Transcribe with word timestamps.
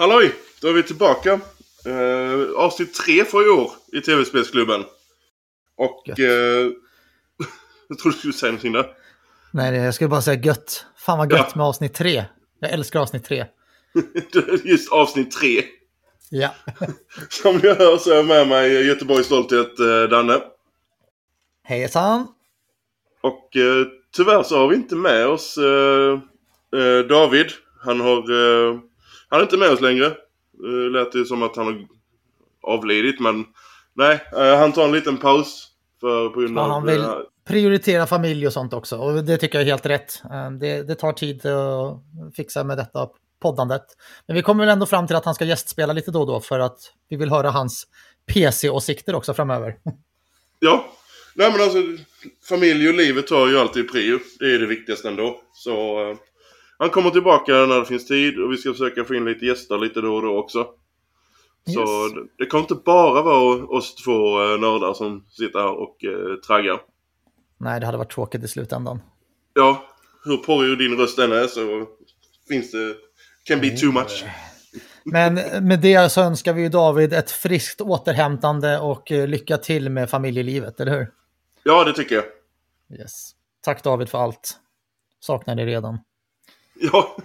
Halloj! 0.00 0.34
Då 0.60 0.68
är 0.68 0.72
vi 0.72 0.82
tillbaka. 0.82 1.40
Uh, 1.86 2.56
avsnitt 2.56 2.94
tre 2.94 3.24
för 3.24 3.46
i 3.46 3.50
år 3.50 3.70
i 3.92 4.00
TV-spelsklubben. 4.00 4.84
Och... 5.76 6.08
Uh, 6.08 6.24
jag 7.88 7.98
trodde 7.98 8.16
du 8.16 8.18
skulle 8.18 8.32
säga 8.32 8.52
någonting 8.52 8.72
där. 8.72 8.86
Nej, 9.50 9.74
jag 9.74 9.94
skulle 9.94 10.08
bara 10.08 10.22
säga 10.22 10.40
gött. 10.40 10.86
Fan 10.96 11.18
vad 11.18 11.32
gött 11.32 11.46
ja. 11.50 11.52
med 11.54 11.66
avsnitt 11.66 11.94
tre. 11.94 12.24
Jag 12.60 12.70
älskar 12.70 13.00
avsnitt 13.00 13.24
tre. 13.24 13.46
Just 14.64 14.92
avsnitt 14.92 15.30
tre. 15.30 15.64
Ja. 16.30 16.54
Som 17.28 17.56
ni 17.56 17.68
hör 17.68 17.96
så 17.96 18.10
är 18.10 18.16
jag 18.16 18.26
med 18.26 18.48
mig 18.48 18.86
Göteborgs 18.86 19.26
stolthet, 19.26 19.80
uh, 19.80 20.02
Danne. 20.02 20.40
Hejsan! 21.62 22.26
Och 23.20 23.56
uh, 23.56 23.86
tyvärr 24.16 24.42
så 24.42 24.58
har 24.58 24.68
vi 24.68 24.76
inte 24.76 24.94
med 24.94 25.26
oss 25.26 25.58
David. 27.08 27.52
Han 27.84 28.00
har 28.00 28.30
han 29.28 29.40
är 29.40 29.42
inte 29.42 29.56
med 29.56 29.70
oss 29.70 29.80
längre. 29.80 30.16
Det 30.52 30.88
lät 30.90 31.14
ju 31.14 31.24
som 31.24 31.42
att 31.42 31.56
han 31.56 31.66
har 31.66 31.86
avlidit 32.62 33.20
men 33.20 33.44
nej, 33.94 34.20
eh, 34.36 34.58
han 34.58 34.72
tar 34.72 34.84
en 34.84 34.92
liten 34.92 35.16
paus. 35.16 35.68
För, 36.00 36.28
på 36.28 36.40
grund 36.40 36.58
ja, 36.58 36.62
han 36.62 36.86
vill 36.86 37.04
prioritera 37.48 38.06
familj 38.06 38.46
och 38.46 38.52
sånt 38.52 38.72
också 38.72 38.96
och 38.96 39.24
det 39.24 39.36
tycker 39.36 39.58
jag 39.58 39.66
är 39.66 39.70
helt 39.70 39.86
rätt. 39.86 40.22
Eh, 40.24 40.50
det, 40.50 40.82
det 40.82 40.94
tar 40.94 41.12
tid 41.12 41.46
att 41.46 42.02
fixa 42.36 42.64
med 42.64 42.76
detta 42.76 43.08
poddandet. 43.42 43.84
Men 44.26 44.36
vi 44.36 44.42
kommer 44.42 44.64
väl 44.64 44.72
ändå 44.72 44.86
fram 44.86 45.06
till 45.06 45.16
att 45.16 45.24
han 45.24 45.34
ska 45.34 45.44
gästspela 45.44 45.92
lite 45.92 46.10
då 46.10 46.20
och 46.20 46.26
då 46.26 46.40
för 46.40 46.58
att 46.58 46.78
vi 47.08 47.16
vill 47.16 47.30
höra 47.30 47.50
hans 47.50 47.86
PC-åsikter 48.32 49.14
också 49.14 49.34
framöver. 49.34 49.76
Ja, 50.60 50.92
nej 51.34 51.52
men 51.52 51.60
alltså 51.60 51.78
familj 52.48 52.88
och 52.88 52.94
livet 52.94 53.26
tar 53.26 53.48
ju 53.48 53.58
alltid 53.58 53.92
prio. 53.92 54.18
Det 54.38 54.54
är 54.54 54.58
det 54.58 54.66
viktigaste 54.66 55.08
ändå. 55.08 55.40
Så 55.52 55.72
eh, 56.10 56.16
han 56.78 56.90
kommer 56.90 57.10
tillbaka 57.10 57.52
när 57.52 57.78
det 57.78 57.84
finns 57.84 58.06
tid 58.06 58.38
och 58.38 58.52
vi 58.52 58.56
ska 58.56 58.72
försöka 58.72 59.04
få 59.04 59.14
in 59.14 59.24
lite 59.24 59.46
gäster 59.46 59.78
lite 59.78 60.00
då 60.00 60.14
och 60.14 60.22
då 60.22 60.38
också. 60.38 60.58
Yes. 60.58 61.74
Så 61.74 62.08
det 62.38 62.46
kommer 62.46 62.62
inte 62.62 62.74
bara 62.74 63.22
vara 63.22 63.64
oss 63.64 63.94
två 63.94 64.42
eh, 64.42 64.60
nördar 64.60 64.94
som 64.94 65.24
sitter 65.30 65.58
här 65.58 65.72
och 65.72 66.04
eh, 66.04 66.36
traggar. 66.46 66.80
Nej, 67.58 67.80
det 67.80 67.86
hade 67.86 67.98
varit 67.98 68.12
tråkigt 68.12 68.44
i 68.44 68.48
slutändan. 68.48 69.00
Ja, 69.54 69.84
hur 70.24 70.36
porrig 70.36 70.78
din 70.78 70.96
röst 70.96 71.18
än 71.18 71.32
är 71.32 71.46
så 71.46 71.86
finns 72.48 72.70
det... 72.70 72.94
Can 73.44 73.60
be 73.60 73.70
too 73.70 73.92
much. 73.92 74.24
Men 75.04 75.34
med 75.66 75.80
det 75.80 76.12
så 76.12 76.20
önskar 76.20 76.52
vi 76.52 76.62
ju 76.62 76.68
David 76.68 77.12
ett 77.12 77.30
friskt 77.30 77.80
återhämtande 77.80 78.78
och 78.78 79.12
eh, 79.12 79.28
lycka 79.28 79.58
till 79.58 79.90
med 79.90 80.10
familjelivet, 80.10 80.80
eller 80.80 80.98
hur? 80.98 81.12
Ja, 81.62 81.84
det 81.84 81.92
tycker 81.92 82.14
jag. 82.14 82.24
Yes. 83.00 83.30
Tack 83.60 83.82
David 83.82 84.08
för 84.08 84.18
allt. 84.18 84.56
Saknar 85.20 85.54
dig 85.54 85.66
redan. 85.66 85.98
Ja. 86.92 87.16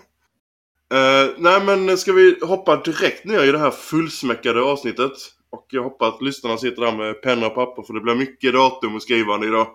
Uh, 0.93 1.33
nej 1.37 1.63
men 1.65 1.97
ska 1.97 2.13
vi 2.13 2.39
hoppa 2.41 2.81
direkt 2.81 3.25
ner 3.25 3.43
i 3.43 3.51
det 3.51 3.59
här 3.59 3.71
fullsmäckade 3.71 4.61
avsnittet. 4.61 5.11
Och 5.49 5.65
jag 5.69 5.83
hoppas 5.83 6.13
att 6.13 6.21
lyssnarna 6.21 6.57
sitter 6.57 6.81
där 6.81 6.97
med 6.97 7.21
penna 7.21 7.47
och 7.47 7.55
papper 7.55 7.83
för 7.83 7.93
det 7.93 8.01
blir 8.01 8.15
mycket 8.15 8.53
datum 8.53 8.95
och 8.95 9.01
skrivande 9.01 9.47
idag. 9.47 9.67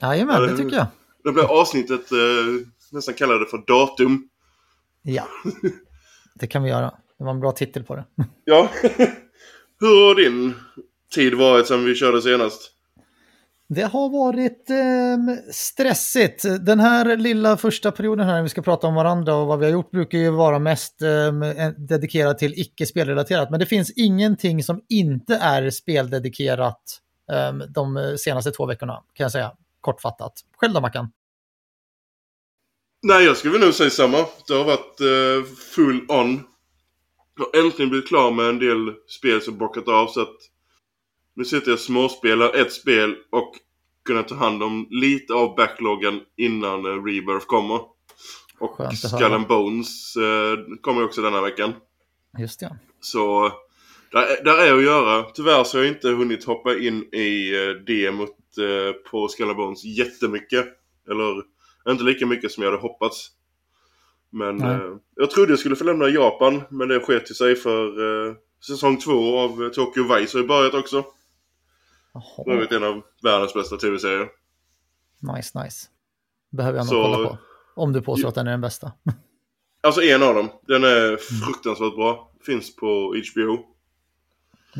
Jajamän, 0.00 0.42
det 0.42 0.56
tycker 0.56 0.76
jag. 0.76 0.86
Det 1.24 1.32
blir 1.32 1.60
avsnittet 1.60 2.12
uh, 2.12 2.66
nästan 2.90 3.14
kallade 3.14 3.46
för 3.46 3.58
datum. 3.66 4.28
Ja, 5.02 5.28
det 6.34 6.46
kan 6.46 6.62
vi 6.62 6.70
göra. 6.70 6.94
Det 7.18 7.24
var 7.24 7.30
en 7.30 7.40
bra 7.40 7.52
titel 7.52 7.84
på 7.84 7.96
det. 7.96 8.04
ja. 8.44 8.68
Hur 9.80 10.06
har 10.06 10.14
din 10.14 10.54
tid 11.14 11.34
varit 11.34 11.66
sedan 11.66 11.84
vi 11.84 11.94
körde 11.94 12.22
senast? 12.22 12.72
Det 13.74 13.82
har 13.82 14.08
varit 14.08 14.70
eh, 14.70 15.52
stressigt. 15.52 16.44
Den 16.60 16.80
här 16.80 17.16
lilla 17.16 17.56
första 17.56 17.92
perioden 17.92 18.26
här 18.26 18.34
när 18.34 18.42
vi 18.42 18.48
ska 18.48 18.62
prata 18.62 18.86
om 18.86 18.94
varandra 18.94 19.34
och 19.34 19.46
vad 19.46 19.58
vi 19.58 19.64
har 19.64 19.72
gjort 19.72 19.90
brukar 19.90 20.18
ju 20.18 20.30
vara 20.30 20.58
mest 20.58 21.02
eh, 21.02 21.68
dedikerad 21.76 22.38
till 22.38 22.54
icke 22.56 22.86
spelrelaterat. 22.86 23.50
Men 23.50 23.60
det 23.60 23.66
finns 23.66 23.90
ingenting 23.96 24.62
som 24.62 24.80
inte 24.88 25.34
är 25.34 25.70
speldedikerat 25.70 26.82
eh, 27.32 27.52
de 27.52 28.16
senaste 28.18 28.50
två 28.50 28.66
veckorna 28.66 29.02
kan 29.14 29.24
jag 29.24 29.32
säga 29.32 29.52
kortfattat. 29.80 30.32
Själv 30.56 30.74
då 30.74 30.80
Mackan? 30.80 31.12
Nej, 33.02 33.24
jag 33.24 33.36
skulle 33.36 33.58
nog 33.58 33.74
säga 33.74 33.90
samma. 33.90 34.26
Det 34.48 34.54
har 34.54 34.64
varit 34.64 35.00
eh, 35.00 35.54
full 35.74 36.06
on. 36.08 36.42
Jag 37.38 37.60
har 37.60 37.66
äntligen 37.66 37.90
blivit 37.90 38.08
klar 38.08 38.30
med 38.30 38.46
en 38.48 38.58
del 38.58 38.94
spel 39.08 39.42
som 39.42 39.58
bockat 39.58 39.88
av 39.88 40.06
så 40.06 40.20
att 40.20 40.36
nu 41.34 41.44
sitter 41.44 41.68
jag 41.68 41.74
och 41.74 41.80
småspelar 41.80 42.54
ett 42.54 42.72
spel 42.72 43.16
och 43.30 43.52
kunna 44.10 44.22
ta 44.22 44.34
hand 44.34 44.62
om 44.62 44.86
lite 44.90 45.34
av 45.34 45.56
backloggen 45.56 46.20
innan 46.36 46.86
uh, 46.86 47.04
Rebirth 47.04 47.46
kommer. 47.46 47.80
Och 48.58 48.96
Skull 48.96 49.32
and 49.32 49.46
Bones 49.46 50.16
uh, 50.16 50.76
kommer 50.80 51.04
också 51.04 51.22
denna 51.22 51.40
veckan. 51.40 51.72
Just 52.38 52.60
det. 52.60 52.76
Så 53.00 53.52
där, 54.12 54.44
där 54.44 54.58
är 54.58 54.76
att 54.76 54.82
göra. 54.82 55.22
Tyvärr 55.22 55.64
så 55.64 55.78
har 55.78 55.84
jag 55.84 55.94
inte 55.94 56.08
hunnit 56.08 56.44
hoppa 56.44 56.76
in 56.76 57.14
i 57.14 57.56
uh, 57.56 57.84
demot 57.84 58.36
uh, 58.58 58.92
på 59.10 59.28
Skull 59.28 59.48
and 59.48 59.56
Bones 59.56 59.84
jättemycket. 59.84 60.66
Eller 61.10 61.42
inte 61.88 62.04
lika 62.04 62.26
mycket 62.26 62.52
som 62.52 62.62
jag 62.62 62.70
hade 62.70 62.82
hoppats. 62.82 63.28
Men 64.30 64.62
uh, 64.62 64.96
jag 65.16 65.30
trodde 65.30 65.52
jag 65.52 65.58
skulle 65.58 65.76
få 65.76 65.84
lämna 65.84 66.08
Japan 66.08 66.62
men 66.70 66.88
det 66.88 67.00
sket 67.00 67.36
sig 67.36 67.56
för 67.56 68.00
uh, 68.00 68.34
säsong 68.66 68.96
två 68.96 69.38
av 69.38 69.70
Tokyo 69.70 70.14
Vice 70.14 70.38
har 70.38 70.44
börjat 70.44 70.74
också. 70.74 71.04
För 72.12 72.52
övrigt 72.52 72.72
en 72.72 72.84
av 72.84 73.02
världens 73.22 73.54
bästa 73.54 73.76
tv-serier. 73.76 74.28
Nice, 75.36 75.62
nice. 75.62 75.88
Behöver 76.50 76.78
jag 76.78 76.86
nog 76.86 76.92
Så... 76.92 77.02
kolla 77.02 77.28
på. 77.28 77.38
Om 77.74 77.92
du 77.92 78.02
påstår 78.02 78.28
att 78.28 78.34
den 78.34 78.46
är 78.46 78.50
den 78.50 78.60
bästa. 78.60 78.92
alltså 79.82 80.02
en 80.02 80.22
av 80.22 80.34
dem. 80.34 80.48
Den 80.66 80.84
är 80.84 81.06
mm. 81.06 81.18
fruktansvärt 81.18 81.94
bra. 81.94 82.32
Finns 82.46 82.76
på 82.76 83.14
HBO. 83.32 83.58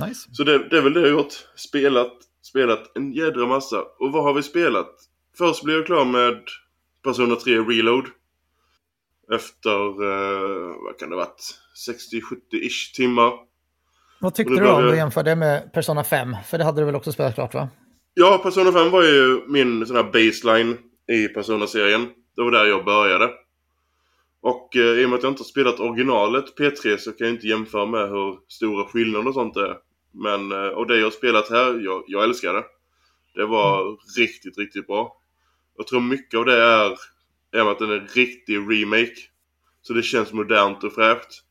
Nice. 0.07 0.29
Så 0.33 0.45
det, 0.45 0.69
det 0.69 0.79
är 0.79 0.83
väl 0.83 0.93
det 0.93 1.01
jag 1.01 1.09
har 1.09 1.23
gjort. 1.23 1.47
Spelat, 1.55 2.13
spelat 2.43 2.97
en 2.97 3.13
jädra 3.13 3.47
massa. 3.47 3.83
Och 3.99 4.13
vad 4.13 4.23
har 4.23 4.35
vi 4.35 4.43
spelat? 4.43 4.95
Först 5.39 5.65
blev 5.65 5.77
jag 5.77 5.87
klar 5.87 6.05
med 6.05 6.43
Persona 7.03 7.37
3 7.37 7.59
Reload. 7.59 8.07
Efter, 9.33 9.87
eh, 9.87 10.75
vad 10.85 10.99
kan 10.99 11.11
det 11.11 11.17
varit? 11.17 11.59
60-70-ish 11.89 12.95
timmar. 12.95 13.33
Vad 14.21 14.35
tyckte 14.35 14.55
du 14.55 14.69
om 14.69 14.83
du 14.83 14.97
jämförde 14.97 15.37
med 15.37 15.73
Persona 15.73 16.05
5? 16.05 16.37
För 16.47 16.59
det 16.59 16.65
hade 16.65 16.81
du 16.81 16.85
väl 16.85 16.97
också 16.97 17.13
spelat 17.13 17.35
klart 17.35 17.55
va? 17.55 17.69
Ja, 18.15 18.41
Persona 18.43 18.73
5 18.73 18.91
var 18.91 19.03
ju 19.03 19.43
min 19.49 19.87
sån 19.87 19.97
här 19.97 20.03
baseline 20.03 20.79
i 21.13 21.29
Persona-serien. 21.29 22.09
Det 22.37 22.43
var 22.43 22.51
där 22.51 22.65
jag 22.65 22.85
började. 22.85 23.31
Och 24.41 24.77
eh, 24.77 24.83
i 24.83 25.05
och 25.05 25.11
med 25.11 25.17
att 25.17 25.23
jag 25.23 25.33
inte 25.33 25.41
har 25.41 25.47
spelat 25.47 25.81
originalet 25.81 26.45
P3 26.59 26.97
så 26.97 27.13
kan 27.13 27.27
jag 27.27 27.37
inte 27.37 27.47
jämföra 27.47 27.87
med 27.87 28.09
hur 28.09 28.39
stora 28.49 28.85
skillnader 28.85 29.29
och 29.29 29.35
sånt 29.35 29.57
är. 29.57 29.77
Men, 30.13 30.53
eh, 30.53 30.69
och 30.69 30.87
det 30.87 30.97
jag 30.97 31.07
har 31.07 31.11
spelat 31.11 31.51
här, 31.51 31.85
jag, 31.85 32.05
jag 32.07 32.25
älskar 32.25 32.55
det. 32.55 32.65
Det 33.35 33.47
var 33.47 33.83
mm. 33.83 33.97
riktigt, 34.19 34.59
riktigt 34.59 34.87
bra. 34.87 35.17
Jag 35.77 35.87
tror 35.87 36.01
mycket 36.01 36.39
av 36.39 36.45
det 36.45 36.63
är, 36.63 36.99
är 37.53 37.71
att 37.71 37.79
den 37.79 37.91
är 37.91 37.97
en 37.97 38.07
riktig 38.07 38.57
remake. 38.57 39.17
Så 39.83 39.93
det 39.93 40.03
känns 40.03 40.33
modernt 40.33 40.85
och 40.85 40.93
fräscht. 40.93 41.43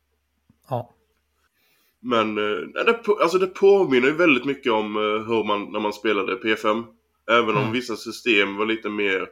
Ja. 0.70 0.96
Men 2.02 2.38
eh, 2.38 2.84
det, 2.86 3.00
alltså 3.22 3.38
det 3.38 3.48
påminner 3.48 4.08
ju 4.08 4.14
väldigt 4.14 4.46
mycket 4.46 4.72
om 4.72 4.96
eh, 4.96 5.28
hur 5.28 5.44
man, 5.44 5.72
när 5.72 5.80
man 5.80 5.94
spelade 5.94 6.36
P5. 6.36 6.84
Även 7.30 7.50
mm. 7.50 7.64
om 7.64 7.72
vissa 7.72 7.96
system 7.96 8.58
var 8.58 8.66
lite 8.66 8.90
mer 8.90 9.28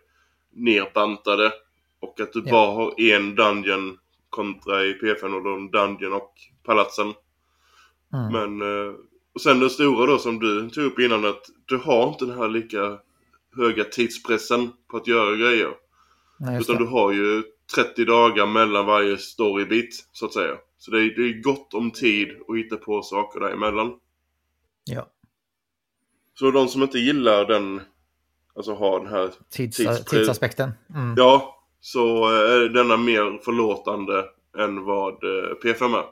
nerbantade. 0.56 1.52
Och 2.00 2.20
att 2.20 2.34
du 2.34 2.42
ja. 2.46 2.52
bara 2.52 2.74
har 2.74 3.02
en 3.02 3.36
dungeon 3.36 3.98
kontra 4.30 4.84
i 4.84 4.94
P5 4.94 5.34
och 5.34 5.44
då 5.44 5.80
dungeon 5.80 6.14
och 6.14 6.34
palatsen. 6.66 7.14
Mm. 8.14 8.32
Men, 8.32 8.62
eh, 8.62 8.94
och 9.34 9.42
sen 9.42 9.60
det 9.60 9.70
stora 9.70 10.06
då 10.06 10.18
som 10.18 10.40
du 10.40 10.70
tog 10.70 10.86
upp 10.86 11.00
innan 11.00 11.26
att 11.26 11.46
du 11.66 11.78
har 11.78 12.10
inte 12.10 12.26
den 12.26 12.38
här 12.38 12.48
lika 12.48 12.98
höga 13.56 13.84
tidspressen 13.84 14.70
på 14.92 14.98
att 14.98 15.08
göra 15.08 15.36
grejer. 15.36 15.70
Nej, 16.40 16.60
utan 16.62 16.76
det. 16.76 16.84
du 16.84 16.88
har 16.88 17.12
ju 17.12 17.44
30 17.76 18.06
dagar 18.06 18.46
mellan 18.46 18.86
varje 18.86 19.18
storybit 19.18 20.10
så 20.12 20.26
att 20.26 20.34
säga. 20.34 20.56
Så 20.78 20.92
det 20.92 20.98
är, 20.98 21.16
det 21.16 21.30
är 21.30 21.42
gott 21.42 21.74
om 21.74 21.92
tid 21.92 22.30
att 22.48 22.58
hitta 22.58 22.78
på 22.78 23.02
saker 23.02 23.40
däremellan. 23.40 23.94
Ja. 24.84 25.08
Så 26.34 26.52
de 26.52 26.68
som 26.68 26.84
inte 26.84 27.00
gillar 27.00 27.46
den, 27.46 27.82
alltså 28.56 28.74
har 28.74 29.00
den 29.00 29.10
här 29.10 29.32
Tids, 29.50 29.78
tidsaspekten. 30.06 30.72
Mm. 30.96 31.14
Ja, 31.18 31.64
så 31.80 32.30
är 32.30 32.70
denna 32.70 32.98
mer 32.98 33.44
förlåtande 33.44 34.26
än 34.58 34.84
vad 34.84 35.14
eh, 35.14 35.56
P5 35.64 35.98
är. 35.98 36.06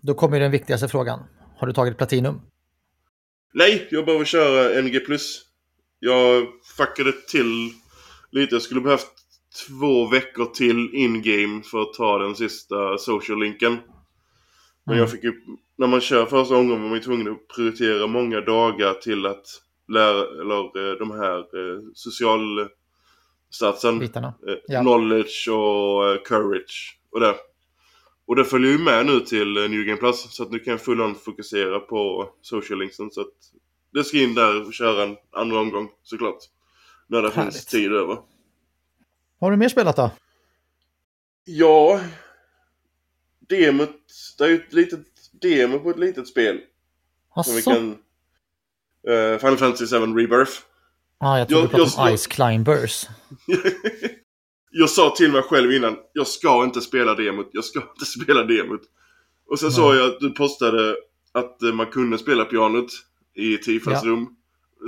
Då 0.00 0.14
kommer 0.14 0.40
den 0.40 0.50
viktigaste 0.50 0.88
frågan. 0.88 1.20
Har 1.56 1.66
du 1.66 1.72
tagit 1.72 1.96
Platinum? 1.96 2.40
Nej, 3.54 3.88
jag 3.90 4.04
behöver 4.04 4.24
köra 4.24 4.82
NG+. 4.82 5.00
Jag 5.98 6.46
fuckade 6.76 7.12
till 7.12 7.70
lite. 8.30 8.54
Jag 8.54 8.62
skulle 8.62 8.80
behövt 8.80 9.12
två 9.68 10.06
veckor 10.06 10.44
till 10.46 10.94
in-game 10.94 11.62
för 11.62 11.82
att 11.82 11.92
ta 11.92 12.18
den 12.18 12.36
sista 12.36 12.98
social-linken. 12.98 13.78
Men 14.84 14.96
jag 14.96 15.08
mm. 15.08 15.10
fick 15.10 15.24
ju, 15.24 15.40
när 15.76 15.86
man 15.86 16.00
kör 16.00 16.26
första 16.26 16.54
gången 16.54 16.70
var 16.70 16.88
man 16.88 16.92
ju 16.92 17.00
tvungen 17.00 17.32
att 17.32 17.48
prioritera 17.48 18.06
många 18.06 18.40
dagar 18.40 18.94
till 18.94 19.26
att 19.26 19.46
lära, 19.88 20.40
eller 20.40 20.90
eh, 20.90 20.98
de 20.98 21.10
här 21.10 21.38
eh, 21.38 21.80
socialstatsen. 21.94 23.98
Bitarna. 23.98 24.34
Eh, 24.48 24.54
ja. 24.66 24.80
Knowledge 24.80 25.48
och 25.48 26.08
eh, 26.08 26.22
courage 26.22 26.98
och 27.10 27.20
det. 27.20 27.34
Och 28.26 28.36
det 28.36 28.44
följer 28.44 28.72
ju 28.72 28.78
med 28.78 29.06
nu 29.06 29.20
till 29.20 29.52
New 29.52 29.84
Game 29.84 29.98
Plus 29.98 30.34
så 30.34 30.42
att 30.42 30.50
nu 30.50 30.58
kan 30.58 30.70
jag 30.70 30.80
full 30.80 31.14
fokusera 31.14 31.80
på 31.80 32.28
social 32.42 32.78
linksen 32.78 33.10
så 33.10 33.20
att 33.20 33.32
det 33.92 34.04
ska 34.04 34.18
in 34.18 34.34
där 34.34 34.66
och 34.66 34.72
köra 34.72 35.02
en 35.02 35.16
andra 35.30 35.60
omgång 35.60 35.88
såklart. 36.02 36.38
När 37.06 37.22
det 37.22 37.30
Härligt. 37.30 37.54
finns 37.54 37.66
tid 37.66 37.92
över. 37.92 38.18
Har 39.40 39.50
du 39.50 39.56
mer 39.56 39.68
spelat 39.68 39.96
då? 39.96 40.10
Ja, 41.44 42.00
demot, 43.56 43.90
det 44.38 44.44
är 44.44 44.48
ju 44.48 44.54
ett 44.54 44.72
litet 44.72 45.00
demo 45.42 45.78
på 45.78 45.90
ett 45.90 45.98
litet 45.98 46.28
spel. 46.28 46.60
Som 47.44 47.54
vi 47.54 47.60
Asså? 47.60 47.70
kan... 47.70 47.90
Uh, 49.08 49.38
Final 49.38 49.56
Fantasy 49.56 49.86
7 49.86 49.96
Rebirth. 49.96 50.52
Ja, 51.20 51.38
jag 51.38 51.48
trodde 51.48 51.62
Jag- 51.62 51.70
du 51.70 51.76
pratade 51.76 52.02
om 52.02 52.08
jag- 52.08 52.18
Ice 52.18 52.26
Climbers. 52.26 53.04
jag 54.70 54.90
sa 54.90 55.14
till 55.16 55.32
mig 55.32 55.42
själv 55.42 55.72
innan, 55.72 55.96
jag 56.12 56.26
ska 56.26 56.64
inte 56.64 56.80
spela 56.80 57.14
demot, 57.14 57.48
jag 57.52 57.64
ska 57.64 57.80
inte 57.80 58.04
spela 58.22 58.42
demot. 58.44 58.80
Och 59.46 59.58
sen 59.60 59.72
såg 59.72 59.94
jag 59.94 60.08
att 60.08 60.20
du 60.20 60.30
postade 60.30 60.96
att 61.32 61.62
eh, 61.62 61.72
man 61.72 61.86
kunde 61.86 62.18
spela 62.18 62.44
pianot 62.44 62.86
i 63.34 63.58
Tifas 63.58 64.00
Ja. 64.04 64.10
rum. 64.10 64.36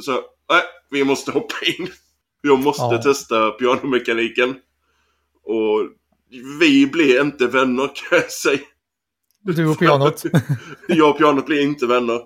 Så, 0.02 0.12
nej, 0.50 0.62
vi 0.90 1.04
måste 1.04 1.30
hoppa 1.30 1.54
in. 1.78 1.88
Jag 2.46 2.58
måste 2.62 2.82
Ja. 2.82 3.02
testa 3.02 3.50
pianomekaniken. 3.50 4.54
Och 5.42 5.80
vi 6.60 6.86
blir 6.86 7.20
inte 7.20 7.46
vänner 7.46 7.86
kan 7.86 8.18
jag 8.18 8.30
säga. 8.30 8.58
Du 9.42 9.66
och 9.66 9.78
pianot. 9.78 10.22
jag 10.88 11.10
och 11.10 11.18
pianot 11.18 11.46
blir 11.46 11.62
inte 11.62 11.86
vänner. 11.86 12.20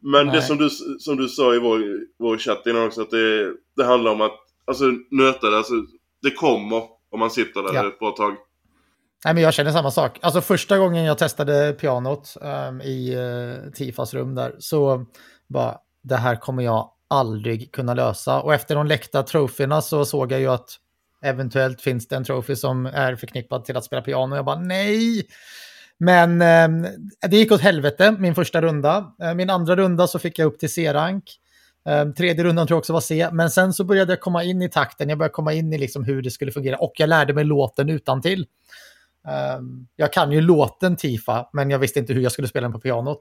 Men 0.00 0.26
det 0.26 0.32
Nej. 0.32 0.42
som 0.42 0.56
du, 0.56 0.70
som 0.98 1.16
du 1.16 1.28
sa 1.28 1.54
i 1.54 1.58
vår, 1.58 1.82
vår 2.18 2.38
chatt 2.38 2.66
innan 2.66 2.86
också, 2.86 3.02
att 3.02 3.10
det, 3.10 3.52
det 3.76 3.84
handlar 3.84 4.10
om 4.10 4.20
att 4.20 4.38
alltså, 4.66 4.84
nöta 5.10 5.50
det. 5.50 5.56
Alltså, 5.56 5.74
det 6.22 6.30
kommer 6.30 6.82
om 7.10 7.20
man 7.20 7.30
sitter 7.30 7.62
där 7.62 7.74
Ja. 7.74 7.88
ett 7.88 7.98
bra 7.98 8.10
tag. 8.10 8.36
Nej, 9.24 9.34
men 9.34 9.42
jag 9.42 9.54
känner 9.54 9.70
samma 9.70 9.90
sak. 9.90 10.18
Alltså 10.22 10.40
första 10.40 10.78
gången 10.78 11.04
jag 11.04 11.18
testade 11.18 11.72
pianot 11.72 12.34
ehm, 12.42 12.80
i 12.80 13.16
uh, 13.16 13.72
Tifas 13.72 14.14
rum 14.14 14.34
där 14.34 14.56
så 14.58 15.06
bara, 15.48 15.76
det 16.02 16.16
här 16.16 16.36
kommer 16.36 16.62
jag 16.62 16.90
aldrig 17.08 17.72
kunna 17.72 17.94
lösa. 17.94 18.40
Och 18.40 18.54
efter 18.54 18.74
de 18.74 18.86
läckta 18.86 19.22
troféerna 19.22 19.82
så 19.82 20.04
såg 20.04 20.32
jag 20.32 20.40
ju 20.40 20.46
att 20.46 20.70
eventuellt 21.24 21.80
finns 21.80 22.08
det 22.08 22.16
en 22.16 22.24
trofé 22.24 22.56
som 22.56 22.86
är 22.86 23.16
förknippad 23.16 23.64
till 23.64 23.76
att 23.76 23.84
spela 23.84 24.02
piano. 24.02 24.36
Jag 24.36 24.44
bara 24.44 24.60
nej! 24.60 25.26
Men 25.98 26.42
eh, 26.42 26.90
det 27.28 27.36
gick 27.36 27.52
åt 27.52 27.60
helvete 27.60 28.16
min 28.18 28.34
första 28.34 28.62
runda. 28.62 29.14
Eh, 29.22 29.34
min 29.34 29.50
andra 29.50 29.76
runda 29.76 30.06
så 30.06 30.18
fick 30.18 30.38
jag 30.38 30.46
upp 30.46 30.58
till 30.58 30.72
C-rank. 30.72 31.24
Eh, 31.88 32.08
tredje 32.08 32.44
rundan 32.44 32.66
tror 32.66 32.76
jag 32.76 32.78
också 32.78 32.92
var 32.92 33.00
C. 33.00 33.28
Men 33.32 33.50
sen 33.50 33.72
så 33.72 33.84
började 33.84 34.12
jag 34.12 34.20
komma 34.20 34.44
in 34.44 34.62
i 34.62 34.68
takten. 34.68 35.08
Jag 35.08 35.18
började 35.18 35.32
komma 35.32 35.52
in 35.52 35.72
i 35.72 35.78
liksom 35.78 36.04
hur 36.04 36.22
det 36.22 36.30
skulle 36.30 36.52
fungera. 36.52 36.76
Och 36.76 36.92
jag 36.96 37.08
lärde 37.08 37.34
mig 37.34 37.44
låten 37.44 37.88
utan 37.88 38.22
till. 38.22 38.46
Ehm, 39.28 39.86
jag 39.96 40.12
kan 40.12 40.32
ju 40.32 40.40
låten 40.40 40.96
Tifa, 40.96 41.48
men 41.52 41.70
jag 41.70 41.78
visste 41.78 41.98
inte 41.98 42.12
hur 42.12 42.22
jag 42.22 42.32
skulle 42.32 42.48
spela 42.48 42.64
den 42.64 42.72
på 42.72 42.80
pianot. 42.80 43.20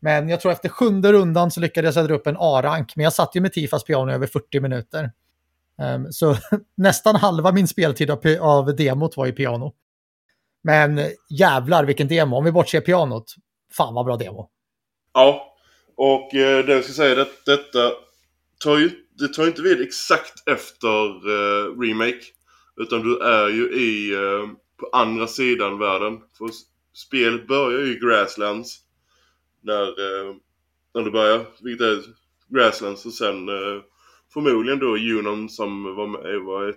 Men 0.00 0.28
jag 0.28 0.40
tror 0.40 0.52
efter 0.52 0.68
sjunde 0.68 1.12
rundan 1.12 1.50
så 1.50 1.60
lyckades 1.60 1.96
jag 1.96 2.08
dra 2.08 2.14
upp 2.14 2.26
en 2.26 2.36
A-rank, 2.38 2.96
men 2.96 3.04
jag 3.04 3.12
satt 3.12 3.36
ju 3.36 3.40
med 3.40 3.52
Tifas 3.52 3.84
piano 3.84 4.10
i 4.10 4.14
över 4.14 4.26
40 4.26 4.60
minuter. 4.60 5.12
Um, 5.78 6.12
så 6.12 6.36
nästan 6.76 7.16
halva 7.16 7.52
min 7.52 7.68
speltid 7.68 8.10
av, 8.10 8.20
av 8.40 8.76
demot 8.76 9.16
var 9.16 9.26
i 9.26 9.32
piano. 9.32 9.74
Men 10.62 11.00
jävlar 11.30 11.84
vilken 11.84 12.08
demo, 12.08 12.36
om 12.36 12.44
vi 12.44 12.52
bortser 12.52 12.80
pianot. 12.80 13.34
Fan 13.72 13.94
vad 13.94 14.04
bra 14.04 14.16
demo. 14.16 14.50
Ja, 15.12 15.56
och 15.96 16.34
eh, 16.34 16.64
det 16.64 16.72
jag 16.72 16.84
ska 16.84 16.92
säga 16.92 17.14
det, 17.14 17.28
detta 17.46 17.92
tar 18.58 18.78
ju, 18.78 18.90
det 19.18 19.28
tar 19.28 19.42
ju 19.42 19.48
inte 19.48 19.62
vid 19.62 19.80
exakt 19.80 20.48
efter 20.48 21.06
eh, 21.08 21.80
Remake. 21.80 22.22
Utan 22.76 23.02
du 23.02 23.18
är 23.20 23.48
ju 23.48 23.72
i, 23.72 24.14
eh, 24.14 24.50
på 24.80 24.88
andra 24.92 25.26
sidan 25.26 25.78
världen. 25.78 26.20
För 26.38 26.48
spelet 26.94 27.46
börjar 27.46 27.80
ju 27.80 27.92
i 27.92 27.98
Grasslands. 27.98 28.78
När, 29.62 29.82
eh, 29.82 30.34
när 30.94 31.02
du 31.02 31.10
börjar, 31.10 31.46
vilket 31.62 31.86
är 31.86 32.02
Grasslands 32.48 33.06
och 33.06 33.12
sen 33.12 33.48
eh, 33.48 33.82
förmodligen 34.36 34.78
då 34.78 34.98
Junon 34.98 35.48
som 35.48 35.96
var 35.96 36.06
med 36.06 36.40
var 36.40 36.68
ett 36.68 36.76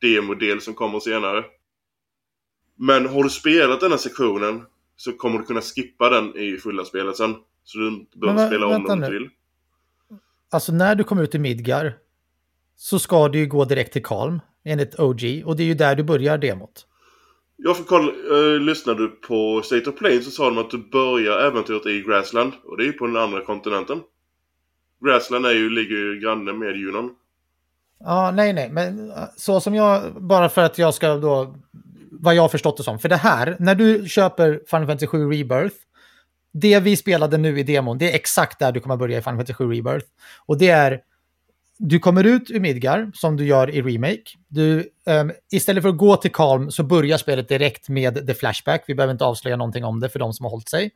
demodel 0.00 0.60
som 0.60 0.74
kommer 0.74 1.00
senare. 1.00 1.44
Men 2.78 3.06
har 3.06 3.22
du 3.22 3.30
spelat 3.30 3.80
den 3.80 3.90
här 3.90 3.98
sektionen 3.98 4.62
så 4.96 5.12
kommer 5.12 5.38
du 5.38 5.44
kunna 5.44 5.60
skippa 5.60 6.10
den 6.10 6.36
i 6.36 6.56
fulla 6.56 6.84
spelet 6.84 7.16
sen. 7.16 7.34
Så 7.64 7.78
du 7.78 7.88
inte 7.88 8.18
behöver 8.18 8.46
spela 8.46 8.66
om 8.66 8.72
den 8.82 8.92
om 8.92 9.00
du 9.00 9.10
vill. 9.18 9.28
Alltså 10.50 10.72
när 10.72 10.94
du 10.94 11.04
kommer 11.04 11.22
ut 11.22 11.34
i 11.34 11.38
Midgar 11.38 11.96
så 12.76 12.98
ska 12.98 13.28
du 13.28 13.38
ju 13.38 13.46
gå 13.46 13.64
direkt 13.64 13.92
till 13.92 14.02
Kalm 14.02 14.40
enligt 14.64 15.00
OG 15.00 15.42
och 15.44 15.56
det 15.56 15.62
är 15.62 15.66
ju 15.66 15.74
där 15.74 15.94
du 15.94 16.02
börjar 16.02 16.38
demot. 16.38 16.86
Jag 17.56 17.76
får 17.76 17.84
kolla, 17.84 18.12
eh, 18.12 18.60
lyssnade 18.60 19.02
du 19.02 19.08
på 19.08 19.62
State 19.64 19.90
of 19.90 19.96
Play 19.96 20.22
så 20.22 20.30
sa 20.30 20.44
de 20.44 20.58
att 20.58 20.70
du 20.70 20.78
börjar 20.78 21.38
äventyret 21.38 21.86
i 21.86 22.02
Grassland. 22.02 22.52
Och 22.64 22.76
det 22.76 22.82
är 22.82 22.86
ju 22.86 22.92
på 22.92 23.06
den 23.06 23.16
andra 23.16 23.44
kontinenten. 23.44 24.00
Grassland 25.04 25.46
är 25.46 25.52
ju, 25.52 25.70
ligger 25.70 25.96
ju 25.96 26.20
granne 26.20 26.52
med 26.52 26.76
Junon. 26.76 27.10
Ja, 28.04 28.30
nej, 28.30 28.52
nej, 28.52 28.68
men 28.70 29.10
eh, 29.10 29.16
så 29.36 29.60
som 29.60 29.74
jag, 29.74 30.22
bara 30.22 30.48
för 30.48 30.62
att 30.62 30.78
jag 30.78 30.94
ska 30.94 31.14
då, 31.14 31.56
vad 32.10 32.34
jag 32.34 32.42
har 32.42 32.48
förstått 32.48 32.76
det 32.76 32.82
som. 32.82 32.98
För 32.98 33.08
det 33.08 33.16
här, 33.16 33.56
när 33.58 33.74
du 33.74 34.08
köper 34.08 34.60
Final 34.70 34.86
Fantasy 34.86 35.06
7 35.06 35.30
Rebirth, 35.30 35.76
det 36.52 36.80
vi 36.80 36.96
spelade 36.96 37.38
nu 37.38 37.58
i 37.58 37.62
demon, 37.62 37.98
det 37.98 38.10
är 38.10 38.14
exakt 38.14 38.58
där 38.58 38.72
du 38.72 38.80
kommer 38.80 38.96
börja 38.96 39.18
i 39.18 39.22
Final 39.22 39.36
Fantasy 39.36 39.54
7 39.54 39.64
Rebirth. 39.64 40.06
Och 40.46 40.58
det 40.58 40.68
är, 40.68 41.00
du 41.78 41.98
kommer 41.98 42.24
ut 42.24 42.50
ur 42.50 42.60
Midgar, 42.60 43.10
som 43.14 43.36
du 43.36 43.46
gör 43.46 43.70
i 43.70 43.82
Remake. 43.82 44.22
Du, 44.48 44.88
um, 45.06 45.32
istället 45.52 45.82
för 45.82 45.90
att 45.90 45.96
gå 45.96 46.16
till 46.16 46.32
Calm 46.32 46.70
så 46.70 46.82
börjar 46.82 47.18
spelet 47.18 47.48
direkt 47.48 47.88
med 47.88 48.26
The 48.26 48.34
Flashback. 48.34 48.84
Vi 48.86 48.94
behöver 48.94 49.12
inte 49.12 49.24
avslöja 49.24 49.56
någonting 49.56 49.84
om 49.84 50.00
det 50.00 50.08
för 50.08 50.18
de 50.18 50.32
som 50.32 50.44
har 50.44 50.50
hållit 50.50 50.68
sig. 50.68 50.90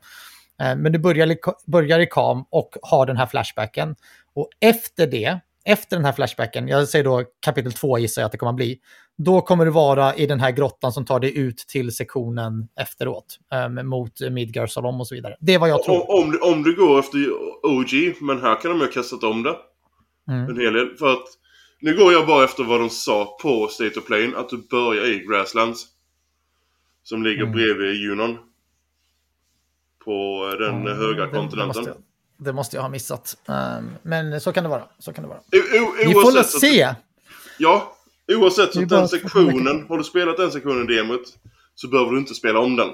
Eh, 0.62 0.76
Men 0.76 0.92
du 0.92 0.98
börjar, 0.98 1.26
i- 1.26 1.38
börjar 1.66 1.98
i 2.00 2.06
Calm 2.06 2.44
och 2.50 2.76
har 2.82 3.06
den 3.06 3.16
här 3.16 3.26
flashbacken. 3.26 3.96
Och 4.34 4.48
efter 4.60 5.06
det, 5.06 5.38
efter 5.64 5.96
den 5.96 6.04
här 6.04 6.12
flashbacken, 6.12 6.68
jag 6.68 6.88
säger 6.88 7.04
då 7.04 7.24
kapitel 7.40 7.72
2 7.72 7.98
gissar 7.98 8.22
jag 8.22 8.26
att 8.26 8.32
det 8.32 8.38
kommer 8.38 8.50
att 8.50 8.56
bli, 8.56 8.78
då 9.18 9.40
kommer 9.40 9.64
du 9.64 9.70
vara 9.70 10.14
i 10.14 10.26
den 10.26 10.40
här 10.40 10.50
grottan 10.50 10.92
som 10.92 11.04
tar 11.04 11.20
dig 11.20 11.38
ut 11.38 11.58
till 11.58 11.94
sektionen 11.96 12.68
efteråt, 12.80 13.38
um, 13.66 13.88
mot 13.88 14.12
Midgar 14.30 14.66
Salom 14.66 15.00
och 15.00 15.06
så 15.08 15.14
vidare. 15.14 15.36
Det 15.40 15.54
är 15.54 15.58
vad 15.58 15.68
jag 15.68 15.82
tror. 15.82 16.10
Om, 16.10 16.22
om, 16.24 16.30
du, 16.30 16.38
om 16.38 16.62
du 16.62 16.76
går 16.76 16.98
efter 16.98 17.18
OG, 17.62 18.14
men 18.20 18.40
här 18.40 18.60
kan 18.60 18.70
de 18.70 18.78
ju 18.78 18.84
ha 18.86 18.92
kastat 18.92 19.24
om 19.24 19.42
det. 19.42 19.56
Mm. 20.28 20.50
En 20.50 20.60
hel 20.60 20.72
del. 20.72 20.96
För 20.98 21.12
att 21.12 21.24
nu 21.80 21.96
går 21.96 22.12
jag 22.12 22.26
bara 22.26 22.44
efter 22.44 22.64
vad 22.64 22.80
de 22.80 22.90
sa 22.90 23.36
på 23.42 23.68
State 23.68 23.98
of 24.00 24.06
Play, 24.06 24.32
att 24.36 24.48
du 24.48 24.56
börjar 24.70 25.04
i 25.12 25.18
Grasslands. 25.30 25.86
Som 27.02 27.22
ligger 27.22 27.42
Mm. 27.42 27.52
bredvid 27.52 27.94
Junon. 28.00 28.38
På 30.06 30.46
den 30.58 30.84
Ja, 30.86 30.94
höga 30.94 31.22
det- 31.26 31.30
Det 31.32 31.36
kontinenten. 31.38 31.66
måste, 31.66 31.80
jag, 31.90 31.96
det 32.46 32.52
måste 32.52 32.76
jag 32.76 32.82
ha 32.82 32.88
missat. 32.88 33.36
Um, 33.46 33.90
men 34.02 34.40
så 34.40 34.52
kan 34.52 34.64
det 34.64 34.70
vara. 34.70 34.82
Så 34.98 35.12
kan 35.12 35.22
det 35.22 35.28
vara. 35.28 35.38
O- 35.38 35.82
o- 35.82 35.94
Vi 36.06 36.12
får 36.12 36.38
att- 36.38 36.50
se. 36.50 36.94
Ja, 37.58 37.96
oavsett 38.36 38.72
så 38.74 38.80
den 38.80 39.08
sektionen, 39.08 39.86
har 39.88 39.98
du 39.98 40.04
spelat 40.04 40.36
den 40.36 40.50
sektionen 40.50 40.90
i 40.90 40.94
demot 40.96 41.20
så 41.74 41.88
behöver 41.88 42.12
du 42.12 42.18
inte 42.18 42.34
spela 42.34 42.58
om 42.60 42.76
den. 42.76 42.88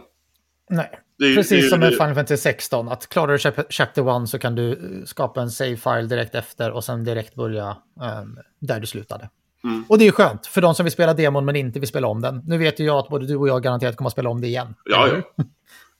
Nej. 0.71 0.91
Det 1.19 1.35
Precis 1.35 1.65
det 1.65 1.71
som 1.71 1.81
med 1.81 1.93
Final 1.93 2.15
Fantasy 2.15 2.37
16, 2.43 2.89
att 2.89 3.09
klarar 3.09 3.33
du 3.33 3.39
chap- 3.39 3.67
Chapter 3.71 4.23
1 4.23 4.29
så 4.29 4.39
kan 4.39 4.55
du 4.55 4.73
eh, 4.73 5.05
skapa 5.05 5.43
en 5.43 5.51
save-file 5.51 6.03
direkt 6.09 6.35
efter 6.35 6.71
och 6.71 6.85
sen 6.85 7.05
direkt 7.05 7.35
börja 7.35 7.77
ehm, 8.03 8.39
där 8.61 8.81
du 8.81 8.87
slutade. 8.87 9.29
Mm. 9.65 9.85
Och 9.89 9.99
det 9.99 10.07
är 10.09 10.13
skönt 10.13 10.47
för 10.47 10.61
de 10.61 10.75
som 10.75 10.85
vill 10.85 10.93
spela 10.93 11.15
demon 11.15 11.45
men 11.45 11.57
inte 11.57 11.81
vill 11.81 11.89
spela 11.89 12.07
om 12.09 12.21
den. 12.21 12.43
Nu 12.47 12.59
vet 12.59 12.81
ju 12.81 12.85
jag 12.85 12.97
att 12.99 13.09
både 13.09 13.27
du 13.27 13.37
och 13.37 13.49
jag 13.49 13.63
garanterat 13.63 13.97
kommer 13.97 14.09
att 14.09 14.13
spela 14.13 14.31
om 14.31 14.41
det 14.41 14.47
igen. 14.47 14.75
Ja, 14.85 15.09
ja. 15.09 15.45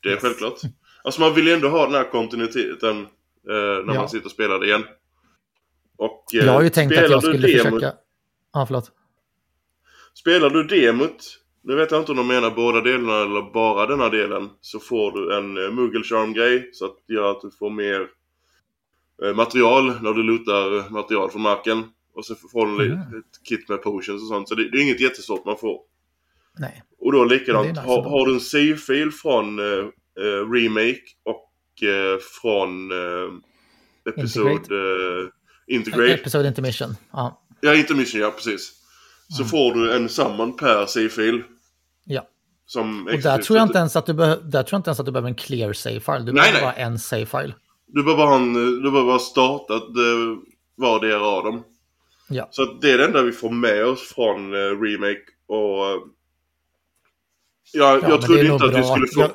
Det 0.03 0.09
är 0.09 0.17
självklart. 0.17 0.55
Alltså 1.05 1.21
man 1.21 1.35
vill 1.35 1.47
ju 1.47 1.53
ändå 1.53 1.69
ha 1.69 1.85
den 1.87 1.95
här 1.95 2.11
kontinuiteten 2.11 3.01
eh, 3.01 3.07
när 3.87 3.95
Ja. 3.95 4.01
man 4.01 4.09
sitter 4.09 4.25
och 4.27 4.31
spelar 4.33 4.59
det 4.59 4.67
igen. 4.67 4.85
Och 5.97 6.25
eh, 6.35 6.45
Jag 6.47 6.53
har 6.53 6.63
ju 6.63 6.69
tänkt 6.71 6.99
att 6.99 7.11
jag 7.11 7.23
skulle 7.23 7.49
demot, 7.49 7.63
försöka... 7.81 7.93
Ja, 8.53 8.67
förlåt. 8.67 8.93
Spelar 10.15 10.51
du 10.51 10.65
demot, 10.65 11.39
nu 11.65 11.75
vet 11.75 11.91
jag 11.91 12.01
inte 12.01 12.13
om 12.13 12.17
de 12.17 12.27
menar 12.27 12.51
båda 12.51 12.81
delarna 12.81 13.23
eller 13.23 13.53
bara 13.53 13.87
denna 13.87 14.09
delen, 14.09 14.51
så 14.61 14.79
får 14.81 15.13
du 15.13 15.37
en 15.37 15.65
eh, 15.65 15.71
Moogle 15.71 16.05
Charm-grej 16.05 16.71
så 16.73 16.85
att 16.85 16.97
det 17.09 17.15
gör 17.15 17.31
att 17.31 17.41
du 17.41 17.51
får 17.51 17.71
mer 17.71 18.07
eh, 19.25 19.35
material 19.35 20.03
när 20.03 20.13
du 20.13 20.23
lutar 20.23 20.77
eh, 20.79 20.91
material 20.91 21.31
från 21.31 21.43
marken. 21.43 21.85
Och 22.15 22.25
så 22.27 22.35
får 22.35 22.67
du 22.67 22.87
Mm. 22.87 22.99
ett 22.99 23.45
kit 23.49 23.69
med 23.69 23.83
potions 23.83 24.23
och 24.23 24.29
sånt. 24.29 24.49
Så 24.49 24.55
det, 24.55 24.71
det 24.71 24.79
är 24.79 24.83
inget 24.83 25.01
jättestort 25.01 25.45
man 25.45 25.57
får. 25.57 25.81
Nej. 26.59 26.83
Och 26.99 27.13
då 27.13 27.25
likadant, 27.25 27.69
nice 27.69 27.81
har, 27.81 28.03
har 28.03 28.27
du 28.27 28.35
en 28.35 28.41
save-fil 28.41 29.11
från 29.11 29.59
eh, 29.59 29.85
eh, 30.21 30.51
Remake 30.53 31.03
och 31.25 31.83
eh, 31.89 32.19
från 32.43 32.91
eh, 32.91 33.33
Episode 34.13 34.51
Integrate. 34.53 34.75
eh, 34.75 35.29
Integrate. 35.77 36.13
Episode 36.15 36.49
intermission. 36.49 36.97
Ja. 37.13 37.43
Ja, 37.61 37.75
Intermission, 37.75 38.21
ja 38.21 38.31
precis. 38.31 38.73
Så 39.29 39.43
Mm. 39.43 39.49
får 39.51 39.75
du 39.75 39.93
en 39.93 40.09
summon 40.09 40.57
per 40.57 40.87
save-fil. 40.87 41.43
ja. 42.05 42.29
Som 42.67 43.07
Och 43.07 43.19
där 43.21 43.39
tror, 43.39 43.59
jag 43.59 43.67
inte 43.69 43.79
ens 43.79 43.97
att 43.97 44.07
du 44.07 44.13
där 44.13 44.37
tror 44.37 44.67
jag 44.71 44.79
inte 44.79 44.89
ens 44.91 45.01
att 45.01 45.07
du 45.07 45.13
behöver 45.13 45.29
en 45.29 45.35
clear 45.35 45.73
save-file. 45.73 46.19
Du 46.19 46.33
Nej, 46.33 46.35
behöver 46.35 46.53
nej. 46.53 46.63
bara 46.63 46.73
en 46.75 46.99
save-file. 46.99 47.55
Du 47.87 48.03
behöver 48.05 48.25
bara 48.27 48.37
en, 48.37 48.55
du 48.55 48.91
behöver 48.91 49.05
bara 49.05 49.19
starta 49.19 49.75
eh, 49.75 49.81
vardera 50.77 51.21
av 51.27 51.45
dem. 51.45 51.65
Ja. 52.29 52.49
Så 52.51 52.65
det 52.65 52.91
är 52.91 52.99
det 52.99 53.05
enda 53.05 53.23
vi 53.23 53.33
får 53.33 53.51
med 53.51 53.85
oss 53.87 54.01
från 54.15 54.55
eh, 54.55 54.59
Remake 54.81 55.23
och... 55.47 55.87
eh, 55.91 55.99
Ja, 57.73 58.01
jag 58.09 58.23
trodde 58.23 58.47
inte 58.47 58.65
att 58.65 58.75
vi 58.79 58.83
skulle 58.85 59.07
få... 59.07 59.21
Jag, 59.21 59.31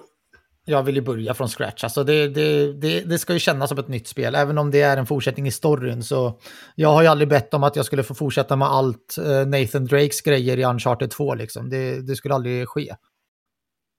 jag 0.69 0.83
vill 0.83 0.95
ju 0.95 1.01
börja 1.01 1.33
från 1.33 1.47
scratch. 1.47 1.83
Alltså 1.83 2.03
det, 2.03 2.27
det, 2.27 2.73
det, 2.73 3.01
det 3.01 3.19
ska 3.19 3.33
ju 3.33 3.39
kännas 3.39 3.69
som 3.69 3.79
ett 3.79 3.87
nytt 3.87 4.07
spel, 4.07 4.35
även 4.35 4.57
om 4.57 4.71
det 4.71 4.81
är 4.81 4.97
en 4.97 5.05
fortsättning 5.05 5.47
i 5.47 5.51
storyn. 5.51 6.03
Så 6.03 6.39
jag 6.75 6.89
har 6.89 7.01
ju 7.01 7.07
aldrig 7.07 7.29
bett 7.29 7.53
om 7.53 7.63
att 7.63 7.75
jag 7.75 7.85
skulle 7.85 8.03
få 8.03 8.15
fortsätta 8.15 8.55
med 8.55 8.67
allt 8.67 9.15
uh, 9.19 9.45
Nathan 9.45 9.85
Drakes 9.85 10.21
grejer 10.21 10.57
i 10.57 10.65
Uncharted 10.65 11.11
2. 11.11 11.35
Liksom. 11.35 11.69
Det, 11.69 12.15
skulle 12.15 12.35
aldrig 12.35 12.67
ske. 12.67 12.95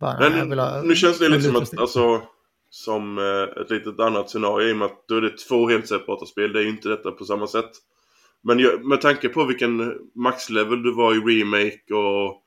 Bara, 0.01 0.31
Men 0.31 0.59
ha, 0.59 0.83
nu 0.83 0.95
känns 0.95 1.19
det 1.19 1.29
lite 1.29 1.43
som 1.43 1.57
att, 1.57 1.79
alltså, 1.79 2.23
som 2.71 3.19
uh, 3.19 3.63
ett 3.63 3.71
litet 3.71 4.01
annat 4.01 4.31
scenario 4.31 4.69
i 4.69 4.73
och 4.73 4.77
med 4.77 4.87
att 4.87 5.09
då 5.09 5.17
är 5.17 5.21
det 5.21 5.39
två 5.49 5.69
helt 5.69 5.89
separata 5.89 6.27
spel. 6.27 6.53
Det 6.53 6.59
är 6.59 6.63
ju 6.63 6.71
inte 6.71 6.89
detta 6.89 7.11
på 7.11 7.25
samma 7.25 7.47
sätt. 7.47 7.71
Men 8.43 8.59
jag, 8.59 8.85
med 8.85 9.01
tanke 9.01 9.29
på 9.29 9.45
vilken 9.45 9.95
maxlevel 10.15 10.83
du 10.83 10.95
var 10.95 11.15
i 11.15 11.19
Remake 11.19 11.95
och 11.95 12.43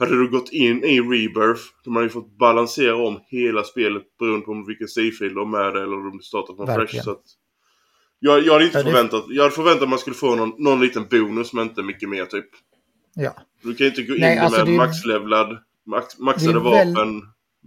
hade 0.00 0.18
du 0.18 0.30
gått 0.30 0.52
in 0.52 0.84
i 0.84 1.00
Rebirth, 1.00 1.62
då 1.84 1.90
man 1.90 2.02
ju 2.02 2.08
fått 2.08 2.38
balansera 2.38 2.96
om 2.96 3.20
hela 3.26 3.64
spelet 3.64 4.02
beroende 4.18 4.46
på 4.46 4.64
vilken 4.66 4.88
save-fil 4.88 5.34
du 5.34 5.38
har 5.38 5.46
med 5.46 5.74
dig 5.74 5.82
eller 5.82 5.96
om 5.96 6.16
du 6.18 6.22
startar 6.22 6.54
från 6.54 6.66
Verkligen. 6.66 6.88
fresh. 6.88 7.04
Så 7.04 7.10
att 7.10 7.24
jag, 8.18 8.46
jag 8.46 8.52
hade 8.52 8.64
inte 8.64 8.82
förväntat, 8.82 9.24
jag 9.28 9.42
hade 9.42 9.54
förväntat 9.54 9.82
att 9.82 9.88
man 9.88 9.98
skulle 9.98 10.16
få 10.16 10.34
någon, 10.34 10.54
någon 10.58 10.80
liten 10.80 11.06
bonus 11.10 11.52
men 11.52 11.68
inte 11.68 11.82
mycket 11.82 12.08
mer 12.08 12.24
typ. 12.24 12.48
Ja. 13.14 13.34
Du 13.62 13.74
kan 13.74 13.86
inte 13.86 14.02
gå 14.02 14.14
in 14.14 14.20
Nej, 14.20 14.38
alltså 14.38 14.64
med 14.64 14.76
maxlevlad, 14.76 15.58
max, 15.86 16.18
maxade 16.18 16.58
vapen, 16.58 16.94
väl... 16.94 17.20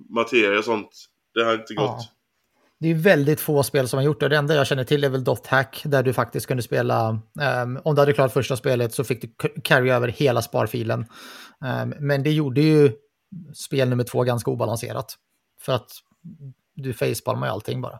materia 0.09 0.57
och 0.59 0.65
sånt. 0.65 0.89
Det 1.33 1.43
har 1.43 1.53
inte 1.53 1.73
gått. 1.73 1.85
Ja. 1.85 1.99
Det 2.79 2.91
är 2.91 2.95
väldigt 2.95 3.41
få 3.41 3.63
spel 3.63 3.87
som 3.87 3.97
har 3.97 4.03
gjort 4.03 4.19
det. 4.19 4.29
Det 4.29 4.37
enda 4.37 4.55
jag 4.55 4.67
känner 4.67 4.83
till 4.83 5.03
är 5.03 5.09
väl 5.09 5.23
Dot 5.23 5.47
Hack 5.47 5.81
där 5.85 6.03
du 6.03 6.13
faktiskt 6.13 6.47
kunde 6.47 6.63
spela, 6.63 7.09
um, 7.63 7.79
om 7.83 7.95
du 7.95 8.01
hade 8.01 8.13
klarat 8.13 8.33
första 8.33 8.55
spelet 8.55 8.93
så 8.93 9.03
fick 9.03 9.21
du 9.21 9.49
carry 9.63 9.89
över 9.89 10.07
hela 10.07 10.41
sparfilen. 10.41 11.05
Um, 11.63 11.93
men 11.99 12.23
det 12.23 12.31
gjorde 12.31 12.61
ju 12.61 12.91
spel 13.53 13.89
nummer 13.89 14.03
två 14.03 14.23
ganska 14.23 14.51
obalanserat. 14.51 15.15
För 15.61 15.73
att 15.73 15.91
du 16.75 16.93
facepalmar 16.93 17.47
ju 17.47 17.51
allting 17.53 17.81
bara. 17.81 17.99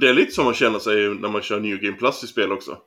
Det 0.00 0.08
är 0.08 0.14
lite 0.14 0.32
som 0.32 0.44
man 0.44 0.54
känner 0.54 0.78
sig 0.78 1.14
när 1.14 1.28
man 1.28 1.42
kör 1.42 1.60
New 1.60 1.78
Game 1.78 1.96
Plus 1.96 2.24
i 2.24 2.26
spel 2.26 2.52
också. 2.52 2.78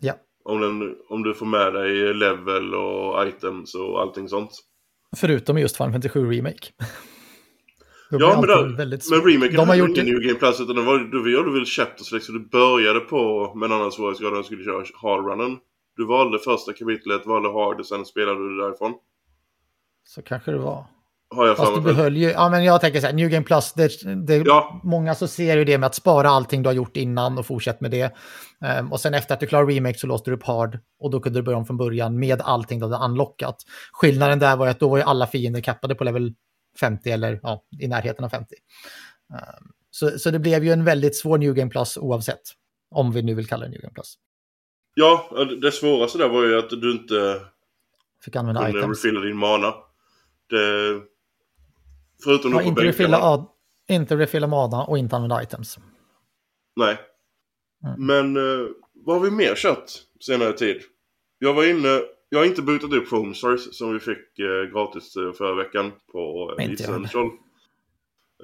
Ja. 0.00 0.14
Om, 0.44 0.60
den, 0.60 0.96
om 1.08 1.22
du 1.22 1.34
får 1.34 1.46
med 1.46 1.74
dig 1.74 2.14
level 2.14 2.74
och 2.74 3.28
items 3.28 3.74
och 3.74 4.00
allting 4.00 4.28
sånt. 4.28 4.50
Förutom 5.16 5.58
just 5.58 5.76
Final 5.76 5.92
Fantasy 5.92 6.08
7 6.08 6.30
Remake. 6.30 6.68
ja, 8.10 8.40
men, 8.40 8.48
där, 8.48 9.10
men 9.10 9.32
remaken 9.32 9.56
de 9.56 9.68
har 9.68 9.74
gjort 9.74 9.88
ingen 9.88 10.06
New 10.06 10.20
Game 10.20 10.38
Plus 10.38 10.60
utan 10.60 10.76
det 10.76 10.82
var, 10.82 10.98
du 10.98 11.32
gjorde 11.32 11.52
väl 11.52 11.64
Chapters 11.64 12.12
liksom. 12.12 12.34
Du 12.34 12.48
började 12.48 13.00
på 13.00 13.52
med 13.54 13.66
en 13.66 13.72
annan 13.72 13.92
svårighetsgrad 13.92 14.34
du 14.34 14.42
skulle 14.42 14.64
köra 14.64 14.84
hardrunnen. 15.02 15.58
Du 15.98 16.06
valde 16.06 16.38
första 16.38 16.72
kapitlet, 16.72 17.26
valde 17.26 17.48
hard 17.48 17.80
och 17.80 17.86
sen 17.86 18.04
spelade 18.04 18.38
du 18.38 18.56
därifrån. 18.56 18.94
Så 20.08 20.22
kanske 20.22 20.50
det 20.50 20.58
var. 20.58 20.86
Har 21.30 21.46
jag 21.46 21.56
Fast 21.56 21.74
du 21.74 21.80
behöll 21.80 22.16
ju, 22.16 22.30
ja 22.30 22.48
men 22.48 22.64
jag 22.64 22.80
tänker 22.80 23.00
så 23.00 23.06
här, 23.06 23.14
New 23.14 23.28
Game 23.28 23.44
Plus, 23.44 23.72
det, 23.72 24.04
det, 24.26 24.36
ja. 24.36 24.80
många 24.84 25.14
så 25.14 25.28
ser 25.28 25.56
ju 25.56 25.64
det 25.64 25.78
med 25.78 25.86
att 25.86 25.94
spara 25.94 26.28
allting 26.28 26.62
du 26.62 26.68
har 26.68 26.74
gjort 26.74 26.96
innan 26.96 27.38
och 27.38 27.46
fortsätta 27.46 27.78
med 27.80 27.90
det. 27.90 28.14
Um, 28.80 28.92
och 28.92 29.00
sen 29.00 29.14
efter 29.14 29.34
att 29.34 29.40
du 29.40 29.46
klarar 29.46 29.66
remake 29.66 29.98
så 29.98 30.06
låste 30.06 30.30
du 30.30 30.36
upp 30.36 30.42
hard 30.42 30.78
och 31.00 31.10
då 31.10 31.20
kunde 31.20 31.38
du 31.38 31.42
börja 31.42 31.58
om 31.58 31.66
från 31.66 31.76
början 31.76 32.18
med 32.18 32.40
allting 32.42 32.78
du 32.78 32.86
hade 32.86 33.04
unlockat. 33.04 33.56
Skillnaden 33.92 34.38
där 34.38 34.56
var 34.56 34.66
ju 34.66 34.70
att 34.70 34.80
då 34.80 34.88
var 34.88 34.96
ju 34.96 35.02
alla 35.02 35.26
fiender 35.26 35.60
kappade 35.60 35.94
på 35.94 36.04
level 36.04 36.34
50 36.80 37.10
eller 37.10 37.40
ja, 37.42 37.64
i 37.80 37.88
närheten 37.88 38.24
av 38.24 38.28
50. 38.28 38.54
Um, 39.32 39.72
så, 39.90 40.18
så 40.18 40.30
det 40.30 40.38
blev 40.38 40.64
ju 40.64 40.72
en 40.72 40.84
väldigt 40.84 41.16
svår 41.16 41.38
New 41.38 41.54
Game 41.54 41.70
Plus 41.70 41.96
oavsett, 41.96 42.42
om 42.90 43.12
vi 43.12 43.22
nu 43.22 43.34
vill 43.34 43.46
kalla 43.46 43.64
det 43.64 43.70
New 43.70 43.80
Game 43.80 43.94
Plus. 43.94 44.18
Ja, 45.00 45.46
det 45.60 45.72
svåraste 45.72 46.18
där 46.18 46.28
var 46.28 46.44
ju 46.44 46.58
att 46.58 46.70
du 46.70 46.92
inte 46.92 47.40
fick 48.24 48.36
använda 48.36 48.64
kunde 48.64 48.78
items. 48.78 49.04
refilla 49.04 49.20
din 49.20 49.36
mana. 49.36 49.74
Det... 50.50 51.00
Förutom 52.24 52.52
ja, 52.52 52.62
inte, 52.62 52.82
refilla, 52.82 53.46
inte 53.88 54.16
refilla 54.16 54.46
mana 54.46 54.84
och 54.84 54.98
inte 54.98 55.16
använda 55.16 55.42
items. 55.42 55.78
Nej. 56.76 56.98
Mm. 57.84 58.06
Men 58.06 58.36
uh, 58.36 58.68
vad 58.94 59.16
har 59.16 59.24
vi 59.24 59.30
mer 59.30 59.54
kört 59.54 59.90
senare 60.20 60.52
tid? 60.52 60.82
Jag 61.38 61.54
var 61.54 61.64
inne 61.64 62.00
jag 62.28 62.38
har 62.38 62.46
inte 62.46 62.62
bootat 62.62 62.92
upp 62.92 63.10
Homestars 63.10 63.74
som 63.74 63.92
vi 63.92 64.00
fick 64.00 64.38
eh, 64.38 64.72
gratis 64.72 65.16
eh, 65.16 65.32
förra 65.32 65.54
veckan 65.54 65.92
på 66.12 66.54
eh, 66.58 66.70
Essential. 66.70 67.26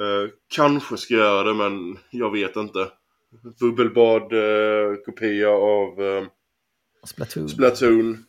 Eh, 0.00 0.30
kanske 0.54 0.96
ska 0.96 1.14
göra 1.14 1.42
det 1.42 1.54
men 1.54 1.98
jag 2.10 2.32
vet 2.32 2.56
inte. 2.56 2.88
Bubbelbad 3.60 4.32
eh, 4.32 4.96
kopia 5.06 5.50
av 5.50 6.02
eh, 6.02 6.24
Splatoon. 7.06 7.48
Splatoon. 7.48 8.24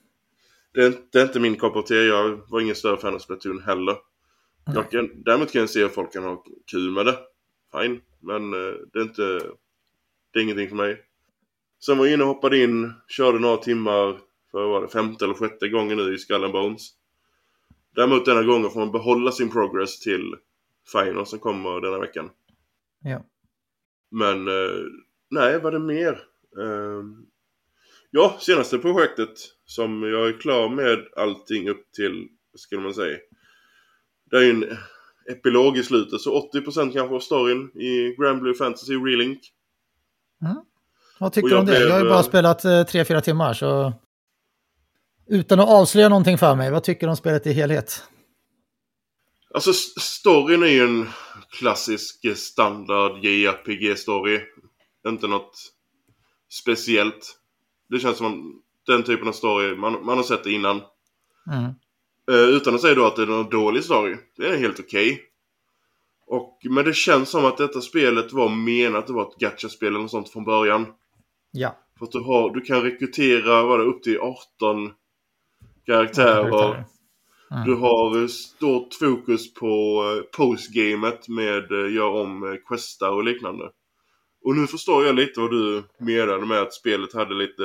Det 0.73 0.85
är, 0.85 0.93
det 1.11 1.19
är, 1.19 1.23
inte 1.23 1.39
min 1.39 1.57
kopp 1.57 1.75
av 1.75 1.81
te. 1.81 1.95
Jag 1.95 2.41
var 2.47 2.59
ingen 2.61 2.75
större 2.75 2.97
fan 2.97 3.15
av 3.15 3.19
Splatoon 3.19 3.61
heller. 3.61 3.95
Jag 4.65 4.91
kan, 4.91 5.23
däremot 5.23 5.51
kan 5.51 5.61
jag 5.61 5.69
se 5.69 5.83
att 5.83 5.93
folk 5.93 6.13
kan 6.13 6.23
ha 6.23 6.43
kul 6.71 6.91
med 6.91 7.05
det. 7.05 7.17
Fine. 7.71 8.01
Men 8.19 8.53
eh, 8.53 8.73
det 8.93 8.99
är 8.99 9.03
inte... 9.03 9.39
Det 10.33 10.39
är 10.39 10.43
ingenting 10.43 10.69
för 10.69 10.75
mig. 10.75 11.01
Sen 11.85 11.97
var 11.97 12.05
jag 12.05 12.13
inne 12.13 12.23
och 12.23 12.29
hoppade 12.29 12.57
in, 12.57 12.93
körde 13.07 13.39
några 13.39 13.57
timmar 13.57 14.19
för 14.51 14.67
var 14.67 14.81
det 14.81 14.87
femte 14.87 15.25
eller 15.25 15.35
sjätte 15.35 15.69
gången 15.69 15.97
nu 15.97 16.15
i 16.15 16.17
Skull 16.17 16.43
and 16.43 16.53
Bones. 16.53 16.89
Däremot 17.95 18.25
denna 18.25 18.43
gången 18.43 18.69
får 18.69 18.79
man 18.79 18.91
behålla 18.91 19.31
sin 19.31 19.51
progress 19.51 19.99
till 19.99 20.35
Final 20.91 21.25
som 21.25 21.39
kommer 21.39 21.81
denna 21.81 21.99
veckan. 21.99 22.29
Ja. 23.03 23.25
Men 24.11 24.47
eh, 24.47 24.83
nej, 25.29 25.59
vad 25.59 25.75
är 25.75 25.79
det 25.79 25.85
mer? 25.85 26.23
Eh, 28.05 28.09
ja, 28.11 28.37
senaste 28.39 28.77
projektet 28.77 29.37
som 29.65 30.03
jag 30.03 30.27
är 30.27 30.39
klar 30.39 30.69
med 30.69 30.99
allting 31.15 31.69
upp 31.69 31.91
till, 31.91 32.27
skulle 32.55 32.81
man 32.81 32.93
säga. 32.93 33.17
Det 34.31 34.37
är 34.37 34.41
ju 34.41 34.49
en 34.49 34.77
epilog 35.31 35.77
i 35.77 35.83
slutet, 35.83 36.21
så 36.21 36.49
80% 36.53 36.93
kanske 36.93 37.15
av 37.15 37.19
storyn 37.19 37.81
i 37.81 38.15
Grand 38.19 38.41
Blue 38.41 38.53
Fantasy 38.53 38.93
Relink. 38.93 39.39
Mm. 40.41 40.57
Vad 41.19 41.33
tycker 41.33 41.49
du 41.49 41.57
om 41.57 41.65
det? 41.65 41.79
jag 41.79 41.93
har 41.93 42.03
ju 42.03 42.09
bara 42.09 42.23
spelat 42.23 42.63
3-4 42.63 43.15
eh, 43.15 43.21
timmar 43.21 43.53
så 43.53 43.93
utan 45.27 45.59
att 45.59 45.69
avslöja 45.69 46.09
någonting 46.09 46.37
för 46.37 46.55
mig, 46.55 46.71
vad 46.71 46.83
tycker 46.83 47.07
du 47.07 47.11
om 47.11 47.17
spelet 47.17 47.47
i 47.47 47.53
helhet? 47.53 48.03
Alltså 49.53 49.73
storyn 49.99 50.63
är 50.63 50.67
ju 50.67 50.83
en 50.83 51.09
klassisk 51.49 52.37
standard 52.37 53.11
JRPG-story. 53.25 54.41
Inte 55.07 55.27
något 55.27 55.57
speciellt. 56.49 57.37
Det 57.89 57.99
känns 57.99 58.17
som 58.17 58.61
den 58.87 59.03
typen 59.03 59.27
av 59.27 59.31
story, 59.31 59.75
man, 59.75 60.05
man 60.05 60.17
har 60.17 60.23
sett 60.23 60.43
det 60.43 60.51
innan. 60.51 60.81
Mm. 61.51 61.71
Uh, 62.31 62.55
utan 62.55 62.75
att 62.75 62.81
säga 62.81 62.95
då 62.95 63.05
att 63.05 63.15
det 63.15 63.21
är 63.21 63.27
någon 63.27 63.49
dålig 63.49 63.83
story. 63.83 64.15
Det 64.37 64.47
är 64.47 64.57
helt 64.57 64.79
okej. 64.79 65.21
Okay. 66.27 66.71
men 66.71 66.85
det 66.85 66.95
känns 66.95 67.29
som 67.29 67.45
att 67.45 67.57
detta 67.57 67.81
spelet 67.81 68.33
var 68.33 68.49
menat 68.49 69.03
att 69.03 69.09
vara 69.09 69.27
ett 69.27 69.39
gacha-spel 69.39 69.87
eller 69.87 69.99
något 69.99 70.11
sånt 70.11 70.29
från 70.29 70.43
början. 70.43 70.85
Ja. 71.51 71.75
För 71.99 72.05
att 72.05 72.11
du, 72.11 72.19
har, 72.19 72.49
du 72.49 72.61
kan 72.61 72.81
rekrytera 72.81 73.63
vad 73.63 73.79
det, 73.79 73.85
upp 73.85 74.03
till 74.03 74.19
18 74.19 74.91
karaktärer. 75.85 76.85
Mm. 77.51 77.65
Du 77.65 77.75
har 77.75 78.27
stort 78.27 78.93
fokus 78.93 79.53
på 79.53 80.03
eh, 80.03 80.37
postgamet 80.37 81.27
med 81.27 81.71
uh, 81.71 81.93
gör 81.93 82.09
om 82.09 82.43
uh, 82.43 82.55
questar 82.67 83.09
och 83.09 83.23
liknande. 83.23 83.69
Och 84.45 84.55
nu 84.55 84.67
förstår 84.67 85.05
jag 85.05 85.15
lite 85.15 85.39
vad 85.39 85.51
du 85.51 85.83
menade 85.97 86.45
med 86.45 86.61
att 86.61 86.73
spelet 86.73 87.13
hade 87.13 87.35
lite 87.35 87.63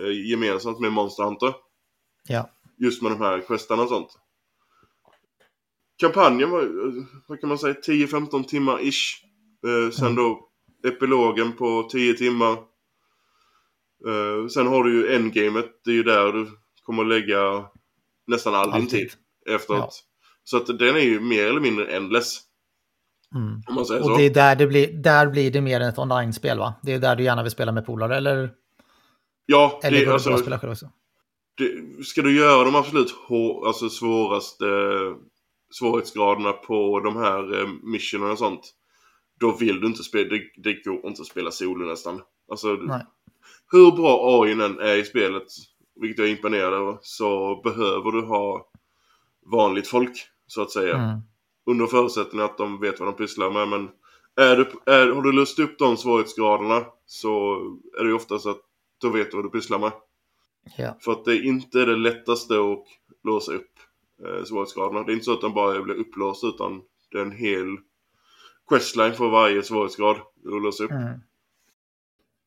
uh, 0.00 0.28
gemensamt 0.30 0.80
med 0.80 0.92
Monster 0.92 1.24
Hunter. 1.24 1.54
Ja. 2.28 2.50
Just 2.78 3.02
med 3.02 3.12
de 3.12 3.20
här 3.20 3.40
questarna 3.40 3.82
och 3.82 3.88
sånt. 3.88 4.18
Kampanjen 5.96 6.50
var, 6.50 6.70
vad 7.28 7.40
kan 7.40 7.48
man 7.48 7.58
säga, 7.58 7.74
10-15 7.74 8.44
timmar 8.44 8.80
ish. 8.82 9.24
Uh, 9.66 9.90
sen 9.90 10.06
mm. 10.06 10.16
då 10.16 10.48
epilogen 10.86 11.52
på 11.52 11.88
10 11.92 12.14
timmar. 12.14 12.56
Uh, 14.06 14.48
sen 14.48 14.66
har 14.66 14.84
du 14.84 14.92
ju 14.94 15.14
endgamet, 15.14 15.80
det 15.84 15.90
är 15.90 15.94
ju 15.94 16.02
där 16.02 16.32
du 16.32 16.50
kommer 16.82 17.04
lägga 17.04 17.66
nästan 18.26 18.54
all 18.54 18.72
din 18.72 18.88
tid 18.88 19.12
efteråt. 19.46 19.80
Ja. 19.80 19.90
Så 20.44 20.56
att 20.56 20.66
den 20.66 20.96
är 20.96 21.04
ju 21.04 21.20
mer 21.20 21.46
eller 21.46 21.60
mindre 21.60 21.96
endless. 21.96 22.40
Mm. 23.34 23.62
Och 24.02 24.18
det 24.18 24.24
är 24.24 24.34
där 24.34 24.56
det 24.56 24.66
blir, 24.66 24.92
där 24.92 25.26
blir 25.26 25.50
det 25.50 25.60
mer 25.60 25.80
ett 25.80 25.98
online-spel 25.98 26.58
va? 26.58 26.74
Det 26.82 26.92
är 26.92 26.98
där 26.98 27.16
du 27.16 27.24
gärna 27.24 27.42
vill 27.42 27.52
spela 27.52 27.72
med 27.72 27.86
polare 27.86 28.16
eller? 28.16 28.50
Ja, 29.46 29.80
eller 29.82 29.98
det, 29.98 30.04
är 30.04 30.12
alltså, 30.12 30.36
spela 30.38 30.58
själv 30.58 30.72
också? 30.72 30.90
Det, 31.58 32.04
ska 32.04 32.22
du 32.22 32.36
göra 32.36 32.64
de 32.64 32.74
absolut 32.74 33.10
hår, 33.28 33.66
alltså 33.66 33.88
svåraste 33.88 34.64
svårighetsgraderna 35.70 36.52
på 36.52 37.00
de 37.00 37.16
här 37.16 37.60
eh, 37.60 37.68
missionerna 37.82 38.32
och 38.32 38.38
sånt. 38.38 38.74
Då 39.40 39.56
vill 39.56 39.80
du 39.80 39.86
inte 39.86 40.02
spela, 40.02 40.28
det, 40.28 40.42
det 40.56 40.84
går 40.84 41.06
inte 41.06 41.22
att 41.22 41.28
spela 41.28 41.50
solo 41.50 41.86
nästan. 41.86 42.22
Alltså, 42.50 42.68
Nej. 42.68 43.06
hur 43.72 43.90
bra 43.90 44.42
AI 44.42 44.52
än 44.52 44.60
är 44.60 44.96
i 44.96 45.04
spelet 45.04 45.46
vilket 46.00 46.18
jag 46.18 46.28
är 46.28 46.32
imponerad 46.32 46.74
över, 46.74 46.98
så 47.00 47.60
behöver 47.64 48.12
du 48.12 48.26
ha 48.26 48.68
vanligt 49.46 49.88
folk 49.88 50.12
så 50.46 50.62
att 50.62 50.70
säga. 50.70 50.94
Mm. 50.94 51.20
Under 51.66 51.86
förutsättning 51.86 52.42
att 52.42 52.58
de 52.58 52.80
vet 52.80 53.00
vad 53.00 53.08
de 53.08 53.14
pysslar 53.14 53.50
med. 53.50 53.68
Men 53.68 53.88
är 54.36 54.56
du, 54.56 54.92
är, 54.92 55.08
har 55.08 55.22
du 55.22 55.32
löst 55.32 55.58
upp 55.58 55.78
de 55.78 55.96
svårighetsgraderna 55.96 56.86
så 57.06 57.54
är 57.98 58.02
det 58.02 58.08
ju 58.08 58.14
oftast 58.14 58.46
att 58.46 58.60
då 59.00 59.08
vet 59.08 59.30
du 59.30 59.36
vad 59.36 59.46
du 59.46 59.50
pysslar 59.50 59.78
med. 59.78 59.92
Ja. 60.76 60.96
För 61.00 61.12
att 61.12 61.24
det 61.24 61.32
är 61.32 61.44
inte 61.44 61.78
det 61.78 61.96
lättaste 61.96 62.54
att 62.54 62.84
låsa 63.24 63.52
upp. 63.52 63.70
eh, 64.24 64.44
svårighetsgraderna. 64.44 65.02
Det 65.02 65.12
är 65.12 65.14
inte 65.14 65.24
så 65.24 65.32
att 65.32 65.40
den 65.40 65.54
bara 65.54 65.82
blir 65.82 65.94
upplåst 65.94 66.44
utan 66.44 66.82
det 67.10 67.18
är 67.18 67.22
en 67.22 67.32
hel 67.32 67.76
questline 68.68 69.12
för 69.12 69.28
varje 69.28 69.62
svårighetsgrad 69.62 70.16
att 70.16 70.62
låsa 70.62 70.84
upp. 70.84 70.90
Mm. 70.90 71.20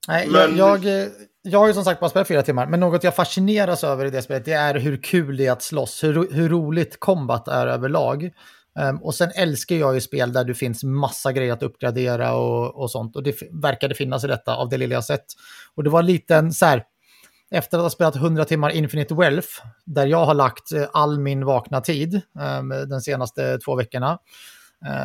Nej, 0.07 0.29
men... 0.31 0.57
jag, 0.57 0.83
jag, 0.83 1.09
jag 1.41 1.59
har 1.59 1.67
ju 1.67 1.73
som 1.73 1.83
sagt 1.83 1.99
bara 1.99 2.09
spelat 2.09 2.27
fyra 2.27 2.43
timmar, 2.43 2.67
men 2.67 2.79
något 2.79 3.03
jag 3.03 3.15
fascineras 3.15 3.83
över 3.83 4.05
i 4.05 4.09
det 4.09 4.21
spelet 4.21 4.45
det 4.45 4.53
är 4.53 4.75
hur 4.75 4.97
kul 4.97 5.37
det 5.37 5.45
är 5.45 5.51
att 5.51 5.61
slåss, 5.61 6.03
hur, 6.03 6.31
hur 6.31 6.49
roligt 6.49 6.99
combat 6.99 7.47
är 7.47 7.67
överlag. 7.67 8.31
Um, 8.79 9.03
och 9.03 9.15
sen 9.15 9.31
älskar 9.35 9.75
jag 9.75 9.95
ju 9.95 10.01
spel 10.01 10.33
där 10.33 10.43
det 10.43 10.53
finns 10.53 10.83
massa 10.83 11.31
grejer 11.31 11.53
att 11.53 11.63
uppgradera 11.63 12.33
och, 12.33 12.75
och 12.75 12.91
sånt. 12.91 13.15
Och 13.15 13.23
det 13.23 13.41
verkade 13.51 13.95
finnas 13.95 14.23
i 14.23 14.27
detta 14.27 14.55
av 14.55 14.69
det 14.69 14.77
lilla 14.77 14.93
jag 14.93 15.03
sett. 15.03 15.25
Och 15.75 15.83
det 15.83 15.89
var 15.89 16.03
liten 16.03 16.53
så 16.53 16.65
här, 16.65 16.83
efter 17.51 17.77
att 17.77 17.83
ha 17.83 17.89
spelat 17.89 18.15
100 18.15 18.45
timmar 18.45 18.69
Infinite 18.69 19.15
Wealth, 19.15 19.47
där 19.85 20.07
jag 20.07 20.25
har 20.25 20.33
lagt 20.33 20.71
eh, 20.71 20.85
all 20.93 21.19
min 21.19 21.45
vakna 21.45 21.81
tid 21.81 22.21
um, 22.59 22.69
den 22.69 23.01
senaste 23.01 23.59
två 23.59 23.75
veckorna. 23.75 24.19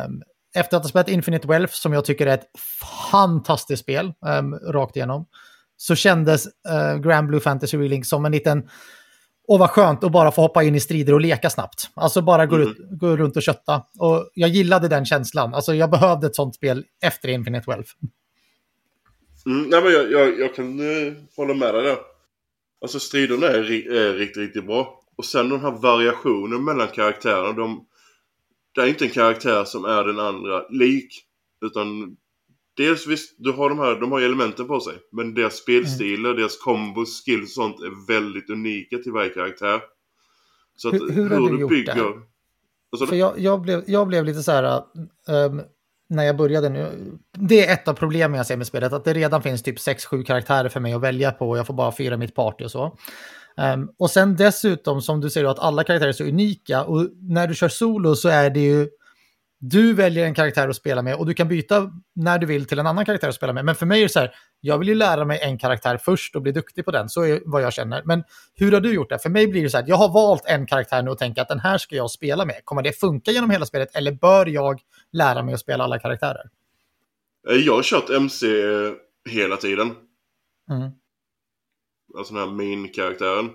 Um, 0.07 0.23
efter 0.55 0.77
att 0.77 0.83
ha 0.83 0.89
spelat 0.89 1.09
Infinite 1.09 1.47
Wealth, 1.47 1.73
som 1.73 1.93
jag 1.93 2.05
tycker 2.05 2.27
är 2.27 2.33
ett 2.33 2.49
fantastiskt 3.11 3.83
spel, 3.83 4.13
rakt 4.67 4.95
igenom, 4.95 5.25
så 5.77 5.95
kändes 5.95 6.45
uh, 6.45 6.97
Grand 6.97 7.27
Blue 7.27 7.39
Fantasy 7.39 7.77
Relink 7.77 8.05
som 8.05 8.25
en 8.25 8.31
liten 8.31 8.69
och 9.47 9.59
vad 9.59 9.69
skönt 9.69 10.03
att 10.03 10.11
bara 10.11 10.31
få 10.31 10.41
hoppa 10.41 10.63
in 10.63 10.75
i 10.75 10.79
strider 10.79 11.13
och 11.13 11.21
leka 11.21 11.49
snabbt. 11.49 11.89
Alltså 11.93 12.21
bara 12.21 12.45
gå, 12.45 12.55
mm. 12.55 12.67
ut, 12.67 12.77
gå 12.99 13.17
runt 13.17 13.35
och 13.35 13.43
kötta. 13.43 13.83
Och 13.99 14.29
jag 14.33 14.49
gillade 14.49 14.87
den 14.87 15.05
känslan. 15.05 15.53
Alltså 15.53 15.73
jag 15.73 15.91
behövde 15.91 16.27
ett 16.27 16.35
sånt 16.35 16.55
spel 16.55 16.85
efter 17.03 17.29
Infinite 17.29 17.71
Wealth. 17.71 17.91
Mm, 19.45 19.69
nej 19.69 19.83
men 19.83 19.91
jag, 19.91 20.11
jag, 20.11 20.39
jag 20.39 20.55
kan 20.55 20.79
uh, 20.79 21.13
hålla 21.35 21.53
med 21.53 21.73
dig 21.73 21.83
där. 21.83 21.97
Alltså 22.81 22.99
striderna 22.99 23.47
är, 23.47 23.71
är 23.91 24.13
riktigt, 24.13 24.37
riktigt 24.37 24.65
bra. 24.65 24.99
Och 25.17 25.25
sen 25.25 25.49
den 25.49 25.59
här 25.59 25.71
variationen 25.71 26.65
mellan 26.65 26.87
karaktärerna. 26.87 27.51
De, 27.51 27.85
det 28.75 28.81
är 28.81 28.87
inte 28.87 29.05
en 29.05 29.11
karaktär 29.11 29.63
som 29.63 29.85
är 29.85 30.03
den 30.03 30.19
andra 30.19 30.67
lik. 30.69 31.23
Utan 31.65 32.17
Dels 32.77 33.07
visst, 33.07 33.35
du 33.37 33.51
har 33.51 33.69
de 33.69 33.79
här, 33.79 33.99
de 33.99 34.11
har 34.11 34.19
ju 34.19 34.25
elementen 34.25 34.67
på 34.67 34.79
sig. 34.79 34.93
Men 35.11 35.33
deras 35.33 35.55
spelstilar, 35.55 36.29
mm. 36.29 36.37
deras 36.37 36.57
kombos, 36.57 37.23
skills 37.25 37.57
och 37.57 37.63
sånt 37.63 37.79
är 37.79 38.07
väldigt 38.07 38.49
unika 38.49 38.97
till 38.97 39.11
varje 39.11 39.29
karaktär. 39.29 39.81
Så 40.75 40.87
att 40.87 40.93
hur, 40.93 41.09
hur, 41.09 41.29
hur 41.29 41.49
du, 41.49 41.57
du 41.57 41.67
bygger... 41.67 41.95
Det? 41.95 42.21
Alltså, 42.91 43.07
För 43.07 43.15
jag, 43.15 43.39
jag, 43.39 43.61
blev, 43.61 43.83
jag 43.87 44.07
blev 44.07 44.25
lite 44.25 44.43
så 44.43 44.51
här... 44.51 44.83
Um, 45.27 45.61
när 46.09 46.23
jag 46.23 46.37
började 46.37 46.69
nu. 46.69 47.11
Det 47.31 47.67
är 47.67 47.73
ett 47.73 47.87
av 47.87 47.93
problemen 47.93 48.37
jag 48.37 48.45
ser 48.45 48.57
med 48.57 48.67
spelet. 48.67 48.93
Att 48.93 49.05
det 49.05 49.13
redan 49.13 49.41
finns 49.41 49.63
typ 49.63 49.77
6-7 49.77 50.23
karaktärer 50.23 50.69
för 50.69 50.79
mig 50.79 50.93
att 50.93 51.01
välja 51.01 51.31
på. 51.31 51.49
Och 51.49 51.57
jag 51.57 51.67
får 51.67 51.73
bara 51.73 51.91
fyra 51.91 52.17
mitt 52.17 52.35
party 52.35 52.65
och 52.65 52.71
så. 52.71 52.97
Um, 53.57 53.91
och 53.99 54.11
sen 54.11 54.35
dessutom 54.35 55.01
som 55.01 55.21
du 55.21 55.29
säger 55.29 55.47
att 55.47 55.59
alla 55.59 55.83
karaktärer 55.83 56.09
är 56.09 56.13
så 56.13 56.23
unika. 56.23 56.83
Och 56.83 57.07
när 57.21 57.47
du 57.47 57.55
kör 57.55 57.69
solo 57.69 58.15
så 58.15 58.29
är 58.29 58.49
det 58.49 58.59
ju 58.59 58.89
du 59.65 59.93
väljer 59.93 60.25
en 60.25 60.33
karaktär 60.33 60.69
att 60.69 60.75
spela 60.75 61.01
med 61.01 61.15
och 61.15 61.25
du 61.25 61.33
kan 61.33 61.47
byta 61.47 61.91
när 62.15 62.39
du 62.39 62.45
vill 62.45 62.65
till 62.65 62.79
en 62.79 62.87
annan 62.87 63.05
karaktär 63.05 63.29
att 63.29 63.35
spela 63.35 63.53
med. 63.53 63.65
Men 63.65 63.75
för 63.75 63.85
mig 63.85 63.99
är 63.99 64.03
det 64.03 64.09
så 64.09 64.19
här, 64.19 64.35
jag 64.59 64.77
vill 64.77 64.87
ju 64.87 64.95
lära 64.95 65.25
mig 65.25 65.39
en 65.41 65.57
karaktär 65.57 65.97
först 65.97 66.35
och 66.35 66.41
bli 66.41 66.51
duktig 66.51 66.85
på 66.85 66.91
den. 66.91 67.09
Så 67.09 67.21
är 67.21 67.41
vad 67.45 67.61
jag 67.61 67.73
känner. 67.73 68.03
Men 68.05 68.23
hur 68.53 68.71
har 68.71 68.81
du 68.81 68.93
gjort 68.93 69.09
det? 69.09 69.19
För 69.19 69.29
mig 69.29 69.47
blir 69.47 69.63
det 69.63 69.69
så 69.69 69.77
här, 69.77 69.85
jag 69.87 69.95
har 69.95 70.09
valt 70.09 70.45
en 70.45 70.65
karaktär 70.65 71.01
nu 71.01 71.11
och 71.11 71.17
tänker 71.17 71.41
att 71.41 71.47
den 71.47 71.59
här 71.59 71.77
ska 71.77 71.95
jag 71.95 72.11
spela 72.11 72.45
med. 72.45 72.61
Kommer 72.65 72.81
det 72.81 72.99
funka 72.99 73.31
genom 73.31 73.49
hela 73.49 73.65
spelet 73.65 73.95
eller 73.95 74.11
bör 74.11 74.45
jag 74.45 74.81
lära 75.11 75.43
mig 75.43 75.53
att 75.53 75.59
spela 75.59 75.83
alla 75.83 75.99
karaktärer? 75.99 76.49
Eh, 77.49 77.55
jag 77.55 77.75
har 77.75 77.83
kört 77.83 78.09
MC 78.09 78.47
hela 79.29 79.57
tiden. 79.57 79.95
Mm. 80.69 80.91
Alltså 82.17 82.33
den 82.33 82.43
här 82.43 82.55
main-karaktären. 82.55 83.49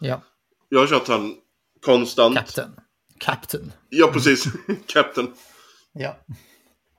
Ja. 0.00 0.22
Jag 0.68 0.80
har 0.80 0.86
kört 0.86 1.08
han 1.08 1.34
konstant. 1.80 2.36
Captain. 2.36 2.70
Captain. 3.18 3.72
Ja, 3.88 4.10
precis. 4.12 4.44
Captain. 4.86 5.32
Ja. 5.92 6.16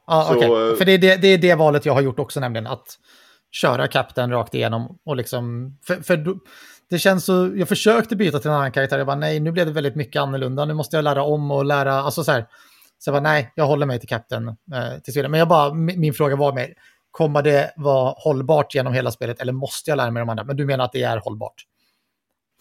Ah, 0.08 0.36
okej. 0.36 0.50
Okay. 0.50 0.72
Eh, 0.72 0.76
för 0.76 0.86
det 0.86 0.92
är 0.92 0.98
det, 0.98 1.16
det 1.16 1.28
är 1.28 1.38
det 1.38 1.56
valet 1.56 1.86
jag 1.86 1.94
har 1.94 2.02
gjort 2.02 2.20
också, 2.20 2.40
nämligen 2.40 2.68
att 2.68 3.00
köra 3.52 3.88
kapten 3.88 4.32
rakt 4.32 4.54
igenom 4.54 5.00
och 5.06 5.16
liksom... 5.16 5.78
För, 5.88 5.96
för 5.96 6.38
det 6.90 7.00
känns 7.00 7.26
så... 7.26 7.52
Jag 7.56 7.68
försökte 7.68 8.16
byta 8.16 8.40
till 8.40 8.50
en 8.50 8.56
annan 8.56 8.72
karaktär, 8.72 8.98
jag 8.98 9.08
bara 9.08 9.16
nej, 9.16 9.40
nu 9.40 9.52
blev 9.52 9.66
det 9.66 9.72
väldigt 9.72 9.96
mycket 9.96 10.22
annorlunda, 10.22 10.66
nu 10.66 10.74
måste 10.74 10.96
jag 10.96 11.04
lära 11.04 11.24
om 11.24 11.52
och 11.52 11.66
lära, 11.66 11.94
alltså 11.94 12.24
så 12.24 12.32
här. 12.32 12.46
Så 12.98 13.10
jag 13.10 13.14
bara 13.14 13.32
nej, 13.32 13.54
jag 13.56 13.66
håller 13.66 13.86
mig 13.86 14.00
till 14.00 14.10
kapten 14.10 14.48
eh, 14.48 15.00
tills 15.04 15.18
vidare. 15.18 15.30
Men 15.30 15.40
jag 15.40 15.48
bara, 15.48 15.74
min 15.74 16.14
fråga 16.14 16.36
var 16.36 16.54
mer, 16.54 16.74
kommer 17.12 17.42
det 17.42 17.74
vara 17.78 18.14
hållbart 18.18 18.76
genom 18.76 18.94
hela 18.94 19.12
spelet 19.12 19.42
eller 19.42 19.54
måste 19.54 19.90
jag 19.90 19.98
lära 19.98 20.12
mig 20.12 20.22
de 20.22 20.30
andra? 20.30 20.44
Men 20.44 20.56
du 20.56 20.66
menar 20.66 20.86
att 20.86 20.92
det 20.92 21.04
är 21.04 21.18
hållbart? 21.18 21.64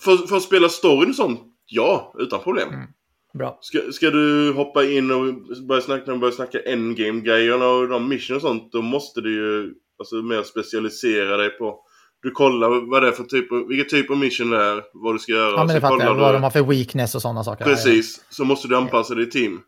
För, 0.00 0.16
för 0.16 0.36
att 0.36 0.42
spela 0.42 0.68
storyn 0.68 1.10
och 1.10 1.16
sånt, 1.16 1.40
ja, 1.66 2.14
utan 2.18 2.40
problem. 2.40 2.68
Mm. 2.68 2.88
Bra. 3.34 3.58
Ska, 3.60 3.92
ska 3.92 4.10
du 4.10 4.52
hoppa 4.52 4.84
in 4.84 5.10
och 5.10 5.34
börja 5.68 5.82
snacka, 5.82 6.16
börja 6.16 6.32
snacka 6.32 6.60
endgame-grejerna 6.60 7.66
och 7.66 7.88
de 7.88 8.08
mission 8.08 8.36
och 8.36 8.42
sånt, 8.42 8.72
då 8.72 8.82
måste 8.82 9.20
du 9.20 9.34
ju 9.34 9.74
alltså, 9.98 10.16
mer 10.16 10.42
specialisera 10.42 11.36
dig 11.36 11.50
på... 11.50 11.78
Du 12.22 12.30
kollar 12.30 12.90
vad 12.90 13.02
det 13.02 13.08
är 13.08 13.12
för 13.12 13.24
typ 13.24 13.52
av, 13.52 13.68
vilken 13.68 13.88
typ 13.88 14.10
av 14.10 14.16
mission 14.16 14.50
det 14.50 14.64
är, 14.64 14.82
vad 14.92 15.14
du 15.14 15.18
ska 15.18 15.32
göra. 15.32 15.50
Ja, 15.50 15.64
men 15.64 15.74
det 15.74 15.80
fattar 15.80 16.04
jag. 16.04 16.14
Vad 16.14 16.34
de 16.34 16.42
har 16.42 16.50
för 16.50 16.62
weakness 16.62 17.14
och 17.14 17.22
sådana 17.22 17.44
saker. 17.44 17.64
Precis. 17.64 18.24
Så 18.30 18.44
måste 18.44 18.68
du 18.68 18.76
anpassa 18.76 19.14
dig 19.14 19.24
i 19.24 19.30
team. 19.30 19.60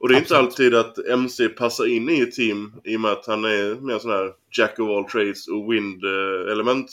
Och 0.00 0.08
det 0.08 0.14
är 0.14 0.20
Absolut. 0.20 0.42
inte 0.42 0.52
alltid 0.52 0.74
att 0.74 0.98
MC 0.98 1.48
passar 1.48 1.86
in 1.86 2.10
i 2.10 2.20
ett 2.20 2.32
team 2.32 2.72
i 2.84 2.96
och 2.96 3.00
med 3.00 3.10
att 3.10 3.26
han 3.26 3.44
är 3.44 3.80
mer 3.80 3.98
sån 3.98 4.10
här 4.10 4.32
Jack 4.58 4.78
of 4.78 4.88
all 4.88 5.04
trades 5.04 5.48
och 5.48 5.72
wind-element. 5.72 6.86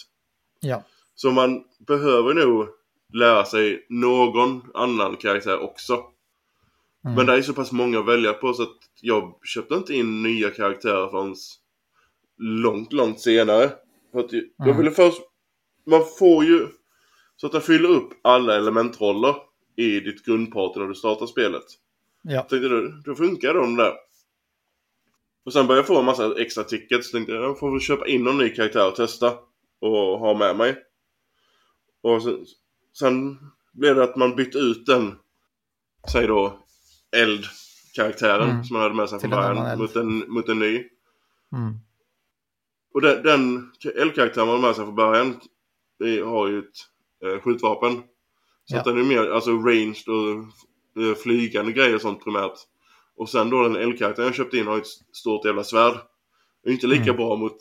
Ja. 0.60 0.84
Så 1.16 1.32
man 1.32 1.64
behöver 1.88 2.34
nog 2.34 2.68
lära 3.14 3.46
sig 3.46 3.86
någon 3.90 4.62
annan 4.74 5.16
karaktär 5.16 5.60
också. 5.60 5.94
Mm. 7.06 7.16
Men 7.16 7.26
det 7.26 7.34
är 7.34 7.42
så 7.42 7.54
pass 7.54 7.72
många 7.72 8.00
att 8.00 8.08
välja 8.08 8.34
på 8.34 8.54
så 8.54 8.64
att 8.64 8.78
jag 9.02 9.40
köpte 9.44 9.76
inte 9.76 9.94
in 9.94 10.24
nya 10.24 10.50
karaktärer 10.50 11.08
förrän 11.08 11.36
långt, 12.38 12.94
långt 12.94 13.20
senare. 13.20 13.72
För 14.12 14.20
att 14.20 14.34
jag 14.34 14.68
mm. 14.68 14.78
ville 14.78 14.92
först... 14.92 15.22
Man 15.86 16.02
får 16.20 16.46
ju... 16.46 16.68
Så 17.36 17.46
att 17.46 17.52
den 17.52 17.62
fyller 17.62 17.90
upp 17.90 18.10
alla 18.22 18.56
elementroller 18.56 19.36
i 19.76 20.00
ditt 20.00 20.26
grundparty 20.26 20.80
när 20.80 20.88
du 20.88 20.96
startar 20.96 21.26
spelet. 21.26 21.64
Ja. 22.22 22.42
Tänkte 22.42 22.70
du, 22.70 23.02
då 23.06 23.16
funkar 23.16 23.54
de 23.54 23.76
där. 23.76 23.94
Och 25.46 25.54
sen 25.54 25.68
började 25.68 25.80
jag 25.80 25.88
få 25.88 26.00
en 26.00 26.06
massa 26.06 26.42
extra 26.42 26.64
tickets. 26.64 27.12
Tänkte 27.12 27.34
jag, 27.34 27.44
jag 27.44 27.60
får 27.60 27.72
väl 27.72 27.80
köpa 27.80 28.08
in 28.08 28.24
någon 28.24 28.38
ny 28.38 28.50
karaktär 28.50 28.88
och 28.88 28.96
testa. 28.96 29.34
Och 29.80 30.20
ha 30.20 30.38
med 30.38 30.58
mig. 30.58 30.78
Och 32.02 32.24
sen, 32.24 32.46
Sen 33.00 33.38
blev 33.74 33.96
det 33.96 34.04
att 34.04 34.16
man 34.16 34.36
bytte 34.36 34.58
ut 34.58 34.86
den, 34.86 35.16
säg 36.12 36.28
då, 36.28 36.60
eldkaraktären 37.12 38.50
mm. 38.50 38.64
som 38.64 38.74
man 38.74 38.82
hade 38.84 38.96
med 38.96 39.10
sig 39.10 39.20
från 39.20 39.30
början 39.30 39.78
mot 39.78 39.96
en, 39.96 40.34
mot 40.34 40.50
en 40.50 40.60
ny. 40.60 40.76
Mm. 41.54 41.80
Och 42.94 43.02
den, 43.02 43.24
den 43.24 43.72
eldkaraktären 43.96 44.48
man 44.48 44.56
hade 44.56 44.68
med 44.68 44.76
sig 44.76 44.86
från 44.86 44.96
början 44.96 45.40
har 46.26 46.48
ju 46.48 46.60
ett 46.60 46.66
eh, 47.26 47.42
skjutvapen. 47.42 48.04
Så 48.66 48.76
ja. 48.76 48.80
att 48.80 48.86
den 48.86 48.98
är 48.98 49.04
mer 49.04 49.32
alltså 49.32 49.52
ranged 49.52 50.08
och 50.08 51.04
eh, 51.04 51.16
flygande 51.16 51.72
grejer 51.72 51.96
och 51.96 52.02
sånt 52.02 52.24
primärt. 52.24 52.60
Och 53.16 53.30
sen 53.30 53.50
då 53.50 53.64
den 53.64 53.76
eldkaraktären 53.76 54.26
jag 54.28 54.36
köpte 54.36 54.58
in 54.58 54.68
har 54.68 54.78
ett 54.78 54.88
stort 55.12 55.46
jävla 55.46 55.64
svärd. 55.64 55.98
Det 56.64 56.70
är 56.70 56.74
inte 56.74 56.88
lika 56.88 57.04
mm. 57.04 57.16
bra 57.16 57.36
mot 57.36 57.58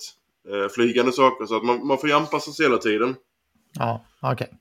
eh, 0.49 0.69
flygande 0.69 1.13
saker 1.13 1.47
så 1.47 1.57
att 1.57 1.65
man, 1.65 1.87
man 1.87 1.99
får 1.99 2.09
ju 2.09 2.15
anpassa 2.15 2.53
sig 2.53 2.67
hela 2.67 2.79
tiden. 2.79 3.17
Ja, 3.73 4.05
okej. 4.21 4.33
Okay. 4.33 4.59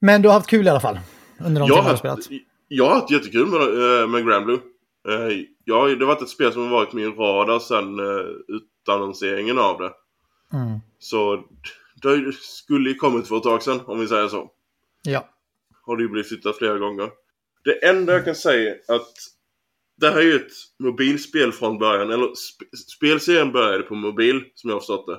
Men 0.00 0.22
du 0.22 0.28
har 0.28 0.34
haft 0.34 0.50
kul 0.50 0.66
i 0.66 0.70
alla 0.70 0.80
fall? 0.80 0.98
Under 1.38 1.60
de 1.60 1.68
jag 1.68 1.92
du 1.92 1.96
spelat? 1.96 2.18
Jag 2.68 2.84
har 2.84 2.94
haft 2.94 3.10
jättekul 3.10 3.46
med, 3.46 3.60
eh, 3.60 4.08
med 4.08 4.26
Grand 4.26 4.44
Blue. 4.44 4.58
Eh, 5.08 5.38
ja, 5.64 5.86
det 5.86 6.04
har 6.04 6.06
varit 6.06 6.22
ett 6.22 6.28
spel 6.28 6.52
som 6.52 6.62
har 6.62 6.70
varit 6.70 6.92
min 6.92 7.14
radar 7.14 7.58
sedan 7.58 8.00
uh, 8.00 8.26
utannonseringen 8.48 9.58
av 9.58 9.78
det. 9.78 9.92
Mm. 10.52 10.80
Så 10.98 11.44
det 12.02 12.34
skulle 12.34 12.90
ju 12.90 12.94
kommit 12.94 13.28
för 13.28 13.36
ett 13.36 13.42
tag 13.42 13.62
sedan, 13.62 13.80
om 13.86 14.00
vi 14.00 14.08
säger 14.08 14.28
så. 14.28 14.50
Ja. 15.02 15.28
Har 15.82 15.96
det 15.96 16.02
ju 16.02 16.08
blivit 16.08 16.28
flyttat 16.28 16.56
flera 16.56 16.78
gånger. 16.78 17.10
Det 17.64 17.86
enda 17.86 18.12
jag 18.12 18.24
kan 18.24 18.34
säga 18.34 18.74
är 18.88 18.94
att 18.94 19.12
det 19.96 20.10
här 20.10 20.18
är 20.18 20.22
ju 20.22 20.36
ett 20.36 20.52
mobilspel 20.78 21.52
från 21.52 21.78
början. 21.78 22.10
Eller 22.10 22.34
sp 22.46 22.58
spelserien 22.96 23.52
började 23.52 23.82
på 23.82 23.94
mobil, 23.94 24.44
som 24.54 24.70
jag 24.70 24.74
har 24.74 24.80
förstått 24.80 25.06
det. 25.06 25.18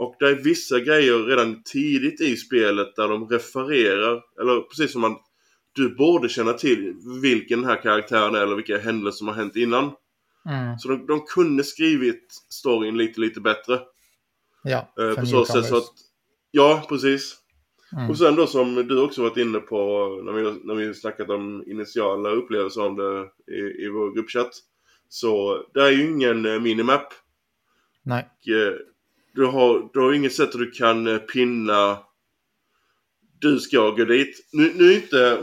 Och 0.00 0.16
det 0.18 0.28
är 0.28 0.34
vissa 0.34 0.80
grejer 0.80 1.24
redan 1.24 1.62
tidigt 1.62 2.20
i 2.20 2.36
spelet 2.36 2.96
där 2.96 3.08
de 3.08 3.28
refererar, 3.28 4.22
eller 4.40 4.60
precis 4.60 4.92
som 4.92 5.00
man 5.00 5.16
du 5.72 5.94
borde 5.94 6.28
känna 6.28 6.52
till 6.52 6.94
vilken 7.22 7.60
den 7.60 7.70
här 7.70 7.82
karaktären 7.82 8.34
är 8.34 8.40
eller 8.40 8.56
vilka 8.56 8.78
händelser 8.78 9.18
som 9.18 9.28
har 9.28 9.34
hänt 9.34 9.56
innan. 9.56 9.92
Mm. 10.48 10.78
Så 10.78 10.88
de, 10.88 11.06
de 11.06 11.20
kunde 11.20 11.64
skrivit 11.64 12.32
storyn 12.50 12.96
lite, 12.96 13.20
lite 13.20 13.40
bättre. 13.40 13.80
Ja, 14.62 14.92
eh, 15.00 15.14
på 15.14 15.26
så 15.26 15.44
sätt 15.44 15.66
så 15.66 15.76
att, 15.76 15.92
Ja, 16.50 16.86
precis. 16.88 17.36
Mm. 17.96 18.10
Och 18.10 18.18
sen 18.18 18.36
då 18.36 18.46
som 18.46 18.74
du 18.74 19.00
också 19.00 19.22
varit 19.22 19.36
inne 19.36 19.58
på 19.58 20.08
när 20.24 20.32
vi, 20.32 20.60
när 20.64 20.74
vi 20.74 20.94
snackat 20.94 21.30
om 21.30 21.64
initiala 21.66 22.30
upplevelser 22.30 22.86
om 22.86 22.96
det 22.96 23.28
i, 23.54 23.84
i 23.84 23.88
vår 23.88 24.14
gruppchatt. 24.14 24.50
Så 25.08 25.62
det 25.74 25.80
är 25.80 25.90
ju 25.90 26.10
ingen 26.10 26.46
eh, 26.46 26.60
minimap. 26.60 27.06
Nej. 28.02 28.28
Och, 28.30 28.48
eh, 28.48 28.74
du 29.40 29.46
har, 29.46 29.90
du 29.92 30.00
har 30.00 30.12
inget 30.12 30.34
sätt 30.34 30.48
att 30.48 30.60
du 30.60 30.70
kan 30.70 31.06
eh, 31.06 31.18
pinna 31.18 31.98
du 33.40 33.58
ska 33.58 33.90
gå 33.90 34.04
dit. 34.04 34.48
Nu, 34.52 34.72
nu 34.74 34.92
är 34.92 34.96
inte 34.96 35.38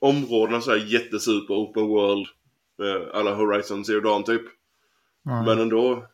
områdena 0.00 0.60
så 0.60 0.70
här 0.70 0.78
jättesuper 0.78 1.54
open 1.54 1.86
world. 1.86 2.26
Eh, 2.82 3.18
alla 3.18 3.34
Horizon 3.34 3.84
Zero 3.84 4.00
Dawn 4.00 4.24
typ. 4.24 4.42
Nej. 5.24 5.44
Men 5.44 5.60
ändå. 5.60 6.04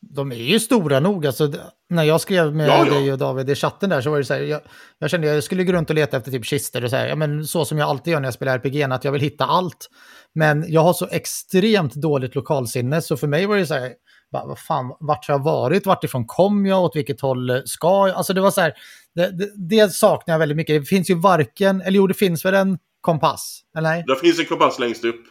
De 0.00 0.32
är 0.32 0.36
ju 0.36 0.60
stora 0.60 1.00
nog. 1.00 1.26
Alltså, 1.26 1.52
när 1.88 2.04
jag 2.04 2.20
skrev 2.20 2.54
med 2.54 2.68
Ja, 2.68 2.86
ja. 2.86 2.94
dig 2.94 3.12
och 3.12 3.18
David 3.18 3.50
i 3.50 3.54
chatten 3.54 3.90
där 3.90 4.00
så 4.00 4.10
var 4.10 4.18
det 4.18 4.24
så 4.24 4.34
här. 4.34 4.40
Jag, 4.40 4.60
jag 4.98 5.10
kände 5.10 5.26
jag 5.26 5.44
skulle 5.44 5.64
gå 5.64 5.72
runt 5.72 5.90
och 5.90 5.96
leta 5.96 6.16
efter 6.16 6.30
typ 6.30 6.44
kistor 6.44 6.84
och 6.84 6.90
så 6.90 6.96
här. 6.96 7.06
Ja, 7.06 7.16
men 7.16 7.46
så 7.46 7.64
som 7.64 7.78
jag 7.78 7.88
alltid 7.88 8.12
gör 8.12 8.20
när 8.20 8.26
jag 8.26 8.34
spelar 8.34 8.54
RPG, 8.58 8.82
att 8.82 9.04
jag 9.04 9.12
vill 9.12 9.20
hitta 9.20 9.44
allt. 9.44 9.90
Men 10.34 10.64
jag 10.72 10.80
har 10.80 10.92
så 10.92 11.08
extremt 11.10 11.94
dåligt 11.94 12.34
lokalsinne 12.34 13.02
så 13.02 13.16
för 13.16 13.26
mig 13.26 13.46
var 13.46 13.56
det 13.56 13.66
så 13.66 13.74
här. 13.74 13.92
Bara, 14.32 14.46
vad 14.46 14.58
fan, 14.58 14.96
vart 15.00 15.28
har 15.28 15.34
jag 15.34 15.44
varit? 15.44 15.86
Vart 15.86 16.04
ifrån 16.04 16.26
kom 16.26 16.66
jag? 16.66 16.82
Åt 16.82 16.96
vilket 16.96 17.20
håll 17.20 17.50
eh, 17.50 17.60
ska 17.64 18.08
jag? 18.08 18.16
Alltså 18.16 18.32
det 18.32 18.40
var 18.40 18.50
så 18.50 18.60
här. 18.60 18.72
Det, 19.14 19.30
det, 19.38 19.52
det 19.56 19.92
saknar 19.92 20.34
jag 20.34 20.38
väldigt 20.38 20.56
mycket. 20.56 20.82
Det 20.82 20.86
finns 20.86 21.10
ju 21.10 21.14
varken, 21.14 21.80
eller 21.80 21.96
jo 21.96 22.06
det 22.06 22.14
finns 22.14 22.44
väl 22.44 22.54
en 22.54 22.78
kompass? 23.00 23.60
Eller 23.76 23.88
nej? 23.88 24.04
Där 24.06 24.14
finns 24.14 24.38
en 24.38 24.44
kompass 24.44 24.78
längst 24.78 25.04
upp. 25.04 25.24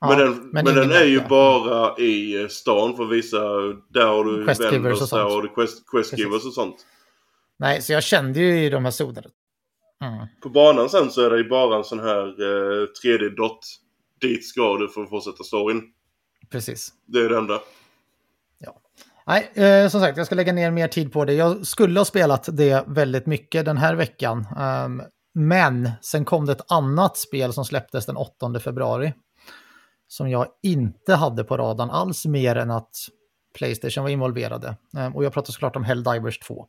Ja, 0.00 0.08
men 0.08 0.18
den, 0.18 0.50
men 0.52 0.64
den 0.64 0.76
ingen 0.78 0.90
är 0.92 1.04
ju 1.04 1.18
där. 1.18 1.28
bara 1.28 1.98
i 1.98 2.42
eh, 2.42 2.48
stan 2.48 2.96
för 2.96 3.04
att 3.04 3.10
visa. 3.12 3.38
Där 3.90 4.06
har 4.06 4.24
du 4.24 4.44
Quest 4.44 4.60
givers 4.60 4.72
vendors, 4.72 4.92
och 4.92 4.98
där 5.00 5.06
sånt. 5.06 5.32
har 5.32 5.42
du 5.42 5.48
quest, 5.48 5.90
quest 5.90 6.10
Precis. 6.10 6.18
givers 6.18 6.46
och 6.46 6.52
sånt. 6.52 6.76
Nej, 7.58 7.82
så 7.82 7.92
jag 7.92 8.02
kände 8.02 8.40
ju 8.40 8.64
i 8.64 8.70
de 8.70 8.84
här 8.84 8.92
zonerna. 9.04 9.28
Mm. 10.04 10.26
På 10.42 10.48
banan 10.48 10.88
sen 10.88 11.10
så 11.10 11.20
är 11.22 11.30
det 11.30 11.36
ju 11.38 11.48
bara 11.48 11.76
en 11.76 11.84
sån 11.84 12.00
här 12.00 12.26
eh, 12.26 12.86
3D-dot. 13.04 13.58
Dit 14.20 14.46
ska 14.46 14.76
du 14.76 14.88
för 14.88 15.02
att 15.02 15.08
fortsätta 15.10 15.44
storyn. 15.44 15.82
Precis. 16.50 16.92
Det 17.06 17.18
är 17.18 17.28
det 17.28 17.36
enda. 17.36 17.60
Nej, 19.26 19.50
eh, 19.54 19.88
som 19.88 20.00
sagt, 20.00 20.16
jag 20.16 20.26
ska 20.26 20.34
lägga 20.34 20.52
ner 20.52 20.70
mer 20.70 20.88
tid 20.88 21.12
på 21.12 21.24
det. 21.24 21.32
Jag 21.32 21.66
skulle 21.66 22.00
ha 22.00 22.04
spelat 22.04 22.48
det 22.52 22.84
väldigt 22.86 23.26
mycket 23.26 23.64
den 23.64 23.76
här 23.76 23.94
veckan. 23.94 24.46
Um, 24.58 25.02
men 25.34 25.90
sen 26.02 26.24
kom 26.24 26.46
det 26.46 26.52
ett 26.52 26.72
annat 26.72 27.16
spel 27.16 27.52
som 27.52 27.64
släpptes 27.64 28.06
den 28.06 28.16
8 28.16 28.60
februari. 28.60 29.14
Som 30.08 30.30
jag 30.30 30.46
inte 30.62 31.14
hade 31.14 31.44
på 31.44 31.56
radarn 31.56 31.90
alls 31.90 32.26
mer 32.26 32.56
än 32.56 32.70
att 32.70 32.90
Playstation 33.58 34.04
var 34.04 34.10
involverade. 34.10 34.76
Um, 34.96 35.16
och 35.16 35.24
jag 35.24 35.32
pratar 35.32 35.52
såklart 35.52 35.76
om 35.76 35.84
Helldivers 35.84 36.38
2. 36.38 36.66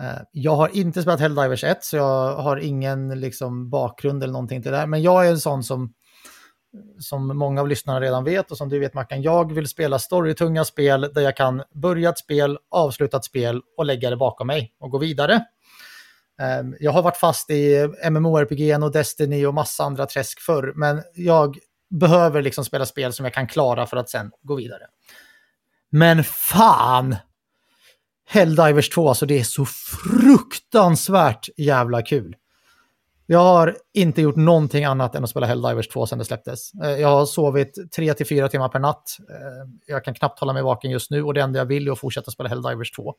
Ehm, 0.00 0.24
jag 0.32 0.56
har 0.56 0.76
inte 0.76 1.02
spelat 1.02 1.20
Helldivers 1.20 1.64
1 1.64 1.84
så 1.84 1.96
jag 1.96 2.36
har 2.36 2.56
ingen 2.56 3.20
liksom, 3.20 3.70
bakgrund 3.70 4.22
eller 4.22 4.32
någonting 4.32 4.62
till 4.62 4.72
det 4.72 4.78
där. 4.78 4.86
Men 4.86 5.02
jag 5.02 5.26
är 5.26 5.30
en 5.30 5.40
sån 5.40 5.62
som 5.62 5.92
som 6.98 7.38
många 7.38 7.60
av 7.60 7.68
lyssnarna 7.68 8.00
redan 8.00 8.24
vet 8.24 8.50
och 8.50 8.56
som 8.56 8.68
du 8.68 8.78
vet 8.78 8.94
Mackan, 8.94 9.22
jag 9.22 9.52
vill 9.52 9.68
spela 9.68 9.98
storytunga 9.98 10.64
spel 10.64 11.10
där 11.14 11.22
jag 11.22 11.36
kan 11.36 11.62
börja 11.74 12.10
ett 12.10 12.18
spel, 12.18 12.58
avsluta 12.70 13.16
ett 13.16 13.24
spel 13.24 13.62
och 13.76 13.86
lägga 13.86 14.10
det 14.10 14.16
bakom 14.16 14.46
mig 14.46 14.74
och 14.80 14.90
gå 14.90 14.98
vidare. 14.98 15.44
Ehm, 16.40 16.76
jag 16.80 16.92
har 16.92 17.02
varit 17.02 17.16
fast 17.16 17.50
i 17.50 17.88
MMORPG 18.10 18.84
och 18.84 18.92
Destiny 18.92 19.46
och 19.46 19.54
massa 19.54 19.84
andra 19.84 20.06
träsk 20.06 20.40
förr, 20.40 20.72
men 20.76 21.02
jag 21.14 21.58
behöver 21.90 22.42
liksom 22.42 22.64
spela 22.64 22.86
spel 22.86 23.12
som 23.12 23.24
jag 23.24 23.34
kan 23.34 23.46
klara 23.46 23.86
för 23.86 23.96
att 23.96 24.10
sen 24.10 24.30
gå 24.42 24.54
vidare. 24.54 24.82
Men 25.90 26.24
fan! 26.24 27.16
Helldivers 28.26 28.88
2, 28.88 29.08
alltså 29.08 29.26
det 29.26 29.38
är 29.38 29.44
så 29.44 29.66
fruktansvärt 29.66 31.48
jävla 31.56 32.02
kul. 32.02 32.36
Jag 33.32 33.38
har 33.38 33.76
inte 33.92 34.22
gjort 34.22 34.36
någonting 34.36 34.84
annat 34.84 35.14
än 35.14 35.24
att 35.24 35.30
spela 35.30 35.46
Helldivers 35.46 35.88
2 35.88 36.06
sedan 36.06 36.18
det 36.18 36.24
släpptes. 36.24 36.74
Eh, 36.74 36.90
jag 36.90 37.08
har 37.08 37.26
sovit 37.26 37.78
3-4 37.96 38.48
timmar 38.48 38.68
per 38.68 38.78
natt. 38.78 39.16
Eh, 39.30 39.70
jag 39.86 40.04
kan 40.04 40.14
knappt 40.14 40.40
hålla 40.40 40.52
mig 40.52 40.62
vaken 40.62 40.90
just 40.90 41.10
nu 41.10 41.22
och 41.22 41.34
det 41.34 41.40
enda 41.40 41.58
jag 41.58 41.66
vill 41.66 41.88
är 41.88 41.92
att 41.92 41.98
fortsätta 41.98 42.30
spela 42.30 42.48
Helldivers 42.48 42.90
2. 42.90 43.14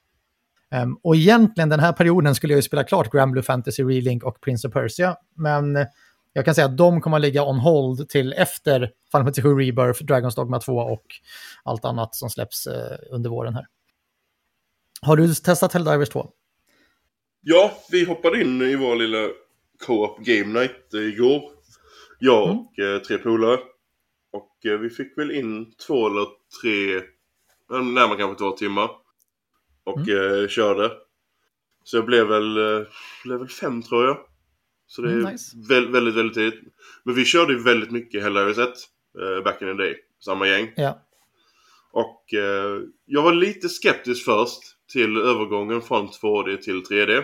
Ehm, 0.72 0.96
och 1.04 1.16
egentligen 1.16 1.70
den 1.70 1.80
här 1.80 1.94
perioden 1.94 2.36
skulle 2.36 2.54
jag 2.54 2.58
ju 2.58 2.62
spela 2.62 2.84
klart 2.84 3.12
Grand 3.12 3.32
Blue 3.32 3.44
Fantasy 3.44 3.84
Relink 3.84 4.24
och 4.24 4.42
Prince 4.42 4.68
of 4.68 4.74
Persia. 4.74 5.16
Men 5.36 5.86
jag 6.34 6.46
kan 6.46 6.56
säga 6.56 6.66
att 6.66 6.78
de 6.78 7.02
kommer 7.02 7.18
att 7.18 7.22
ligga 7.22 7.44
on 7.44 7.60
hold 7.60 8.10
till 8.10 8.34
efter 8.34 8.80
Final 9.12 9.26
Fantasy 9.26 9.42
7 9.42 9.50
Rebirth, 9.50 10.04
Dragon's 10.04 10.36
Dogma 10.36 10.60
2 10.60 10.78
och 10.78 11.06
allt 11.64 11.86
annat 11.86 12.16
som 12.16 12.30
släpps 12.30 12.68
eh, 12.68 12.98
under 13.12 13.30
våren 13.30 13.56
här. 13.56 13.68
Har 15.02 15.18
du 15.18 15.34
testat 15.34 15.74
Helldivers 15.74 16.10
2? 16.10 16.30
Ja, 17.42 17.72
vi 17.92 18.06
hoppade 18.06 18.42
in 18.42 18.62
i 18.62 18.76
vår 18.76 18.96
lilla 18.96 19.28
co-op 19.86 20.20
game 20.26 20.60
night 20.60 20.94
eh, 20.94 21.02
igår. 21.02 21.52
Jag 22.20 22.50
Mm. 22.50 22.60
och 22.60 22.80
eh, 22.80 23.02
tre 23.02 23.18
polare. 23.18 23.60
Och 24.32 24.66
eh, 24.66 24.78
vi 24.80 24.90
fick 24.90 25.18
väl 25.18 25.32
in 25.32 25.72
två 25.88 26.08
eller 26.08 26.28
tre, 26.62 27.02
närmare 27.70 28.18
kanske 28.18 28.38
två 28.44 28.52
timmar. 28.52 28.90
Och 29.84 30.08
Mm. 30.08 30.48
körde. 30.48 30.92
Så 31.84 31.98
jag 31.98 32.06
blev 32.06 32.28
väl, 32.28 32.58
eh, 32.58 32.88
level 33.26 33.48
5 33.48 33.82
tror 33.82 34.06
jag. 34.06 34.18
Så 34.88 35.02
det 35.02 35.10
är 35.12 35.14
Mm, 35.20 35.32
nice. 35.32 35.58
väl, 35.70 35.92
väldigt, 35.92 36.16
väldigt 36.16 36.36
tidigt. 36.36 36.60
Men 37.04 37.16
vi 37.16 37.26
körde 37.26 37.54
ju 37.54 37.60
väldigt 37.64 37.92
mycket 37.92 38.24
Helldivers 38.24 38.58
1. 38.58 38.70
Eh, 39.20 39.44
back 39.44 39.62
in 39.62 39.68
the 39.68 39.74
day. 39.84 39.96
Samma 40.20 40.48
gäng. 40.48 40.74
Ja. 40.76 41.02
Och 41.92 42.34
eh, 42.34 42.82
jag 43.06 43.22
var 43.24 43.34
lite 43.34 43.70
skeptisk 43.70 44.26
först 44.26 44.60
till 44.92 45.18
övergången 45.18 45.82
från 45.82 46.08
2D 46.08 46.58
till 46.58 46.82
3D. 46.84 47.24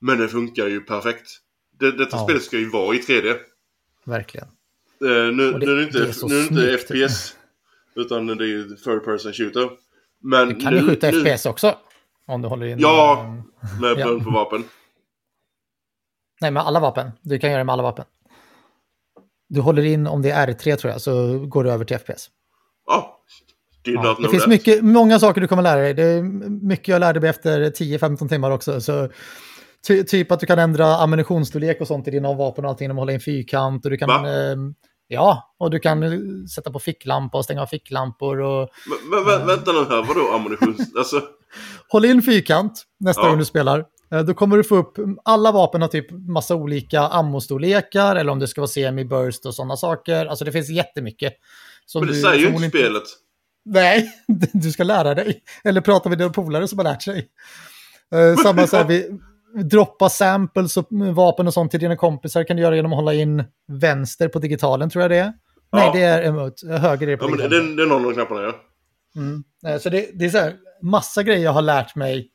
Men 0.00 0.18
det 0.18 0.28
funkar 0.28 0.66
ju 0.68 0.80
perfekt. 0.80 1.30
Det, 1.80 1.92
detta 1.92 2.16
Ja. 2.16 2.24
spelet 2.24 2.42
ska 2.42 2.56
ju 2.58 2.70
vara 2.70 2.94
i 2.94 2.98
3D. 2.98 3.34
Verkligen. 4.04 4.46
Eh, 5.04 5.08
nu, 5.34 5.52
det- 5.52 5.58
nu 5.66 5.72
är 5.72 5.76
det 5.76 5.82
inte, 5.82 5.98
det 5.98 6.04
är 6.08 6.28
nu 6.52 6.60
är 6.60 6.66
det 6.66 6.72
inte. 6.72 6.78
FPS. 7.08 7.34
Utan 7.94 8.26
det 8.26 8.44
är 8.44 8.48
ju 8.48 8.76
third 8.76 9.04
person 9.04 9.32
shooter. 9.32 9.70
Men 10.22 10.48
Du 10.48 10.54
kan 10.54 10.72
nu, 10.74 10.80
ju 10.80 10.86
skjuta 10.88 11.10
nu, 11.10 11.24
FPS 11.24 11.46
också. 11.46 11.76
Om 12.26 12.42
du 12.42 12.48
håller 12.48 12.66
in... 12.66 12.78
Ja. 12.78 13.34
Med 13.80 13.96
brunn 13.96 14.24
på 14.24 14.30
vapen. 14.30 14.64
Nej, 16.40 16.50
med 16.50 16.62
alla 16.62 16.80
vapen. 16.80 17.10
Du 17.22 17.38
kan 17.38 17.50
göra 17.50 17.58
det 17.58 17.64
med 17.64 17.72
alla 17.72 17.82
vapen. 17.82 18.04
Du 19.48 19.60
håller 19.60 19.82
in, 19.84 20.06
om 20.06 20.22
det 20.22 20.30
är 20.30 20.46
R3 20.46 20.76
tror 20.76 20.92
jag, 20.92 21.00
så 21.00 21.38
går 21.38 21.64
du 21.64 21.70
över 21.72 21.84
till 21.84 21.98
FPS. 21.98 22.30
Ja. 22.86 23.20
Did 23.84 23.94
Ja, 23.94 24.16
det 24.22 24.28
finns 24.28 24.42
that. 24.42 24.50
mycket, 24.50 24.84
många 24.84 25.18
saker 25.18 25.40
du 25.40 25.48
kommer 25.48 25.62
lära 25.62 25.80
dig. 25.80 25.94
Det 25.94 26.02
är 26.02 26.22
mycket 26.66 26.88
jag 26.88 27.00
lärde 27.00 27.20
mig 27.20 27.30
efter 27.30 27.70
10-15 27.70 28.28
timmar 28.28 28.50
också. 28.50 28.80
Så 28.80 29.08
ty, 29.88 30.04
typ 30.04 30.32
att 30.32 30.40
du 30.40 30.46
kan 30.46 30.58
ändra 30.58 30.96
ammunitionsstorlek 30.96 31.80
och 31.80 31.86
sånt 31.86 32.08
i 32.08 32.10
dina 32.10 32.34
vapen 32.34 32.64
och 32.64 32.70
allting 32.70 32.84
genom 32.84 32.98
att 32.98 33.02
hålla 33.02 33.12
in 33.12 33.20
fyrkant. 33.20 33.84
Och 33.84 33.90
du 33.90 33.96
kan, 33.96 34.24
eh, 34.24 34.56
ja, 35.08 35.54
och 35.58 35.70
du 35.70 35.78
kan 35.78 36.02
eh, 36.02 36.10
sätta 36.54 36.70
på 36.70 36.78
ficklampa 36.78 37.38
och 37.38 37.44
stänga 37.44 37.62
av 37.62 37.66
ficklampor. 37.66 38.40
Och 38.40 38.68
Men, 39.10 39.10
men 39.10 39.24
vä- 39.34 39.46
vänta 39.46 39.72
nu 39.72 39.78
här, 39.78 40.02
vadå 40.08 40.32
ammunition? 40.34 40.76
alltså, 40.98 41.22
håll 41.88 42.04
in 42.04 42.22
fyrkant 42.22 42.82
nästa 43.00 43.22
Ja. 43.22 43.28
gång 43.28 43.38
du 43.38 43.44
spelar. 43.44 43.84
Eh, 44.12 44.20
Då 44.20 44.34
kommer 44.34 44.56
du 44.56 44.64
få 44.64 44.76
upp, 44.76 44.96
alla 45.24 45.52
vapen 45.52 45.82
har 45.82 45.88
typ 45.88 46.10
massa 46.10 46.54
olika 46.54 47.00
ammostorlekar 47.00 48.16
eller 48.16 48.32
om 48.32 48.38
det 48.38 48.48
ska 48.48 48.60
vara 48.60 48.68
semi-burst 48.68 49.46
och 49.46 49.54
sådana 49.54 49.76
saker. 49.76 50.26
Alltså 50.26 50.44
det 50.44 50.52
finns 50.52 50.68
jättemycket. 50.70 51.32
Som 51.86 52.00
men 52.00 52.08
det 52.08 52.14
du 52.14 52.22
säger 52.22 52.38
ju 52.38 52.46
inte 52.64 52.68
spelet. 52.68 53.02
Nej, 53.64 54.10
du 54.52 54.70
ska 54.70 54.84
lära 54.84 55.14
dig. 55.14 55.42
Eller 55.64 55.80
prata 55.80 56.08
med 56.08 56.18
dina 56.18 56.30
polare 56.30 56.68
som 56.68 56.78
har 56.78 56.84
lärt 56.84 57.02
sig. 57.02 57.28
Eh, 58.14 58.36
samma 58.42 58.66
så 58.66 58.76
här, 58.76 58.84
vi, 58.84 59.18
droppa 59.64 60.08
samples 60.08 60.76
och 60.76 60.86
vapen 61.14 61.46
och 61.46 61.54
sånt 61.54 61.70
till 61.70 61.80
dina 61.80 61.96
kompisar 61.96 62.44
kan 62.44 62.56
du 62.56 62.62
göra 62.62 62.76
genom 62.76 62.92
att 62.92 62.96
hålla 62.98 63.14
in 63.14 63.44
vänster 63.68 64.28
på 64.28 64.38
digitalen 64.38 64.90
tror 64.90 65.02
jag 65.02 65.10
det 65.10 65.18
är. 65.18 65.32
Nej, 65.72 65.86
Ja. 65.86 65.92
det 65.94 66.02
är 66.02 66.22
emot. 66.22 66.54
Höger 66.68 67.08
är 67.08 67.16
på 67.16 67.24
Ja, 67.24 67.28
men 67.30 67.38
det, 67.50 67.76
det, 67.76 67.82
är 67.82 67.86
någon 67.86 68.06
av 68.06 68.12
knapparna 68.12 68.40
ja. 68.42 68.52
Mm. 69.16 69.44
Eh, 69.66 69.78
Så 69.80 69.88
det, 69.90 70.10
det 70.14 70.24
är 70.24 70.30
så 70.30 70.38
här, 70.38 70.54
massa 70.82 71.22
grejer 71.22 71.44
jag 71.44 71.52
har 71.52 71.62
lärt 71.62 71.94
mig 71.96 72.30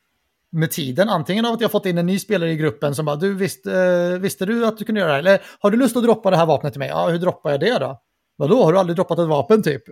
med 0.51 0.71
tiden. 0.71 1.09
Antingen 1.09 1.45
av 1.45 1.53
att 1.53 1.61
jag 1.61 1.71
fått 1.71 1.85
in 1.85 1.97
en 1.97 2.05
ny 2.05 2.19
spelare 2.19 2.51
i 2.51 2.55
gruppen 2.55 2.95
som 2.95 3.05
bara, 3.05 3.15
du 3.15 3.33
visst, 3.33 3.67
eh, 3.67 4.07
visste 4.19 4.45
du 4.45 4.65
att 4.65 4.77
du 4.77 4.85
kunde 4.85 5.01
göra 5.01 5.09
det 5.09 5.13
här? 5.15 5.19
Eller 5.19 5.41
har 5.59 5.71
du 5.71 5.77
lust 5.77 5.97
att 5.97 6.03
droppa 6.03 6.29
det 6.31 6.37
här 6.37 6.45
vapnet 6.45 6.73
till 6.73 6.79
mig? 6.79 6.89
Ja, 6.89 7.09
hur 7.09 7.17
droppar 7.19 7.51
jag 7.51 7.59
det 7.59 7.77
då? 7.79 8.01
Vadå, 8.35 8.63
har 8.63 8.73
du 8.73 8.79
aldrig 8.79 8.95
droppat 8.95 9.19
ett 9.19 9.27
vapen 9.27 9.63
typ? 9.63 9.83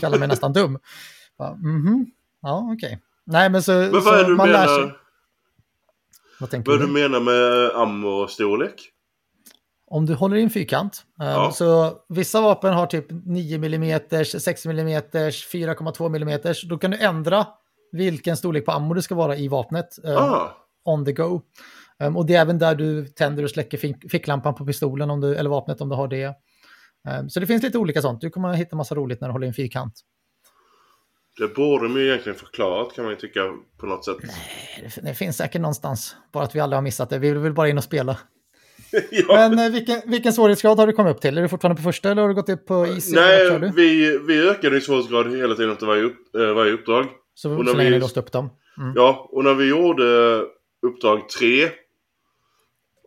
Kallar 0.00 0.18
mig 0.18 0.28
nästan 0.28 0.52
dum. 0.52 0.78
Ja, 1.38 1.54
Mhm, 1.62 2.06
ja 2.42 2.70
okej. 2.76 3.00
Nej, 3.26 3.50
men 3.50 3.62
så, 3.62 3.72
Men 3.72 4.02
så 4.02 4.28
man 4.28 4.48
lär 4.52 4.66
sig. 4.66 4.92
Vad 6.42 6.50
tänker 6.50 6.70
Vad 6.70 6.80
du? 6.80 6.86
du 6.86 6.92
menar 6.92 7.20
med 7.20 7.70
ammo-storlek? 7.82 8.74
Om 9.86 10.06
du 10.06 10.14
håller 10.14 10.36
in 10.36 10.50
fyrkant. 10.50 11.02
eh, 11.20 11.26
Ja. 11.26 11.52
Så 11.52 11.92
vissa 12.08 12.40
vapen 12.40 12.72
har 12.74 12.86
typ 12.86 13.06
9 13.26 13.56
mm, 13.56 14.00
6 14.24 14.66
mm, 14.66 14.88
4,2 14.88 16.06
mm. 16.16 16.40
Då 16.68 16.78
kan 16.78 16.90
du 16.90 16.96
ändra 16.98 17.46
vilken 17.92 18.36
storlek 18.36 18.64
på 18.66 18.72
ammo 18.72 18.94
det 18.94 19.02
ska 19.02 19.14
vara 19.14 19.36
i 19.36 19.48
vapnet. 19.48 20.04
eh, 20.04 20.16
Ah, 20.16 20.52
on 20.84 21.04
the 21.04 21.12
go. 21.12 21.40
Um, 22.02 22.16
och 22.16 22.26
det 22.26 22.34
är 22.34 22.40
även 22.40 22.58
där 22.58 22.74
du 22.74 23.06
tänder 23.06 23.42
och 23.44 23.50
släcker 23.50 23.78
fick- 23.78 24.10
ficklampan 24.10 24.54
på 24.54 24.66
pistolen 24.66 25.10
om 25.10 25.20
du, 25.20 25.36
eller 25.36 25.50
vapnet 25.50 25.80
om 25.80 25.88
du 25.88 25.94
har 25.96 26.08
det. 26.08 26.34
Um, 27.20 27.30
så 27.30 27.40
det 27.40 27.46
finns 27.46 27.62
lite 27.62 27.78
olika 27.78 28.02
sånt. 28.02 28.20
Du 28.20 28.30
kommer 28.30 28.48
att 28.48 28.56
hitta 28.56 28.76
massa 28.76 28.94
roligt 28.94 29.20
när 29.20 29.28
du 29.28 29.32
håller 29.32 29.46
i 29.46 29.48
en 29.48 29.54
fyrkant. 29.54 29.94
Det 31.38 31.54
borde 31.54 31.88
de 31.88 31.96
ju 31.96 32.06
egentligen 32.06 32.38
förklarat 32.38 32.94
kan 32.94 33.04
man 33.04 33.12
ju 33.12 33.18
tycka 33.20 33.40
på 33.80 33.86
något 33.86 34.04
sätt. 34.04 34.16
Det, 34.80 35.00
det 35.02 35.14
finns 35.14 35.36
säkert 35.36 35.60
någonstans, 35.60 36.16
bara 36.32 36.44
att 36.44 36.54
vi 36.54 36.60
aldrig 36.60 36.76
har 36.76 36.82
missat 36.82 37.10
det. 37.10 37.18
Vi 37.18 37.30
vill 37.30 37.38
väl 37.38 37.52
bara 37.52 37.68
in 37.68 37.78
och 37.78 37.84
spela. 37.84 38.18
ja. 39.10 39.24
Men 39.28 39.58
eh, 39.58 39.72
vilken, 39.72 40.00
vilken 40.06 40.32
svårighetsgrad 40.32 40.78
har 40.78 40.86
du 40.86 40.92
kommit 40.92 41.16
upp 41.16 41.20
till? 41.20 41.38
Är 41.38 41.42
du 41.42 41.48
fortfarande 41.48 41.76
på 41.76 41.82
första 41.82 42.10
eller 42.10 42.22
har 42.22 42.28
du 42.28 42.34
gått 42.34 42.48
upp 42.48 42.66
på 42.66 42.86
easy? 42.86 43.14
Nej, 43.14 43.72
vi, 43.76 44.18
vi 44.18 44.48
ökade 44.48 44.76
i 44.76 44.80
svårighetsgrad 44.80 45.36
hela 45.36 45.54
tiden 45.54 45.72
efter 45.72 45.86
varje, 45.86 46.02
upp, 46.02 46.34
eh, 46.34 46.54
varje 46.54 46.72
uppdrag. 46.72 47.06
Så, 47.34 47.50
och 47.50 47.66
så 47.66 47.74
länge 47.74 47.90
vi- 47.90 47.94
ni 47.94 48.00
låste 48.00 48.20
upp 48.20 48.32
dem. 48.32 48.50
Mm. 48.78 48.92
Ja, 48.96 49.28
och 49.32 49.44
när 49.44 49.54
vi 49.54 49.68
gjorde 49.68 50.40
uppdrag 50.86 51.28
tre 51.28 51.68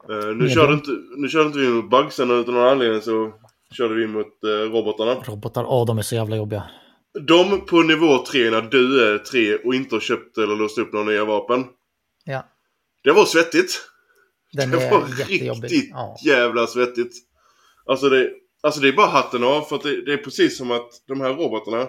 Uh, 0.09 0.35
nu, 0.35 0.49
körde 0.49 0.73
inte, 0.73 0.91
nu 1.17 1.27
körde 1.27 1.45
inte 1.45 1.59
vi 1.59 1.69
mot 1.69 1.89
bugsen 1.89 2.31
utan 2.31 2.53
någon 2.53 2.67
anledning 2.67 3.01
så 3.01 3.31
körde 3.77 3.93
vi 3.93 4.07
mot 4.07 4.27
uh, 4.45 4.71
robotarna. 4.71 5.13
Robotar, 5.13 5.65
åh 5.67 5.85
de 5.85 5.97
är 5.97 6.01
så 6.01 6.15
jävla 6.15 6.35
jobbiga. 6.35 6.63
De 7.21 7.65
på 7.65 7.81
nivå 7.81 8.25
3 8.25 8.51
när 8.51 8.61
du 8.61 9.03
är 9.13 9.17
3 9.17 9.55
och 9.55 9.75
inte 9.75 9.95
har 9.95 9.99
köpt 9.99 10.37
eller 10.37 10.55
låst 10.55 10.77
upp 10.77 10.93
några 10.93 11.05
nya 11.05 11.25
vapen. 11.25 11.65
Ja. 12.25 12.49
Det 13.03 13.11
var 13.11 13.25
svettigt. 13.25 13.81
Den 14.53 14.69
det 14.69 14.89
var 14.89 15.27
riktigt 15.27 15.89
Ja. 15.89 16.17
jävla 16.25 16.67
svettigt. 16.67 17.13
Alltså 17.85 18.09
det, 18.09 18.29
alltså 18.63 18.81
det 18.81 18.87
är 18.87 18.93
bara 18.93 19.07
hatten 19.07 19.43
av 19.43 19.61
för 19.61 19.75
att 19.75 19.83
det, 19.83 20.05
det 20.05 20.13
är 20.13 20.17
precis 20.17 20.57
som 20.57 20.71
att 20.71 20.89
de 21.07 21.21
här 21.21 21.33
robotarna. 21.33 21.87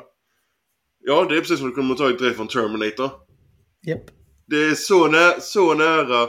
Ja, 1.00 1.26
det 1.28 1.36
är 1.36 1.40
precis 1.40 1.58
som 1.58 1.68
att 1.68 1.74
de 1.74 1.80
kommer 1.82 1.94
tagit 1.94 2.18
direkt 2.18 2.36
från 2.36 2.48
Terminator. 2.48 3.10
Japp. 3.86 4.02
Det 4.46 4.64
är 4.64 4.74
så, 4.74 5.06
nä 5.06 5.40
så 5.40 5.74
nära 5.74 6.28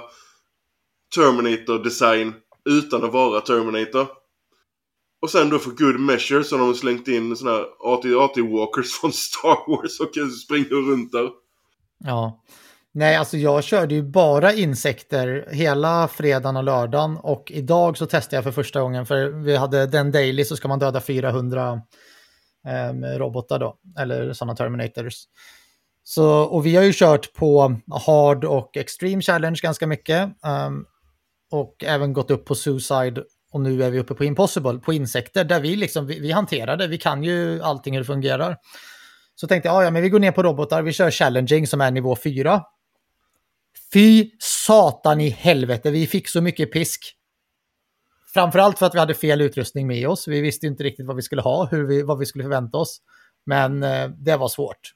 Terminator-design 1.15 2.33
utan 2.69 3.03
att 3.03 3.13
vara 3.13 3.41
Terminator. 3.41 4.07
Och 5.21 5.30
sen 5.30 5.49
då 5.49 5.60
för 5.60 5.71
good 5.71 5.99
measure 5.99 6.43
så 6.43 6.58
har 6.58 6.65
de 6.65 6.75
slängt 6.75 7.08
in 7.08 7.36
såna 7.36 7.51
här 7.51 7.65
AT-walkers 7.80 8.88
från 9.01 9.13
Star 9.13 9.71
Wars 9.71 9.99
och 9.99 10.32
springer 10.32 10.91
runt 10.91 11.12
där. 11.12 11.30
Ja. 11.99 12.43
Nej, 12.91 13.15
alltså 13.15 13.38
jag 13.38 13.63
körde 13.63 13.95
ju 13.95 14.03
bara 14.03 14.53
insekter 14.53 15.47
hela 15.51 16.08
fredagen 16.08 16.58
och 16.58 16.63
lördagen 16.63 17.17
och 17.17 17.51
idag 17.51 17.97
så 17.97 18.06
testade 18.06 18.38
jag 18.38 18.43
för 18.43 18.51
första 18.51 18.82
gången 18.82 19.06
för 19.06 19.27
vi 19.27 19.56
hade 19.56 19.86
den 19.86 20.12
daily 20.12 20.45
så 20.45 20.56
ska 20.56 20.67
man 20.67 20.80
döda 20.80 21.01
400 21.01 21.82
eh, 22.67 23.17
robotar 23.17 23.60
då, 23.60 23.77
eller 23.99 24.34
sådana 24.34 24.56
Terminators. 24.56 25.13
Så, 26.03 26.30
och 26.30 26.65
vi 26.65 26.75
har 26.75 26.84
ju 26.84 26.93
kört 26.93 27.34
på 27.34 27.75
hard 28.06 28.45
och 28.45 28.77
extreme 28.77 29.21
challenge 29.21 29.60
ganska 29.63 29.88
mycket 29.88 30.30
um, 30.67 30.86
och 31.51 31.84
även 31.84 32.13
gått 32.13 32.32
upp 32.32 32.45
på 32.45 32.56
suicide 32.56 33.23
och 33.51 33.62
nu 33.62 33.83
är 33.83 33.89
vi 33.89 33.99
uppe 33.99 34.13
på 34.13 34.23
impossible, 34.23 34.79
på 34.79 34.93
insekter 34.93 35.43
där 35.43 35.60
vi 35.60 35.75
liksom, 35.75 36.07
vi, 36.07 36.19
vi 36.19 36.31
hanterar 36.31 36.77
det, 36.77 36.88
vi 36.88 36.97
kan 36.97 37.23
ju 37.23 37.62
allting 37.62 37.93
hur 37.93 38.01
det 38.01 38.05
fungerar. 38.05 38.57
Så 39.36 39.47
tänkte 39.47 39.69
jag, 39.69 39.83
ja 39.83 39.91
men 39.91 40.01
vi 40.01 40.10
går 40.10 40.19
ner 40.19 40.31
på 40.31 40.43
robotar, 40.43 40.81
vi 40.81 40.93
kör 40.93 41.12
challenging 41.12 41.67
som 41.67 41.81
är 41.81 41.91
nivå 41.91 42.15
4. 42.15 42.63
Fy 43.93 44.31
satan 44.39 45.21
i 45.21 45.29
helvete, 45.29 45.91
vi 45.91 46.07
fick 46.07 46.27
så 46.27 46.41
mycket 46.41 46.71
pisk. 46.71 47.13
Framförallt 48.33 48.79
för 48.79 48.86
att 48.86 48.95
vi 48.95 48.99
hade 48.99 49.13
fel 49.13 49.41
utrustning 49.41 49.88
med 49.88 50.10
oss. 50.10 50.27
Vi 50.27 50.41
visste 50.41 50.67
inte 50.67 50.83
riktigt 50.83 51.05
vad 51.05 51.15
vi 51.15 51.21
skulle 51.21 51.41
ha, 51.41 51.65
hur 51.65 51.88
vi, 51.88 52.01
vad 52.01 52.19
vi 52.19 52.25
skulle 52.25 52.43
förvänta 52.43 52.77
oss. 52.77 53.01
Men 53.45 53.83
eh, 53.83 54.10
det 54.10 54.38
var 54.38 54.47
svårt. 54.47 54.93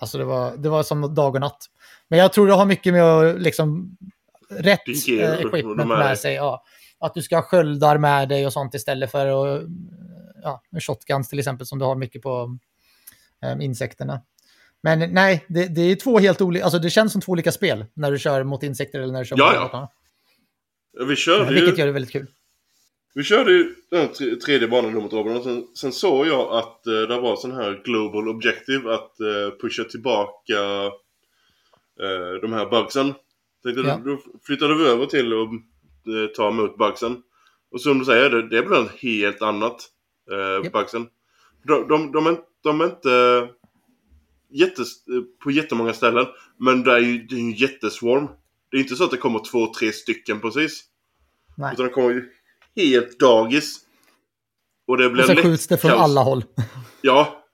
Alltså 0.00 0.18
det 0.18 0.24
var, 0.24 0.56
det 0.56 0.68
var 0.68 0.82
som 0.82 1.14
dag 1.14 1.34
och 1.34 1.40
natt. 1.40 1.66
Men 2.08 2.18
jag 2.18 2.32
tror 2.32 2.46
det 2.46 2.52
har 2.52 2.64
mycket 2.64 2.92
med 2.92 3.02
att 3.02 3.40
liksom 3.40 3.96
rätt 4.50 4.88
eh, 4.88 5.32
equipment 5.32 5.88
med 5.88 6.18
sig. 6.18 6.34
Ja. 6.34 6.64
Att 7.06 7.14
du 7.14 7.22
ska 7.22 7.36
ha 7.36 7.42
sköldar 7.42 7.98
med 7.98 8.28
dig 8.28 8.46
och 8.46 8.52
sånt 8.52 8.74
istället 8.74 9.10
för 9.10 9.26
att, 9.26 9.62
ja, 10.42 10.62
shotguns 10.80 11.28
till 11.28 11.38
exempel 11.38 11.66
som 11.66 11.78
du 11.78 11.84
har 11.84 11.94
mycket 11.96 12.22
på 12.22 12.58
eh, 13.42 13.64
insekterna. 13.64 14.20
Men 14.82 14.98
nej, 15.14 15.44
det, 15.48 15.66
det 15.74 15.80
är 15.80 15.96
två 15.96 16.18
helt 16.18 16.40
olika, 16.40 16.64
alltså 16.64 16.78
det 16.78 16.90
känns 16.90 17.12
som 17.12 17.20
två 17.20 17.32
olika 17.32 17.52
spel 17.52 17.84
när 17.94 18.10
du 18.12 18.18
kör 18.18 18.44
mot 18.44 18.62
insekter 18.62 19.00
eller 19.00 19.12
när 19.12 19.20
du 19.20 19.26
kör 19.26 19.36
Ja, 19.38 19.44
mot 19.46 19.54
ja. 19.54 19.60
robotarna. 19.60 19.88
Vi 21.08 21.16
körde 21.16 21.52
Vilket 21.54 21.74
ju, 21.74 21.78
gör 21.78 21.86
det 21.86 21.92
väldigt 21.92 22.12
kul. 22.12 22.26
vi 23.14 23.22
körde 23.22 23.52
ju 23.52 23.74
den 23.90 24.08
tre- 24.12 24.36
tredje 24.36 24.68
banan 24.68 24.94
mot 24.94 25.12
robotarna. 25.12 25.42
Sen, 25.42 25.66
sen 25.76 25.92
såg 25.92 26.26
jag 26.26 26.52
att 26.58 26.86
eh, 26.86 26.92
det 26.92 27.20
var 27.20 27.36
sån 27.36 27.52
här 27.52 27.82
global 27.84 28.28
objective 28.28 28.94
att 28.94 29.20
eh, 29.20 29.58
pusha 29.60 29.84
tillbaka 29.84 30.54
eh, 32.02 32.40
de 32.42 32.52
här 32.52 32.70
bugsen. 32.70 33.14
Tänkte, 33.62 33.80
Ja. 33.86 34.00
Då 34.04 34.18
flyttade 34.46 34.74
vi 34.74 34.84
över 34.88 35.06
till 35.06 35.32
att 35.32 35.48
ta 36.36 36.48
emot 36.48 36.78
bugsen. 36.78 37.22
Och 37.72 37.80
som 37.80 37.98
du 37.98 38.04
säger, 38.04 38.30
det, 38.30 38.48
det 38.48 38.62
väl 38.62 38.82
något 38.82 39.00
helt 39.00 39.42
annat. 39.42 39.88
Eh, 40.32 40.64
Japp. 40.64 40.72
Bugsen. 40.72 41.06
De, 41.64 41.88
de, 41.88 42.12
de, 42.12 42.26
är, 42.26 42.38
de 42.62 42.80
är 42.80 42.84
inte 42.84 43.48
jättes, 44.50 44.88
på 45.44 45.50
jättemånga 45.50 45.92
ställen. 45.92 46.26
Men 46.58 46.82
det 46.82 46.92
är 46.92 46.98
ju 46.98 47.18
det 47.26 47.34
är 47.34 47.40
en 47.40 47.52
jätteswarm. 47.52 48.28
Det 48.70 48.76
är 48.76 48.80
inte 48.80 48.96
så 48.96 49.04
att 49.04 49.10
det 49.10 49.16
kommer 49.16 49.50
två, 49.50 49.74
tre 49.74 49.92
stycken 49.92 50.40
precis. 50.40 50.84
Nej. 51.56 51.72
Utan 51.72 51.86
det 51.86 51.92
kommer 51.92 52.10
ju 52.10 52.30
helt 52.76 53.18
dagis. 53.18 53.78
Och 54.86 54.96
det 54.96 55.10
blir 55.10 55.22
Och 55.22 55.26
så 55.26 55.34
lätt 55.34 55.44
skjuts 55.44 55.66
det 55.66 55.78
från 55.78 55.90
kaos. 55.90 56.00
alla 56.00 56.20
håll. 56.20 56.44
Ja. 57.00 57.45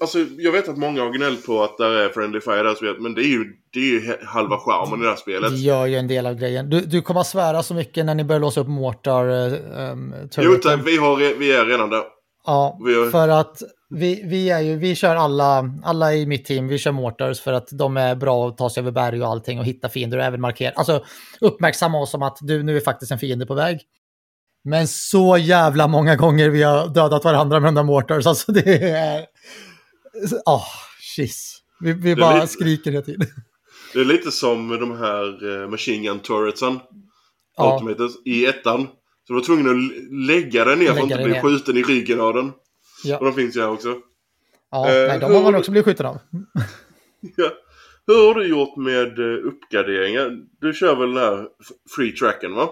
Alltså 0.00 0.18
jag 0.38 0.52
vet 0.52 0.68
att 0.68 0.76
många 0.78 1.02
har 1.02 1.10
gnällt 1.10 1.46
på 1.46 1.62
att 1.64 1.78
det 1.78 1.84
är 2.04 2.08
Friendly 2.08 2.40
Fire 2.40 2.68
här 2.68 2.74
spelet. 2.74 3.00
Men 3.00 3.14
det 3.14 3.20
är 3.20 3.28
ju, 3.28 3.44
det 3.72 3.78
är 3.78 3.84
ju 3.84 4.16
halva 4.26 4.58
charmen 4.58 5.00
i 5.00 5.02
det 5.02 5.08
här 5.08 5.16
spelet. 5.16 5.50
Det 5.50 5.56
gör 5.56 5.86
ju 5.86 5.96
en 5.96 6.08
del 6.08 6.26
av 6.26 6.34
grejen. 6.34 6.70
Du, 6.70 6.80
du 6.80 7.02
kommer 7.02 7.20
att 7.20 7.26
svära 7.26 7.62
så 7.62 7.74
mycket 7.74 8.06
när 8.06 8.14
ni 8.14 8.24
börjar 8.24 8.40
låsa 8.40 8.60
upp 8.60 8.68
mortar. 8.68 9.24
Um, 9.80 10.14
Jo 10.36 10.54
tack, 10.62 10.80
vi, 10.84 10.96
har, 10.96 11.38
vi 11.38 11.52
är 11.52 11.64
redan 11.64 11.90
där. 11.90 12.02
Ja, 12.46 12.78
har- 12.80 13.10
för 13.10 13.28
att 13.28 13.62
vi, 13.90 14.22
vi, 14.24 14.50
är 14.50 14.60
ju, 14.60 14.76
vi 14.76 14.94
kör 14.94 15.16
alla, 15.16 15.70
alla 15.84 16.14
i 16.14 16.26
mitt 16.26 16.44
team, 16.44 16.68
vi 16.68 16.78
kör 16.78 16.92
mortars 16.92 17.40
för 17.40 17.52
att 17.52 17.68
de 17.72 17.96
är 17.96 18.14
bra 18.14 18.48
att 18.48 18.58
ta 18.58 18.70
sig 18.70 18.80
över 18.80 18.90
berg 18.90 19.22
och 19.22 19.28
allting 19.28 19.58
och 19.58 19.64
hitta 19.64 19.88
fiender 19.88 20.18
och 20.18 20.24
även 20.24 20.40
markera. 20.40 20.72
Alltså 20.76 21.04
uppmärksamma 21.40 21.98
oss 22.00 22.10
som 22.10 22.22
att 22.22 22.38
du, 22.40 22.62
nu 22.62 22.76
är 22.76 22.80
faktiskt 22.80 23.12
en 23.12 23.18
fiende 23.18 23.46
på 23.46 23.54
väg. 23.54 23.80
Men 24.64 24.88
så 24.88 25.36
jävla 25.36 25.88
många 25.88 26.16
gånger 26.16 26.48
vi 26.50 26.62
har 26.62 26.88
dödat 26.88 27.24
varandra 27.24 27.60
med 27.60 27.68
de 27.68 27.74
där 27.74 27.82
mortars, 27.82 28.26
alltså 28.26 28.52
det 28.52 28.82
är... 28.90 29.24
Åh, 30.46 30.56
oh, 30.56 30.64
jeez. 31.16 31.56
Vi, 31.80 31.92
vi 31.92 32.16
bara 32.16 32.36
blir- 32.38 32.46
skriker 32.46 32.90
hela 32.92 33.04
tiden. 33.04 33.26
Det 33.92 34.00
är 34.00 34.04
lite 34.04 34.30
som 34.30 34.68
de 34.68 34.98
här 34.98 35.62
eh, 35.62 35.68
Machine 35.68 36.02
Gun 36.02 36.20
Turretsen. 36.20 36.80
Ja. 37.56 37.82
I 38.24 38.46
ettan. 38.46 38.86
Så 39.26 39.32
du 39.32 39.34
var 39.34 39.40
tvungen 39.46 39.66
att 39.70 39.92
lägga 40.28 40.64
den 40.64 40.78
ner 40.78 40.86
för 40.86 40.92
att 40.92 40.96
Lägga 40.96 41.14
inte 41.16 41.24
bli 41.24 41.32
ner. 41.32 41.42
skjuten 41.42 41.76
i 41.76 41.82
ryggen 41.82 42.20
av 42.20 42.34
den. 42.34 42.52
Ja, 43.04 43.18
Och 43.18 43.24
de 43.24 43.34
finns 43.34 43.56
ju 43.56 43.60
här 43.60 43.70
också. 43.70 43.96
ja 44.70 44.88
Eh, 44.90 45.08
nej, 45.08 45.18
de 45.20 45.34
har 45.34 45.42
man 45.42 45.54
också 45.54 45.70
blivit 45.70 45.84
skjuten 45.84 46.06
av. 46.06 46.18
Ja. 47.36 47.50
Hur 48.06 48.26
har 48.26 48.34
du 48.34 48.46
gjort 48.46 48.76
med 48.76 49.18
eh, 49.18 49.46
uppgraderingar? 49.46 50.30
Du 50.60 50.72
kör 50.72 50.96
väl 50.96 51.14
den 51.14 51.22
här 51.24 51.48
free 51.96 52.12
tracken 52.12 52.54
va? 52.54 52.70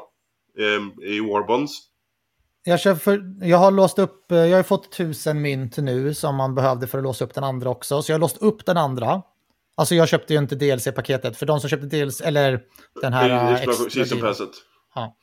Ehm, 0.58 0.92
I 1.02 1.20
Warbonds. 1.20 1.72
Jag, 2.64 2.80
kör 2.80 2.94
för, 2.94 3.22
jag 3.42 3.58
har 3.58 3.70
låst 3.70 3.98
upp, 3.98 4.32
eh, 4.32 4.38
jag 4.38 4.56
har 4.58 4.62
fått 4.62 4.92
tusen 4.92 5.42
mynt 5.42 5.76
nu 5.76 6.14
som 6.14 6.34
man 6.36 6.54
behövde 6.54 6.86
för 6.86 6.98
att 6.98 7.04
låsa 7.04 7.24
upp 7.24 7.34
den 7.34 7.44
andra 7.44 7.70
också. 7.70 8.02
Så 8.02 8.12
jag 8.12 8.14
har 8.14 8.20
låst 8.20 8.38
upp 8.42 8.66
den 8.66 8.76
andra. 8.76 9.22
Alltså 9.76 9.94
jag 9.94 10.08
köpte 10.08 10.32
ju 10.32 10.38
inte 10.38 10.54
DLC-paketet. 10.56 11.36
För 11.36 11.46
de 11.46 11.60
som 11.60 11.70
köpte 11.70 11.86
DLC, 11.86 12.20
eller 12.20 12.60
den 13.02 13.12
här 13.12 13.30
eh, 13.30 13.54
extra 13.54 13.90
season 13.90 14.20
passet. 14.20 14.50
Ja. 14.94 15.16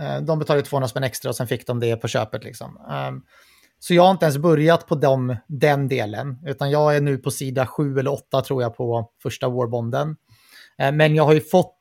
Eh, 0.00 0.22
De 0.22 0.38
betalade 0.38 0.62
200 0.66 0.88
spänn 0.88 1.04
extra 1.04 1.28
och 1.28 1.36
sen 1.36 1.46
fick 1.46 1.66
de 1.66 1.80
det 1.80 1.96
på 1.96 2.08
köpet 2.08 2.44
liksom. 2.44 2.76
Ehm, 2.90 3.22
Så 3.78 3.94
jag 3.94 4.02
har 4.02 4.10
inte 4.10 4.24
ens 4.24 4.38
börjat 4.38 4.86
på 4.86 4.94
dem, 4.94 5.36
den 5.48 5.88
delen. 5.88 6.38
Utan 6.46 6.70
jag 6.70 6.96
är 6.96 7.00
nu 7.00 7.18
på 7.18 7.30
sida 7.30 7.66
7 7.66 7.98
eller 7.98 8.12
8 8.12 8.40
tror 8.42 8.62
jag 8.62 8.76
på 8.76 9.10
första 9.22 9.48
Warbonden. 9.48 10.16
Men 10.92 11.14
jag 11.14 11.24
har 11.24 11.32
ju 11.32 11.40
fått 11.40 11.76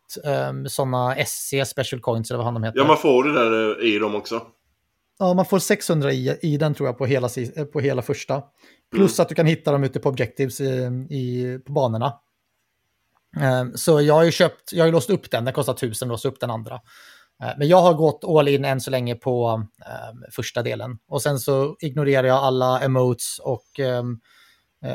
sådana 0.67 1.15
SC, 1.25 1.53
Special 1.65 2.01
Coins 2.01 2.31
eller 2.31 2.43
vad 2.43 2.53
de 2.53 2.63
heter. 2.63 2.79
Ja 2.79 2.85
man 2.88 2.97
får 2.97 3.23
det 3.23 3.33
där 3.33 3.85
i 3.85 3.99
dem 3.99 4.15
också. 4.15 4.41
Ja, 5.19 5.34
man 5.34 5.45
får 5.45 5.60
600 5.60 6.13
i, 6.13 6.38
i 6.41 6.58
den 6.58 6.73
tror 6.73 6.88
jag 6.89 6.97
på 6.97 7.05
hela, 7.05 7.29
eh, 7.55 7.65
på 7.65 7.79
hela 7.79 8.01
första. 8.01 8.43
Plus 8.95 9.19
att 9.19 9.29
du 9.29 9.36
kan 9.36 9.45
hitta 9.45 9.71
dem 9.71 9.84
ute 9.84 9.99
på 9.99 10.10
objectives 10.10 10.62
i, 10.62 10.65
i, 11.10 11.60
på 11.65 11.71
banorna. 11.71 12.13
Ehm, 13.41 13.77
Så 13.77 14.01
jag 14.01 14.13
har 14.13 14.23
ju 14.23 14.32
köpt, 14.32 14.73
jag 14.73 14.79
har 14.82 14.86
ju 14.86 14.91
låst 14.91 15.10
upp 15.10 15.32
den, 15.32 15.45
den 15.45 15.53
kostar 15.53 15.73
1000 15.73 16.08
att 16.08 16.10
låsa 16.13 16.27
upp 16.27 16.39
den 16.39 16.49
andra. 16.51 16.75
Eh, 17.43 17.49
Men 17.58 17.67
jag 17.67 17.82
har 17.82 17.93
gått 17.93 18.23
all 18.23 18.47
in 18.47 18.65
än 18.65 18.82
så 18.82 18.91
länge 18.91 19.15
på 19.15 19.63
ehm, 19.86 20.23
första 20.32 20.63
delen. 20.63 20.97
Och 21.08 21.21
sen 21.21 21.39
så 21.39 21.75
ignorerar 21.79 22.27
jag 22.27 22.38
alla 22.38 22.79
emotes 22.82 23.39
och 23.39 23.79
eh, 23.79 24.03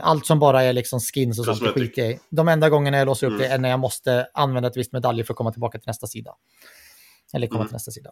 allt 0.02 0.26
som 0.26 0.38
bara 0.38 0.62
är 0.62 0.72
liksom 0.72 1.00
skins 1.00 1.38
och 1.38 1.44
sånt. 1.44 1.58
skiter 1.74 2.02
jag 2.02 2.10
i. 2.12 2.18
De 2.30 2.48
enda 2.48 2.68
gångerna 2.68 2.96
jag 2.98 3.06
låser 3.06 3.26
upp 3.26 3.30
Mm. 3.32 3.42
det 3.42 3.48
är 3.54 3.58
när 3.58 3.68
jag 3.68 3.80
måste 3.80 4.26
använda 4.34 4.68
ett 4.68 4.76
visst 4.76 4.92
medalj 4.92 5.24
för 5.24 5.32
att 5.32 5.36
komma 5.38 5.52
tillbaka 5.52 5.78
till 5.78 5.88
nästa 5.88 6.06
sida. 6.06 6.34
Eller 7.34 7.46
komma 7.46 7.58
Mm. 7.60 7.68
till 7.68 7.74
nästa 7.74 7.90
sida. 7.90 8.10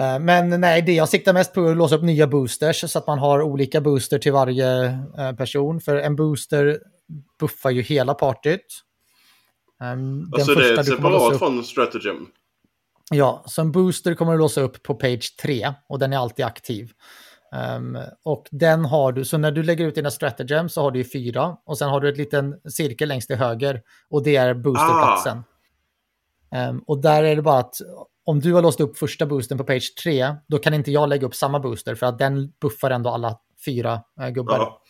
Eh, 0.00 0.18
Men 0.18 0.60
nej, 0.60 0.82
det 0.82 0.92
jag 0.92 1.08
siktar 1.08 1.32
mest 1.32 1.54
på 1.54 1.60
är 1.60 1.70
att 1.70 1.76
låsa 1.76 1.96
upp 1.96 2.02
nya 2.02 2.26
boosters 2.26 2.90
så 2.90 2.98
att 2.98 3.06
man 3.06 3.18
har 3.18 3.42
olika 3.42 3.80
booster 3.80 4.18
till 4.18 4.32
varje 4.32 4.84
eh, 5.18 5.32
person. 5.36 5.80
För 5.80 5.96
en 5.96 6.16
booster 6.16 6.78
buffar 7.40 7.70
ju 7.70 7.82
hela 7.82 8.14
partyt. 8.14 8.66
Ehm, 9.82 10.30
Den 10.30 10.34
Alltså 10.34 10.54
det 10.54 10.68
är 10.68 10.76
låsa 10.76 10.84
separat 10.84 11.38
från 11.38 11.64
stratagem. 11.64 12.26
ja, 13.10 13.44
så 13.46 13.60
en 13.60 13.72
booster 13.72 14.14
kommer 14.14 14.32
du 14.32 14.38
låsa 14.38 14.60
upp 14.60 14.82
på 14.82 14.94
page 14.94 15.36
3 15.42 15.72
och 15.88 15.98
den 15.98 16.12
är 16.12 16.16
alltid 16.18 16.44
aktiv. 16.44 16.90
Ehm, 17.54 17.98
och 18.24 18.46
den 18.50 18.84
har 18.84 19.12
du, 19.12 19.24
så 19.24 19.38
när 19.38 19.52
du 19.52 19.62
lägger 19.62 19.86
ut 19.86 19.94
dina 19.94 20.10
stratagems 20.10 20.72
så 20.74 20.82
har 20.82 20.90
du 20.90 20.98
ju 20.98 21.04
fyra 21.04 21.56
och 21.66 21.78
sen 21.78 21.88
har 21.88 22.00
du 22.00 22.08
ett 22.08 22.16
liten 22.16 22.54
cirkel 22.70 23.08
längst 23.08 23.28
till 23.28 23.36
höger 23.36 23.82
och 24.10 24.22
det 24.22 24.36
är 24.36 24.54
boosterplatsen. 24.54 25.42
Ehm, 26.52 26.78
och 26.86 27.02
där 27.02 27.24
är 27.24 27.36
det 27.36 27.42
bara 27.42 27.58
att 27.58 27.74
om 28.24 28.40
du 28.40 28.52
har 28.52 28.62
låst 28.62 28.80
upp 28.80 28.98
första 28.98 29.26
boosten 29.26 29.58
på 29.58 29.64
page 29.64 29.94
3, 30.02 30.34
då 30.48 30.58
kan 30.58 30.74
inte 30.74 30.90
jag 30.92 31.08
lägga 31.08 31.26
upp 31.26 31.34
samma 31.34 31.60
booster 31.60 31.94
för 31.94 32.06
att 32.06 32.18
den 32.18 32.52
buffar 32.60 32.90
ändå 32.90 33.10
alla 33.10 33.38
fyra 33.64 34.00
eh, 34.20 34.28
gubbar. 34.28 34.58
Ja. 34.58 34.82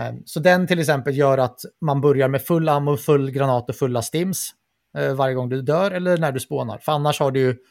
Ehm, 0.00 0.22
Så 0.24 0.40
den 0.40 0.66
till 0.66 0.78
exempel 0.78 1.16
gör 1.16 1.38
att 1.38 1.60
man 1.80 2.00
börjar 2.00 2.28
med 2.28 2.42
full 2.42 2.68
ammo, 2.68 2.96
full 2.96 3.30
granat 3.30 3.68
och 3.68 3.76
fulla 3.76 4.02
stims. 4.02 4.50
eh, 4.98 5.14
varje 5.14 5.34
gång 5.34 5.48
du 5.48 5.62
dör 5.62 5.90
eller 5.90 6.18
när 6.18 6.32
du 6.32 6.40
spånar. 6.40 6.78
För 6.78 6.92
annars 6.92 7.20
har 7.20 7.30
du 7.30 7.62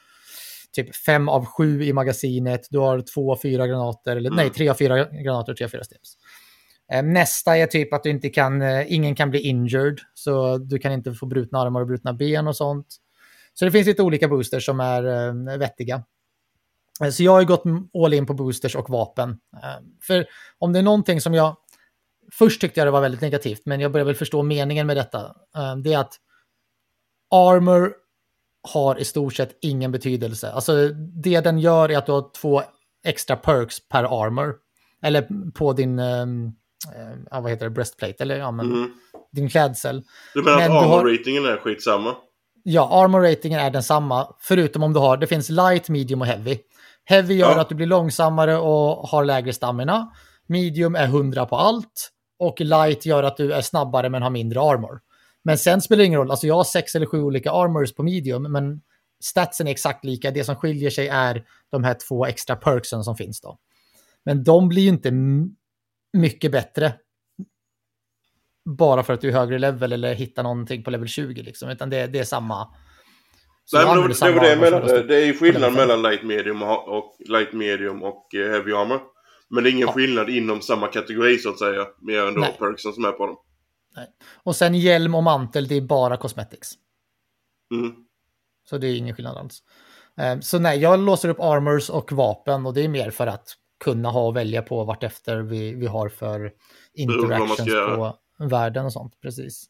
typ 0.72 0.96
fem 0.96 1.30
av 1.30 1.46
sju 1.46 1.84
i 1.84 1.94
magasinet, 1.94 2.68
du 2.70 2.80
har 2.80 3.02
två 3.14 3.32
av 3.32 3.40
fyra 3.42 3.68
granater, 3.68 4.16
eller 4.16 4.30
mm. 4.30 4.38
nej, 4.38 4.50
tre 4.50 4.70
av 4.70 4.74
fyra 4.74 5.06
granater 5.06 5.52
och 5.52 5.58
tre 5.58 5.66
av 5.66 5.70
fyra 5.70 5.84
steps. 5.84 6.14
Ehm, 6.92 7.14
nästa 7.14 7.58
är 7.58 7.68
typ 7.68 7.94
att 7.94 8.04
du 8.04 8.10
inte 8.10 8.30
kan, 8.30 8.62
eh, 8.62 8.94
ingen 8.94 9.16
kan 9.16 9.30
bli 9.30 9.40
injured, 9.40 10.00
så 10.14 10.58
du 10.58 10.80
kan 10.80 10.92
inte 10.92 11.14
få 11.14 11.26
brutna 11.26 11.60
armar 11.60 11.82
och 11.82 11.88
brutna 11.88 12.14
ben 12.14 12.48
och 12.48 12.56
sånt. 12.56 12.88
Så 13.54 13.66
det 13.66 13.72
finns 13.72 13.88
lite 13.88 14.04
olika 14.04 14.28
boosters 14.28 14.66
som 14.66 14.80
är 14.80 15.04
eh, 15.04 15.58
vettiga. 15.58 16.04
Eh, 17.04 17.10
så 17.10 17.24
jag 17.24 17.32
har 17.32 17.44
gått 17.44 17.64
all 18.04 18.14
in 18.14 18.26
på 18.26 18.34
boosters 18.34 18.76
och 18.76 18.90
vapen. 18.90 19.30
Ehm, 19.30 19.86
för 20.02 20.26
om 20.60 20.74
det 20.74 20.80
är 20.80 20.84
någonting 20.84 21.22
som 21.22 21.34
jag... 21.34 21.58
Först 22.34 22.62
tyckte 22.62 22.80
jag 22.80 22.88
det 22.88 22.92
var 22.92 23.02
väldigt 23.02 23.22
negativt, 23.22 23.62
men 23.66 23.80
jag 23.80 23.92
börjar 23.92 24.06
väl 24.06 24.16
förstå 24.16 24.44
meningen 24.44 24.88
med 24.88 24.98
detta. 24.98 25.36
Ehm, 25.56 25.84
det 25.84 25.94
är 25.94 26.00
att 26.00 26.14
armor 27.32 27.94
har 28.74 29.00
i 29.00 29.06
stort 29.06 29.34
sett 29.34 29.58
ingen 29.62 29.92
betydelse. 29.92 30.52
Alltså 30.52 30.88
det 31.24 31.42
den 31.42 31.60
gör 31.60 31.92
är 31.92 31.98
att 31.98 32.06
du 32.06 32.12
har 32.12 32.32
två 32.42 32.62
extra 33.04 33.36
perks 33.36 33.88
per 33.88 34.24
armor. 34.24 34.56
Eller 35.04 35.52
på 35.52 35.74
din, 35.74 36.00
um, 36.00 36.56
uh, 36.88 37.42
vad 37.42 37.52
heter 37.52 37.66
det, 37.66 37.70
breastplate, 37.70 38.24
eller 38.24 38.38
ja 38.38 38.52
men 38.52 38.66
mm. 38.66 38.92
din 39.32 39.50
klädsel. 39.50 40.04
Du 40.34 40.44
menar 40.44 40.58
men 40.58 40.72
att 40.72 40.84
armor-ratingen 40.84 41.44
har... 41.44 41.52
är 41.52 41.58
skitsamma? 41.58 42.16
Ja, 42.64 43.04
armor-ratingen 43.04 43.60
är 43.60 43.72
densamma, 43.72 44.36
förutom 44.40 44.84
om 44.84 44.94
du 44.94 45.00
har, 45.00 45.18
det 45.18 45.28
finns 45.28 45.50
light, 45.50 45.90
medium 45.90 46.22
och 46.22 46.28
heavy. 46.28 46.58
Heavy 47.06 47.34
gör 47.34 47.52
ja. 47.52 47.62
att 47.62 47.70
du 47.70 47.76
blir 47.76 47.88
långsammare 47.88 48.58
och 48.58 49.10
har 49.10 49.26
lägre 49.26 49.54
stamina. 49.54 50.12
Medium 50.48 50.96
är 50.96 51.06
100 51.06 51.46
på 51.46 51.56
allt. 51.56 52.12
Och 52.40 52.62
light 52.62 53.06
gör 53.06 53.24
att 53.24 53.38
du 53.38 53.54
är 53.54 53.62
snabbare 53.62 54.10
men 54.10 54.22
har 54.22 54.30
mindre 54.30 54.62
armor. 54.62 55.00
Men 55.44 55.58
sen 55.58 55.82
spelar 55.82 55.98
det 55.98 56.06
ingen 56.06 56.20
roll, 56.20 56.32
alltså 56.32 56.48
jag 56.48 56.56
har 56.56 56.64
sex 56.64 56.96
eller 56.96 57.06
sju 57.06 57.22
olika 57.22 57.52
armors 57.52 57.94
på 57.94 58.04
medium, 58.04 58.52
men 58.52 58.82
statsen 59.24 59.68
är 59.68 59.72
exakt 59.72 60.06
lika. 60.06 60.32
Det 60.32 60.44
som 60.44 60.56
skiljer 60.56 60.90
sig 60.90 61.08
är 61.08 61.44
de 61.72 61.84
här 61.84 61.96
två 62.08 62.26
extra 62.26 62.56
perksen 62.56 63.04
som 63.04 63.16
finns 63.16 63.42
då. 63.42 63.58
Men 64.26 64.44
de 64.44 64.68
blir 64.70 64.82
ju 64.82 64.90
inte 64.90 65.12
mycket 66.14 66.52
bättre 66.52 66.94
bara 68.66 69.04
för 69.04 69.14
att 69.14 69.22
du 69.22 69.30
är 69.30 69.34
högre 69.34 69.60
level 69.60 69.94
eller 69.94 70.14
hittar 70.14 70.44
någonting 70.44 70.84
på 70.84 70.92
level 70.92 71.08
20 71.08 71.44
liksom, 71.44 71.70
utan 71.70 71.90
det, 71.90 72.08
det 72.08 72.20
är 72.20 72.24
samma. 72.24 72.68
Så 73.66 73.78
Nej, 73.78 73.86
men 73.86 74.10
det, 74.10 74.20
det, 74.20 74.50
det, 74.50 74.56
mellan, 74.56 75.08
det 75.08 75.16
är 75.16 75.26
ju 75.26 75.34
skillnad 75.34 75.74
mellan 75.74 76.02
light 76.02 76.24
medium 76.24 76.62
och, 76.62 76.98
och, 76.98 77.16
light 77.20 77.54
medium 77.54 78.04
och 78.04 78.28
uh, 78.36 78.52
heavy 78.52 78.74
armor. 78.74 79.02
Men 79.50 79.64
det 79.64 79.70
är 79.70 79.72
ingen 79.72 79.88
ja. 79.88 79.94
skillnad 79.94 80.30
inom 80.30 80.62
samma 80.62 80.88
kategori 80.88 81.38
så 81.38 81.50
att 81.50 81.60
säga, 81.60 81.88
mer 82.02 82.28
än 82.28 82.34
då 82.34 82.46
perksen 82.60 82.94
som 82.94 83.06
är 83.06 83.12
på 83.12 83.28
dem. 83.28 83.38
Nej. 83.96 84.08
Och 84.44 84.56
sen 84.56 84.76
hjälm 84.76 85.16
och 85.16 85.24
mantel, 85.24 85.68
det 85.68 85.76
är 85.76 85.82
bara 85.82 86.18
cosmetics. 86.18 86.70
Mm. 87.74 87.96
Så 88.70 88.78
det 88.78 88.88
är 88.88 88.96
ingen 88.96 89.16
skillnad 89.16 89.38
alls. 89.38 89.64
Ehm, 90.18 90.42
så 90.42 90.60
nej, 90.60 90.80
jag 90.80 91.00
låser 91.00 91.30
upp 91.30 91.40
armors 91.40 91.90
och 91.90 92.12
vapen 92.12 92.66
och 92.66 92.74
det 92.74 92.82
är 92.82 92.90
mer 92.90 93.10
för 93.12 93.28
att 93.28 93.56
kunna 93.84 94.10
ha 94.10 94.28
och 94.28 94.36
välja 94.36 94.62
på 94.62 94.84
vart 94.84 95.04
efter 95.04 95.38
vi, 95.38 95.74
vi 95.74 95.88
har 95.88 96.10
för 96.10 96.52
interactions 96.94 97.66
på 97.66 98.16
världen 98.40 98.86
och 98.86 98.94
sånt. 98.94 99.22
Precis. 99.22 99.66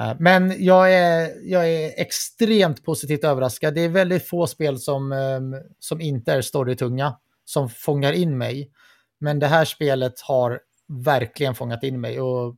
Ehm, 0.00 0.16
men 0.20 0.64
jag 0.64 0.94
är, 0.94 1.30
jag 1.42 1.68
är 1.68 2.00
extremt 2.00 2.84
positivt 2.84 3.24
överraskad. 3.24 3.74
Det 3.74 3.80
är 3.80 3.88
väldigt 3.88 4.28
få 4.28 4.46
spel 4.46 4.78
som, 4.78 5.12
ehm, 5.12 5.54
som 5.78 6.00
inte 6.00 6.32
är 6.32 6.42
storytunga, 6.42 7.18
som 7.44 7.68
fångar 7.68 8.12
in 8.12 8.38
mig. 8.38 8.70
Men 9.18 9.38
det 9.38 9.46
här 9.46 9.64
spelet 9.64 10.20
har 10.20 10.60
verkligen 11.04 11.54
fångat 11.54 11.82
in 11.82 12.00
mig. 12.00 12.20
Och 12.20 12.56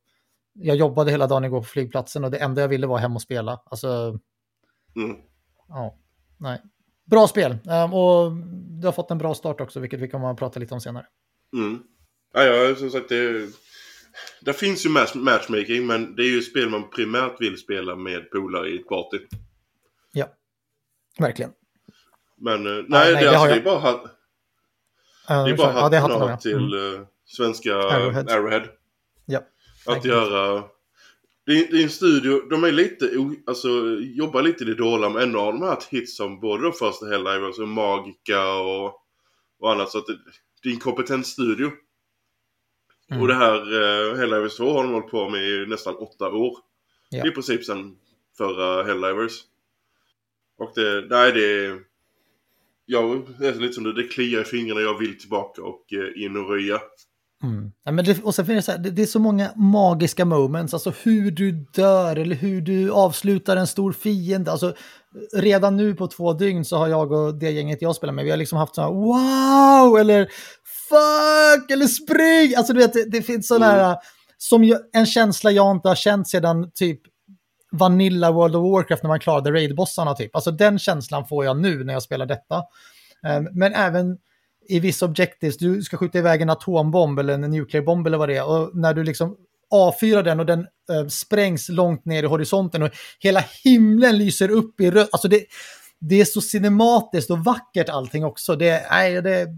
jag 0.52 0.76
jobbade 0.76 1.10
hela 1.10 1.26
dagen 1.26 1.44
igår 1.44 1.60
på 1.60 1.66
flygplatsen 1.66 2.24
och 2.24 2.30
det 2.30 2.38
enda 2.38 2.60
jag 2.60 2.68
ville 2.68 2.86
var 2.86 2.98
hem 2.98 3.16
och 3.16 3.22
spela. 3.22 3.60
Alltså, 3.64 4.18
mm. 4.96 5.16
ja, 5.68 5.96
nej. 6.38 6.62
Bra 7.10 7.28
spel 7.28 7.58
um, 7.64 7.94
och 7.94 8.32
du 8.80 8.86
har 8.86 8.92
fått 8.92 9.10
en 9.10 9.18
bra 9.18 9.34
start 9.34 9.60
också, 9.60 9.80
vilket 9.80 10.00
vi 10.00 10.08
kommer 10.08 10.30
att 10.30 10.38
prata 10.38 10.60
lite 10.60 10.74
om 10.74 10.80
senare. 10.80 11.06
Mm. 11.52 11.82
Ja, 12.34 12.44
ja, 12.44 12.74
som 12.74 12.90
sagt, 12.90 13.08
det, 13.08 13.48
det 14.40 14.52
finns 14.52 14.86
ju 14.86 14.90
match, 14.90 15.14
matchmaking, 15.14 15.86
men 15.86 16.16
det 16.16 16.22
är 16.22 16.30
ju 16.30 16.42
spel 16.42 16.68
man 16.68 16.90
primärt 16.90 17.40
vill 17.40 17.58
spela 17.58 17.96
med 17.96 18.30
polare 18.30 18.68
i 18.68 18.76
ett 18.76 18.88
party. 18.88 19.18
Ja, 20.12 20.26
verkligen. 21.18 21.52
Men 22.36 22.66
uh, 22.66 22.72
nej, 22.72 22.84
ja, 22.88 22.98
nej, 22.98 23.14
det, 23.14 23.20
det, 23.20 23.30
alltså, 23.30 23.46
det 23.46 23.60
är 23.60 23.64
bara, 23.64 23.78
hat, 23.78 24.04
uh, 24.04 24.10
det 25.26 25.50
är 25.50 25.56
bara 25.56 25.70
hatten 25.70 26.10
ja, 26.10 26.32
av 26.32 26.36
till 26.36 26.74
uh, 26.74 27.00
svenska 27.24 27.76
Arrowhead. 27.76 28.30
Arrowhead. 28.30 28.68
Ja. 29.26 29.40
Att 29.86 30.04
göra... 30.04 30.64
Det 31.46 31.52
är, 31.52 31.70
det 31.70 31.78
är 31.78 31.82
en 31.82 31.90
studio, 31.90 32.48
de 32.50 32.64
är 32.64 32.72
lite, 32.72 33.10
alltså 33.46 33.68
jobbar 34.00 34.42
lite 34.42 34.64
i 34.64 34.66
det 34.66 34.74
dåliga 34.74 35.08
men 35.08 35.22
ändå 35.22 35.40
har 35.40 35.52
de 35.52 35.62
haft 35.62 35.88
hits 35.88 36.16
som 36.16 36.40
både 36.40 36.62
de 36.62 36.72
första 36.72 37.06
Helldivers 37.06 37.46
alltså 37.46 37.66
Magica 37.66 38.52
och, 38.58 39.02
och 39.60 39.72
annat. 39.72 39.90
Så 39.90 39.98
att 39.98 40.06
det, 40.06 40.18
det 40.62 40.68
är 40.68 40.72
en 40.72 40.78
kompetent 40.78 41.26
studio. 41.26 41.70
Mm. 43.10 43.22
Och 43.22 43.28
det 43.28 43.34
här 43.34 43.56
eh, 43.56 44.16
Helldivers 44.16 44.56
2 44.56 44.72
har 44.72 44.82
de 44.82 44.92
hållit 44.92 45.10
på 45.10 45.28
med 45.28 45.42
i 45.42 45.66
nästan 45.66 45.96
åtta 45.96 46.28
år. 46.28 46.58
Ja. 47.08 47.26
I 47.26 47.30
princip 47.30 47.64
sedan 47.64 47.96
förra 48.38 48.82
Helldivers. 48.82 49.40
Och 50.58 50.72
det, 50.74 51.06
nej 51.10 51.32
det... 51.32 51.78
Jag 52.86 53.04
är 53.40 53.60
lite 53.60 53.74
som 53.74 53.84
det, 53.84 53.92
det 53.92 54.08
kliar 54.08 54.40
i 54.40 54.44
fingrarna, 54.44 54.80
jag 54.80 54.98
vill 54.98 55.18
tillbaka 55.18 55.62
och 55.62 55.92
eh, 55.92 56.24
in 56.24 56.36
och 56.36 56.50
röja. 56.50 56.80
Mm. 57.46 57.72
Ja, 57.84 57.92
men 57.92 58.04
det, 58.04 58.22
och 58.22 58.34
sen 58.34 58.46
finns 58.46 58.66
det, 58.66 58.72
så 58.72 58.76
här, 58.76 58.84
det, 58.84 58.90
det, 58.90 59.02
är 59.02 59.06
så 59.06 59.18
många 59.18 59.50
magiska 59.56 60.24
moments, 60.24 60.74
alltså 60.74 60.92
hur 61.02 61.30
du 61.30 61.52
dör 61.52 62.16
eller 62.16 62.36
hur 62.36 62.60
du 62.60 62.90
avslutar 62.90 63.56
en 63.56 63.66
stor 63.66 63.92
fiende. 63.92 64.52
Alltså, 64.52 64.74
redan 65.34 65.76
nu 65.76 65.94
på 65.94 66.06
två 66.06 66.32
dygn 66.32 66.64
så 66.64 66.76
har 66.76 66.88
jag 66.88 67.12
och 67.12 67.34
det 67.34 67.50
gänget 67.50 67.82
jag 67.82 67.96
spelar 67.96 68.12
med, 68.12 68.24
vi 68.24 68.30
har 68.30 68.36
liksom 68.36 68.58
haft 68.58 68.74
så 68.74 68.82
här 68.82 68.88
wow 68.88 69.98
eller 69.98 70.28
fuck 70.88 71.70
eller 71.70 71.86
spring. 71.86 72.56
Alltså 72.56 72.72
du 72.72 72.78
vet, 72.78 72.92
det, 72.92 73.10
det 73.10 73.22
finns 73.22 73.48
sådana 73.48 73.72
mm. 73.72 73.84
här, 73.84 73.96
som 74.38 74.64
ju, 74.64 74.76
en 74.92 75.06
känsla 75.06 75.50
jag 75.50 75.76
inte 75.76 75.88
har 75.88 75.94
känt 75.94 76.28
sedan 76.28 76.70
typ 76.74 77.00
Vanilla 77.72 78.32
World 78.32 78.56
of 78.56 78.72
Warcraft 78.72 79.02
när 79.02 79.08
man 79.08 79.20
klarade 79.20 79.52
raidbossarna 79.52 80.14
typ. 80.14 80.36
Alltså 80.36 80.50
den 80.50 80.78
känslan 80.78 81.26
får 81.26 81.44
jag 81.44 81.60
nu 81.60 81.84
när 81.84 81.92
jag 81.92 82.02
spelar 82.02 82.26
detta. 82.26 82.56
Um, 83.36 83.48
men 83.52 83.74
även 83.74 84.18
i 84.68 84.80
vissa 84.80 85.06
objectives, 85.06 85.56
du 85.56 85.82
ska 85.82 85.96
skjuta 85.96 86.18
iväg 86.18 86.42
en 86.42 86.50
atombomb 86.50 87.18
eller 87.18 87.34
en 87.34 87.40
nuklearbomb 87.40 88.06
eller 88.06 88.18
vad 88.18 88.28
det 88.28 88.36
är. 88.36 88.48
Och 88.48 88.76
när 88.76 88.94
du 88.94 89.04
liksom 89.04 89.36
avfyrar 89.70 90.22
den 90.22 90.40
och 90.40 90.46
den 90.46 90.60
äh, 90.60 91.06
sprängs 91.08 91.68
långt 91.68 92.04
ner 92.04 92.22
i 92.22 92.26
horisonten 92.26 92.82
och 92.82 92.90
hela 93.18 93.44
himlen 93.64 94.18
lyser 94.18 94.50
upp 94.50 94.80
i 94.80 94.90
rött. 94.90 95.08
Alltså 95.12 95.28
det, 95.28 95.44
det 95.98 96.20
är 96.20 96.24
så 96.24 96.40
cinematiskt 96.40 97.30
och 97.30 97.38
vackert 97.38 97.88
allting 97.88 98.24
också. 98.24 98.56
Det, 98.56 98.86
nej, 98.90 99.22
det, 99.22 99.48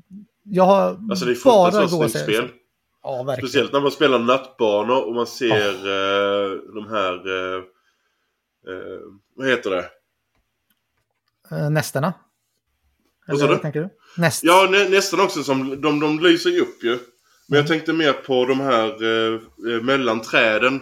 jag 0.42 0.64
har 0.64 1.00
alltså 1.10 1.24
det 1.24 1.32
är 1.32 1.44
bara 1.44 1.86
gåshud. 1.86 2.22
spel. 2.22 2.48
Ja, 3.02 3.22
verkligen. 3.22 3.48
Speciellt 3.48 3.72
när 3.72 3.80
man 3.80 3.90
spelar 3.90 4.18
nattbanor 4.18 5.06
och 5.06 5.14
man 5.14 5.26
ser 5.26 5.50
oh. 5.50 5.88
eh, 5.88 6.50
de 6.74 6.86
här... 6.90 7.12
Eh, 7.12 7.62
eh, 8.68 9.00
vad 9.34 9.48
heter 9.48 9.70
det? 9.70 9.84
Eh, 11.50 11.70
nästerna. 13.28 13.52
Vad? 13.52 13.62
Tänker 13.62 13.80
du? 13.80 13.88
Näst. 14.16 14.44
Ja, 14.44 14.68
nä, 14.70 14.88
nästan 14.88 15.20
också 15.20 15.42
som 15.42 15.80
de, 15.80 16.00
de 16.00 16.20
lyser 16.20 16.60
upp 16.60 16.84
ju. 16.84 16.90
Men 16.90 17.58
mm. 17.58 17.58
jag 17.58 17.66
tänkte 17.66 17.92
mer 17.92 18.12
på 18.12 18.46
de 18.46 18.60
här 18.60 19.02
eh, 19.02 19.34
eh 19.74 19.82
mellan 19.82 20.20
träden. 20.20 20.80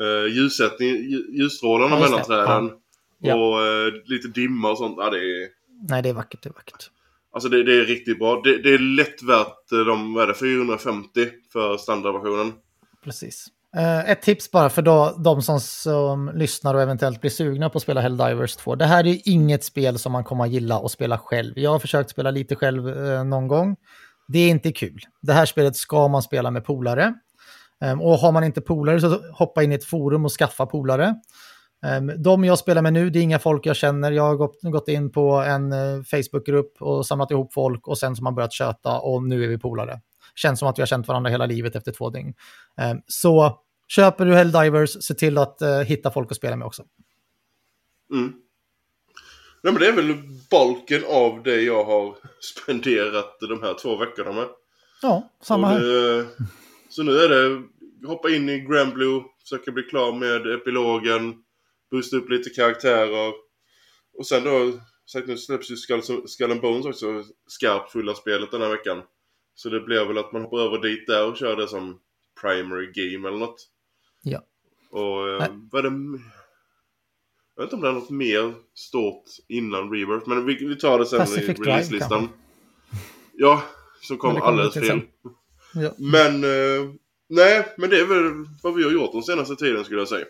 Eh, 0.00 0.32
ljussättning, 0.34 0.88
ljusstrålarna 1.32 1.96
ja, 1.96 2.02
mellan 2.02 2.24
träden. 2.24 2.70
Ja. 3.18 3.34
Och 3.34 3.66
eh, 3.66 3.92
lite 4.04 4.28
dimma 4.28 4.70
och 4.70 4.78
sånt. 4.78 4.94
Ja, 4.98 5.10
det 5.10 5.18
är... 5.18 5.48
Nej, 5.88 6.02
det 6.02 6.08
är 6.08 6.12
vackert. 6.12 6.42
Det 6.42 6.48
är 6.48 6.52
vackert. 6.52 6.90
Alltså 7.32 7.48
det, 7.48 7.62
det 7.62 7.80
är 7.80 7.84
riktigt 7.84 8.18
bra. 8.18 8.40
Det, 8.44 8.62
det, 8.62 8.74
är 8.74 8.78
lätt 8.78 9.22
värt 9.22 9.72
eh, 9.72 9.78
de, 9.78 10.14
vad 10.14 10.22
är 10.22 10.26
det, 10.26 10.34
450 10.34 11.28
för 11.52 11.76
standardversionen. 11.76 12.52
Precis. 13.04 13.46
Uh, 13.78 14.10
ett 14.10 14.22
tips 14.22 14.50
bara 14.50 14.68
för 14.68 14.82
då, 14.82 15.16
de 15.18 15.42
som, 15.42 15.60
som 15.60 16.30
lyssnar 16.34 16.74
och 16.74 16.82
eventuellt 16.82 17.20
blir 17.20 17.30
sugna 17.30 17.70
på 17.70 17.76
att 17.76 17.82
spela 17.82 18.00
Helldivers 18.00 18.56
2. 18.56 18.74
Det 18.74 18.84
här 18.84 19.06
är 19.06 19.18
inget 19.24 19.64
spel 19.64 19.98
som 19.98 20.12
man 20.12 20.24
kommer 20.24 20.44
att 20.44 20.50
gilla 20.50 20.78
att 20.78 20.90
spela 20.90 21.18
själv. 21.18 21.58
Jag 21.58 21.70
har 21.70 21.78
försökt 21.78 22.10
spela 22.10 22.30
lite 22.30 22.56
själv 22.56 22.88
uh, 22.88 23.24
någon 23.24 23.48
gång. 23.48 23.76
Det 24.28 24.38
är 24.38 24.50
inte 24.50 24.72
kul. 24.72 25.00
Det 25.22 25.32
här 25.32 25.46
spelet 25.46 25.76
ska 25.76 26.08
man 26.08 26.22
spela 26.22 26.50
med 26.50 26.64
polare. 26.64 27.14
Um, 27.84 28.00
och 28.00 28.18
har 28.18 28.32
man 28.32 28.44
inte 28.44 28.60
polare 28.60 29.00
så 29.00 29.20
hoppa 29.32 29.62
in 29.62 29.72
i 29.72 29.74
ett 29.74 29.84
forum 29.84 30.24
och 30.24 30.32
skaffa 30.32 30.66
polare. 30.66 31.14
Um, 31.98 32.22
de 32.22 32.44
jag 32.44 32.58
spelar 32.58 32.82
med 32.82 32.92
nu, 32.92 33.10
det 33.10 33.18
är 33.18 33.22
inga 33.22 33.38
folk 33.38 33.66
jag 33.66 33.76
känner. 33.76 34.12
Jag 34.12 34.22
har 34.22 34.36
gått, 34.36 34.62
gått 34.62 34.88
in 34.88 35.12
på 35.12 35.32
en 35.32 35.72
uh, 35.72 36.02
Facebookgrupp 36.02 36.82
och 36.82 37.06
samlat 37.06 37.30
ihop 37.30 37.52
folk 37.52 37.88
och 37.88 37.98
sen 37.98 38.16
så 38.16 38.20
har 38.20 38.24
man 38.24 38.34
börjat 38.34 38.52
köta 38.52 38.98
och 38.98 39.22
nu 39.22 39.44
är 39.44 39.48
vi 39.48 39.58
polare. 39.58 40.00
Känns 40.34 40.58
som 40.58 40.68
att 40.68 40.78
vi 40.78 40.82
har 40.82 40.86
känt 40.86 41.08
varandra 41.08 41.30
hela 41.30 41.46
livet 41.46 41.76
efter 41.76 41.92
två 41.92 42.10
dygn. 42.10 42.34
Um, 42.90 43.02
så 43.06 43.58
Köper 43.88 44.26
du 44.26 44.34
Helldivers, 44.34 45.04
se 45.04 45.14
till 45.14 45.38
att 45.38 45.58
uh, 45.62 45.68
hitta 45.68 46.10
folk 46.10 46.30
att 46.30 46.36
spela 46.36 46.56
med 46.56 46.66
också. 46.66 46.84
Mm. 48.12 48.32
Nej, 49.62 49.72
men 49.72 49.82
det 49.82 49.88
är 49.88 49.92
väl 49.92 50.14
balken 50.50 51.04
av 51.04 51.42
det 51.42 51.62
jag 51.62 51.84
har 51.84 52.16
spenderat 52.40 53.40
de 53.40 53.62
här 53.62 53.74
två 53.74 53.96
veckorna 53.96 54.32
med. 54.32 54.48
Ja, 55.02 55.30
samma 55.42 55.68
här. 55.68 55.80
Det, 55.80 56.26
så 56.88 57.02
nu 57.02 57.18
är 57.18 57.28
det 57.28 57.62
hoppa 58.06 58.30
in 58.30 58.48
i 58.48 58.60
Grand 58.60 58.92
Blue, 58.92 59.22
försöka 59.42 59.72
bli 59.72 59.82
klar 59.82 60.12
med 60.12 60.54
epilogen, 60.54 61.34
boosta 61.90 62.16
upp 62.16 62.30
lite 62.30 62.50
karaktärer. 62.50 63.32
Och 64.18 64.26
sen 64.26 64.44
då, 64.44 64.72
sagt 65.12 65.28
nu 65.28 65.36
släpps 65.36 65.70
ju 65.70 65.76
Skull, 65.76 66.28
Skull 66.28 66.50
and 66.50 66.60
Bones 66.60 66.86
också 66.86 67.24
skarpt 67.46 67.92
fulla 67.92 68.14
spelet 68.14 68.50
den 68.50 68.62
här 68.62 68.68
veckan. 68.68 69.02
Så 69.54 69.68
det 69.68 69.80
blir 69.80 70.04
väl 70.04 70.18
att 70.18 70.32
man 70.32 70.42
hoppar 70.42 70.58
över 70.58 70.78
dit 70.78 71.06
där 71.06 71.26
och 71.26 71.36
kör 71.36 71.56
det 71.56 71.68
som 71.68 72.00
primary 72.40 72.86
game 72.86 73.28
eller 73.28 73.38
något. 73.38 73.68
Ja. 74.26 74.42
Och 74.90 75.28
eh, 75.28 75.48
vad 75.70 75.86
är 75.86 75.90
det... 75.90 76.20
Jag 77.56 77.62
vet 77.62 77.72
inte 77.72 77.76
om 77.76 77.82
det 77.82 77.88
är 77.88 77.92
något 77.92 78.10
mer 78.10 78.54
stort 78.74 79.24
innan 79.48 79.92
Rebirth, 79.92 80.28
men 80.28 80.46
vi, 80.46 80.54
vi 80.54 80.76
tar 80.76 80.98
det 80.98 81.06
sen 81.06 81.18
Pacific 81.18 81.58
i 81.58 81.62
releaselistan. 81.62 82.28
Ja, 83.32 83.62
som 84.00 84.18
kom 84.18 84.42
alldeles 84.42 84.74
fel. 84.74 85.00
Ja. 85.74 85.94
Men, 85.98 86.44
eh, 86.44 86.94
nej, 87.28 87.74
men 87.76 87.90
det 87.90 88.00
är 88.00 88.06
väl 88.06 88.46
vad 88.62 88.74
vi 88.74 88.84
har 88.84 88.90
gjort 88.90 89.12
den 89.12 89.22
senaste 89.22 89.56
tiden 89.56 89.84
skulle 89.84 90.00
jag 90.00 90.08
säga. 90.08 90.26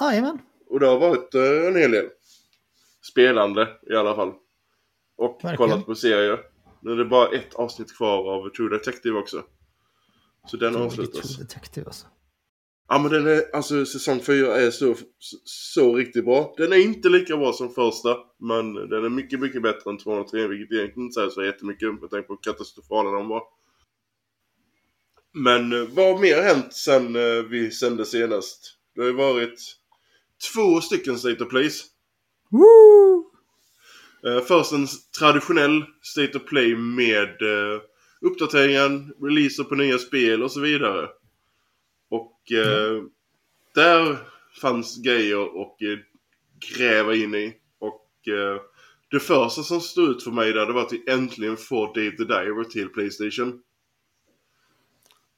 Jajamän. 0.00 0.38
Och 0.68 0.80
det 0.80 0.86
har 0.86 0.98
varit 0.98 1.34
eh, 1.34 1.66
en 1.66 1.76
hel 1.76 1.90
del. 1.90 2.08
Spelande 3.12 3.68
i 3.90 3.94
alla 3.94 4.14
fall. 4.14 4.32
Och 5.16 5.40
Verkligen. 5.42 5.56
kollat 5.56 5.86
på 5.86 5.94
serier. 5.94 6.40
Nu 6.80 6.92
är 6.92 6.96
det 6.96 7.04
bara 7.04 7.28
ett 7.28 7.54
avsnitt 7.54 7.96
kvar 7.96 8.32
av 8.34 8.48
True 8.48 8.68
Detective 8.78 9.18
också. 9.18 9.44
Så 10.46 10.56
den 10.56 10.76
avslutas. 10.76 11.36
True 11.36 11.46
Detective 11.46 11.86
alltså. 11.86 12.06
Ja 12.88 12.98
men 12.98 13.12
den 13.12 13.26
är, 13.26 13.42
alltså 13.52 13.86
säsong 13.86 14.20
4 14.20 14.56
är 14.56 14.70
så, 14.70 14.94
så, 15.18 15.36
så 15.44 15.96
riktigt 15.96 16.24
bra. 16.24 16.54
Den 16.56 16.72
är 16.72 16.76
inte 16.76 17.08
lika 17.08 17.36
bra 17.36 17.52
som 17.52 17.74
första. 17.74 18.16
Men 18.40 18.74
den 18.74 19.04
är 19.04 19.08
mycket, 19.08 19.40
mycket 19.40 19.62
bättre 19.62 19.90
än 19.90 19.98
203 19.98 20.48
vilket 20.48 20.76
egentligen 20.76 21.06
inte 21.06 21.14
säger 21.14 21.30
så 21.30 21.44
jättemycket 21.44 22.00
med 22.00 22.10
tanke 22.10 22.26
på 22.26 22.32
hur 22.32 22.52
katastrofala 22.52 23.10
de 23.10 23.28
var. 23.28 23.42
Men 25.36 25.72
eh, 25.72 25.88
vad 25.88 26.06
har 26.06 26.18
mer 26.18 26.42
hänt 26.42 26.72
sen 26.72 27.16
eh, 27.16 27.42
vi 27.50 27.70
sände 27.70 28.04
senast? 28.04 28.76
Det 28.94 29.00
har 29.00 29.08
ju 29.08 29.14
varit 29.14 29.60
två 30.54 30.80
stycken 30.80 31.18
State 31.18 31.44
of 31.44 31.50
Plays. 31.50 31.84
Woo! 32.50 33.30
Eh, 34.26 34.44
först 34.44 34.72
en 34.72 34.86
traditionell 35.18 35.84
State 36.02 36.38
of 36.38 36.44
Play 36.44 36.76
med 36.76 37.28
uppdateringar, 38.20 39.22
releaser 39.26 39.64
på 39.64 39.74
nya 39.74 39.98
spel 39.98 40.42
och 40.42 40.52
så 40.52 40.60
vidare. 40.60 41.08
Och 42.10 42.52
eh, 42.52 43.02
där 43.74 44.18
fanns 44.60 45.02
grejer 45.02 45.56
och 45.56 45.82
eh, 45.82 45.98
gräva 46.78 47.14
in 47.14 47.34
i. 47.34 47.54
Och 47.78 48.28
eh, 48.28 48.60
det 49.10 49.20
första 49.20 49.62
som 49.62 49.80
stod 49.80 50.08
ut 50.10 50.22
för 50.22 50.30
mig 50.30 50.52
där 50.52 50.66
det 50.66 50.72
var 50.72 50.82
att 50.82 50.92
vi 50.92 51.10
äntligen 51.10 51.56
får 51.56 51.86
Dave 51.86 52.10
the 52.16 52.24
Diver 52.24 52.64
till 52.64 52.88
Playstation. 52.88 53.62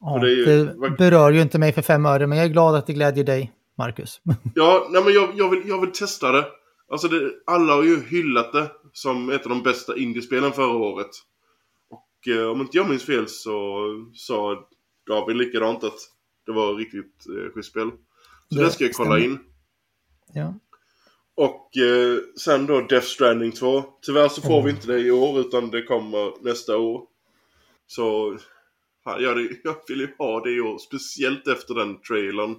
Ja, 0.01 0.19
det 0.19 0.31
ju- 0.31 0.45
det 0.45 0.91
berör 0.99 1.31
ju 1.31 1.41
inte 1.43 1.59
mig 1.59 1.73
för 1.73 1.83
fem 1.83 2.07
öre, 2.07 2.27
men 2.27 2.39
jag 2.39 2.45
är 2.47 2.51
glad 2.51 2.75
att 2.75 2.87
det 2.87 2.93
glädjer 2.93 3.25
dig, 3.25 3.53
Marcus. 3.79 4.21
Ja, 4.55 4.89
nej 4.91 5.05
men 5.05 5.13
jag, 5.15 5.31
jag, 5.37 5.51
vill, 5.51 5.69
jag 5.69 5.81
vill 5.81 5.93
testa 5.93 6.33
det. 6.33 6.47
Alltså 6.91 7.09
det, 7.09 7.31
alla 7.47 7.73
har 7.75 7.83
ju 7.83 8.03
hyllat 8.05 8.53
det 8.53 8.71
som 8.93 9.31
ett 9.31 9.43
av 9.43 9.49
de 9.49 9.63
bästa 9.63 9.97
indiespelen 9.97 10.53
förra 10.53 10.77
året. 10.77 11.11
Och 11.91 12.29
eh, 12.35 12.47
om 12.51 12.61
inte 12.61 12.77
jag 12.77 12.89
minns 12.89 13.07
fel 13.07 13.29
så 13.29 13.81
sa 14.15 14.69
David 15.07 15.37
likadant 15.37 15.85
att 15.85 15.99
det 16.49 16.55
var 16.55 16.75
riktigt 16.75 17.27
eh, 17.29 17.53
schysst 17.55 17.71
spel. 17.71 17.91
Så 18.49 18.55
Det 18.59 18.65
det 18.65 18.71
ska 18.71 18.85
jag 18.85 18.93
kolla 18.95 19.11
stämmer. 19.11 19.25
in. 19.25 19.39
ja. 20.33 20.55
Och 21.35 21.77
eh, 21.77 22.19
sen 22.41 22.67
då 22.67 22.81
Death 22.81 23.07
Stranding 23.07 23.53
2. 23.53 23.85
Tyvärr 24.03 24.29
så 24.29 24.43
får 24.43 24.63
vi 24.63 24.71
Mm. 24.71 24.77
inte 24.77 24.87
det 24.87 25.01
i 25.01 25.11
år 25.11 25.41
utan 25.41 25.71
det 25.71 25.83
kommer 25.83 26.45
nästa 26.45 26.77
år. 26.77 27.07
Så 27.87 28.39
fan, 29.05 29.23
ja, 29.23 29.35
det, 29.35 29.49
jag 29.65 29.77
vill 29.89 30.01
ju 30.01 30.09
ha 30.19 30.41
det 30.45 30.51
i 30.53 30.61
år. 30.61 30.79
Speciellt 30.79 31.49
efter 31.49 31.75
den 31.75 32.01
trailern. 32.01 32.57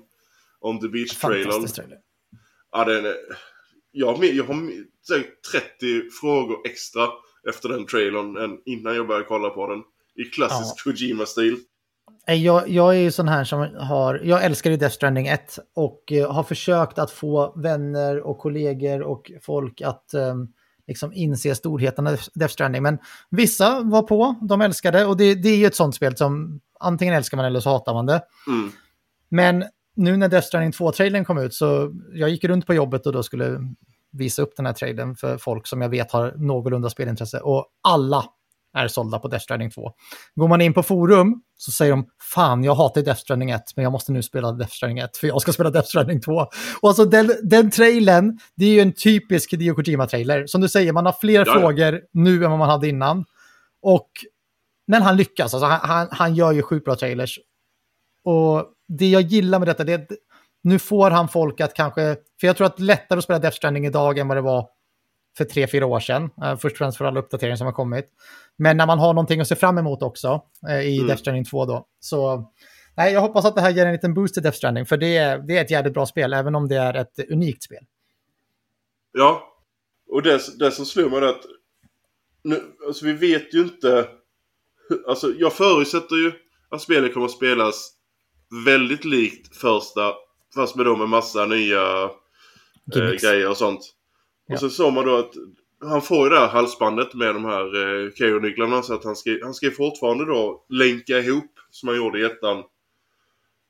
On 0.59 0.79
the 0.79 0.87
Beach-trailern. 0.87 1.67
Trailer. 1.67 1.97
Ja, 2.71 2.85
den 2.85 3.05
är... 3.05 3.15
Jag 3.91 4.25
jag 4.25 4.43
har 4.43 4.71
säkert 5.07 5.41
30 5.51 6.09
frågor 6.21 6.67
extra 6.67 7.09
efter 7.49 7.69
den 7.69 7.85
trailern 7.85 8.37
än 8.37 8.61
innan 8.65 8.95
jag 8.95 9.07
började 9.07 9.25
kolla 9.25 9.49
på 9.49 9.67
den. 9.67 9.83
I 10.15 10.29
klassisk 10.29 10.83
Kojima-stil. 10.83 11.57
Nej, 12.29 12.43
Jag, 12.43 12.69
jag 12.69 12.95
är 12.95 12.99
ju 12.99 13.11
sån 13.11 13.27
här 13.27 13.43
som 13.43 13.67
har, 13.79 14.21
jag 14.23 14.43
älskar 14.43 14.71
ju 14.71 14.77
Death 14.77 14.95
Stranding 14.95 15.27
1 15.27 15.59
och 15.75 16.11
eh, 16.11 16.31
har 16.31 16.43
försökt 16.43 16.99
att 16.99 17.11
få 17.11 17.53
vänner 17.55 18.19
och 18.27 18.37
kollegor 18.37 19.01
och 19.01 19.31
folk 19.41 19.81
att 19.81 20.13
eh, 20.13 20.35
liksom 20.87 21.13
inse 21.13 21.55
storheten 21.55 22.07
av 22.07 22.17
Death 22.33 22.53
Stranding. 22.53 22.83
Men 22.83 22.97
vissa 23.29 23.81
var 23.83 24.01
på, 24.01 24.35
de 24.41 24.61
älskade 24.61 25.05
och 25.05 25.17
det, 25.17 25.35
det 25.35 25.49
är 25.49 25.57
ju 25.57 25.65
ett 25.65 25.75
sånt 25.75 25.95
spel 25.95 26.17
som 26.17 26.59
antingen 26.79 27.13
älskar 27.13 27.37
man 27.37 27.45
eller 27.45 27.59
så 27.59 27.69
hatar 27.69 27.93
man 27.93 28.05
det. 28.05 28.21
Mm. 28.47 28.71
Men 29.29 29.63
nu 29.95 30.17
när 30.17 30.27
Death 30.27 30.47
Stranding 30.47 30.71
2-trailern 30.71 31.25
kom 31.25 31.37
ut 31.37 31.53
så 31.53 31.95
jag 32.13 32.29
gick 32.29 32.43
runt 32.43 32.67
på 32.67 32.73
jobbet 32.73 33.05
och 33.05 33.13
då 33.13 33.23
skulle 33.23 33.59
visa 34.11 34.41
upp 34.41 34.55
den 34.55 34.65
här 34.65 34.73
trailern 34.73 35.15
för 35.15 35.37
folk 35.37 35.67
som 35.67 35.81
jag 35.81 35.89
vet 35.89 36.11
har 36.11 36.33
någorlunda 36.37 36.89
spelintresse 36.89 37.39
och 37.39 37.65
alla 37.81 38.25
är 38.73 38.87
sålda 38.87 39.19
på 39.19 39.27
Death 39.27 39.43
Stranding 39.43 39.71
2. 39.71 39.91
Går 40.35 40.47
man 40.47 40.61
in 40.61 40.73
på 40.73 40.83
forum 40.83 41.41
så 41.57 41.71
säger 41.71 41.91
de 41.91 42.05
fan 42.33 42.63
jag 42.63 42.75
hatar 42.75 43.01
Death 43.01 43.21
Stranding 43.21 43.49
1 43.51 43.61
men 43.75 43.83
jag 43.83 43.91
måste 43.91 44.11
nu 44.11 44.23
spela 44.23 44.51
Death 44.51 44.73
Stranding 44.73 44.97
1 44.99 45.17
för 45.17 45.27
jag 45.27 45.41
ska 45.41 45.53
spela 45.53 45.69
Death 45.69 45.87
Stranding 45.87 46.21
2. 46.21 46.31
Och 46.81 46.89
alltså 46.89 47.05
den, 47.05 47.31
den 47.43 47.71
trailern, 47.71 48.39
det 48.55 48.65
är 48.65 48.69
ju 48.69 48.79
en 48.79 48.93
typisk 48.93 49.53
Hideo 49.53 49.75
Kojima-trailer. 49.75 50.47
Som 50.47 50.61
du 50.61 50.69
säger, 50.69 50.93
man 50.93 51.05
har 51.05 51.15
fler 51.21 51.33
Ja, 51.33 51.43
ja. 51.47 51.59
frågor 51.59 52.01
nu 52.13 52.43
än 52.43 52.49
vad 52.49 52.59
man 52.59 52.69
hade 52.69 52.87
innan. 52.87 53.25
Och, 53.81 54.09
men 54.87 55.01
han 55.01 55.17
lyckas, 55.17 55.53
alltså 55.53 55.67
han, 55.67 55.79
han, 55.89 56.07
han 56.11 56.35
gör 56.35 56.51
ju 56.51 56.61
sjukt 56.61 56.85
bra 56.85 56.95
trailers. 56.95 57.39
Och 58.23 58.65
det 58.87 59.09
jag 59.09 59.21
gillar 59.21 59.59
med 59.59 59.67
detta, 59.67 59.83
det 59.83 59.93
är 59.93 59.99
att 59.99 60.11
nu 60.63 60.79
får 60.79 61.11
han 61.11 61.27
folk 61.27 61.61
att 61.61 61.73
kanske, 61.73 62.15
för 62.39 62.47
jag 62.47 62.57
tror 62.57 62.67
att 62.67 62.77
det 62.77 62.83
är 62.83 62.85
lättare 62.85 63.17
att 63.17 63.23
spela 63.23 63.39
Death 63.39 63.57
Stranding 63.57 63.85
idag 63.85 64.17
än 64.17 64.27
vad 64.27 64.37
det 64.37 64.41
var 64.41 64.69
för 65.37 65.45
tre, 65.45 65.67
fyra 65.67 65.85
år 65.85 65.99
sedan. 65.99 66.29
Eh, 66.43 66.57
först 66.57 66.73
och 66.73 66.77
främst 66.77 66.97
för 66.97 67.05
alla 67.05 67.19
uppdateringar 67.19 67.55
som 67.55 67.65
har 67.65 67.73
kommit. 67.73 68.05
Men 68.59 68.77
när 68.77 68.87
man 68.87 68.99
har 68.99 69.13
någonting 69.13 69.41
att 69.41 69.47
se 69.47 69.55
fram 69.55 69.77
emot 69.77 70.03
också 70.03 70.41
eh, 70.69 70.79
i 70.79 70.95
Mm. 70.95 71.07
Death 71.07 71.21
Stranding 71.21 71.45
2 71.45 71.65
då. 71.65 71.87
Så 71.99 72.51
nej, 72.97 73.13
jag 73.13 73.21
hoppas 73.21 73.45
att 73.45 73.55
det 73.55 73.61
här 73.61 73.69
ger 73.69 73.85
en 73.85 73.93
liten 73.93 74.13
boost 74.13 74.33
till 74.33 74.43
Death 74.43 74.57
Stranding, 74.57 74.85
för 74.85 74.97
det 74.97 75.17
är, 75.17 75.37
det 75.37 75.57
är 75.57 75.61
ett 75.61 75.71
jävligt 75.71 75.93
bra 75.93 76.05
spel, 76.05 76.33
även 76.33 76.55
om 76.55 76.67
det 76.67 76.75
är 76.75 76.93
ett 76.93 77.31
unikt 77.31 77.63
spel. 77.63 77.83
Ja. 79.11 79.43
Och 80.11 80.21
det, 80.21 80.59
det 80.59 80.71
som 80.71 80.85
slår 80.85 81.09
mig 81.09 81.19
är 81.19 81.23
att 81.23 81.41
nu, 82.43 82.61
alltså 82.87 83.05
vi 83.05 83.13
vet 83.13 83.53
ju 83.53 83.61
inte 83.61 84.07
Alltså 85.07 85.33
jag 85.37 85.53
förutsätter 85.53 86.15
ju 86.15 86.31
att 86.69 86.81
spelet 86.81 87.13
kommer 87.13 87.25
att 87.25 87.31
spelas 87.31 87.91
väldigt 88.65 89.05
likt 89.05 89.55
första 89.55 90.13
Fast 90.55 90.75
med 90.75 90.85
då 90.85 90.95
med 90.95 91.09
massa 91.09 91.45
nya 91.45 92.03
eh, 92.95 93.11
grejer 93.21 93.49
och 93.49 93.57
sånt. 93.57 93.81
Ja. 94.47 94.53
Och 94.53 94.59
så 94.59 94.69
såg 94.69 94.93
man 94.93 95.05
då 95.05 95.17
att 95.17 95.31
han 95.81 96.01
får 96.01 96.23
ju 96.23 96.29
det 96.33 96.39
här 96.39 96.47
halsbandet 96.47 97.13
med 97.13 97.35
de 97.35 97.45
här 97.45 97.65
eh, 98.05 98.09
KO-nycklarna 98.11 98.81
så 98.81 98.93
att 98.93 99.03
han 99.03 99.15
ska, 99.15 99.37
han 99.43 99.53
ska 99.53 99.71
fortfarande 99.71 100.25
då 100.25 100.65
länka 100.69 101.19
ihop 101.19 101.59
som 101.69 101.89
han 101.89 101.97
gjorde 101.97 102.19
i 102.19 102.23
ettan. 102.25 102.63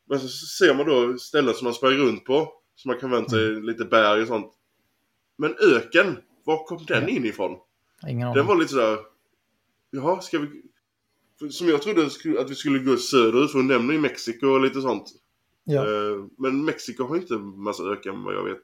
Men 0.09 0.19
så 0.19 0.27
ser 0.27 0.75
man 0.75 0.85
då 0.85 1.17
ställen 1.17 1.53
som 1.53 1.65
han 1.67 1.73
sprang 1.73 1.91
runt 1.93 2.25
på. 2.25 2.53
Så 2.75 2.87
man 2.87 2.97
kan 2.99 3.11
vänta 3.11 3.29
sig 3.29 3.49
Mm. 3.51 3.63
lite 3.63 3.85
berg 3.85 4.21
och 4.21 4.27
sånt. 4.27 4.51
Men 5.37 5.55
öken, 5.75 6.17
var 6.43 6.63
kom 6.65 6.85
den 6.87 7.09
in 7.09 7.25
ifrån? 7.25 7.57
Ingen. 8.07 8.33
Den 8.33 8.45
var 8.45 8.55
lite 8.55 8.69
sådär... 8.69 8.97
Jaha, 9.91 10.21
ska 10.21 10.39
vi... 10.39 10.61
Som 11.51 11.67
jag 11.67 11.81
trodde 11.81 12.05
att 12.39 12.49
vi 12.51 12.55
skulle 12.55 12.79
gå 12.79 12.97
söderut, 12.97 13.51
för 13.51 13.59
hon 13.59 13.67
nämner 13.67 13.93
ju 13.93 13.99
Mexiko 13.99 14.47
och 14.47 14.61
lite 14.61 14.81
sånt. 14.81 15.09
Ja, 15.63 15.85
Eh, 15.85 16.25
Men 16.37 16.65
Mexiko 16.65 17.03
har 17.03 17.15
inte 17.15 17.33
massa 17.37 17.83
öken 17.83 18.23
vad 18.23 18.33
jag 18.35 18.43
vet. 18.43 18.63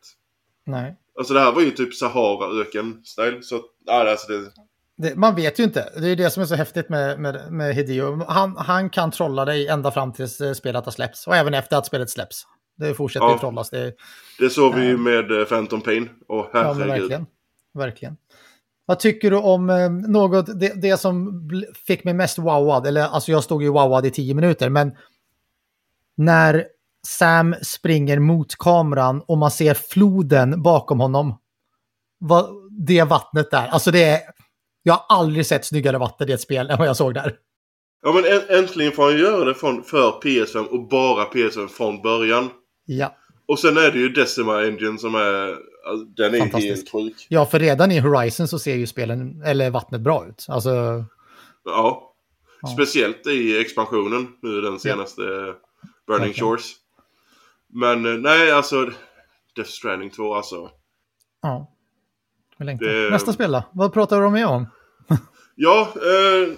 nej. 0.64 0.96
Alltså 1.18 1.34
det 1.34 1.40
här 1.40 1.52
var 1.52 1.62
ju 1.62 1.72
typ 1.72 1.94
Sahara-öken-style. 1.94 3.42
Så 3.42 3.62
ja, 3.86 4.12
alltså 4.12 4.32
det... 4.32 4.52
Det, 4.98 5.16
man 5.16 5.36
vet 5.36 5.60
ju 5.60 5.64
inte. 5.64 5.90
Det 5.98 6.10
är 6.10 6.16
det 6.16 6.30
som 6.30 6.44
är 6.44 6.48
så 6.48 6.56
häftigt 6.56 6.90
med, 6.90 7.20
med, 7.20 7.52
med 7.52 7.76
Hideo. 7.76 8.24
Han, 8.28 8.56
han 8.58 8.90
kan 8.90 9.12
trolla 9.12 9.46
dig 9.46 9.68
ända 9.68 9.92
fram 9.92 10.14
tills 10.14 10.42
eh, 10.42 10.54
spelet 10.54 10.86
har 10.86 10.92
släppts. 10.92 11.28
Och 11.28 11.36
även 11.36 11.54
efter 11.54 11.78
att 11.78 11.86
spelet 11.86 12.10
släpps. 12.10 12.44
Det 12.78 12.94
fortsätter 12.94 13.26
Ja. 13.26 13.40
trollas. 13.40 13.70
Det, 13.70 13.94
Det 14.40 14.50
såg 14.50 14.76
vi 14.76 14.82
ju 14.86 14.92
Ja. 14.92 14.98
med 14.98 15.32
eh, 15.40 15.46
Phantom 15.46 15.82
Pain. 15.82 16.10
Och 16.28 16.50
ja, 16.54 16.60
herregud. 16.74 16.88
verkligen. 16.88 17.26
Verkligen. 17.74 18.18
Vad 18.86 19.00
tycker 19.00 19.32
du 19.32 19.38
om 19.38 19.70
eh, 19.70 19.90
något, 19.90 20.60
det, 20.60 20.82
det 20.82 20.98
som 20.98 21.42
fick 21.88 22.04
mig 22.04 22.14
mest 22.14 22.38
wowad, 22.38 22.88
eller 22.88 23.02
alltså 23.02 23.32
jag 23.32 23.44
stod 23.44 23.64
ju 23.64 23.70
wowad 23.70 24.06
i 24.06 24.12
tio 24.12 24.34
minuter, 24.34 24.70
men 24.70 24.92
när 26.18 26.66
Sam 27.06 27.56
springer 27.62 28.20
mot 28.20 28.56
kameran 28.56 29.22
och 29.28 29.38
man 29.38 29.52
ser 29.52 29.74
floden 29.74 30.62
bakom 30.62 31.00
honom. 31.00 31.38
Vad, 32.20 32.50
det 32.86 33.04
vattnet 33.04 33.52
där, 33.52 33.68
alltså 33.68 33.92
det 33.92 34.04
är, 34.04 34.20
jag 34.84 34.94
har 34.94 35.18
aldrig 35.18 35.46
sett 35.46 35.66
snyggare 35.66 35.98
vatten 35.98 36.30
i 36.30 36.32
ett 36.32 36.42
spel 36.42 36.70
än 36.70 36.78
vad 36.78 36.88
jag 36.88 36.98
såg 36.98 37.14
där. 37.14 37.36
Ja 38.04 38.14
men 38.14 38.58
äntligen 38.60 38.92
får 38.92 39.04
han 39.04 39.20
göra 39.20 39.46
det 39.46 39.54
från, 39.54 39.84
för 39.84 40.12
PS5 40.12 40.66
och 40.66 40.88
bara 40.88 41.26
PS5 41.26 41.68
från 41.68 42.02
början. 42.02 42.50
Ja. 42.86 43.16
Och 43.48 43.60
sen 43.60 43.78
är 43.78 43.92
det 43.92 44.00
ju 44.00 44.10
Decima 44.10 44.62
Engine 44.62 44.98
som 44.98 45.16
är... 45.16 45.56
Den 46.16 46.36
är 46.36 46.60
helt 46.60 46.92
sjuk. 46.92 47.28
Ja, 47.30 47.46
för 47.46 47.60
redan 47.60 47.92
i 47.92 48.00
Horizon 48.00 48.48
så 48.48 48.60
ser 48.60 48.76
ju 48.76 48.88
spelen, 48.88 49.42
eller 49.46 49.70
vattnet 49.70 50.02
bra 50.02 50.26
ut. 50.28 50.46
Alltså, 50.50 51.06
Ja. 51.66 52.12
Ja. 52.62 52.68
Speciellt 52.68 53.28
i 53.28 53.60
expansionen 53.62 54.28
nu 54.42 54.62
den 54.62 54.80
senaste 54.80 55.22
Burning 55.22 55.56
Verkligen. 56.08 56.34
Shores. 56.34 56.72
Men 57.76 58.06
eh, 58.06 58.12
nej 58.14 58.52
alltså. 58.52 58.92
Death 59.56 59.70
Stranding 59.70 60.10
2 60.10 60.36
alltså. 60.36 60.70
Ja. 61.42 61.72
Det... 62.58 63.12
Nästa 63.12 63.34
spel 63.34 63.52
då? 63.52 63.64
Vad 63.74 63.94
pratar 63.94 64.22
du 64.22 64.30
med 64.30 64.48
om? 64.48 64.68
Ja, 65.58 65.94
eh, 65.96 66.54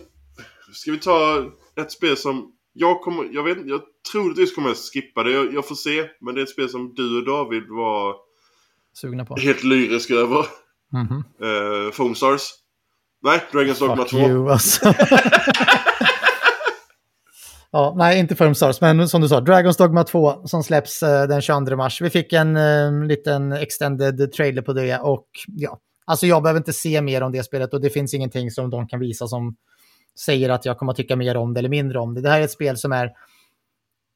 ska 0.74 0.92
vi 0.92 1.00
ta 1.00 1.46
ett 1.76 1.92
spel 1.92 2.18
som 2.18 2.52
jag 2.74 3.02
kommer, 3.02 3.30
jag 3.32 3.44
vet 3.44 3.58
jag 3.66 3.82
troligtvis 4.12 4.56
kommer 4.56 4.74
skippa 4.94 5.24
det. 5.24 5.32
Jag, 5.32 5.54
jag 5.54 5.68
får 5.68 5.76
se. 5.76 6.10
Men 6.22 6.36
det 6.36 6.42
är 6.42 6.44
ett 6.44 6.50
spel 6.50 6.70
som 6.70 6.94
du 6.94 7.18
och 7.18 7.26
David 7.26 7.64
var 7.70 8.16
Sugna 8.94 9.26
på? 9.26 9.36
helt 9.36 9.64
lyriska 9.64 10.14
över. 10.14 10.46
Mhm. 10.94 11.24
Eh, 11.42 11.92
Foam 11.92 12.16
Stars. 12.16 12.42
Nej, 13.24 13.44
Dragon's 13.52 13.80
Dogma 13.80 13.96
Fuck 13.96 14.10
2. 14.10 14.18
you 14.18 14.52
alltså. 14.52 14.86
ja, 17.72 17.94
nej, 17.98 18.20
inte 18.20 18.36
Firm 18.36 18.56
Stars, 18.56 18.82
men 18.82 19.10
som 19.10 19.22
du 19.22 19.28
sa, 19.28 19.40
Dragon's 19.40 19.78
Dogma 19.78 20.04
2 20.04 20.48
som 20.48 20.64
släpps 20.64 21.04
eh, 21.04 21.28
den 21.28 21.42
22 21.42 21.76
mars. 21.76 22.02
Vi 22.02 22.10
fick 22.10 22.34
en 22.34 22.58
eh, 22.58 23.06
liten 23.06 23.52
extended 23.52 24.32
trailer 24.32 24.62
på 24.62 24.74
det 24.74 25.00
och 25.00 25.28
ja, 25.48 25.80
alltså 26.06 26.26
jag 26.26 26.44
behöver 26.44 26.60
inte 26.60 26.74
se 26.74 27.02
mer 27.02 27.24
om 27.24 27.32
det 27.32 27.44
spelet 27.44 27.74
och 27.74 27.82
det 27.82 27.90
finns 27.90 28.14
ingenting 28.14 28.52
som 28.52 28.70
de 28.70 28.88
kan 28.88 29.00
visa 29.00 29.28
som 29.28 29.56
säger 30.20 30.50
att 30.50 30.66
jag 30.66 30.78
kommer 30.78 30.92
att 30.92 30.98
tycka 30.98 31.16
mer 31.16 31.38
om 31.38 31.54
det 31.54 31.60
eller 31.60 31.70
mindre 31.70 32.00
om 32.00 32.14
det. 32.14 32.22
Det 32.22 32.30
här 32.30 32.40
är 32.40 32.44
ett 32.44 32.52
spel 32.52 32.78
som 32.78 32.92
är 32.92 33.12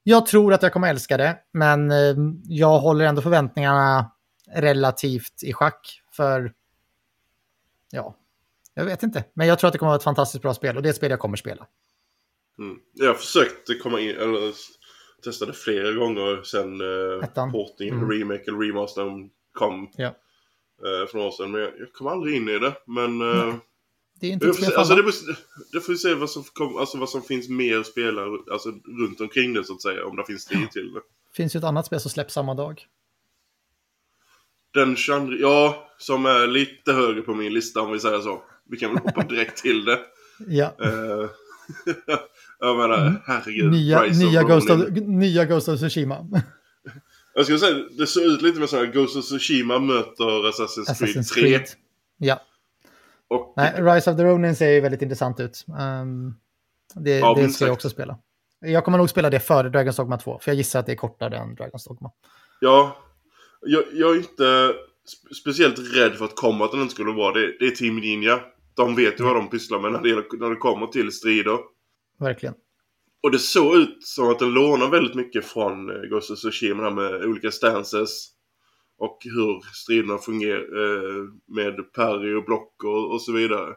jag 0.04 0.26
tror 0.26 0.54
att 0.54 0.64
jag 0.64 0.74
kommer 0.74 0.90
älska 0.90 1.18
det, 1.18 1.38
men 1.54 1.92
eh, 1.92 2.16
jag 2.44 2.80
håller 2.80 3.06
ändå 3.06 3.22
förväntningarna 3.22 4.12
relativt 4.56 5.44
i 5.44 5.54
schack 5.54 6.02
för 6.12 6.54
ja, 7.92 8.16
jag 8.74 8.86
vet 8.86 9.04
inte. 9.04 9.24
Men 9.34 9.48
jag 9.48 9.60
tror 9.60 9.68
att 9.68 9.74
det 9.74 9.80
kommer 9.80 9.90
att 9.90 9.94
vara 9.94 9.98
ett 9.98 10.04
fantastiskt 10.04 10.42
bra 10.42 10.54
spel 10.54 10.78
och 10.78 10.84
det 10.84 10.90
är 10.90 10.92
ett 10.92 10.96
spel 10.96 11.12
jag 11.12 11.20
kommer 11.20 11.38
spela. 11.38 11.68
Mm. 12.60 12.78
Jag 12.94 13.20
försökte 13.20 13.76
komma 13.76 14.00
in, 14.00 14.16
eller 14.16 14.54
testade 15.24 15.54
flera 15.54 15.92
gånger 15.92 16.44
sen 16.44 16.82
Ettan. 17.24 17.52
portingen, 17.52 17.96
Mm. 17.98 18.12
remake 18.12 18.44
eller 18.48 18.60
remaster 18.60 19.30
kom 19.54 19.90
Ja. 19.98 20.06
eh, 20.08 21.08
för 21.08 21.14
några 21.14 21.28
år 21.28 21.32
sedan. 21.32 21.52
Men 21.52 21.62
jag, 21.62 21.72
jag 21.80 21.94
kom 21.94 22.08
aldrig 22.08 22.36
in 22.36 22.50
i 22.50 22.60
det. 22.60 22.74
Men 22.88 23.22
eh, 23.22 23.56
Det 24.20 24.28
är 24.28 24.32
inte 24.32 24.46
jag 24.46 24.56
får 24.58 24.66
se, 24.66 24.76
alltså, 24.76 24.96
det, 24.96 25.04
det 25.72 25.82
får 25.82 25.94
vi 25.94 25.98
se 26.00 26.14
vad 26.14 26.30
som, 26.30 26.44
kom, 26.44 26.78
alltså, 26.78 26.98
vad 26.98 27.10
som 27.10 27.22
finns 27.22 27.50
mer 27.50 27.78
att 27.78 27.88
spela 27.88 28.22
alltså, 28.52 28.70
runt 29.00 29.22
omkring 29.22 29.54
det 29.54 29.64
så 29.64 29.74
att 29.74 29.82
säga. 29.82 30.06
Om 30.06 30.16
det 30.16 30.26
finns 30.26 30.46
tid 30.46 30.72
till 30.72 30.94
det. 30.94 31.00
Det 31.00 31.36
finns 31.36 31.56
ju 31.56 31.58
ett 31.58 31.64
annat 31.64 31.86
spel 31.86 32.00
som 32.00 32.12
släpps 32.12 32.34
samma 32.34 32.54
dag. 32.54 32.88
Den 34.74 34.96
22, 34.96 35.34
ja, 35.40 35.88
som 35.98 36.26
är 36.26 36.48
lite 36.48 36.94
högre 36.94 37.22
på 37.22 37.34
min 37.34 37.54
lista 37.54 37.82
om 37.82 37.92
vi 37.92 38.00
säger 38.00 38.20
så. 38.22 38.44
Vi 38.66 38.78
kan 38.78 38.90
väl 38.94 39.04
hoppa 39.04 39.24
direkt 39.24 39.58
till 39.58 39.86
det. 39.86 40.00
Ja, 40.48 40.76
Eh, 40.80 41.30
jag 42.62 42.78
menar, 42.78 43.22
herregud. 43.26 43.62
Mm. 43.62 43.72
nya, 43.72 44.04
Rise 44.04 44.26
of 44.26 44.32
nya, 44.32 44.44
Ghost 44.44 44.70
of, 44.70 44.80
nya 45.08 45.46
Ghost 45.46 45.70
of 45.70 45.80
Tsushima. 45.80 46.28
Jag 47.34 47.46
skulle 47.46 47.60
säga, 47.60 47.76
det 47.98 48.08
ser 48.08 48.34
ut 48.34 48.42
lite 48.42 48.60
med 48.60 48.70
så 48.70 48.78
här 48.78 48.86
Ghost 48.86 49.18
of 49.18 49.26
Tsushima 49.26 49.80
möter 49.80 50.26
Assassin's, 50.26 51.00
Creed 51.00 51.16
Assassin's 51.16 51.34
3. 51.34 51.42
Creed. 51.44 51.66
Ja, 52.18 52.42
Och 53.30 53.54
nej, 53.58 53.74
Rise 53.78 54.12
of 54.12 54.18
the 54.18 54.24
Ronin 54.24 54.56
ser 54.56 54.70
ju 54.72 54.82
väldigt 54.82 55.02
intressant 55.02 55.40
ut. 55.40 55.66
Um, 56.02 56.36
det 56.96 57.18
Ja, 57.20 57.34
det 57.36 57.50
ska 57.50 57.66
jag 57.66 57.74
också 57.74 57.90
spela. 57.90 58.18
Jag 58.60 58.86
kommer 58.86 58.98
nog 58.98 59.10
spela 59.10 59.30
det 59.30 59.40
före 59.40 59.70
Dragon's 59.70 59.98
Dogma 59.98 60.18
2, 60.18 60.40
för 60.42 60.52
jag 60.52 60.58
gissar 60.58 60.80
att 60.80 60.86
det 60.86 60.92
är 60.92 60.96
kortare 60.96 61.38
än 61.38 61.56
Dragon's 61.56 61.88
Dogma. 61.88 62.12
ja, 62.60 62.98
jag, 63.62 63.84
jag 63.94 64.12
är 64.12 64.18
inte 64.18 64.44
spe- 64.44 65.34
speciellt 65.42 65.80
rädd 65.96 66.14
för 66.14 66.26
att 66.26 66.36
komma 66.36 66.66
att 66.66 66.72
den 66.72 66.82
inte 66.82 66.94
skulle 66.94 67.12
vara 67.12 67.34
det. 67.34 67.56
Det 67.60 67.66
är 67.66 67.72
Team 67.72 67.96
Ninja. 67.96 68.40
De 68.76 68.96
vet 68.96 69.20
ju 69.20 69.24
vad 69.24 69.36
de 69.36 69.50
pysslar 69.50 69.80
med 69.80 69.92
när 69.92 70.02
det, 70.02 70.40
när 70.40 70.50
det 70.50 70.56
kommer 70.56 70.88
till 70.88 71.12
strider. 71.12 71.58
Verkligen. 72.22 72.56
Och 73.24 73.32
det 73.32 73.40
såg 73.40 73.76
ut 73.76 73.98
som 74.04 74.30
att 74.30 74.40
den 74.40 74.50
lånar 74.54 74.90
väldigt 74.90 75.16
mycket 75.16 75.46
från 75.46 75.90
eh, 75.90 76.10
Ghost 76.10 76.32
of 76.32 76.40
Tsushima 76.40 76.90
med 76.90 77.26
olika 77.26 77.52
stances. 77.52 78.28
Och 78.98 79.18
hur 79.24 79.62
striderna 79.74 80.18
fungerar 80.18 80.60
eh, 80.60 81.24
med 81.48 81.94
parry 81.94 82.34
och 82.36 82.46
block 82.46 82.84
och, 82.84 83.12
och 83.14 83.22
så 83.22 83.32
vidare. 83.32 83.74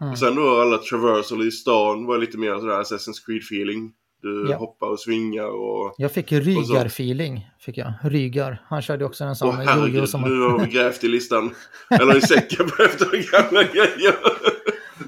Mm. 0.00 0.12
Och 0.12 0.18
sen 0.18 0.34
då 0.34 0.60
alla 0.60 0.78
traversal 0.78 1.42
i 1.46 1.50
stan 1.50 2.06
var 2.06 2.18
lite 2.18 2.38
mer 2.38 2.58
sådär 2.58 2.82
Assassin's 2.82 3.26
Creed 3.26 3.42
feeling. 3.42 3.92
Du 4.22 4.46
Ja. 4.50 4.56
hoppar 4.56 4.86
och 4.86 5.00
svingar 5.00 5.46
och... 5.46 5.94
Jag 5.98 6.12
fick 6.12 6.32
Rygar-feeling. 6.32 7.40
Fick 7.60 7.78
jag. 7.78 7.92
Rygar. 8.02 8.62
Han 8.68 8.82
körde 8.82 9.04
också 9.04 9.24
en 9.24 9.36
sån 9.36 9.48
Åh 9.48 9.54
jojo 9.54 9.68
herregud, 9.68 10.08
som 10.08 10.20
nu 10.22 10.40
har 10.40 10.58
vi 10.66 10.72
grävt 10.72 11.04
i 11.04 11.08
listan. 11.08 11.54
Eller 12.00 12.16
i 12.16 12.20
säcken 12.20 12.66
efter 12.66 13.32
gamla 13.32 13.62
grejer. 13.62 14.14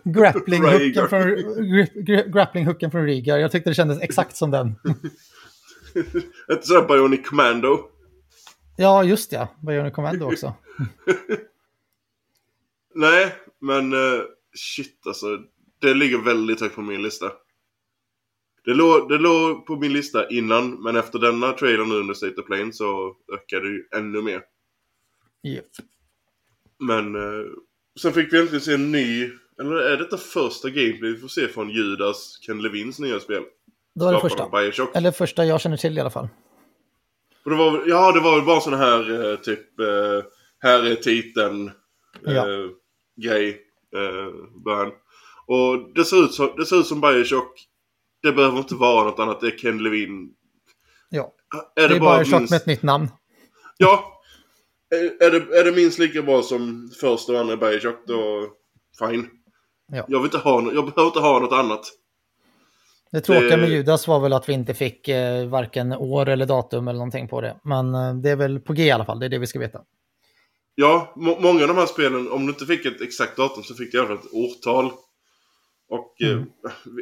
grappling-hooken 0.04 1.08
från, 1.08 1.20
gra- 1.22 1.92
gra- 1.94 2.30
grappling-hooken 2.32 2.90
från 2.90 3.06
Rygar. 3.06 3.38
Jag 3.38 3.52
tyckte 3.52 3.70
det 3.70 3.74
kändes 3.74 4.00
exakt 4.00 4.36
som 4.36 4.50
den. 4.50 4.68
Ett 6.52 6.66
sådär 6.66 6.88
Bionic 6.88 7.28
Commando. 7.28 7.88
Ja, 8.76 9.04
just 9.04 9.32
ja. 9.32 9.48
Bionic 9.60 9.94
Commando 9.94 10.26
också. 10.26 10.54
Nej, 12.94 13.34
men 13.60 13.92
eh, 13.92 14.20
shit 14.54 15.06
alltså. 15.06 15.26
Det 15.80 15.94
ligger 15.94 16.18
väldigt 16.18 16.60
högt 16.60 16.74
på 16.74 16.82
min 16.82 17.02
lista. 17.02 17.32
Det 18.64 18.74
låg, 18.74 19.08
det 19.08 19.18
låg 19.18 19.66
på 19.66 19.76
min 19.76 19.92
lista 19.92 20.28
innan, 20.28 20.82
men 20.82 20.96
efter 20.96 21.18
denna 21.18 21.52
trailer 21.52 21.84
nu 21.84 21.94
under 21.94 22.14
State 22.14 22.40
of 22.40 22.46
Plane 22.46 22.72
så 22.72 23.16
ökade 23.34 23.68
det 23.68 23.74
ju 23.74 23.84
ännu 23.96 24.22
mer. 24.22 24.42
Yep. 25.42 25.66
Men 26.78 27.14
eh, 27.14 27.46
sen 28.00 28.12
fick 28.12 28.32
vi 28.32 28.40
äntligen 28.40 28.60
se 28.60 28.74
en 28.74 28.92
ny, 28.92 29.30
eller 29.62 29.76
är 29.76 29.96
detta 29.96 30.16
första 30.16 30.68
gameplay 30.70 31.12
vi 31.12 31.18
får 31.18 31.28
se 31.28 31.48
från 31.48 31.70
Judas 31.70 32.38
Ken 32.46 32.62
Levins 32.62 32.98
nya 32.98 33.20
spel? 33.20 33.42
Då 33.94 34.08
är 34.08 34.12
det 34.12 34.20
första. 34.20 34.48
Bioshock. 34.48 34.96
Eller 34.96 35.10
första 35.10 35.44
jag 35.44 35.60
känner 35.60 35.76
till 35.76 35.98
i 35.98 36.00
alla 36.00 36.10
fall. 36.10 36.28
Och 37.44 37.50
det 37.50 37.56
var, 37.56 37.84
ja, 37.86 38.12
det 38.12 38.20
var 38.20 38.36
väl 38.36 38.46
bara 38.46 38.60
sån 38.60 38.74
här 38.74 39.30
eh, 39.30 39.36
typ, 39.36 39.80
eh, 39.80 39.86
här 40.58 40.86
är 40.86 40.94
titeln, 40.94 41.66
eh, 42.26 42.34
Ja. 42.34 42.44
grej, 43.16 43.60
eh, 43.96 44.34
början. 44.64 44.92
Och 45.46 45.94
det 45.94 46.04
ser, 46.04 46.24
ut 46.24 46.32
som, 46.34 46.54
det 46.56 46.66
ser 46.66 46.76
ut 46.80 46.86
som 46.86 47.00
Bioshock. 47.00 47.66
Det 48.22 48.32
behöver 48.32 48.58
inte 48.58 48.74
vara 48.74 49.04
något 49.04 49.18
annat, 49.18 49.40
det 49.40 49.46
är 49.46 49.58
Ken 49.58 49.82
Levin. 49.82 50.30
Ja, 51.08 51.34
Är 51.76 51.88
det 51.88 51.96
är 51.96 52.00
bara 52.00 52.18
Bioshock 52.18 52.40
minst, 52.40 52.50
med 52.50 52.56
ett 52.60 52.66
nytt 52.66 52.82
namn. 52.82 53.08
Ja. 53.78 54.22
Är, 54.90 55.26
är, 55.26 55.30
det, 55.30 55.58
är 55.58 55.64
det 55.64 55.72
minst 55.72 55.98
lika 55.98 56.22
bra 56.22 56.42
som 56.42 56.90
första 57.00 57.32
och 57.32 57.38
andra 57.40 57.56
Bioshock 57.56 58.06
då, 58.06 58.48
fine. 58.98 59.28
Ja. 59.92 60.04
Jag, 60.08 60.18
vill 60.18 60.24
inte 60.26 60.38
ha, 60.38 60.62
jag 60.72 60.84
behöver 60.84 61.06
inte 61.06 61.18
ha 61.20 61.38
något 61.38 61.52
annat. 61.52 61.80
Det 63.12 63.20
tråkiga 63.20 63.56
med 63.56 63.68
Judas 63.70 64.08
var 64.08 64.20
väl 64.20 64.32
att 64.32 64.48
vi 64.48 64.52
inte 64.52 64.74
fick 64.74 65.08
eh, 65.08 65.46
varken 65.48 65.92
år 65.92 66.28
eller 66.28 66.46
datum 66.46 66.88
eller 66.88 66.98
någonting 66.98 67.28
på 67.28 67.40
det. 67.40 67.56
Men 67.64 67.94
eh, 67.94 68.14
det 68.14 68.30
är 68.30 68.36
väl 68.36 68.60
på 68.60 68.72
G 68.72 68.82
i 68.84 68.90
alla 68.90 69.04
fall, 69.04 69.18
det 69.20 69.26
är 69.26 69.30
det 69.30 69.38
vi 69.38 69.46
ska 69.46 69.58
veta. 69.58 69.80
Ja, 70.74 71.12
må- 71.16 71.38
många 71.40 71.62
av 71.62 71.68
de 71.68 71.76
här 71.76 71.86
spelen, 71.86 72.30
om 72.30 72.46
du 72.46 72.52
inte 72.52 72.66
fick 72.66 72.86
ett 72.86 73.00
exakt 73.00 73.36
datum 73.36 73.62
så 73.62 73.74
fick 73.74 73.92
du 73.92 73.98
i 73.98 74.00
alla 74.00 74.08
fall 74.08 74.18
ett 74.26 74.32
årtal. 74.34 74.92
Och 75.88 76.16
Mm. 76.22 76.38
eh, 76.38 76.44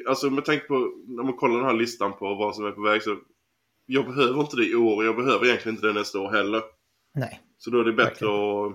alltså 0.09 0.31
med 0.31 0.45
tanke 0.45 0.65
på, 0.67 0.75
när 1.07 1.23
man 1.23 1.37
kollar 1.37 1.57
den 1.57 1.67
här 1.67 1.75
listan 1.75 2.13
på 2.13 2.35
vad 2.35 2.55
som 2.57 2.67
är 2.67 2.71
på 2.73 2.83
väg 2.83 3.03
så 3.03 3.17
jag 3.87 4.07
behöver 4.07 4.41
inte 4.41 4.57
det 4.57 4.67
i 4.67 4.75
år 4.75 4.97
och 4.97 5.05
jag 5.05 5.17
behöver 5.17 5.47
egentligen 5.47 5.77
inte 5.77 5.87
det 5.87 5.93
nästa 5.93 6.19
år 6.21 6.31
heller. 6.31 6.63
Nej, 7.15 7.41
Så 7.59 7.71
då 7.71 7.81
är 7.81 7.85
det 7.85 7.93
bättre 7.93 8.11
Verkligen. 8.27 8.67
att 8.67 8.73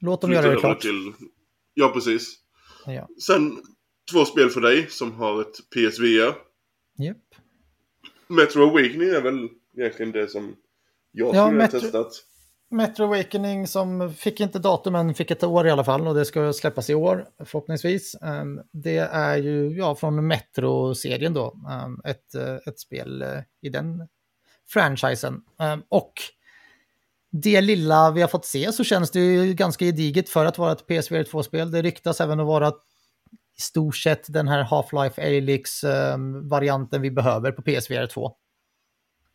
låt 0.00 0.20
dem 0.20 0.32
göra 0.32 0.50
det 0.50 0.56
klart. 0.56 0.80
till... 0.80 1.12
Ja, 1.74 1.88
precis. 1.88 2.34
Ja. 2.94 3.08
Sen 3.26 3.62
två 4.12 4.24
spel 4.24 4.50
för 4.50 4.60
dig 4.60 4.86
som 4.90 5.12
har 5.12 5.40
ett 5.40 5.56
PSVR. 5.74 6.34
Yep. 7.04 7.16
Metro 8.28 8.62
Awakening 8.62 9.08
är 9.08 9.20
väl 9.22 9.48
egentligen 9.76 10.12
det 10.12 10.28
som 10.28 10.56
jag 11.12 11.34
Ja, 11.34 11.46
skulle 11.46 11.60
ha 11.60 11.66
Metro- 11.66 11.80
testat. 11.80 12.12
Metro 12.70 13.04
Awakening 13.04 13.66
som 13.66 14.14
fick 14.14 14.40
inte 14.40 14.58
datum 14.58 14.92
men 14.92 15.14
fick 15.14 15.30
ett 15.30 15.42
år 15.44 15.66
i 15.66 15.70
alla 15.70 15.84
fall 15.84 16.06
och 16.08 16.14
det 16.14 16.24
ska 16.24 16.52
släppas 16.52 16.90
i 16.90 16.94
år 16.94 17.26
förhoppningsvis. 17.44 18.14
Ehm, 18.14 18.60
Det 18.72 18.96
är 18.98 19.36
ju 19.36 19.68
ja, 19.76 19.94
från 19.94 20.26
Metro-serien 20.26 21.34
då, 21.34 21.56
ehm, 21.70 22.00
ett, 22.04 22.34
eh, 22.34 22.54
ett 22.66 22.80
spel 22.80 23.22
eh, 23.22 23.28
i 23.62 23.68
den 23.68 24.08
franchisen. 24.68 25.42
Ehm, 25.60 25.82
Och 25.88 26.12
det 27.30 27.60
lilla 27.60 28.10
vi 28.10 28.20
har 28.20 28.28
fått 28.28 28.44
se 28.44 28.72
så 28.72 28.84
känns 28.84 29.10
det 29.10 29.20
ju 29.20 29.54
ganska 29.54 29.84
gediget 29.84 30.28
för 30.28 30.44
att 30.44 30.58
vara 30.58 30.72
ett 30.72 30.86
PSVR 30.86 31.22
2-spel. 31.22 31.70
Det 31.70 31.82
ryktas 31.82 32.20
även 32.20 32.40
att 32.40 32.46
vara 32.46 32.68
i 33.58 33.60
stort 33.60 33.96
sett 33.96 34.32
den 34.32 34.48
här 34.48 34.64
Half-Life 34.64 35.26
Alyx-varianten 35.26 36.96
ehm, 36.96 37.02
vi 37.02 37.10
behöver 37.10 37.52
på 37.52 37.62
PSVR 37.62 38.06
2. 38.06 38.32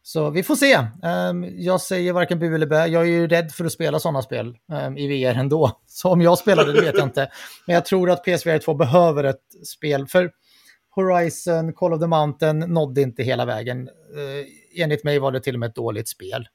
Så 0.04 0.30
vi 0.30 0.44
får 0.44 0.56
se. 0.56 0.88
Ehm, 1.04 1.46
jag 1.58 1.82
säger 1.82 2.14
varken 2.14 2.40
bu 2.40 2.56
eller 2.56 2.66
bä. 2.66 2.88
Jag 2.88 3.04
är 3.04 3.08
ju 3.08 3.28
rädd 3.28 3.52
för 3.52 3.66
att 3.66 3.72
spela 3.72 4.00
sådana 4.00 4.22
spel 4.22 4.58
ehm, 4.72 4.98
i 4.98 5.08
VR 5.08 5.40
ändå. 5.40 5.82
Så 5.88 6.10
om 6.10 6.22
jag 6.22 6.38
spelade 6.38 6.72
det, 6.72 6.80
det 6.80 6.86
vet 6.86 6.98
jag 6.98 7.08
inte. 7.08 7.32
Men 7.68 7.74
jag 7.74 7.86
tror 7.86 8.10
att 8.12 8.24
PSVR 8.24 8.58
2 8.58 8.74
behöver 8.74 9.24
ett 9.24 9.68
spel. 9.68 10.08
För 10.08 10.32
Horizon, 10.90 11.74
Call 11.74 11.94
of 11.94 12.00
the 12.00 12.08
Mountain 12.08 12.60
nådde 12.60 13.02
inte 13.02 13.24
hela 13.24 13.46
vägen. 13.46 13.90
Uh, 13.90 14.82
enligt 14.82 15.04
mig 15.04 15.20
var 15.20 15.32
det 15.32 15.40
till 15.40 15.54
och 15.54 15.60
med 15.60 15.70
ett 15.70 15.76
dåligt 15.76 16.08
spel. 16.08 16.48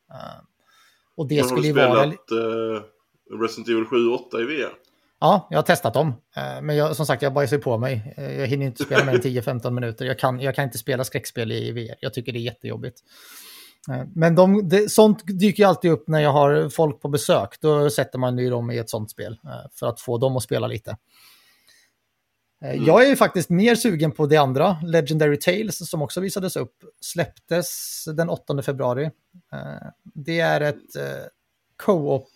Och 1.20 1.28
det 1.28 1.34
Men 1.34 1.42
har 1.44 1.48
skulle 1.48 1.62
du 1.62 1.66
ju 1.68 1.72
vara... 1.88 2.00
spelat 2.12 2.30
eh, 2.30 3.38
Resident 3.42 3.68
Evil 3.68 3.84
7 3.84 4.08
och 4.08 4.26
8 4.26 4.40
i 4.40 4.44
VR? 4.44 4.72
Ja, 5.20 5.46
jag 5.50 5.58
har 5.58 5.62
testat 5.62 5.94
dem. 5.94 6.08
Eh, 6.36 6.62
Men 6.62 6.76
jag, 6.76 6.96
som 6.96 7.06
sagt, 7.06 7.22
jag 7.22 7.32
bajsar 7.32 7.58
på 7.58 7.78
mig. 7.78 8.14
Eh, 8.16 8.40
Jag 8.40 8.46
hinner 8.46 8.66
inte 8.66 8.84
spela 8.84 9.04
mer 9.04 9.12
än 9.14 9.20
10-15 9.20 9.70
minuter. 9.70 10.04
Jag 10.04 10.18
kan, 10.18 10.40
jag 10.40 10.54
kan 10.54 10.64
inte 10.64 10.78
spela 10.78 11.04
skräckspel 11.04 11.52
i 11.52 11.72
VR. 11.72 11.94
Jag 12.00 12.14
tycker 12.14 12.32
det 12.32 12.38
är 12.38 12.40
jättejobbigt. 12.40 12.98
Men 14.14 14.34
de, 14.34 14.68
det, 14.68 14.90
sånt 14.90 15.22
dyker 15.40 15.66
alltid 15.66 15.90
upp 15.90 16.08
när 16.08 16.20
jag 16.20 16.32
har 16.32 16.68
folk 16.68 17.00
på 17.02 17.08
besök. 17.08 17.60
Då 17.60 17.90
sätter 17.90 18.18
man 18.18 18.38
ju 18.38 18.50
dem 18.50 18.70
i 18.70 18.78
ett 18.78 18.90
sånt 18.90 19.10
spel 19.10 19.36
för 19.74 19.86
att 19.86 20.00
få 20.00 20.18
dem 20.18 20.36
att 20.36 20.42
spela 20.42 20.66
lite. 20.66 20.96
Eh, 22.64 22.70
Mm. 22.70 22.84
Jag 22.84 23.04
är 23.04 23.08
ju 23.08 23.16
faktiskt 23.16 23.50
mer 23.50 23.74
sugen 23.74 24.12
på 24.12 24.26
det 24.26 24.36
andra, 24.36 24.76
Legendary 24.82 25.38
Tales, 25.38 25.90
som 25.90 26.02
också 26.02 26.20
visades 26.20 26.56
upp. 26.56 26.74
Släpptes 27.00 28.04
den 28.16 28.28
8 28.30 28.62
februari. 28.62 29.04
Eh, 29.52 29.88
Det 30.02 30.40
är 30.40 30.60
ett 30.60 30.96
eh, 30.96 31.26
co-op 31.76 32.28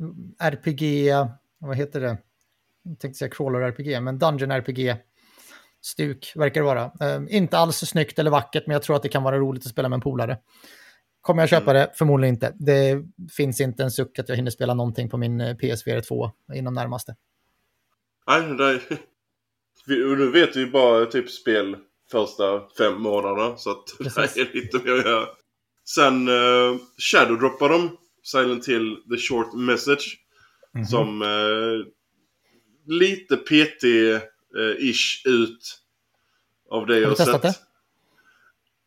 mm, 0.00 0.34
RPG, 0.38 1.12
vad 1.58 1.76
heter 1.76 2.00
det? 2.00 2.18
Jag 2.82 2.98
tänkte 2.98 3.18
säga 3.18 3.30
crawler 3.30 3.60
RPG, 3.60 4.02
men 4.02 4.18
Dungeon 4.18 4.50
RPG. 4.50 4.96
Stuk 5.80 6.32
verkar 6.36 6.60
det 6.60 6.66
vara. 6.66 6.92
Inte 7.28 7.58
alls 7.58 7.76
snyggt 7.76 8.18
eller 8.18 8.30
vackert, 8.30 8.66
men 8.66 8.72
jag 8.72 8.82
tror 8.82 8.96
att 8.96 9.02
det 9.02 9.08
kan 9.08 9.22
vara 9.22 9.38
roligt 9.38 9.66
att 9.66 9.70
spela 9.70 9.88
med 9.88 9.96
en 9.96 10.00
polare. 10.00 10.38
Kommer 11.20 11.42
jag 11.42 11.48
köpa 11.48 11.72
det? 11.72 11.90
Förmodligen 11.94 12.34
inte. 12.34 12.52
Det 12.58 13.02
finns 13.36 13.60
inte 13.60 13.82
en 13.82 13.90
suck 13.90 14.18
att 14.18 14.28
jag 14.28 14.36
hinner 14.36 14.50
spela 14.50 14.74
någonting 14.74 15.08
på 15.08 15.16
min 15.16 15.56
PSVR 15.58 16.00
2 16.00 16.30
inom 16.54 16.74
närmaste. 16.74 17.16
Nej, 18.26 18.42
det 18.42 18.98
och 19.90 20.18
nu 20.18 20.30
vet 20.30 20.56
vi 20.56 20.60
ju 20.60 20.70
bara 20.70 21.06
typ 21.06 21.30
spel 21.30 21.76
första 22.10 22.62
fem 22.78 23.02
månaderna. 23.02 23.56
Så 23.56 23.70
att 23.70 23.84
Precis. 23.98 24.34
det 24.34 24.40
är 24.40 24.54
lite 24.54 24.78
mer 24.78 24.98
att 24.98 25.04
göra. 25.04 25.26
Sen 25.84 26.28
uh, 26.28 26.76
Shadow-droppar 26.98 27.68
de 27.68 27.96
Silent 28.22 28.68
Hill 28.68 28.96
The 29.10 29.16
Short 29.16 29.54
Message. 29.54 30.18
Mhm. 30.74 30.84
Som 30.84 31.22
eh, 31.22 31.86
lite 32.86 33.36
PT-ish 33.36 34.22
ut 35.24 35.80
av 36.70 36.86
det 36.86 36.98
jag 36.98 37.16
du 37.16 37.22
har 37.22 37.38
sett. 37.38 37.44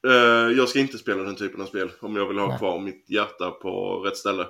Eh, 0.08 0.58
jag 0.58 0.70
ska 0.70 0.80
inte 0.80 0.98
spela 0.98 1.24
den 1.24 1.36
typen 1.36 1.62
av 1.62 1.66
spel 1.66 1.92
om 2.00 2.16
jag 2.16 2.28
vill 2.28 2.38
ha 2.38 2.48
Nej. 2.48 2.58
kvar 2.58 2.80
mitt 2.80 3.10
hjärta 3.10 3.52
på 3.52 4.00
rätt 4.00 4.18
ställe. 4.18 4.48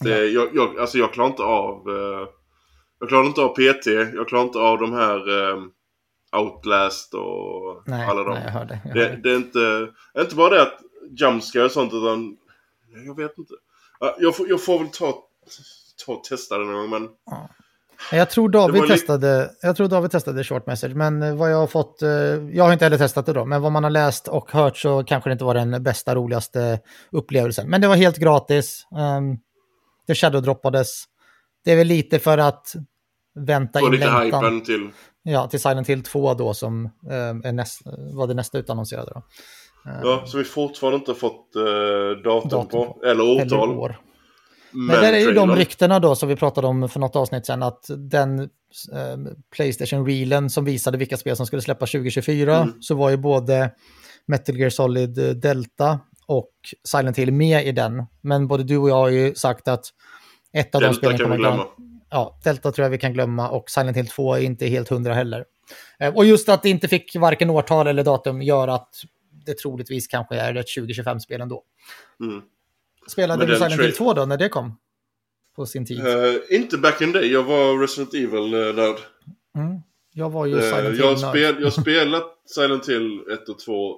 Det, 0.00 0.26
jag, 0.26 0.48
jag, 0.54 0.78
alltså 0.78 0.98
jag 0.98 1.12
klarar 1.12 1.30
inte 1.30 1.42
av... 1.42 1.88
eh, 1.88 2.28
jag 3.00 3.08
klarar 3.08 3.26
inte 3.26 3.40
av 3.40 3.48
PT, 3.48 3.86
jag 4.14 4.28
klarar 4.28 4.44
inte 4.44 4.58
av 4.58 4.78
de 4.78 4.92
här 4.92 5.50
eh, 5.52 5.62
Outlast 6.40 7.14
och 7.14 7.82
Nej, 7.86 8.06
alla 8.06 8.22
de. 8.24 8.34
nej, 8.34 8.42
jag 8.44 8.52
hörde. 8.52 8.80
Jag 8.84 8.94
Det, 8.94 9.00
hörde. 9.04 9.20
det 9.22 9.30
är 9.30 9.36
inte, 9.36 9.88
inte 10.18 10.34
bara 10.34 10.50
det 10.54 10.62
att 10.62 10.78
jumpscare 11.20 11.64
och 11.64 11.70
sånt 11.70 11.92
utan... 11.92 12.36
Jag 13.06 13.16
vet 13.16 13.38
inte. 13.38 13.54
Ja, 14.00 14.16
Jag 14.18 14.36
får, 14.36 14.48
jag 14.48 14.64
får 14.64 14.78
väl 14.78 14.88
ta, 14.88 15.14
ta 16.06 16.12
och 16.12 16.24
testa 16.24 16.58
det 16.58 16.64
någon 16.64 16.74
gång 16.74 16.90
men... 16.90 17.08
Jag 18.12 18.30
tror 18.30 18.48
Det 18.48 18.58
David 18.58 18.86
testade, 18.88 19.50
jag 19.62 19.76
tror 19.76 19.88
David 19.88 20.10
testade 20.10 20.44
short 20.44 20.66
message, 20.66 20.94
men 20.94 21.22
eh, 21.22 21.36
vad 21.36 21.52
jag 21.52 21.56
har 21.56 21.66
fått, 21.66 22.02
eh, 22.02 22.08
jag 22.52 22.64
har 22.64 22.72
inte 22.72 22.84
heller 22.84 22.98
testat 22.98 23.26
det 23.26 23.32
då, 23.32 23.44
men 23.44 23.62
vad 23.62 23.72
man 23.72 23.84
har 23.84 23.90
läst 23.90 24.28
och 24.28 24.52
hört 24.52 24.76
så 24.76 25.04
kanske 25.04 25.30
det 25.30 25.32
inte 25.32 25.44
var 25.44 25.54
den 25.54 25.82
bästa, 25.82 26.14
roligaste 26.14 26.80
upplevelsen. 27.12 27.70
Men 27.70 27.80
det 27.80 27.88
var 27.88 27.96
helt 27.96 28.16
gratis, 28.18 28.86
um, 28.90 29.38
det 30.06 30.14
shadowdroppades. 30.14 31.04
Det 31.64 31.72
är 31.72 31.76
väl 31.76 31.86
lite 31.86 32.18
för 32.18 32.38
att 32.38 32.72
vänta 33.34 33.80
in 33.80 33.90
lite 33.90 34.20
längtan 34.20 34.60
till... 34.60 34.88
ja, 35.22 35.46
till 35.48 35.60
Silent 35.60 35.88
Hill 35.88 36.02
2 36.02 36.34
då 36.34 36.54
som 36.54 36.84
eh, 36.84 37.48
är 37.48 37.52
näst, 37.52 37.80
var 38.14 38.26
det 38.26 38.34
nästa 38.34 38.58
utannonserade 38.58 39.10
då. 39.14 39.22
Eh, 39.90 39.98
Ja, 40.02 40.22
så 40.26 40.38
vi 40.38 40.44
fortfarande 40.44 40.98
inte 40.98 41.14
fått 41.14 41.56
eh, 41.56 41.62
datum, 42.24 42.48
Datum 42.50 42.68
på. 42.68 43.00
Eller 43.06 43.24
årtal. 43.24 43.68
eller 43.70 43.78
år. 43.78 43.98
Men 44.70 44.86
Men 44.86 44.96
där 45.00 45.12
är 45.12 45.18
ju 45.18 45.32
de 45.32 45.56
ryktena 45.56 46.00
då 46.00 46.14
som 46.14 46.28
vi 46.28 46.36
pratade 46.36 46.66
om 46.66 46.88
för 46.88 47.00
något 47.00 47.16
avsnitt 47.16 47.46
sedan 47.46 47.62
att 47.62 47.84
den 47.88 48.40
eh, 48.40 48.46
Playstation-reelen 49.56 50.50
som 50.50 50.64
visade 50.64 50.98
vilka 50.98 51.16
spel 51.16 51.36
som 51.36 51.46
skulle 51.46 51.62
släppas 51.62 51.90
2024 51.92 52.56
Mm. 52.56 52.74
så 52.80 52.94
var 52.94 53.10
ju 53.10 53.16
både 53.16 53.70
Metal 54.26 54.56
Gear 54.58 54.70
Solid 54.70 55.18
eh, 55.18 55.24
Delta 55.30 56.00
och 56.26 56.50
Silent 56.84 57.18
Hill 57.18 57.32
med 57.32 57.66
i 57.66 57.72
den. 57.72 58.06
Men 58.20 58.48
både 58.48 58.64
du 58.64 58.76
och 58.78 58.90
jag 58.90 58.94
har 58.94 59.08
ju 59.08 59.34
sagt 59.34 59.68
att 59.68 59.84
ett 60.52 60.74
av 60.74 60.80
de 60.80 60.86
Delta 60.86 60.98
spelen 60.98 61.18
kan 61.18 61.30
vi 61.30 61.36
glömma. 61.36 61.66
Ja, 62.10 62.40
Delta 62.44 62.72
tror 62.72 62.84
jag 62.84 62.90
vi 62.90 62.98
kan 62.98 63.12
glömma 63.12 63.48
och 63.50 63.70
Silent 63.70 63.96
Hill 63.96 64.08
2 64.08 64.34
är 64.34 64.40
inte 64.40 64.66
helt 64.66 64.88
hundra 64.88 65.14
heller. 65.14 65.44
Eh, 65.98 66.14
Och 66.16 66.24
just 66.24 66.48
att 66.48 66.62
det 66.62 66.68
inte 66.70 66.88
fick 66.88 67.16
varken 67.16 67.50
årtal 67.50 67.86
eller 67.86 68.04
datum 68.04 68.42
gör 68.42 68.68
att 68.68 68.88
det 69.46 69.58
troligtvis 69.58 70.06
kanske 70.06 70.36
är 70.36 70.54
ett 70.54 70.66
2025-spel 70.76 71.40
ändå. 71.40 71.64
Mm. 72.20 72.42
Spelade 73.08 73.38
Men 73.38 73.48
du 73.48 73.54
Silent 73.54 73.82
Hill 73.82 73.90
tra- 73.90 73.96
2 73.96 74.12
då, 74.12 74.24
när 74.24 74.36
det 74.36 74.48
kom? 74.48 74.78
På 75.56 75.66
sin 75.66 75.86
tid? 75.86 76.06
Eh, 76.06 76.34
inte 76.50 76.78
back 76.78 77.00
in 77.00 77.12
day, 77.12 77.32
jag 77.32 77.42
var 77.42 77.78
Resident 77.80 78.14
Evil-nörd. 78.14 78.96
Mm. 79.56 79.80
Jag 80.12 80.30
var 80.30 80.46
ju 80.46 80.54
Uh, 80.54 80.60
Silent 80.60 80.98
jag 80.98 81.10
Hill-nörd. 81.14 81.18
spel, 81.30 81.56
jag 81.62 81.72
spelat 81.82 82.24
Silent 82.46 82.88
Hill 82.88 83.20
1 83.42 83.48
och 83.48 83.58
2 83.58 83.96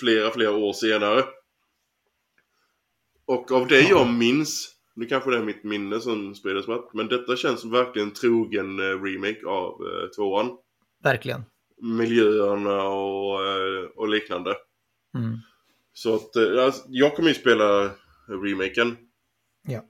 flera, 0.00 0.30
flera 0.30 0.50
år 0.56 0.72
senare. 0.72 1.24
Och 3.26 3.52
av 3.52 3.66
det 3.66 3.80
jag 3.80 4.08
minns, 4.08 4.68
nu 5.00 5.06
kanske 5.06 5.30
det 5.30 5.36
är 5.36 5.42
mitt 5.42 5.64
minne 5.64 6.00
som 6.00 6.34
spelas 6.34 6.66
med, 6.68 6.78
men 6.92 7.08
detta 7.08 7.36
känns 7.36 7.60
som 7.60 7.70
verkligen 7.70 8.10
trogen 8.10 8.78
eh, 8.78 9.02
remake 9.02 9.46
av 9.46 9.82
uh, 9.82 10.10
tvåan. 10.16 10.50
Verkligen. 11.02 11.44
Miljöerna 11.82 12.82
och, 12.82 13.46
eh, 13.46 13.84
och 13.96 14.08
liknande. 14.08 14.56
Mm. 15.18 15.38
Så 15.92 16.14
att 16.14 16.36
eh, 16.36 16.64
alltså, 16.64 16.84
jag 16.88 17.16
kommer 17.16 17.28
ju 17.28 17.34
spela 17.34 17.90
remaken. 18.28 18.96
Ja. 19.68 19.84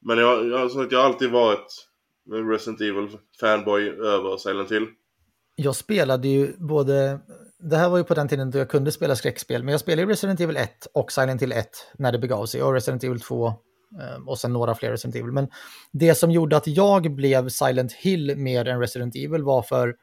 Men 0.00 0.18
jag, 0.18 0.48
jag, 0.48 0.70
så 0.70 0.80
att 0.80 0.92
jag 0.92 0.98
har 0.98 1.06
alltid 1.06 1.30
varit 1.30 1.88
en 2.32 2.48
Resident 2.48 2.80
Evil 2.80 3.18
fanboy 3.40 3.88
över 3.88 4.36
Silent 4.36 4.72
Hill. 4.72 4.86
Jag 5.54 5.76
spelade 5.76 6.28
ju 6.28 6.56
både, 6.58 7.20
det 7.58 7.76
här 7.76 7.88
var 7.88 7.98
ju 7.98 8.04
på 8.04 8.14
den 8.14 8.28
tiden 8.28 8.50
då 8.50 8.58
jag 8.58 8.70
kunde 8.70 8.92
spela 8.92 9.16
skräckspel, 9.16 9.62
men 9.62 9.72
jag 9.72 9.80
spelade 9.80 10.02
ju 10.02 10.08
Resident 10.08 10.40
Evil 10.40 10.56
1 10.56 10.86
och 10.94 11.12
Silent 11.12 11.42
Hill 11.42 11.52
1 11.52 11.68
när 11.98 12.12
det 12.12 12.18
begav 12.18 12.46
sig, 12.46 12.62
och 12.62 12.72
Resident 12.72 13.04
Evil 13.04 13.20
2 13.20 13.46
eh, 13.46 13.54
och 14.26 14.38
sen 14.38 14.52
några 14.52 14.74
fler 14.74 14.90
Resident 14.90 15.16
Evil. 15.16 15.32
Men 15.32 15.48
det 15.92 16.14
som 16.14 16.30
gjorde 16.30 16.56
att 16.56 16.66
jag 16.66 17.14
blev 17.14 17.48
Silent 17.48 17.92
Hill 17.92 18.36
mer 18.36 18.68
än 18.68 18.80
Resident 18.80 19.16
Evil 19.16 19.42
var 19.42 19.62
för, 19.62 19.94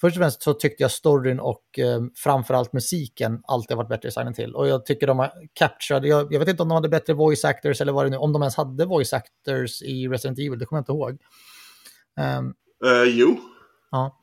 först 0.00 0.16
och 0.16 0.20
främst 0.20 0.42
så 0.42 0.54
tyckte 0.54 0.82
jag 0.82 0.90
storyn 0.90 1.40
och 1.40 1.78
eh, 1.78 2.00
framförallt 2.16 2.72
musiken 2.72 3.40
alltid 3.44 3.76
har 3.76 3.84
varit 3.84 3.88
bättre 3.88 4.08
i 4.08 4.12
Silent 4.12 4.38
Hill. 4.38 4.54
Och 4.54 4.68
jag 4.68 4.86
tycker 4.86 5.06
de 5.06 5.18
har 5.18 5.32
captured, 5.52 6.04
jag, 6.04 6.32
jag 6.32 6.38
vet 6.38 6.48
inte 6.48 6.62
om 6.62 6.68
de 6.68 6.74
hade 6.74 6.88
bättre 6.88 7.14
voice 7.14 7.44
actors 7.44 7.80
eller 7.80 7.92
vad 7.92 8.06
det 8.06 8.10
nu, 8.10 8.16
om 8.16 8.32
de 8.32 8.42
ens 8.42 8.56
hade 8.56 8.86
voice 8.86 9.12
actors 9.12 9.82
i 9.82 10.08
Resident 10.08 10.38
Evil, 10.38 10.58
det 10.58 10.64
kommer 10.64 10.78
jag 10.78 10.82
inte 10.82 10.92
ihåg. 10.92 11.18
Ehm, 12.20 12.54
Eh, 12.84 13.04
jo. 13.04 13.36
Ja. 13.90 14.20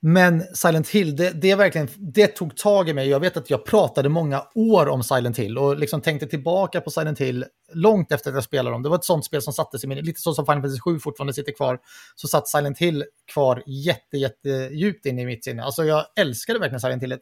Men 0.00 0.42
Silent 0.54 0.88
Hill, 0.88 1.16
det, 1.16 1.30
det, 1.30 1.54
verkligen, 1.54 1.88
det 1.96 2.26
tog 2.26 2.56
tag 2.56 2.88
i 2.88 2.94
mig. 2.94 3.08
Jag 3.08 3.20
vet 3.20 3.36
att 3.36 3.50
jag 3.50 3.64
pratade 3.64 4.08
många 4.08 4.44
år 4.54 4.88
om 4.88 5.02
Silent 5.02 5.38
Hill 5.38 5.58
och 5.58 5.78
liksom 5.78 6.00
tänkte 6.00 6.26
tillbaka 6.26 6.80
på 6.80 6.90
Silent 6.90 7.18
Hill 7.18 7.44
långt 7.72 8.12
efter 8.12 8.30
att 8.30 8.34
jag 8.34 8.44
spelade 8.44 8.74
dem. 8.74 8.82
Det 8.82 8.88
var 8.88 8.96
ett 8.96 9.04
sånt 9.04 9.24
spel 9.24 9.42
som 9.42 9.52
sattes 9.52 9.84
i 9.84 9.86
min, 9.86 9.98
lite 9.98 10.20
så 10.20 10.34
som 10.34 10.46
Final 10.46 10.62
Fantasy 10.62 10.80
7 10.80 10.98
fortfarande 10.98 11.34
sitter 11.34 11.52
kvar, 11.52 11.78
så 12.14 12.28
satt 12.28 12.48
Silent 12.48 12.78
Hill 12.78 13.04
kvar 13.32 13.62
jätte, 13.66 14.16
jätte 14.16 14.48
djupt 14.72 15.06
in 15.06 15.18
i 15.18 15.26
mitt 15.26 15.44
sinne. 15.44 15.62
Alltså 15.62 15.84
jag 15.84 16.04
älskade 16.20 16.58
verkligen 16.58 16.80
Silent 16.80 17.02
Hill 17.02 17.12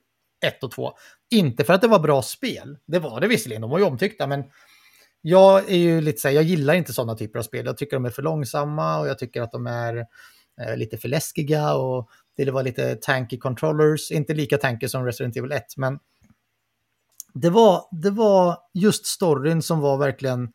1 0.45 0.65
och 0.65 0.71
2. 0.71 0.93
Inte 1.31 1.65
för 1.65 1.73
att 1.73 1.81
det 1.81 1.89
var 1.89 1.99
bra 1.99 2.23
spel, 2.23 2.79
det 2.87 2.99
var 2.99 3.21
det 3.21 3.29
visserligen, 3.29 3.63
de 3.63 3.71
var 3.71 3.79
ju 3.79 3.85
omtyckta, 3.85 4.27
men 4.27 4.45
jag 5.21 5.71
är 5.71 5.77
ju 5.77 6.01
lite 6.01 6.21
så 6.21 6.29
här, 6.29 6.35
jag 6.35 6.45
gillar 6.45 6.75
inte 6.75 6.93
sådana 6.93 7.15
typer 7.15 7.39
av 7.39 7.43
spel. 7.43 7.67
Jag 7.67 7.77
tycker 7.77 7.97
de 7.97 8.05
är 8.05 8.11
för 8.11 8.23
långsamma 8.23 8.99
och 8.99 9.09
jag 9.09 9.19
tycker 9.19 9.43
att 9.43 9.53
de 9.53 9.67
är 9.67 9.97
eh, 10.61 10.77
lite 10.77 10.99
för 10.99 11.09
läskiga 11.09 11.75
och 11.75 12.09
det 12.45 12.51
var 12.51 12.63
lite 12.63 12.95
tanky 12.95 13.39
controllers, 13.39 14.11
inte 14.11 14.35
lika 14.35 14.59
tanky 14.59 14.89
som 14.89 15.05
Resident 15.05 15.37
Evil 15.37 15.53
1, 15.53 15.77
men 15.77 15.99
det 17.35 17.51
var, 17.51 17.85
det 18.03 18.11
var 18.11 18.59
just 18.75 19.07
storyn 19.07 19.63
som 19.63 19.81
var 19.81 19.99
verkligen 19.99 20.53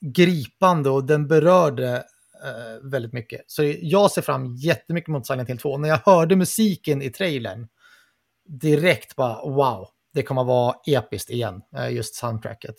gripande 0.00 0.90
och 0.90 1.04
den 1.04 1.28
berörde 1.28 1.96
eh, 2.44 2.90
väldigt 2.90 3.12
mycket. 3.12 3.40
Så 3.46 3.74
jag 3.80 4.10
ser 4.10 4.22
fram 4.22 4.56
jättemycket 4.56 5.08
mot 5.08 5.26
Silent 5.26 5.48
Hill 5.48 5.58
2. 5.58 5.78
När 5.78 5.88
jag 5.88 6.00
hörde 6.04 6.36
musiken 6.36 7.02
i 7.02 7.10
trailern, 7.10 7.68
direkt 8.48 9.16
bara 9.16 9.50
wow, 9.50 9.88
det 10.14 10.22
kommer 10.22 10.44
vara 10.44 10.74
episkt 10.86 11.30
igen, 11.30 11.62
eh, 11.76 11.92
just 11.92 12.14
soundtracket. 12.14 12.76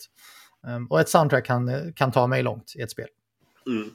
Um, 0.66 0.86
och 0.86 1.00
ett 1.00 1.08
soundtrack 1.08 1.46
kan, 1.46 1.68
eh, 1.68 1.92
kan 1.96 2.12
ta 2.12 2.26
mig 2.26 2.42
långt 2.42 2.72
i 2.76 2.80
ett 2.80 2.90
spel. 2.90 3.08
Mm. 3.66 3.90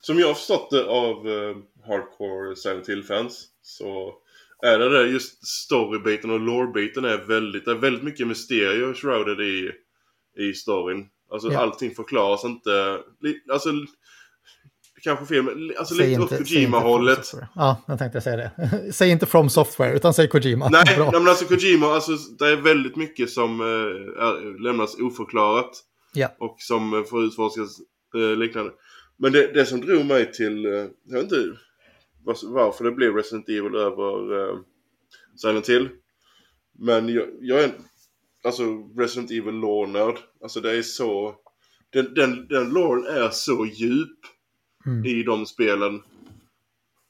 Som 0.00 0.18
jag 0.18 0.26
har 0.26 0.34
förstått 0.34 0.70
det 0.70 0.84
av 0.84 1.28
eh, 1.28 1.56
hardcore 1.88 2.56
Silent 2.56 2.88
Hill-fans 2.88 3.46
så 3.62 4.14
är 4.62 4.78
det 4.78 4.88
där 4.90 5.04
just 5.04 5.46
storybiten 5.46 6.30
och 6.30 6.40
lore-biten 6.40 7.04
är 7.04 7.18
väldigt, 7.18 7.64
det 7.64 7.70
är 7.70 7.74
väldigt 7.74 8.02
mycket 8.02 8.26
mysterier 8.26 8.94
shrouded 8.94 9.40
i, 9.40 9.70
i 10.48 10.52
storyn. 10.54 11.06
Alltså 11.32 11.52
Ja. 11.52 11.58
allting 11.58 11.94
förklaras 11.94 12.44
inte, 12.44 12.98
alltså 13.52 13.70
kanske 15.02 15.26
fel, 15.26 15.42
men 15.42 15.72
alltså 15.78 15.94
Säg 15.94 16.08
lite 16.08 16.20
åt 16.22 16.30
inte- 16.32 16.42
inte 16.42 16.54
Kojima-hållet. 16.54 17.32
Ja, 17.54 17.82
jag 17.86 17.98
tänkte 17.98 18.20
säga 18.20 18.36
det. 18.36 18.92
säg 18.92 19.10
inte 19.10 19.26
From 19.26 19.50
Software, 19.50 19.96
utan 19.96 20.14
säg 20.14 20.28
Kojima. 20.28 20.68
Nej, 20.68 20.84
nej, 20.98 21.08
men 21.12 21.28
alltså 21.28 21.44
Kojima, 21.44 21.86
alltså 21.86 22.12
det 22.38 22.46
är 22.48 22.56
väldigt 22.56 22.96
mycket 22.96 23.30
som 23.30 23.60
eh, 23.60 23.66
är, 24.24 24.62
lämnas 24.62 24.94
oförklarat. 25.00 25.70
Ja. 26.14 26.28
Och 26.40 26.56
som 26.58 26.94
eh, 26.94 27.02
får 27.04 27.24
utforskas 27.24 27.70
eh, 28.14 28.36
liknande. 28.38 28.72
Men 29.18 29.32
det, 29.32 29.52
det 29.54 29.66
som 29.66 29.80
drog 29.80 30.04
mig 30.06 30.32
till, 30.32 30.64
jag 31.08 31.14
vet 31.14 31.22
inte 31.22 31.36
varför 32.42 32.84
det 32.84 32.92
blev 32.92 33.14
Resident 33.14 33.48
Evil 33.48 33.74
över 33.74 34.40
eh, 34.40 34.58
Silent 35.36 35.68
Hill. 35.68 35.88
Men 36.72 37.08
jag, 37.08 37.28
jag 37.40 37.64
är, 37.64 37.72
alltså 38.44 38.62
Resident 38.96 39.30
Evil 39.30 39.54
lore 39.54 40.16
Alltså 40.42 40.60
det 40.60 40.78
är 40.78 40.82
så, 40.82 41.34
den, 41.90 42.14
den, 42.14 42.48
den 42.48 42.70
loren 42.70 43.06
är 43.06 43.30
så 43.30 43.66
djup 43.66 44.18
mm. 44.86 45.04
i 45.04 45.22
de 45.22 45.46
spelen. 45.46 46.02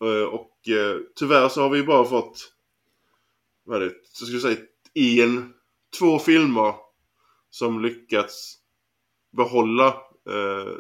Uh, 0.05 0.25
och 0.25 0.53
uh, 0.69 1.01
tyvärr 1.15 1.49
så 1.49 1.63
har 1.63 1.71
vi 1.71 1.83
bara 1.83 2.05
fått, 2.05 2.53
vad 3.65 3.83
är 3.83 3.87
det, 3.87 3.95
så 4.13 4.25
ska 4.25 4.35
jag 4.35 4.43
säga, 4.43 5.25
en, 5.25 5.55
två 5.99 6.19
filmer 6.19 6.75
som 7.51 7.83
lyckats 7.83 8.59
behålla 9.37 9.89
uh, 10.31 10.77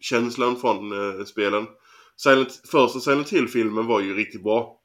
känslan 0.00 0.56
från 0.56 0.92
spelen. 1.26 1.66
Silent, 2.16 2.60
första 2.70 3.00
Silent 3.00 3.30
Hill-filmen 3.30 3.86
var 3.86 4.00
ju 4.00 4.14
riktigt 4.14 4.42
bra. 4.42 4.80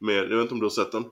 Med, 0.00 0.16
jag 0.16 0.36
vet 0.36 0.42
inte 0.42 0.54
om 0.54 0.60
du 0.60 0.66
har 0.66 0.70
sett 0.70 0.92
den? 0.92 1.04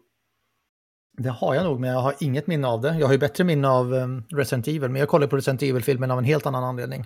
Det 1.19 1.29
har 1.29 1.55
jag 1.55 1.65
nog, 1.65 1.81
men 1.81 1.91
jag 1.91 2.01
har 2.01 2.15
inget 2.21 2.47
minne 2.47 2.69
av 2.69 2.81
det. 2.81 2.97
Jag 2.99 3.07
har 3.07 3.13
ju 3.13 3.19
bättre 3.19 3.45
minne 3.45 3.69
av 3.69 3.93
um, 3.93 4.25
Resident 4.29 4.69
Evil, 4.69 4.91
men 4.91 4.97
jag 4.97 5.09
kollar 5.09 5.27
på 5.27 5.37
Resident 5.37 5.63
Evil-filmen 5.63 6.11
av 6.11 6.19
en 6.19 6.25
helt 6.25 6.47
annan 6.47 6.65
anledning. 6.65 7.05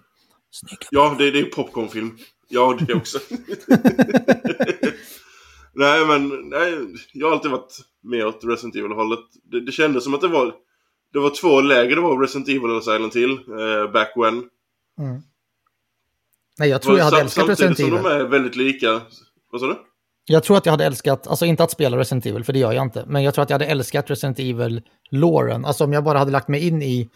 Snygga. 0.51 0.87
Ja, 0.91 1.14
det, 1.18 1.31
det 1.31 1.39
är 1.39 1.45
popcornfilm. 1.45 2.18
Ja, 2.49 2.79
det 2.81 2.95
också. 2.95 3.18
nej, 5.75 6.07
men 6.07 6.29
nej, 6.29 6.75
jag 7.12 7.27
har 7.27 7.33
alltid 7.33 7.51
varit 7.51 7.79
mer 8.03 8.27
åt 8.27 8.45
Resident 8.45 8.77
Evil-hållet. 8.77 9.21
Det, 9.45 9.61
det 9.61 9.73
kändes 9.73 10.05
som 10.05 10.14
att 10.14 10.21
det 10.21 10.29
var, 10.29 10.55
det 11.12 11.18
var 11.18 11.31
två 11.41 11.61
läger. 11.61 11.97
Det 11.97 12.03
var 12.03 12.21
Resident 12.21 12.49
Evil 12.49 12.71
och 12.71 12.85
Silent 12.85 13.16
Hill, 13.16 13.31
eh, 13.31 13.93
back 13.93 14.12
when. 14.16 14.35
Mm. 14.99 15.23
Nej, 16.61 16.69
jag 16.69 16.83
tror 16.83 16.99
jag 16.99 17.05
hade 17.05 17.21
älskat 17.21 17.49
Resident 17.49 17.81
Evil. 17.81 17.93
Samtidigt 17.93 18.11
som 18.11 18.19
de 18.19 18.25
är 18.25 18.29
väldigt 18.29 18.57
lika. 18.57 19.01
Vad 19.53 19.61
sa 19.61 19.67
du? 19.67 19.77
Jag 20.27 20.43
tror 20.43 20.57
att 20.57 20.67
jag 20.67 20.73
hade 20.73 20.85
älskat, 20.85 21.27
alltså 21.27 21.47
inte 21.47 21.65
att 21.65 21.71
spela 21.71 21.97
Resident 21.97 22.27
Evil, 22.27 22.45
för 22.45 22.53
det 22.53 22.59
gör 22.59 22.73
jag 22.73 22.83
inte, 22.83 23.05
men 23.07 23.23
jag 23.23 23.35
tror 23.35 23.43
att 23.43 23.51
jag 23.51 23.55
hade 23.55 23.67
älskat 23.67 24.11
Resident 24.11 24.39
Evil-låren. 24.39 25.65
Alltså 25.65 25.85
om 25.85 25.93
jag 25.93 26.05
bara 26.05 26.19
hade 26.19 26.31
lagt 26.31 26.49
mig 26.49 26.67
in 26.67 26.83
i, 26.83 27.09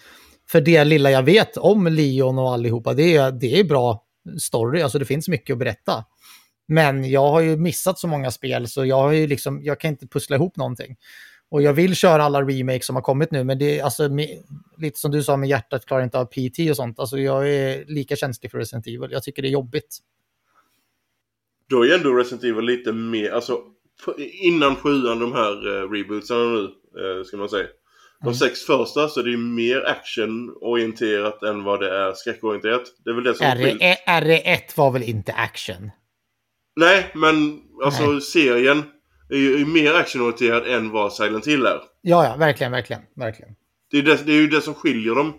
för 0.48 0.60
det 0.60 0.84
lilla 0.84 1.10
jag 1.10 1.22
vet 1.22 1.56
om 1.56 1.86
Leon 1.86 2.38
och 2.38 2.52
allihopa, 2.52 2.92
det 2.92 3.16
är, 3.16 3.32
det 3.32 3.60
är 3.60 3.64
bra 3.64 4.04
story, 4.38 4.82
alltså 4.82 4.98
det 4.98 5.04
finns 5.04 5.28
mycket 5.28 5.54
att 5.54 5.58
berätta. 5.58 6.04
Men 6.68 7.10
jag 7.10 7.30
har 7.30 7.40
ju 7.40 7.56
missat 7.56 7.98
så 7.98 8.08
många 8.08 8.30
spel 8.30 8.68
så 8.68 8.84
jag 8.84 8.96
har 8.96 9.12
ju 9.12 9.26
liksom, 9.26 9.60
jag 9.62 9.80
kan 9.80 9.90
inte 9.90 10.06
pussla 10.06 10.36
ihop 10.36 10.56
någonting. 10.56 10.96
Och 11.54 11.62
jag 11.62 11.72
vill 11.72 11.96
köra 11.96 12.22
alla 12.22 12.42
remakes 12.42 12.86
som 12.86 12.96
har 12.96 13.02
kommit 13.02 13.30
nu, 13.30 13.44
men 13.44 13.58
det 13.58 13.78
är 13.78 13.84
alltså 13.84 14.08
lite 14.78 14.98
som 14.98 15.10
du 15.10 15.22
sa 15.22 15.36
med 15.36 15.48
hjärtat 15.48 15.86
klarar 15.86 16.04
inte 16.04 16.18
av 16.18 16.24
PT 16.24 16.70
och 16.70 16.76
sånt. 16.76 16.98
Alltså 16.98 17.18
jag 17.18 17.50
är 17.50 17.84
lika 17.86 18.16
känslig 18.16 18.50
för 18.50 18.58
Resident 18.58 18.86
Evil. 18.86 19.08
Jag 19.10 19.22
tycker 19.22 19.42
det 19.42 19.48
är 19.48 19.52
jobbigt. 19.52 19.98
Då 21.70 21.86
är 21.86 21.94
ändå 21.94 22.14
Resident 22.14 22.44
Evil 22.44 22.64
lite 22.64 22.92
mer, 22.92 23.30
alltså 23.30 23.60
innan 24.42 24.76
sjuan 24.76 25.18
de 25.18 25.32
här 25.32 25.66
uh, 25.66 25.90
rebootsarna 25.90 26.44
nu, 26.44 26.60
uh, 26.60 27.24
ska 27.24 27.36
man 27.36 27.48
säga. 27.48 27.66
De 28.20 28.26
mm. 28.26 28.34
sex 28.34 28.60
första 28.60 29.08
så 29.08 29.20
är 29.20 29.24
det 29.24 29.30
ju 29.30 29.36
mer 29.36 29.84
actionorienterat 29.86 31.42
än 31.42 31.64
vad 31.64 31.80
det 31.80 31.90
är 31.98 32.12
skräckorienterat. 32.12 32.82
Det 33.04 33.10
är 33.10 33.14
väl 33.14 33.24
det 33.24 33.34
som 33.34 33.46
RE, 33.46 33.96
RE1 34.06 34.76
var 34.76 34.90
väl 34.90 35.02
inte 35.02 35.32
action? 35.32 35.90
Nej, 36.76 37.10
men 37.14 37.62
alltså 37.84 38.06
Nej. 38.06 38.20
serien 38.20 38.82
är 39.28 39.36
ju 39.36 39.60
är 39.60 39.66
mer 39.66 39.94
actionorienterad 39.94 40.66
än 40.66 40.90
vad 40.90 41.12
Silent 41.12 41.46
Hill 41.46 41.66
är. 41.66 41.80
Ja, 42.02 42.24
ja, 42.24 42.36
verkligen, 42.36 42.72
verkligen, 42.72 43.02
verkligen. 43.16 43.54
Det 43.90 43.98
är, 43.98 44.02
det, 44.02 44.26
det 44.26 44.32
är 44.32 44.40
ju 44.40 44.48
det 44.48 44.60
som 44.60 44.74
skiljer 44.74 45.14
dem. 45.14 45.32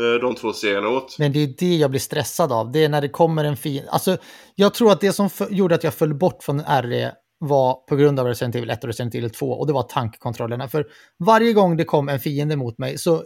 Eh, 0.00 0.20
de 0.20 0.34
två 0.34 0.52
serierna 0.52 0.88
åt. 0.88 1.18
Men 1.18 1.32
det 1.32 1.42
är 1.42 1.54
det 1.58 1.76
jag 1.76 1.90
blir 1.90 2.00
stressad 2.00 2.52
av. 2.52 2.72
Det 2.72 2.84
är 2.84 2.88
när 2.88 3.00
det 3.00 3.08
kommer 3.08 3.44
en 3.44 3.56
fin... 3.56 3.82
Alltså, 3.88 4.16
jag 4.54 4.74
tror 4.74 4.92
att 4.92 5.00
det 5.00 5.12
som 5.12 5.28
gjorde 5.50 5.74
att 5.74 5.84
jag 5.84 5.94
föll 5.94 6.14
bort 6.14 6.42
från 6.42 6.60
RE 6.60 7.12
var 7.38 7.74
på 7.74 7.96
grund 7.96 8.20
av 8.20 8.26
Resident 8.26 8.54
Evil 8.54 8.70
1 8.70 8.84
och 8.84 8.88
Resident 8.88 9.14
Evil 9.14 9.30
2 9.30 9.50
och 9.50 9.66
det 9.66 9.72
var 9.72 9.82
tankkontrollerna. 9.82 10.68
För 10.68 10.86
varje 11.18 11.52
gång 11.52 11.76
det 11.76 11.84
kom 11.84 12.08
en 12.08 12.20
fiende 12.20 12.56
mot 12.56 12.78
mig 12.78 12.98
så 12.98 13.22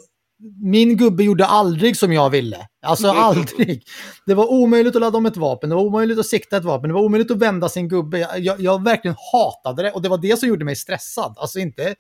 min 0.63 0.97
gubbe 0.97 1.23
gjorde 1.23 1.47
aldrig 1.47 1.97
som 1.97 2.13
jag 2.13 2.31
ville. 2.31 2.67
Alltså 2.83 3.09
aldrig. 3.17 3.83
Det 4.27 4.35
var 4.35 4.51
omöjligt 4.51 4.97
att 4.97 5.03
ladda 5.03 5.19
om 5.19 5.27
ett 5.27 5.37
vapen, 5.37 5.71
det 5.71 5.77
var 5.77 5.83
omöjligt 5.83 6.19
att 6.19 6.27
sikta 6.27 6.57
ett 6.57 6.65
vapen, 6.65 6.89
det 6.89 6.95
var 6.95 7.03
omöjligt 7.03 7.31
att 7.31 7.39
vända 7.39 7.69
sin 7.69 7.89
gubbe. 7.89 8.19
Jag, 8.19 8.39
jag, 8.39 8.61
jag 8.61 8.85
verkligen 8.85 9.17
hatade 9.33 9.83
det 9.83 9.93
och 9.93 10.03
det 10.03 10.09
var 10.09 10.19
det 10.19 10.39
som 10.39 10.49
gjorde 10.49 10.65
mig 10.65 10.77
stressad. 10.77 11.35
Alltså 11.39 11.59
inte 11.59 11.95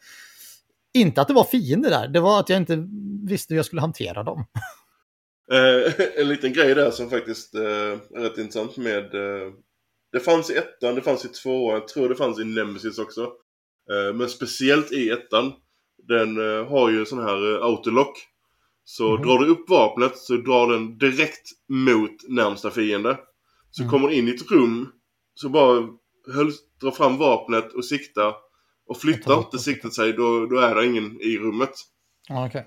inte 0.95 1.21
att 1.21 1.29
det 1.29 1.35
var 1.35 1.45
fiender 1.45 1.91
där, 1.91 2.09
det 2.09 2.21
var 2.21 2.41
att 2.41 2.49
jag 2.49 2.57
inte 2.57 2.89
visste 3.29 3.55
hur 3.55 3.59
jag 3.59 3.67
skulle 3.67 3.81
hantera 3.81 4.23
dem. 4.23 4.45
Eh, 5.53 5.93
en 6.17 6.29
liten 6.29 6.53
grej 6.53 6.75
där 6.75 6.91
som 6.91 7.11
faktiskt 7.11 7.55
eh, 7.55 7.63
är 7.63 8.21
rätt 8.21 8.39
intressant 8.39 8.77
med... 8.77 9.15
Eh, 9.15 9.53
det 10.13 10.21
fanns 10.21 10.51
i 10.51 10.57
ettan, 10.57 10.95
det 10.95 11.03
fanns 11.03 11.25
i 11.25 11.29
tvåan, 11.29 11.75
jag 11.75 11.89
tror 11.89 12.09
det 12.09 12.15
fanns 12.15 12.41
i 12.41 12.45
Nemesis 12.45 12.99
också. 12.99 13.23
Eh, 13.91 14.15
men 14.15 14.29
speciellt 14.29 14.93
i 14.93 15.11
ettan. 15.11 15.53
Den 16.09 16.37
eh, 16.39 16.67
har 16.67 16.91
ju 16.91 17.05
sån 17.05 17.19
här 17.19 17.55
eh, 17.55 17.65
autolock. 17.65 18.29
Så 18.85 19.11
mm. 19.11 19.27
drar 19.27 19.39
du 19.39 19.47
upp 19.47 19.71
vapnet 19.71 20.19
så 20.19 20.37
drar 20.37 20.73
den 20.73 20.99
direkt 20.99 21.51
mot 21.69 22.29
närmsta 22.29 22.71
fiende. 22.71 23.19
Så 23.71 23.83
mm. 23.83 23.91
kommer 23.91 24.11
in 24.11 24.29
i 24.29 24.31
ett 24.31 24.51
rum, 24.51 24.89
så 25.35 25.49
bara 25.49 25.89
höll, 26.35 26.53
dra 26.81 26.91
fram 26.91 27.17
vapnet 27.17 27.73
och 27.73 27.85
sikta 27.85 28.35
och 28.87 29.01
flyttar 29.01 29.39
inte 29.39 29.59
siktet 29.59 29.95
sig 29.95 30.13
då, 30.13 30.47
då 30.47 30.59
är 30.59 30.75
det 30.75 30.87
ingen 30.87 31.21
i 31.21 31.39
rummet. 31.39 31.73
okay. 32.47 32.63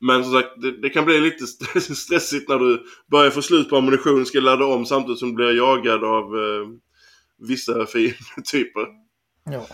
Men 0.00 0.24
som 0.24 0.32
sagt, 0.32 0.48
det, 0.56 0.80
det, 0.80 0.90
kan 0.90 1.04
bli 1.04 1.20
lite 1.20 1.46
stressigt 1.94 2.48
när 2.48 2.58
du 2.58 2.86
börjar 3.10 3.30
få 3.30 3.42
slut 3.42 3.70
på 3.70 3.76
ammunition, 3.76 4.26
ska 4.26 4.40
ladda 4.40 4.64
om 4.64 4.86
samtidigt 4.86 5.18
som 5.18 5.28
du 5.28 5.34
blir 5.34 5.56
jagad 5.56 6.04
av 6.04 6.24
eh, 6.24 6.68
vissa 7.38 7.86
fiendetyper. 7.86 8.86
Ja. 9.44 9.66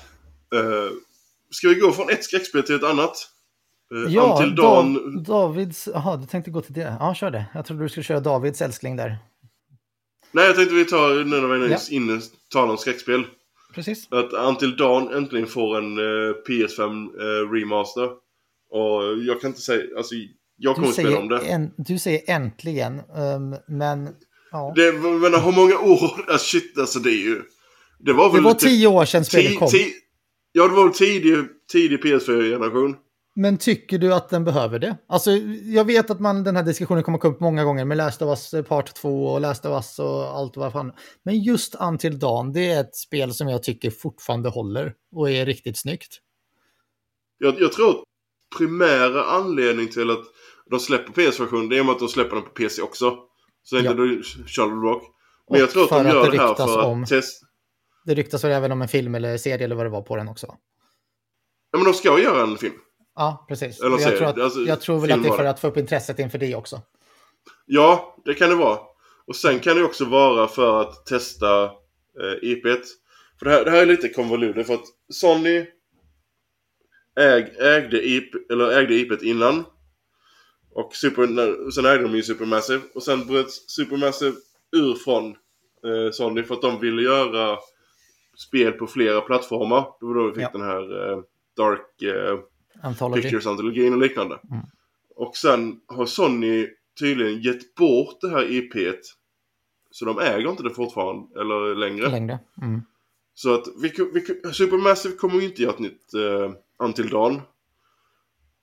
Eh, 0.59 0.91
ska 1.51 1.69
vi 1.69 1.75
gå 1.75 1.93
från 1.93 2.11
ett 2.11 2.25
skräckspel 2.25 2.63
till 2.63 2.75
ett 2.75 2.85
annat? 2.85 3.31
Eh, 3.95 4.13
ja, 4.15 4.39
till 4.39 4.55
Dan... 4.55 5.23
Davids... 5.23 5.89
Jaha, 5.95 6.17
du 6.17 6.27
tänkte 6.27 6.51
gå 6.51 6.61
till 6.61 6.75
det. 6.75 6.97
Ja, 7.01 7.15
kör 7.15 7.31
det. 7.31 7.47
Jag 7.55 7.67
trodde 7.67 7.83
du 7.83 7.89
skulle 7.89 8.05
köra 8.05 8.21
Davids 8.21 8.63
älskling 8.63 8.97
där. 8.97 9.19
Nej, 10.33 10.47
jag 10.47 10.57
tänkte 10.57 10.75
vi 10.75 10.85
tar, 10.85 11.25
nu 11.25 11.41
när 11.41 11.49
vi 11.49 11.67
är 11.67 11.71
ja. 11.71 11.79
inne, 11.91 12.21
talar 12.53 12.71
om 12.71 12.79
skräckspel 12.79 13.25
precis. 13.77 14.09
Att 14.11 14.33
Until 14.33 14.77
Dawn 14.77 15.15
äntligen 15.15 15.47
får 15.47 15.79
en 15.79 15.99
uh, 15.99 16.35
PS5 16.49 16.83
uh, 17.21 17.53
remaster. 17.53 18.09
Och 18.71 19.19
jag 19.27 19.41
kan 19.41 19.51
inte 19.51 19.61
säga, 19.61 19.83
alltså 19.97 20.15
jag 20.57 20.75
kommer 20.75 20.89
spela 20.89 21.19
om 21.19 21.29
det. 21.29 21.39
En, 21.39 21.71
du 21.77 21.99
säger 21.99 22.21
äntligen, 22.27 23.01
um, 23.17 23.57
men 23.69 24.09
ja. 24.51 24.73
Det, 24.77 24.93
men 24.93 25.35
hur 25.35 25.53
många 25.53 25.79
år, 25.79 26.25
alltså, 26.29 26.47
shit 26.47 26.79
alltså 26.79 26.99
det 26.99 27.11
är 27.11 27.25
ju. 27.25 27.43
Det 27.99 28.13
var 28.13 28.33
väl... 28.33 28.43
Det 28.43 28.49
var 28.49 28.55
tio 28.55 28.87
år 28.87 29.05
sedan 29.05 29.25
spelet 29.25 29.59
kom. 29.59 29.69
Ja, 30.53 30.69
det 30.69 30.75
var 30.75 30.85
väl 30.85 30.95
tidig, 30.95 31.45
tidig 31.73 32.05
PS4-generation. 32.05 32.97
Men 33.39 33.59
tycker 33.59 33.99
du 33.99 34.15
att 34.15 34.29
den 34.29 34.45
behöver 34.45 34.79
det? 34.79 34.97
Alltså, 35.07 35.31
jag 35.65 35.85
vet 35.85 36.11
att 36.11 36.21
man, 36.21 36.45
den 36.45 36.57
här 36.57 36.63
diskussionen 36.63 37.03
kommer 37.03 37.19
komma 37.19 37.35
upp 37.35 37.41
många 37.41 37.65
gånger 37.65 37.85
med 37.85 37.97
Last 37.97 38.23
of 38.23 38.29
Us 38.29 38.69
Part 38.69 38.95
2 38.95 39.27
och 39.27 39.41
Last 39.41 39.67
of 39.67 39.71
Us 39.71 39.99
och 39.99 40.25
allt 40.25 40.57
vad 40.57 40.73
fan. 40.73 40.93
Men 41.23 41.43
just 41.43 41.75
Until 41.81 42.19
Dawn, 42.19 42.53
det 42.53 42.71
är 42.71 42.81
ett 42.81 42.97
spel 42.97 43.35
som 43.35 43.49
jag 43.49 43.63
tycker 43.63 43.91
fortfarande 43.91 44.49
håller 44.49 44.95
och 45.13 45.31
är 45.31 45.47
riktigt 45.47 45.79
snyggt. 45.79 46.21
Jag, 47.39 47.61
jag 47.61 47.73
tror 47.73 47.91
att 47.91 48.03
primära 48.59 49.25
anledning 49.25 49.89
till 49.89 50.11
att 50.11 50.25
de 50.71 50.81
släpper 50.81 51.13
PS-version, 51.13 51.69
det 51.69 51.79
är 51.79 51.91
att 51.91 51.99
de 51.99 52.09
släpper 52.09 52.37
den 52.37 52.45
på 52.45 52.51
PC 52.51 52.83
också. 52.83 53.19
Så 53.63 53.77
inte 53.77 53.89
ja. 53.89 53.95
du 53.95 54.23
Charlotte 54.47 54.85
Rock. 54.85 55.03
Men 55.03 55.57
och 55.57 55.63
jag 55.63 55.71
tror 55.71 55.85
att 55.85 56.05
de 56.05 56.07
gör 56.07 56.25
att 56.25 56.31
det, 56.31 56.37
det 56.37 56.43
här 56.43 56.55
för 56.55 56.85
om, 56.85 57.03
att 57.03 57.09
testa. 57.09 57.47
Det 58.07 58.15
ryktas 58.15 58.45
väl 58.45 58.53
även 58.53 58.73
om 58.73 58.83
en 58.83 58.89
film 58.89 59.15
eller 59.15 59.39
serie 59.39 59.65
eller 59.65 59.77
vad 59.77 59.87
det 59.87 59.91
var 59.91 60.03
på 60.03 60.17
den 60.17 60.29
också? 60.29 60.47
Ja, 61.71 61.79
men 61.79 61.85
de 61.85 61.95
ska 61.95 62.21
göra 62.21 62.43
en 62.43 62.57
film. 62.57 62.75
Ja, 63.17 63.45
precis. 63.49 63.81
Eller 63.81 63.99
jag, 63.99 64.17
tror 64.17 64.29
att, 64.29 64.41
alltså, 64.41 64.61
jag 64.61 64.81
tror 64.81 65.01
väl 65.01 65.13
att 65.13 65.23
det 65.23 65.29
är 65.29 65.37
för 65.37 65.45
att 65.45 65.61
få 65.61 65.69
upp 65.69 65.77
intresset 65.77 66.19
inför 66.19 66.39
det 66.39 66.55
också. 66.55 66.81
Ja, 67.67 68.17
det 68.25 68.35
kan 68.35 68.49
det 68.49 68.57
vara. 68.57 68.79
Och 69.27 69.37
sen 69.37 69.61
kan 69.61 69.77
det 69.77 69.85
också 69.85 70.05
vara 70.05 70.49
för 70.49 70.81
att 70.81 71.07
testa 71.07 71.65
eh, 71.65 71.71
IP. 72.43 72.63
För 73.39 73.47
det 73.47 73.51
här, 73.51 73.65
det 73.65 73.71
här 73.71 73.83
är 73.83 73.87
lite 73.87 74.09
konvolutet 74.09 74.67
för 74.67 74.75
att 74.75 74.85
Sony 75.13 75.67
äg, 77.21 77.43
ägde, 77.59 78.09
IP, 78.09 78.51
eller 78.51 78.79
ägde 78.79 78.95
IPet 78.95 79.23
innan. 79.23 79.65
Och 80.73 80.95
Super, 80.95 81.71
sen 81.71 81.87
ägde 81.87 82.03
de 82.03 82.17
ju 82.17 82.23
Supermassive. 82.23 82.83
Och 82.95 83.03
sen 83.03 83.27
bröt 83.27 83.51
Supermassive 83.51 84.37
ur 84.77 84.95
från 84.95 85.27
eh, 85.87 86.11
Sony 86.13 86.43
för 86.43 86.55
att 86.55 86.63
de 86.63 86.81
ville 86.81 87.03
göra 87.03 87.59
spel 88.37 88.73
på 88.73 88.87
flera 88.87 89.21
plattformar. 89.21 89.81
Det 90.01 90.07
var 90.07 90.15
då 90.15 90.27
vi 90.27 90.35
fick 90.35 90.43
ja. 90.43 90.51
den 90.53 90.63
här 90.63 91.13
eh, 91.13 91.19
Dark... 91.57 92.03
Eh, 92.03 92.39
Anthology. 92.83 93.23
Pictures-antologin 93.23 93.93
och 93.93 94.01
liknande. 94.01 94.39
Mm. 94.51 94.65
Och 95.17 95.37
sen 95.37 95.81
har 95.87 96.07
Sony 96.07 96.69
tydligen 96.99 97.43
gett 97.43 97.75
bort 97.75 98.21
det 98.21 98.29
här 98.29 98.45
IP't. 98.45 99.03
Så 99.91 100.05
de 100.05 100.19
äger 100.19 100.51
inte 100.51 100.63
det 100.63 100.71
fortfarande, 100.71 101.41
eller 101.41 101.75
längre. 101.75 102.09
Längre. 102.09 102.39
Mm. 102.63 102.83
Så 103.35 103.55
att 103.55 103.65
vi, 103.83 103.93
vi, 104.15 104.53
Supermassive 104.53 105.17
kommer 105.17 105.41
ju 105.41 105.45
inte 105.45 105.63
göra 105.63 105.73
ett 105.73 105.79
nytt 105.79 106.15
uh, 106.15 106.53
Until 106.79 107.09
Dawn. 107.09 107.41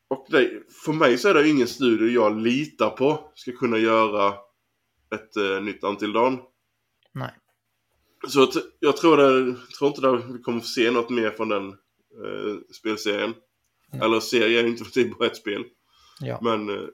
Och 0.07 0.25
det, 0.29 0.63
för 0.85 0.93
mig 0.93 1.17
så 1.17 1.29
är 1.29 1.33
det 1.33 1.49
ingen 1.49 1.67
studio 1.67 2.07
jag 2.07 2.39
litar 2.39 2.89
på 2.89 3.31
ska 3.35 3.51
kunna 3.51 3.77
göra 3.77 4.33
ett 5.15 5.37
uh, 5.37 5.61
nytt 5.61 5.83
Until 5.83 6.13
Dawn. 6.13 6.39
Nej. 7.11 7.31
Så 8.27 8.43
att, 8.43 8.53
jag 8.79 8.97
tror, 8.97 9.17
det, 9.17 9.57
tror 9.77 9.89
inte 9.89 10.09
att 10.09 10.35
vi 10.35 10.41
kommer 10.41 10.59
få 10.59 10.67
se 10.67 10.91
något 10.91 11.09
mer 11.09 11.29
från 11.29 11.49
den 11.49 11.67
uh, 12.25 12.57
spelserien. 12.71 13.33
Ja. 13.93 14.05
Eller 14.05 14.19
serie 14.19 14.67
inte 14.67 14.83
för 14.83 14.91
det 14.93 15.01
är 15.01 15.09
bara 15.19 15.25
ett 15.25 15.37
spel. 15.37 15.63
Ja. 16.19 16.39
Men 16.41 16.69
eh, 16.69 16.85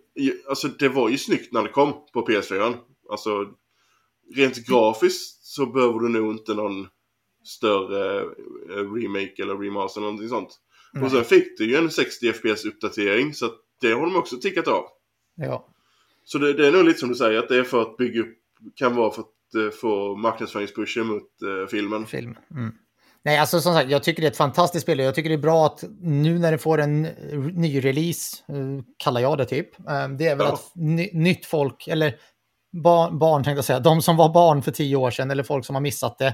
alltså 0.49 0.67
det 0.67 0.89
var 0.89 1.09
ju 1.09 1.17
snyggt 1.17 1.53
när 1.53 1.63
det 1.63 1.69
kom 1.69 1.93
på 2.13 2.27
PS4. 2.27 2.75
Alltså 3.09 3.53
rent 4.35 4.67
grafiskt 4.67 5.45
så 5.45 5.65
behöver 5.65 5.99
du 5.99 6.09
nog 6.09 6.31
inte 6.31 6.53
någon 6.53 6.87
större 7.43 8.19
eh, 8.19 8.93
remake 8.93 9.43
eller 9.43 9.57
remaster 9.57 10.01
eller 10.01 10.07
någonting 10.07 10.29
sånt. 10.29 10.59
Nej. 10.93 11.03
Och 11.03 11.11
sen 11.11 11.23
fick 11.23 11.57
du 11.57 11.65
ju 11.65 11.75
en 11.75 11.91
60 11.91 12.33
FPS 12.33 12.65
uppdatering 12.65 13.33
så 13.33 13.51
det 13.81 13.91
har 13.91 14.01
de 14.01 14.15
också 14.15 14.37
tickat 14.37 14.67
av. 14.67 14.85
ja. 15.35 15.65
Så 16.23 16.37
det, 16.37 16.53
det 16.53 16.67
är 16.67 16.71
nog 16.71 16.85
lite 16.85 16.99
som 16.99 17.09
du 17.09 17.15
säger 17.15 17.39
att 17.39 17.49
det 17.49 17.57
är 17.57 17.63
för 17.63 17.81
att 17.81 17.97
bygga 17.97 18.21
upp, 18.21 18.37
kan 18.75 18.95
vara 18.95 19.11
för 19.11 19.21
att 19.21 19.55
eh, 19.55 19.69
få 19.69 20.15
marknadsföringspushen 20.15 21.07
mot 21.07 21.41
eh, 21.41 21.67
filmen. 21.69 22.07
film. 22.07 22.37
Mm. 22.51 22.71
Nej, 23.23 23.37
alltså 23.37 23.61
som 23.61 23.73
sagt, 23.73 23.89
jag 23.89 24.03
tycker 24.03 24.21
det 24.21 24.27
är 24.27 24.31
ett 24.31 24.37
fantastiskt 24.37 24.83
spel 24.83 24.99
och 24.99 25.05
jag 25.05 25.15
tycker 25.15 25.29
det 25.29 25.35
är 25.35 25.37
bra 25.37 25.65
att 25.65 25.83
nu 26.01 26.39
när 26.39 26.51
det 26.51 26.57
får 26.57 26.77
en 26.81 27.01
ny 27.53 27.79
release, 27.85 28.37
eh, 28.47 28.55
kallar 28.97 29.21
jag 29.21 29.37
det 29.37 29.45
typ, 29.45 29.79
eh, 29.89 30.07
det 30.07 30.27
är 30.27 30.35
väl 30.35 30.47
Ja. 30.47 30.53
att 30.53 30.71
ny, 30.75 31.09
nytt 31.13 31.45
folk, 31.45 31.87
eller 31.87 32.15
barn, 32.83 33.19
barn 33.19 33.43
tänkte 33.43 33.57
jag 33.57 33.65
säga, 33.65 33.79
de 33.79 34.01
som 34.01 34.17
var 34.17 34.29
barn 34.29 34.61
för 34.61 34.71
tio 34.71 34.95
år 34.95 35.11
sedan 35.11 35.31
eller 35.31 35.43
folk 35.43 35.65
som 35.65 35.75
har 35.75 35.81
missat 35.81 36.17
det, 36.17 36.27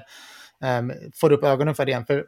eh, 0.63 0.81
får 1.15 1.31
upp 1.31 1.43
ögonen 1.43 1.75
för 1.75 1.85
det 1.85 1.89
igen. 1.91 2.05
För 2.05 2.25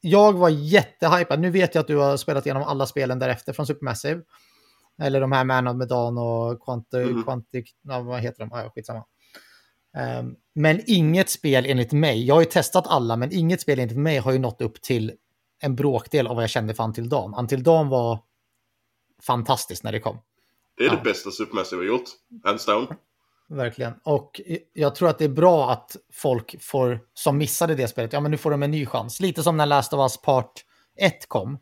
jag 0.00 0.32
var 0.32 0.48
jättehypad, 0.48 1.40
nu 1.40 1.50
vet 1.50 1.74
jag 1.74 1.82
att 1.82 1.88
du 1.88 1.96
har 1.96 2.16
spelat 2.16 2.46
igenom 2.46 2.62
alla 2.62 2.86
spelen 2.86 3.18
därefter 3.18 3.52
från 3.52 3.66
Supermassive. 3.66 4.20
Eller 5.02 5.20
de 5.20 5.32
här 5.32 5.44
Man 5.44 5.68
of 5.68 5.76
Medan 5.76 6.18
och 6.18 6.64
Quanti, 6.64 6.96
Mm. 7.02 7.22
Quantic, 7.24 7.70
ja, 7.82 8.00
vad 8.00 8.20
heter 8.20 8.38
de? 8.40 8.50
Ja, 8.52 8.70
skitsamma. 8.74 9.04
Ehm, 9.96 10.34
men 10.54 10.80
inget 10.86 11.30
spel 11.30 11.66
enligt 11.66 11.92
mig, 11.92 12.24
jag 12.26 12.34
har 12.34 12.40
ju 12.42 12.46
testat 12.46 12.86
alla, 12.86 13.16
men 13.16 13.32
inget 13.32 13.60
spel 13.60 13.78
enligt 13.78 13.96
mig 13.98 14.18
har 14.18 14.32
ju 14.32 14.38
nått 14.38 14.60
upp 14.60 14.82
till 14.82 15.12
en 15.62 15.76
bråkdel 15.76 16.26
av 16.26 16.34
vad 16.36 16.42
jag 16.42 16.50
kände 16.50 16.74
för 16.74 16.84
Until 16.84 17.08
Dawn. 17.08 17.34
Until 17.38 17.62
Dawn 17.62 17.88
var 17.88 18.18
fantastiskt 19.22 19.84
när 19.84 19.92
det 19.92 20.00
kom, 20.00 20.18
Det 20.76 20.84
är 20.84 20.88
Ja. 20.88 20.94
det 20.96 21.02
bästa 21.02 21.30
Supermassive 21.30 21.80
har 21.82 21.86
gjort. 21.86 22.04
Hands 22.44 22.66
down. 22.66 22.86
verkligen. 23.48 23.92
Och 24.04 24.40
jag 24.72 24.94
tror 24.94 25.08
att 25.08 25.18
det 25.18 25.24
är 25.24 25.28
bra 25.28 25.70
att 25.72 25.96
folk 26.12 26.62
får, 26.62 27.00
som 27.14 27.38
missade 27.38 27.74
det 27.74 27.88
spelet, 27.88 28.12
ja 28.12 28.20
men 28.20 28.30
nu 28.30 28.36
får 28.36 28.50
de 28.50 28.62
en 28.62 28.70
ny 28.70 28.86
chans. 28.86 29.20
Lite 29.20 29.42
som 29.42 29.56
när 29.56 29.66
Last 29.66 29.92
of 29.92 29.98
Us 29.98 30.16
Part 30.22 30.64
1 30.96 31.28
kom. 31.28 31.58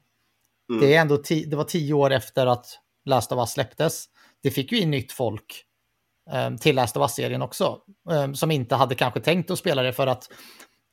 Mm. 0.71 0.81
Det, 0.81 0.95
är 0.95 1.01
ändå 1.01 1.17
det 1.47 1.55
var 1.57 1.65
tio 1.65 1.95
år 1.95 2.11
efter 2.11 2.47
att 2.47 2.67
Last 3.05 3.33
of 3.33 3.39
Us 3.39 3.51
släpptes. 3.51 4.05
Det 4.43 4.51
fick 4.51 4.73
ju 4.73 4.79
in 4.81 4.91
nytt 4.91 5.13
folk 5.13 5.65
till 6.61 6.77
Last 6.77 6.97
of 6.97 7.01
Us-serien 7.01 7.43
också. 7.43 7.79
eh, 8.11 8.33
som 8.33 8.51
inte 8.51 8.75
hade 8.75 8.95
kanske 8.95 9.21
tänkt 9.21 9.51
att 9.51 9.59
spela 9.59 9.83
det 9.83 9.93
för 9.93 10.07
att 10.07 10.29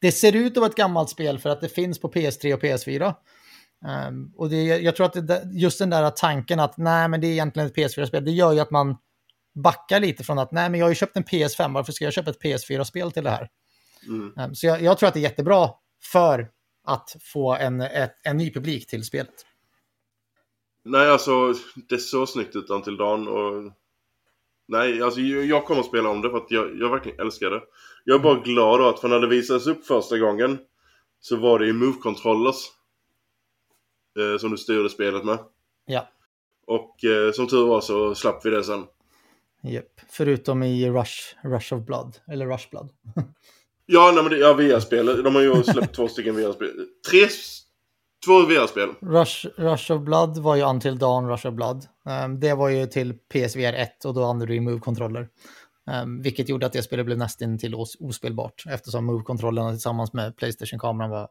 det 0.01 0.11
ser 0.11 0.35
ut 0.35 0.51
att 0.51 0.57
vara 0.57 0.69
ett 0.69 0.75
gammalt 0.75 1.09
spel 1.09 1.39
för 1.39 1.49
att 1.49 1.61
det 1.61 1.69
finns 1.69 1.99
på 1.99 2.11
PS3 2.11 2.53
och 2.53 2.63
PS4. 2.63 3.13
Um, 4.09 4.33
och 4.35 4.49
det, 4.49 4.63
jag 4.63 4.95
tror 4.95 5.05
att 5.05 5.27
det, 5.27 5.43
just 5.53 5.79
den 5.79 5.89
där 5.89 6.09
tanken 6.09 6.59
att 6.59 6.77
nej, 6.77 7.07
men 7.07 7.21
det 7.21 7.27
är 7.27 7.31
egentligen 7.31 7.67
ett 7.67 7.75
PS4-spel, 7.75 8.25
det 8.25 8.31
gör 8.31 8.53
ju 8.53 8.59
att 8.59 8.71
man 8.71 8.97
backar 9.55 9.99
lite 9.99 10.23
från 10.23 10.39
att 10.39 10.51
nej, 10.51 10.69
men 10.69 10.79
jag 10.79 10.85
har 10.85 10.91
ju 10.91 10.95
köpt 10.95 11.17
en 11.17 11.23
PS5, 11.23 11.73
varför 11.73 11.91
ska 11.91 12.05
jag 12.05 12.13
köpa 12.13 12.29
ett 12.29 12.41
PS4-spel 12.41 13.11
till 13.11 13.23
det 13.23 13.29
här? 13.29 13.49
Mm. 14.07 14.55
Så 14.55 14.67
jag, 14.67 14.81
jag 14.81 14.97
tror 14.97 15.07
att 15.07 15.13
det 15.13 15.19
är 15.19 15.21
jättebra 15.21 15.69
för 16.11 16.49
att 16.83 17.15
få 17.21 17.55
en, 17.55 17.81
ett, 17.81 18.13
en 18.23 18.37
ny 18.37 18.53
publik 18.53 18.87
till 18.87 19.03
spelet. 19.03 19.33
Nej, 20.83 21.09
alltså 21.09 21.53
det 21.89 21.97
såg 21.97 22.29
snyggt 22.29 22.55
ut 22.55 22.69
Until 22.69 22.97
Dawn 22.97 23.27
och... 23.27 23.73
Nej, 24.67 25.01
alltså 25.01 25.19
jag 25.21 25.65
kommer 25.65 25.81
att 25.81 25.87
spela 25.87 26.09
om 26.09 26.21
det 26.21 26.29
för 26.29 26.37
att 26.37 26.51
jag, 26.51 26.77
jag 26.79 26.89
verkligen 26.89 27.19
älskar 27.19 27.49
det. 27.49 27.61
Jag 28.03 28.15
är 28.15 28.23
bara 28.23 28.39
glad 28.39 28.79
då 28.79 28.87
att 28.87 28.99
för 28.99 29.07
när 29.07 29.19
det 29.19 29.27
visades 29.27 29.67
upp 29.67 29.85
första 29.85 30.17
gången 30.17 30.57
så 31.19 31.35
var 31.35 31.59
det 31.59 31.67
i 31.67 31.71
Move-controllers 31.73 32.55
eh, 34.19 34.37
som 34.39 34.51
du 34.51 34.57
styrde 34.57 34.89
spelet 34.89 35.23
med. 35.25 35.37
Ja, 35.85 36.07
Och 36.67 37.03
eh, 37.03 37.31
som 37.31 37.47
tur 37.47 37.65
var 37.67 37.81
så 37.81 38.15
slapp 38.15 38.45
vi 38.45 38.49
det 38.49 38.63
sen. 38.63 38.85
Japp. 39.63 40.01
förutom 40.09 40.63
i 40.63 40.89
Rush, 40.89 41.35
Rush 41.43 41.73
of 41.73 41.85
Blood, 41.85 42.17
eller 42.27 42.45
Rush 42.45 42.69
Blood. 42.69 42.89
Ja, 43.89 44.11
nej 44.15 44.23
men 44.23 44.31
det, 44.31 44.37
ja, 44.37 44.53
VR-spel. 44.53 45.23
De 45.23 45.35
har 45.35 45.41
ju 45.41 45.63
släppt 45.63 45.95
två 45.95 46.07
stycken 46.07 46.35
VR-spel. 46.35 46.87
Tre... 47.09 47.19
Två 48.27 48.41
VR-spel. 48.41 48.89
Rush, 49.01 49.47
Rush 49.55 49.91
of 49.91 50.01
Blood 50.01 50.37
var 50.37 50.55
ju 50.55 50.63
Until 50.63 50.97
Dawn 50.97 51.29
Rush 51.29 51.47
of 51.47 51.53
Blood. 51.53 51.85
Um, 52.25 52.39
det 52.39 52.53
var 52.53 52.69
ju 52.69 52.85
till 52.85 53.13
PSVR 53.13 53.73
1 53.73 54.05
och 54.05 54.13
då 54.13 54.23
använde 54.23 54.53
du 54.53 54.59
Move-kontroller. 54.59 55.29
Um, 56.03 56.21
vilket 56.21 56.49
gjorde 56.49 56.65
att 56.65 56.73
det 56.73 56.83
spelet 56.83 57.05
blev 57.05 57.17
nästan 57.17 57.57
till 57.57 57.75
os 57.75 57.97
ospelbart 57.99 58.63
eftersom 58.69 59.05
Move-kontrollerna 59.05 59.71
tillsammans 59.71 60.13
med 60.13 60.37
Playstation-kameran 60.37 61.09
var 61.09 61.21
Jo 61.21 61.27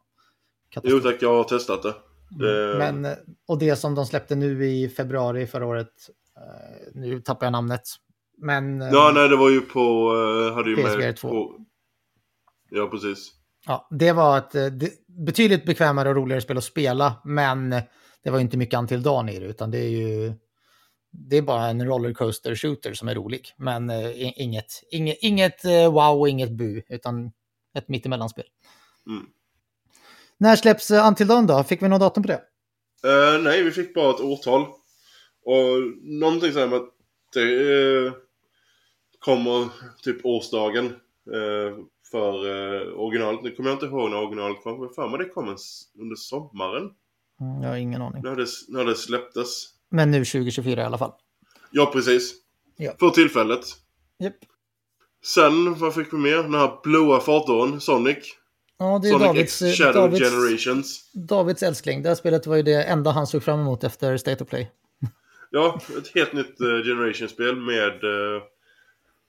katastrof. 0.70 1.02
tack, 1.02 1.22
jag 1.22 1.36
har 1.36 1.44
testat 1.44 1.82
det. 1.82 1.94
det 2.30 2.78
Men, 2.78 3.14
och 3.48 3.58
det 3.58 3.76
som 3.76 3.94
de 3.94 4.06
släppte 4.06 4.34
nu 4.34 4.66
i 4.66 4.88
februari 4.88 5.46
förra 5.46 5.66
året, 5.66 5.92
eh, 6.36 6.92
nu 6.94 7.20
tappar 7.20 7.46
jag 7.46 7.52
namnet. 7.52 7.82
Men 8.38 8.80
Ja, 8.80 9.12
nej 9.14 9.28
det 9.28 9.36
var 9.36 9.50
ju 9.50 9.60
på... 9.60 10.12
Uh, 10.14 10.54
hade 10.54 10.70
ju 10.70 10.76
PSVR 10.76 10.98
med 10.98 11.16
2. 11.16 11.28
På, 11.28 11.64
ja, 12.70 12.86
precis. 12.86 13.35
Ja, 13.66 13.88
det 13.90 14.12
var 14.12 14.38
ett 14.38 14.54
eh, 14.54 14.66
det, 14.66 14.90
betydligt 15.06 15.64
bekvämare 15.64 16.08
och 16.08 16.16
roligare 16.16 16.40
spel 16.40 16.58
att 16.58 16.64
spela, 16.64 17.14
men 17.24 17.70
det 18.22 18.30
var 18.30 18.40
inte 18.40 18.56
mycket 18.56 18.78
Until 18.78 19.02
Dawn 19.02 19.28
i 19.28 19.38
det, 19.38 19.46
utan 19.46 19.70
det 19.70 19.78
är 19.78 19.88
ju 19.88 20.34
det 21.10 21.36
är 21.36 21.42
bara 21.42 21.66
en 21.66 21.86
rollercoaster 21.86 22.54
shooter 22.54 22.94
som 22.94 23.08
är 23.08 23.14
rolig. 23.14 23.52
Men 23.56 23.90
eh, 23.90 24.40
inget, 24.42 24.82
inget, 24.90 25.18
inget 25.20 25.64
eh, 25.64 25.92
wow 25.92 26.20
och 26.20 26.28
inget 26.28 26.50
bu, 26.50 26.82
utan 26.88 27.32
ett 27.74 27.88
mittemellanspel. 27.88 28.44
Mm. 29.06 29.26
När 30.38 30.56
släpps 30.56 30.90
uh, 30.90 31.08
Until 31.08 31.26
Dawn 31.26 31.46
då? 31.46 31.64
Fick 31.64 31.82
vi 31.82 31.88
något 31.88 32.00
datum 32.00 32.22
på 32.22 32.28
det? 32.28 32.42
Eh, 33.04 33.42
nej, 33.42 33.62
vi 33.62 33.70
fick 33.70 33.94
bara 33.94 34.10
ett 34.10 34.20
årtal. 34.20 34.62
Och 35.44 35.66
någonting 36.02 36.52
så 36.52 36.58
här 36.58 36.66
med 36.66 36.76
att 36.76 36.88
det 37.32 38.06
eh, 38.06 38.12
kommer 39.18 39.68
typ 40.02 40.24
årsdagen 40.24 40.86
eh, 41.32 41.78
för 42.16 42.34
eh, 42.46 43.00
originalet. 43.00 43.42
Nu 43.42 43.50
kommer 43.50 43.70
jag 43.70 43.76
inte 43.76 43.86
ihåg 43.86 44.10
när 44.10 44.18
originalet 44.18 44.62
kom. 44.62 44.80
Men 44.80 44.90
för 44.90 45.08
mig 45.08 45.18
det 45.18 45.28
kom 45.28 45.48
en 45.48 45.56
under 46.00 46.16
sommaren. 46.16 46.90
Mm, 47.40 47.62
jag 47.62 47.68
har 47.68 47.76
ingen 47.76 48.02
aning. 48.02 48.22
När 48.22 48.36
det, 48.36 48.46
när 48.68 48.84
det 48.84 48.94
släpptes. 48.94 49.68
Men 49.90 50.10
nu 50.10 50.24
2024 50.24 50.82
i 50.82 50.84
alla 50.84 50.98
fall. 50.98 51.12
Ja, 51.70 51.90
precis. 51.92 52.34
Ja. 52.76 52.92
För 52.98 53.10
tillfället. 53.10 53.64
Japp. 54.18 54.34
Sen, 55.24 55.74
vad 55.74 55.94
fick 55.94 56.12
vi 56.12 56.16
mer? 56.16 56.36
Den 56.36 56.54
här 56.54 56.80
blåa 56.82 57.20
fartåren, 57.20 57.80
Sonic. 57.80 58.18
Ja, 58.78 59.00
det 59.02 59.08
är 59.08 59.12
Sonic 59.12 59.26
Davids, 59.26 59.62
X 59.62 59.62
eh, 59.62 59.72
Shadow 59.72 60.10
Davids, 60.10 60.30
Generations. 60.30 61.10
Davids 61.12 61.62
älskling. 61.62 62.02
Det 62.02 62.08
här 62.08 62.16
spelet 62.16 62.46
var 62.46 62.56
ju 62.56 62.62
det 62.62 62.82
enda 62.82 63.10
han 63.10 63.26
såg 63.26 63.42
fram 63.42 63.60
emot 63.60 63.84
efter 63.84 64.16
State 64.16 64.44
of 64.44 64.50
Play. 64.50 64.70
Ja, 65.50 65.80
ett 65.98 66.14
helt 66.14 66.32
nytt 66.32 66.60
uh, 66.60 66.82
Generation-spel 66.84 67.56
med... 67.56 68.04
Uh, 68.04 68.42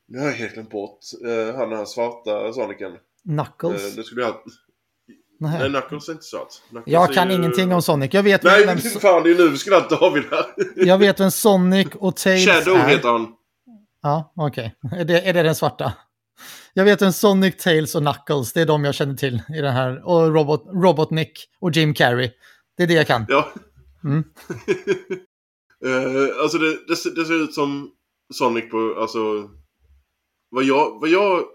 nu 0.07 0.19
har 0.19 0.25
jag 0.25 0.33
helt 0.33 0.53
glömt 0.53 0.69
bort. 0.69 0.99
Uh, 1.25 1.55
han 1.55 1.69
den 1.69 1.77
här 1.77 1.85
svarta 1.85 2.53
Sonicen. 2.53 2.91
Knuckles? 3.23 3.91
Uh, 3.91 3.95
det 3.95 4.03
skulle 4.03 4.21
jag. 4.21 4.35
Nej. 5.39 5.59
Nej, 5.59 5.69
Knuckles 5.69 6.07
är 6.09 6.11
inte 6.13 6.23
svart. 6.25 6.47
Knuckles 6.69 6.93
Jag 6.93 7.13
kan 7.13 7.29
ju- 7.29 7.35
ingenting 7.35 7.73
om 7.73 7.81
Sonic. 7.81 8.13
Jag 8.13 8.23
vet, 8.23 8.43
Nej, 8.43 8.65
vem, 8.65 8.77
fan 9.01 9.23
det 9.23 9.31
är 9.31 9.35
nu 9.35 9.49
vi 9.49 9.57
skulle 9.57 9.75
ha 9.75 9.87
David 9.87 10.23
här. 10.31 10.45
jag 10.75 10.97
vet 10.97 11.19
vem 11.19 11.31
Sonic 11.31 11.87
och 11.95 12.15
Tails 12.15 12.45
Shadow 12.45 12.75
är. 12.77 12.87
heter 12.87 13.09
han. 13.09 13.27
Ja, 14.01 14.33
okej. 14.35 14.75
Är, 14.91 15.05
det, 15.05 15.21
är 15.21 15.33
det 15.33 15.43
den 15.43 15.55
svarta? 15.55 15.93
Jag 16.73 16.85
vet 16.85 17.01
vem 17.01 17.13
Sonic, 17.13 17.55
Tails 17.57 17.95
och 17.95 18.01
Knuckles, 18.01 18.53
det 18.53 18.61
är 18.61 18.65
de 18.65 18.85
jag 18.85 18.95
känner 18.95 19.15
till 19.15 19.41
i 19.49 19.61
den 19.61 19.73
här. 19.73 20.07
Och 20.07 20.33
Robot, 20.33 20.63
Robotnik 20.83 21.49
och 21.59 21.71
Jim 21.71 21.93
Carrey. 21.93 22.31
Det 22.77 22.83
är 22.83 22.87
det 22.87 22.93
jag 22.93 23.07
kan. 23.07 23.25
Ja. 23.29 23.53
Mm. 24.03 24.23
Eh, 25.85 26.41
alltså 26.41 26.57
det, 26.57 26.69
det, 26.71 27.15
det 27.15 27.25
ser 27.25 27.43
ut 27.43 27.53
som 27.53 27.91
Sonic 28.33 28.69
på, 28.71 28.95
alltså... 29.01 29.19
Vad 30.57 30.65
jag, 30.65 30.99
vad 30.99 31.09
jag 31.09 31.45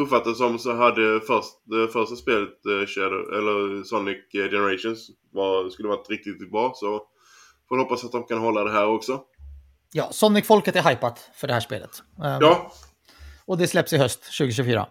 uppfattade 0.00 0.34
som 0.34 0.58
så 0.58 0.72
hade 0.74 1.20
först, 1.20 1.50
det 1.64 1.88
första 1.88 2.16
spelet, 2.16 2.66
eh, 2.66 2.86
Shadow, 2.86 3.32
eller 3.34 3.82
Sonic 3.84 4.16
eh, 4.34 4.50
Generations, 4.50 5.10
var, 5.32 5.70
skulle 5.70 5.88
varit 5.88 6.10
riktigt, 6.10 6.50
bra. 6.50 6.72
Så 6.74 7.06
får 7.68 7.78
hoppas 7.78 8.04
att 8.04 8.12
de 8.12 8.24
kan 8.24 8.38
hålla 8.38 8.64
det 8.64 8.70
här 8.70 8.86
också. 8.86 9.24
Ja, 9.92 10.12
Sonic-folket 10.12 10.76
är 10.76 10.90
hypat 10.90 11.30
för 11.34 11.46
det 11.46 11.52
här 11.52 11.60
spelet. 11.60 12.02
Um, 12.18 12.38
Ja, 12.40 12.72
Och 13.44 13.58
det 13.58 13.66
släpps 13.68 13.92
i 13.92 13.98
höst, 13.98 14.22
2024. 14.38 14.86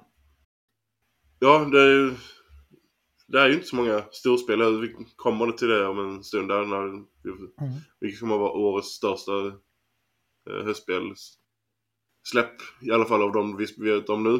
ja 1.39 1.57
det 1.72 1.82
är 1.82 1.89
ju... 1.89 2.16
Det 3.28 3.39
är 3.39 3.47
ju 3.47 3.53
inte 3.53 3.68
så 3.68 3.76
många 3.76 4.03
storspel. 4.11 4.82
Vi 4.82 4.95
kommer 5.16 5.51
till 5.51 5.68
det 5.68 5.88
om 5.88 5.99
en 5.99 6.24
stund 6.24 6.49
där. 6.49 6.66
När 6.66 6.84
vi, 6.84 6.89
Mm. 7.30 7.80
vilket 7.99 8.20
kommer 8.20 8.36
att 8.36 8.41
vara 8.41 8.51
årets 8.51 8.88
största 8.88 9.32
eh, 10.49 10.66
höstspel. 10.66 11.01
Släpp. 12.24 12.54
I 12.82 12.92
alla 12.92 13.06
fall 13.06 13.22
av 13.22 13.32
de 13.32 13.58
vi 13.58 13.92
vet 13.92 14.10
om 14.10 14.24
nu. 14.24 14.40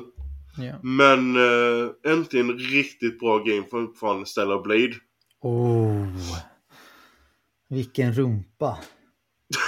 Ja. 0.58 0.80
Men 0.84 1.36
eh, 1.36 1.90
äntligen 2.12 2.58
riktigt 2.58 3.20
bra 3.20 3.38
game 3.38 3.64
från, 3.70 3.94
från 3.94 4.26
Stellar 4.26 4.62
Blade. 4.62 4.94
Oh. 5.42 6.08
Vilken 7.70 8.14
rumpa. 8.14 8.78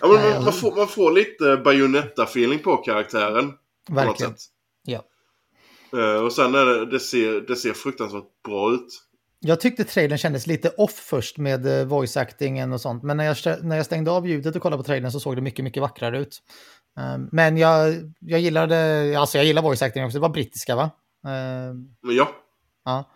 ja, 0.00 0.08
man, 0.08 0.44
man, 0.44 0.52
får, 0.52 0.76
man 0.76 0.88
får 0.88 1.12
lite 1.12 1.56
Bayonetta-feeling 1.56 2.58
på 2.58 2.76
karaktären. 2.76 3.52
På 3.86 3.94
något 3.94 4.06
Verkligen. 4.06 4.32
sätt. 4.32 4.46
Ja. 4.84 5.04
Eh, 5.92 6.24
och 6.24 6.32
sen 6.32 6.54
är 6.54 6.64
det, 6.66 6.86
det, 6.86 7.00
ser, 7.00 7.40
det 7.40 7.56
ser 7.56 7.72
fruktansvärt 7.72 8.42
bra 8.44 8.72
ut. 8.72 9.02
Jag 9.44 9.60
tyckte 9.60 9.84
trailern 9.84 10.18
kändes 10.18 10.46
lite 10.46 10.68
off 10.68 10.92
först 10.92 11.38
med 11.38 11.80
eh, 11.80 11.86
voice 11.86 12.16
actingen 12.16 12.72
och 12.72 12.80
sånt. 12.80 13.02
Men 13.02 13.16
när 13.16 13.24
jag, 13.24 13.64
när 13.64 13.76
jag 13.76 13.86
stängde 13.86 14.10
av 14.10 14.28
ljudet 14.28 14.56
och 14.56 14.62
kollade 14.62 14.82
på 14.82 14.86
trailern 14.86 15.12
så 15.12 15.20
såg 15.20 15.36
det 15.36 15.42
mycket, 15.42 15.64
mycket 15.64 15.80
vackrare 15.80 16.18
ut. 16.18 16.38
Um, 17.00 17.28
men 17.32 17.56
jag, 17.56 17.94
jag 18.20 18.40
gillade, 18.40 19.14
alltså 19.18 19.38
jag 19.38 19.44
gillar 19.44 19.62
voice 19.62 19.82
acting 19.82 20.04
också, 20.04 20.18
det 20.18 20.22
var 20.22 20.28
brittiska 20.28 20.76
va? 20.76 20.90
Um, 21.24 21.96
Men 22.02 22.16
ja, 22.16 22.28
ja. 22.84 23.10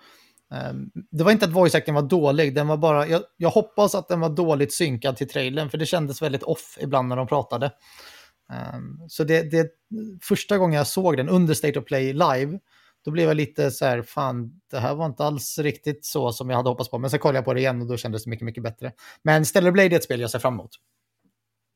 Um, 0.70 0.90
det 1.10 1.24
var 1.24 1.32
inte 1.32 1.44
att 1.44 1.52
voice 1.52 1.74
acting 1.74 1.94
var 1.94 2.02
dålig, 2.02 2.54
den 2.54 2.68
var 2.68 2.76
bara, 2.76 3.06
jag, 3.06 3.22
jag 3.36 3.50
hoppas 3.50 3.94
att 3.94 4.08
den 4.08 4.20
var 4.20 4.28
dåligt 4.28 4.72
synkad 4.72 5.16
till 5.16 5.28
trailern, 5.28 5.70
för 5.70 5.78
det 5.78 5.86
kändes 5.86 6.22
väldigt 6.22 6.42
off 6.42 6.78
ibland 6.80 7.08
när 7.08 7.16
de 7.16 7.26
pratade. 7.26 7.70
Så 9.08 9.24
det, 9.24 9.42
det, 9.42 9.70
första 10.22 10.58
gången 10.58 10.78
jag 10.78 10.86
såg 10.86 11.16
den 11.16 11.28
under 11.28 11.54
State 11.54 11.78
of 11.78 11.84
Play 11.84 12.12
live, 12.12 12.58
då 13.06 13.10
blev 13.10 13.28
jag 13.28 13.36
lite 13.36 13.70
så 13.70 13.84
här, 13.84 14.02
fan, 14.02 14.60
det 14.70 14.78
här 14.78 14.94
var 14.94 15.06
inte 15.06 15.24
alls 15.24 15.58
riktigt 15.58 16.04
så 16.04 16.32
som 16.32 16.50
jag 16.50 16.56
hade 16.56 16.68
hoppats 16.68 16.90
på. 16.90 16.98
Men 16.98 17.10
så 17.10 17.18
kollade 17.18 17.38
jag 17.38 17.44
på 17.44 17.54
det 17.54 17.60
igen 17.60 17.80
och 17.80 17.86
då 17.88 17.96
kändes 17.96 18.24
det 18.24 18.30
mycket, 18.30 18.44
mycket 18.44 18.62
bättre. 18.62 18.92
Men 19.22 19.46
Stellar 19.46 19.70
Blade 19.70 19.94
är 19.94 19.96
ett 19.96 20.04
spel 20.04 20.20
jag 20.20 20.30
ser 20.30 20.38
fram 20.38 20.54
emot. 20.54 20.70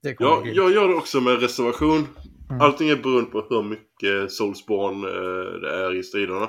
Ja 0.01 0.43
jag 0.45 0.73
gör 0.73 0.89
det 0.89 0.95
också 0.95 1.21
med 1.21 1.41
reservation. 1.41 2.07
Mm. 2.51 2.61
Allting 2.61 2.89
är 2.89 2.97
beroende 2.97 3.31
på 3.31 3.47
hur 3.51 3.63
mycket 3.63 4.33
Soulsborne 4.33 5.09
eh, 5.09 5.61
det 5.61 5.85
är 5.85 5.95
i 5.95 6.03
striderna. 6.03 6.49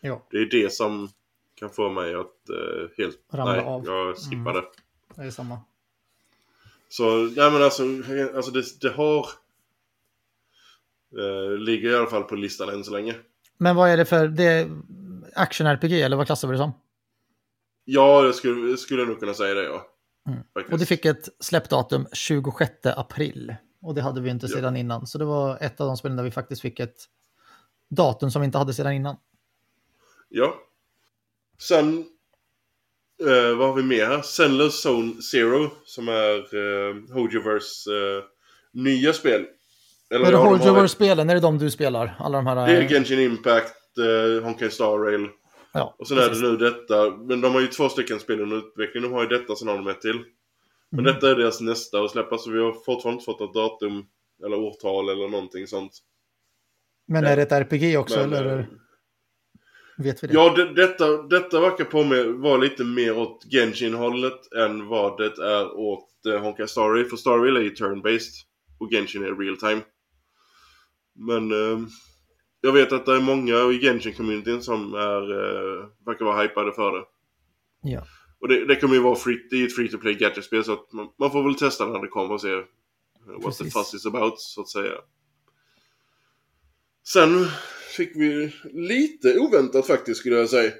Ja. 0.00 0.26
Det 0.30 0.36
är 0.36 0.50
det 0.50 0.72
som 0.72 1.08
kan 1.54 1.70
få 1.70 1.90
mig 1.90 2.14
att 2.14 2.48
eh, 2.50 2.88
helt... 2.98 3.18
Ramla 3.32 3.52
nej, 3.52 3.64
av. 3.64 3.84
jag 3.86 4.16
skippar 4.16 4.50
Mm. 4.50 4.54
det. 4.54 4.62
Det 5.16 5.22
är 5.26 5.30
samma. 5.30 5.60
Så, 6.88 7.30
ja 7.36 7.50
men 7.50 7.62
alltså, 7.62 7.82
alltså 8.34 8.50
det, 8.50 8.80
det 8.80 8.90
har... 8.90 9.26
Eh, 11.18 11.58
ligger 11.58 11.90
i 11.90 11.96
alla 11.96 12.06
fall 12.10 12.24
på 12.24 12.34
listan 12.34 12.68
än 12.68 12.84
så 12.84 12.92
länge. 12.92 13.14
Men 13.62 13.76
vad 13.76 13.90
är 13.90 13.96
det 13.96 14.04
för, 14.04 14.28
det 14.28 14.68
action-RPG 15.34 15.92
eller 16.02 16.16
vad 16.16 16.26
klassar 16.26 16.48
vi 16.48 16.52
det 16.52 16.58
som? 16.58 16.72
Ja, 17.84 18.24
jag 18.24 18.34
skulle, 18.34 18.70
jag 18.70 18.78
skulle 18.78 19.04
nog 19.04 19.20
kunna 19.20 19.34
säga 19.34 19.54
det 19.54 19.62
ja. 19.62 19.86
Mm. 20.28 20.40
Och 20.72 20.78
det 20.78 20.86
fick 20.86 21.04
ett 21.04 21.28
släppdatum 21.40 22.06
26 22.12 22.72
april. 22.84 23.54
Och 23.82 23.94
det 23.94 24.02
hade 24.02 24.20
vi 24.20 24.30
inte 24.30 24.46
Ja. 24.46 24.56
sedan 24.56 24.76
innan. 24.76 25.06
Så 25.06 25.18
det 25.18 25.24
var 25.24 25.58
ett 25.60 25.80
av 25.80 25.86
de 25.86 25.96
spelen 25.96 26.16
där 26.16 26.24
vi 26.24 26.30
faktiskt 26.30 26.62
fick 26.62 26.80
ett 26.80 27.04
datum 27.90 28.30
som 28.30 28.42
vi 28.42 28.46
inte 28.46 28.58
hade 28.58 28.74
sedan 28.74 28.92
innan. 28.92 29.16
Ja. 30.28 30.54
Sen, 31.58 31.98
eh, 33.20 33.56
vad 33.56 33.68
har 33.68 33.74
vi 33.74 33.82
mer 33.82 34.06
här? 34.06 34.22
Zenless 34.22 34.86
Zone 34.86 35.22
Zero, 35.22 35.70
som 35.84 36.08
är 36.08 36.36
eh, 36.56 36.94
Hojoverse 37.14 37.90
eh, 37.92 38.24
nya 38.72 39.12
spel. 39.12 39.46
Eller 40.12 40.26
Är 40.26 40.32
det 40.32 40.36
Horgeverse-spelen, 40.38 41.30
är 41.30 41.34
det 41.34 41.40
de 41.40 41.58
du 41.58 41.70
spelar? 41.70 42.14
Alla 42.18 42.38
de 42.38 42.46
här... 42.46 42.66
Det 42.66 42.76
är 42.76 42.88
Genshin 42.88 43.18
Impact, 43.20 43.74
eh, 43.98 44.44
Honkai 44.44 44.70
Star 44.70 44.98
Rail. 44.98 45.28
ja, 45.72 45.94
Och 45.98 46.08
sen 46.08 46.18
är 46.18 46.28
precis. 46.28 46.42
det 46.42 46.48
nu 46.50 46.56
detta. 46.56 47.10
Men 47.16 47.40
de 47.40 47.54
har 47.54 47.60
ju 47.60 47.66
två 47.66 47.88
stycken 47.88 48.20
spel 48.20 48.40
under 48.40 48.56
utveckling. 48.56 49.02
De 49.02 49.12
har 49.12 49.22
ju 49.22 49.28
detta, 49.28 49.56
sen 49.56 49.68
har 49.68 49.74
de 49.74 49.86
ett 49.88 50.00
till. 50.00 50.20
Men 50.90 51.00
Mm. 51.00 51.14
detta 51.14 51.30
är 51.30 51.34
deras 51.36 51.60
nästa 51.60 52.00
att 52.04 52.10
släppa, 52.10 52.38
så 52.38 52.50
vi 52.50 52.58
har 52.60 52.72
fortfarande 52.72 53.12
inte 53.12 53.24
fått 53.24 53.40
något 53.40 53.54
datum 53.54 54.04
eller 54.44 54.56
årtal 54.58 55.08
eller 55.08 55.28
någonting 55.28 55.66
sånt. 55.66 55.92
Men 57.08 57.24
är 57.24 57.36
det 57.36 57.42
ett 57.42 57.52
RPG 57.52 57.96
också, 57.98 58.18
Men, 58.18 58.32
eller? 58.32 58.58
eh, 58.58 58.64
Vet 59.98 60.24
vi 60.24 60.26
det? 60.28 60.34
Ja, 60.34 60.54
det, 60.56 60.74
detta, 60.74 61.22
detta 61.22 61.60
verkar 61.60 61.84
på 61.84 62.04
mig 62.04 62.32
vara 62.32 62.56
lite 62.56 62.84
mer 62.84 63.18
åt 63.18 63.44
Genshin-hållet 63.50 64.52
än 64.52 64.88
vad 64.88 65.18
det 65.18 65.38
är 65.38 65.76
åt 65.76 66.08
uh, 66.28 66.38
Honkai 66.38 66.68
Star 66.68 66.88
Rail. 66.88 67.04
För 67.06 67.16
Star 67.16 67.38
Rail 67.38 67.56
är 67.56 67.60
ju 67.60 67.70
turn-based 67.74 68.32
och 68.80 68.90
Genshin 68.90 69.22
är 69.24 69.34
real 69.44 69.56
time. 69.56 69.80
Men 71.14 71.52
eh, 71.52 71.86
jag 72.60 72.72
vet 72.72 72.92
att 72.92 73.06
det 73.06 73.16
är 73.16 73.20
många 73.20 73.54
i 73.54 73.80
Genshin-communityn 73.80 74.60
som 74.60 74.94
är, 74.94 75.22
eh, 75.32 75.86
verkar 76.06 76.24
vara 76.24 76.42
hypade 76.42 76.72
för 76.72 76.98
det. 76.98 77.04
Ja. 77.82 78.04
Och 78.40 78.48
det, 78.48 78.66
det 78.66 78.76
kommer 78.76 78.94
ju 78.94 79.00
vara 79.00 79.16
free, 79.16 79.46
det 79.50 79.56
är 79.56 79.66
ett 79.66 79.74
free 79.74 79.88
to 79.88 79.98
play 79.98 80.14
gadget-spel 80.14 80.64
så 80.64 80.72
att 80.72 80.92
man, 80.92 81.08
man 81.18 81.30
får 81.30 81.42
väl 81.42 81.54
testa 81.54 81.86
när 81.86 81.98
det 81.98 82.08
kommer 82.08 82.34
och 82.34 82.40
se 82.40 82.62
what 83.26 83.58
the 83.58 83.64
Precis. 83.64 83.72
fuss 83.72 83.94
is 83.94 84.06
about, 84.06 84.40
så 84.40 84.60
att 84.60 84.68
säga. 84.68 84.92
Sen 87.04 87.46
fick 87.96 88.16
vi 88.16 88.54
lite 88.72 89.38
oväntat 89.38 89.86
faktiskt 89.86 90.20
skulle 90.20 90.36
jag 90.36 90.48
säga. 90.48 90.72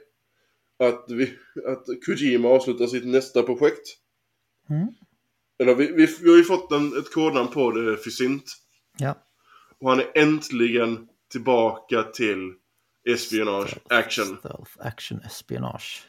Att, 0.79 1.05
vi, 1.09 1.39
att 1.67 1.85
Kojima 2.07 2.49
avslutar 2.49 2.87
sitt 2.87 3.07
nästa 3.07 3.43
projekt. 3.43 3.89
Mm. 4.71 4.89
Eller 5.59 5.75
vi, 5.75 5.87
vi, 5.87 6.17
vi 6.23 6.31
har 6.31 6.37
ju 6.37 6.45
fått 6.45 6.73
en, 6.73 6.99
ett 6.99 7.13
kodnamn 7.13 7.49
på 7.49 7.71
det, 7.71 7.97
Fysint. 7.97 8.45
Ja. 8.99 9.15
Och 9.83 9.91
han 9.91 10.01
är 10.01 10.11
äntligen 10.15 11.09
tillbaka 11.33 12.03
till 12.03 12.53
espionage 13.09 13.75
action. 13.89 14.25
Stealth 14.39 14.73
action 14.79 15.21
espionage. 15.21 16.07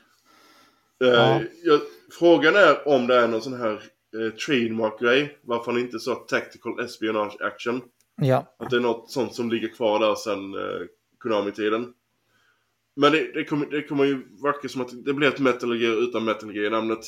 Eh, 1.03 1.09
Ja. 1.09 1.41
jag, 1.63 1.81
frågan 2.19 2.55
är 2.55 2.87
om 2.87 3.07
det 3.07 3.15
är 3.15 3.27
någon 3.27 3.41
sån 3.41 3.53
här 3.61 3.73
eh, 4.17 4.33
trademark-grej. 4.33 5.37
Varför 5.41 5.71
han 5.71 5.81
inte 5.81 5.99
sa 5.99 6.15
tactical 6.15 6.79
espionage 6.79 7.41
action. 7.41 7.81
Ja, 8.15 8.55
Att 8.59 8.69
det 8.69 8.75
är 8.75 8.79
något 8.79 9.11
sånt 9.11 9.35
som 9.35 9.51
ligger 9.51 9.67
kvar 9.67 9.99
där 9.99 10.15
sen 10.15 10.53
eh, 10.53 10.87
Konami-tiden. 11.17 11.93
Men 12.95 13.11
det, 13.11 13.33
det, 13.33 13.43
kommer, 13.43 13.65
det 13.65 13.81
kommer 13.81 14.03
ju 14.05 14.41
verka 14.43 14.69
som 14.69 14.81
att 14.81 15.05
det 15.05 15.13
blir 15.13 15.27
ett 15.27 15.39
Metal 15.39 15.81
Gear 15.81 16.03
utan 16.03 16.25
Metal 16.25 16.57
i 16.57 16.69
namnet. 16.69 16.99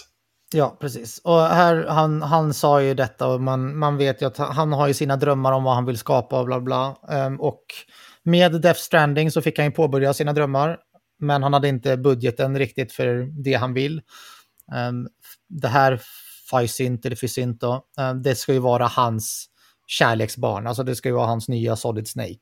Ja, 0.54 0.78
precis. 0.80 1.22
Och 1.24 1.42
här, 1.42 1.86
han, 1.88 2.22
han 2.22 2.54
sa 2.54 2.82
ju 2.82 2.94
detta 2.94 3.28
och 3.28 3.42
man, 3.42 3.78
man 3.78 3.98
vet 3.98 4.22
ju 4.22 4.26
att 4.26 4.38
han, 4.38 4.74
har 4.74 4.88
ju 4.88 4.94
sina 4.94 5.16
drömmar 5.16 5.52
om 5.52 5.64
vad 5.64 5.76
han 5.76 5.86
vill 5.86 5.98
skapa 5.98 6.40
och 6.40 6.46
bla 6.46 6.60
bla. 6.60 6.98
Ehm, 7.10 7.42
och 7.42 7.64
med 8.24 8.62
Death 8.62 8.80
Stranding 8.80 9.32
så 9.32 9.42
fick 9.42 9.58
han 9.58 9.66
ju 9.66 9.72
påbörja 9.72 10.14
sina 10.14 10.34
drömmar. 10.34 10.78
Men 11.20 11.44
han 11.44 11.54
hade 11.54 11.68
inte 11.68 11.98
budgeten 11.98 12.60
riktigt 12.60 12.92
för 12.92 13.30
det 13.44 13.54
han 13.54 13.74
vill. 13.74 14.02
Ehm, 14.76 15.08
det 15.50 15.68
här 15.68 16.02
Fysint, 16.52 17.06
eller 17.06 17.16
Fysint 17.16 17.62
då, 17.62 17.86
ehm, 18.00 18.22
det 18.22 18.36
ska 18.36 18.54
ju 18.54 18.60
vara 18.60 18.88
hans 18.88 19.50
kärleksbarn. 19.88 20.68
Alltså 20.68 20.84
det 20.84 20.96
ska 20.96 21.10
ju 21.10 21.16
vara 21.16 21.28
hans 21.28 21.48
nya 21.48 21.76
Solid 21.76 22.08
Snake. 22.08 22.40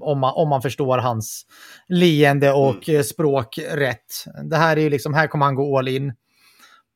Om, 0.00 0.18
man, 0.18 0.32
om 0.34 0.48
man 0.48 0.62
förstår 0.62 0.98
hans 0.98 1.46
leende 1.88 2.52
och 2.52 2.88
eh, 2.88 3.02
språk 3.02 3.58
rätt. 3.72 4.24
Det 4.44 4.56
här 4.56 4.76
är 4.76 4.80
ju 4.80 4.90
liksom, 4.90 5.14
här 5.14 5.26
kommer 5.26 5.44
han 5.44 5.54
gå 5.54 5.78
all 5.78 5.88
in. 5.88 6.12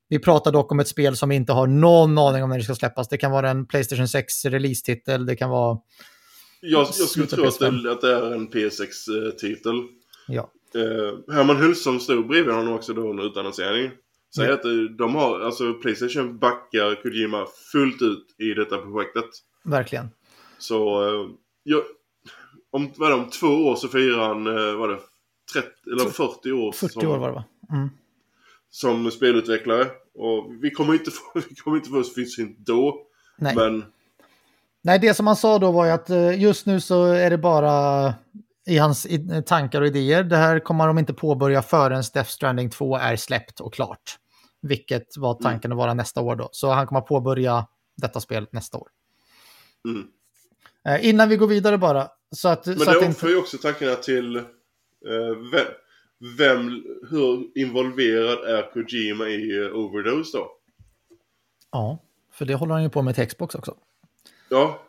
Vi 0.09 0.19
pratar 0.19 0.53
dock 0.53 0.73
om 0.73 0.81
ett 0.81 0.89
spel 0.89 1.17
som 1.17 1.33
inte 1.33 1.53
har 1.53 1.67
någon 1.67 2.19
aning 2.19 2.43
om 2.43 2.51
när 2.51 2.59
det 2.59 2.65
ska 2.65 2.75
släppas. 2.75 3.09
Det 3.09 3.17
kan 3.17 3.31
vara 3.33 3.51
en 3.51 3.67
Playstation 3.67 4.09
6 4.09 4.45
release-titel, 4.45 5.27
det 5.27 5.37
kan 5.37 5.51
vara... 5.51 5.79
Jag, 6.61 6.81
jag 6.81 6.95
skulle 6.95 7.27
tro 7.27 7.45
att 7.47 7.61
PS5. 7.61 7.83
det, 7.83 7.93
att 7.93 8.01
det 8.01 8.15
är 8.17 8.33
en 8.35 8.49
PS6-titel. 8.49 9.75
Ja, 10.29 10.51
Eh, 10.77 11.35
Herman 11.35 11.57
Hultson 11.57 12.01
stod 12.01 12.27
bredvid 12.29 12.55
honom 12.55 12.75
också 12.75 12.93
då 12.93 13.11
under 13.11 13.25
utannonseringen. 13.27 13.91
Säger 14.37 14.49
Ja. 14.49 14.55
att 14.55 14.65
eh, 14.65 14.71
de 14.99 15.15
har, 15.15 15.41
alltså 15.41 15.75
Playstation 15.75 16.39
backar 16.39 17.03
Kojima 17.03 17.47
fullt 17.73 18.03
ut 18.03 18.27
i 18.39 18.55
detta 18.55 18.79
projektet. 18.79 19.25
verkligen. 19.65 20.09
Så, 20.59 21.03
eh, 21.09 21.31
jag, 21.63 21.83
om, 22.71 22.93
vad 22.97 23.13
är 23.13 23.17
det, 23.17 23.23
om 23.23 23.31
två 23.31 23.47
år 23.47 23.77
så 23.77 23.89
firar 23.89 24.29
han, 24.29 24.47
eh, 24.47 24.75
vad 24.77 24.91
är 24.91 24.95
det, 24.95 25.01
30, 25.53 25.69
eller 25.93 26.11
40 26.11 26.53
år 26.53 26.73
40 26.73 26.93
som, 26.93 27.09
år 27.09 27.19
var 27.19 27.29
det 27.29 27.35
va? 27.35 27.45
Mm. 27.73 27.89
Som 28.75 29.11
spelutvecklare. 29.11 29.87
Och 30.15 30.53
vi 30.61 30.71
kommer 30.71 30.95
inte 30.95 31.11
få, 31.35 31.41
vi 31.49 31.55
kommer 31.55 31.77
inte 31.77 31.91
få 31.91 32.05
Fysint 32.17 32.59
då. 32.59 33.07
Nej. 33.39 33.55
Men 33.57 33.85
Nej, 34.83 34.99
det 34.99 35.15
som 35.15 35.27
han 35.27 35.37
sa 35.37 35.59
då 35.59 35.73
var 35.73 35.85
ju 35.87 35.91
att 35.91 36.11
eh, 36.11 36.41
just 36.41 36.67
nu 36.67 36.81
så 36.81 37.05
är 37.05 37.31
det 37.31 37.39
bara 37.39 38.15
i 38.67 38.79
hans 38.79 39.07
i- 39.07 39.43
tankar 39.47 39.81
och 39.81 39.87
idéer. 39.87 40.25
Det 40.25 40.37
här 40.37 40.59
kommer 40.59 40.87
de 40.87 40.99
inte 40.99 41.15
påbörja 41.15 41.63
förrän 41.63 42.03
Death 42.15 42.31
Stranding 42.31 42.71
2 42.71 42.97
är 42.97 43.17
släppt 43.17 43.61
och 43.61 43.75
klart. 43.75 44.19
Vilket 44.63 45.17
var 45.17 45.35
tanken 45.35 45.73
att 45.73 45.79
vara 45.79 45.95
nästa 45.95 46.21
år 46.21 46.37
då. 46.37 46.49
Så 46.53 46.71
han 46.71 46.87
kommer 46.87 47.01
påbörja 47.01 47.67
detta 47.97 48.21
spel 48.21 48.47
nästa 48.53 48.79
år. 48.79 48.89
Mm. 49.89 50.07
Eh, 50.89 51.09
innan 51.09 51.29
vi 51.29 51.37
går 51.37 51.47
vidare 51.47 51.79
bara. 51.79 52.09
Så 52.31 52.49
att, 52.49 52.67
Men 52.67 52.79
så 52.79 52.85
det 52.85 53.07
att 53.07 53.23
ju 53.31 53.39
också 53.39 53.59
tankarna 53.59 53.95
till 53.95 54.37
eh, 54.37 54.43
vem, 56.39 56.85
hur 57.11 57.59
involverad 57.59 58.39
är 58.45 58.73
Kojima 58.73 59.29
i 59.29 59.57
eh, 59.57 59.77
Overdose 59.77 60.39
då? 60.39 60.51
Ja, 61.73 61.99
för 62.33 62.45
det 62.45 62.55
håller 62.55 62.75
han 62.75 62.83
ju 62.83 62.91
på 62.91 63.03
med 63.03 63.15
till 63.15 63.27
Xbox 63.27 63.55
också. 63.55 63.77
Ja. 64.49 64.81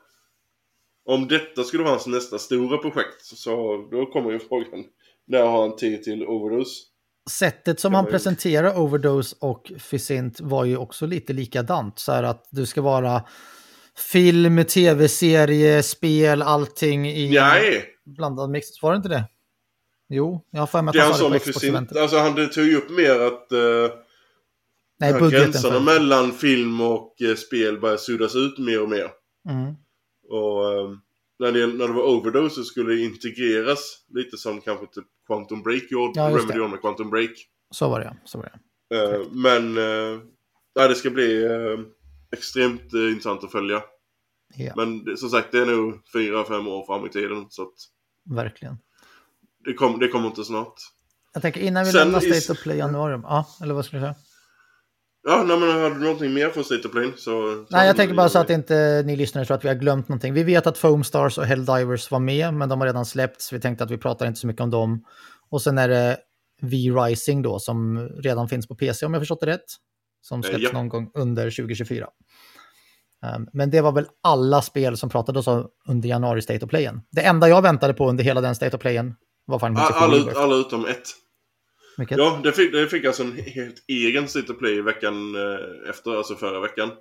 Om 1.06 1.28
detta 1.28 1.64
skulle 1.64 1.84
vara 1.84 1.94
hans 1.94 2.08
nästa 2.08 2.40
stora 2.40 2.78
projekt 2.78 3.26
så 3.26 3.88
då 3.92 4.06
kommer 4.06 4.32
ju 4.32 4.40
frågan. 4.40 4.84
När 5.28 5.44
har 5.44 5.62
han 5.62 5.76
tid 5.76 6.04
till 6.04 6.28
Overdose? 6.28 6.84
Sättet 7.30 7.80
som 7.80 7.94
han 7.94 8.06
presenterar 8.06 8.80
Overdose 8.80 9.36
och 9.40 9.72
Fysint 9.80 10.42
var 10.42 10.66
ju 10.66 10.78
också 10.78 11.06
lite 11.06 11.34
likadant. 11.34 12.00
Så 12.00 12.12
här 12.12 12.24
att 12.24 12.48
du 12.52 12.66
ska 12.66 12.82
vara 12.82 13.24
film, 14.12 14.66
tv-serie, 14.66 15.84
spel, 15.84 16.42
allting 16.42 17.10
i 17.10 17.30
Nej! 17.30 17.86
blandad 18.06 18.50
mix. 18.50 18.82
Var 18.82 18.92
det 18.92 18.98
inte 18.98 19.10
det? 19.10 19.24
Jo, 20.10 20.46
jag 20.52 20.60
har 20.60 20.68
för 20.68 20.82
mig 20.82 21.00
att 21.00 21.06
han 21.06 21.14
sa 21.14 21.30
det 21.30 21.40
på 21.40 21.46
Xbox-eventet. 21.46 21.98
alltså 21.98 22.18
han 22.18 22.36
tog 22.50 22.66
ju 22.66 22.78
upp 22.78 22.90
mer 22.90 23.20
att 23.20 23.52
eh, 23.52 23.98
Nej, 25.00 25.30
gränserna 25.32 25.80
mellan 25.80 26.32
film 26.32 26.82
och 26.82 27.22
eh, 27.22 27.36
spel 27.36 27.80
börjar 27.80 27.98
suddas 27.98 28.36
ut 28.36 28.58
mer 28.58 28.82
och 28.82 28.90
mer. 28.90 29.12
Mm. 29.50 29.76
Och 30.30 30.74
eh, 30.74 30.90
när, 31.40 31.52
det, 31.52 31.68
när 31.68 31.88
det 31.88 31.94
var 31.94 32.04
Overdose 32.04 32.64
skulle 32.64 32.94
det 32.94 33.02
integreras 33.02 34.06
lite 34.08 34.38
som 34.38 34.62
kanske 34.62 34.86
typ 34.86 35.06
Quantum 35.28 35.64
Break 35.64 35.84
gjorde, 35.92 36.20
Ja, 36.20 36.30
Remedy 36.30 36.60
med 36.60 36.82
Quantum 36.82 37.10
Break. 37.10 37.32
Så 37.72 37.90
var 37.90 38.00
det, 38.00 38.18
så 38.26 38.38
var 38.38 38.46
det. 38.46 38.60
Eh, 38.96 39.22
men 39.32 39.78
eh, 39.78 40.88
det 40.88 40.96
ska 40.96 41.10
bli 41.10 41.46
eh, 41.46 41.80
extremt 42.32 42.94
eh, 42.94 43.10
intressant 43.10 43.44
att 43.44 43.52
följa. 43.52 43.84
Ja, 44.56 44.74
Men 44.76 45.18
som 45.18 45.30
sagt, 45.30 45.52
det 45.52 45.60
är 45.60 45.66
nog 45.66 46.02
fyra, 46.14 46.44
fem 46.44 46.68
år 46.68 46.86
fram 46.86 47.06
i 47.06 47.10
tiden. 47.10 47.46
Så 47.50 47.62
att 47.62 47.74
verkligen. 48.36 48.78
Det, 49.66 49.74
kom, 49.74 50.00
det 50.00 50.08
kommer 50.08 50.28
inte 50.28 50.44
snart. 50.44 50.74
Jag 51.34 51.42
tänker 51.42 51.62
innan 51.62 51.86
vi 51.86 51.92
Sen 51.92 52.00
lämnar 52.00 52.20
State 52.20 52.52
of 52.52 52.64
Play 52.64 52.76
i 52.76 52.80
januari. 52.80 53.22
Ja, 53.24 53.48
eller 53.62 53.74
vad 53.74 53.86
skulle 53.86 54.00
du 54.00 54.04
säga? 54.04 54.16
Ja, 55.28 55.44
nej, 55.44 55.60
men 55.60 55.70
hade 55.70 55.96
du 55.96 56.02
någonting 56.02 56.34
mer 56.34 56.50
från 56.50 56.64
State 56.64 56.88
of 56.88 56.92
Play 56.92 57.14
så... 57.18 57.66
Nej, 57.70 57.88
jag 57.88 57.96
tänker 57.96 58.16
bara 58.16 58.30
så 58.30 58.40
att 58.40 58.50
inte 58.50 59.04
ni 59.06 59.16
lyssnare 59.16 59.46
tror 59.46 59.58
att 59.58 59.64
vi 59.64 59.68
har 59.68 59.76
glömt 59.76 60.10
någonting. 60.10 60.34
Vi 60.34 60.44
vet 60.44 60.68
att 60.68 60.78
Foam 60.78 61.04
Stars 61.04 61.38
och 61.38 61.46
Helldivers 61.46 62.12
var 62.12 62.20
med, 62.20 62.54
men 62.54 62.70
de 62.70 62.80
har 62.82 62.88
redan 62.88 63.06
släppts. 63.06 63.54
Vi 63.54 63.60
tänkte 63.60 63.84
att 63.84 63.92
vi 63.92 63.98
pratar 63.98 64.28
inte 64.28 64.40
så 64.40 64.48
mycket 64.48 64.62
om 64.62 64.70
dem. 64.70 65.06
Och 65.50 65.62
sen 65.62 65.78
är 65.78 65.90
det 65.90 66.18
V-Rising 66.62 67.42
då, 67.42 67.60
som 67.60 68.10
redan 68.10 68.50
finns 68.50 68.68
på 68.68 68.76
PC 68.76 69.06
om 69.06 69.14
jag 69.14 69.22
förstått 69.22 69.40
det 69.40 69.48
rätt. 69.48 69.66
Som 70.22 70.40
Eh, 70.40 70.44
släpps 70.44 70.64
ja. 70.64 70.72
någon 70.72 70.90
gång 70.90 71.12
under 71.14 71.44
2024. 71.44 72.08
Um, 73.36 73.48
men 73.54 73.70
det 73.70 73.82
var 73.82 73.92
väl 73.92 74.08
alla 74.24 74.62
spel 74.62 74.98
som 74.98 75.10
pratades 75.10 75.48
om 75.48 75.68
under 75.88 76.10
januari 76.10 76.42
State 76.42 76.66
of 76.66 76.70
Playen. 76.70 77.02
Det 77.12 77.22
enda 77.22 77.50
jag 77.50 77.62
väntade 77.62 77.94
på 77.94 78.10
under 78.10 78.24
hela 78.24 78.42
den 78.42 78.56
State 78.56 78.76
of 78.76 78.82
Playen 78.82 79.16
var 79.46 79.60
Final 79.60 79.76
Fantasy 79.76 80.04
Alla, 80.04 80.16
Rebirth. 80.18 80.40
alla 80.42 80.56
utom 80.56 80.86
ett. 80.86 81.10
Vilket? 81.98 82.18
Ja, 82.18 82.40
det 82.44 82.52
fick, 82.52 82.72
det 82.72 82.88
fick 82.88 83.06
alltså 83.06 83.24
en 83.24 83.32
helt 83.32 83.84
egen 83.88 84.24
of 84.24 84.60
Play 84.60 84.82
veckan 84.82 85.36
eh, 85.36 85.90
efter, 85.90 86.18
alltså 86.18 86.36
förra 86.36 86.60
veckan. 86.60 86.92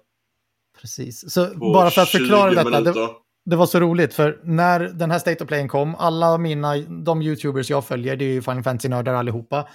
Precis. 0.80 1.32
Så 1.32 1.46
På 1.46 1.72
bara 1.72 1.90
för 1.90 2.02
att 2.02 2.08
förklara 2.08 2.50
20 2.50 2.70
detta. 2.70 2.80
Det. 2.92 3.08
Det 3.46 3.56
var 3.56 3.66
så 3.66 3.80
roligt 3.80 4.14
för 4.14 4.40
när 4.44 4.80
den 4.80 5.10
här 5.10 5.18
State 5.18 5.44
of 5.44 5.48
Playen 5.48 5.68
kom, 5.68 5.94
alla 5.94 6.38
mina, 6.38 6.76
de 6.76 7.22
YouTubers 7.22 7.70
jag 7.70 7.86
följer, 7.86 8.16
det 8.16 8.24
är 8.24 8.32
ju 8.32 8.42
Final 8.42 8.62
Fantasy-nördar 8.62 9.14
allihopa. 9.14 9.68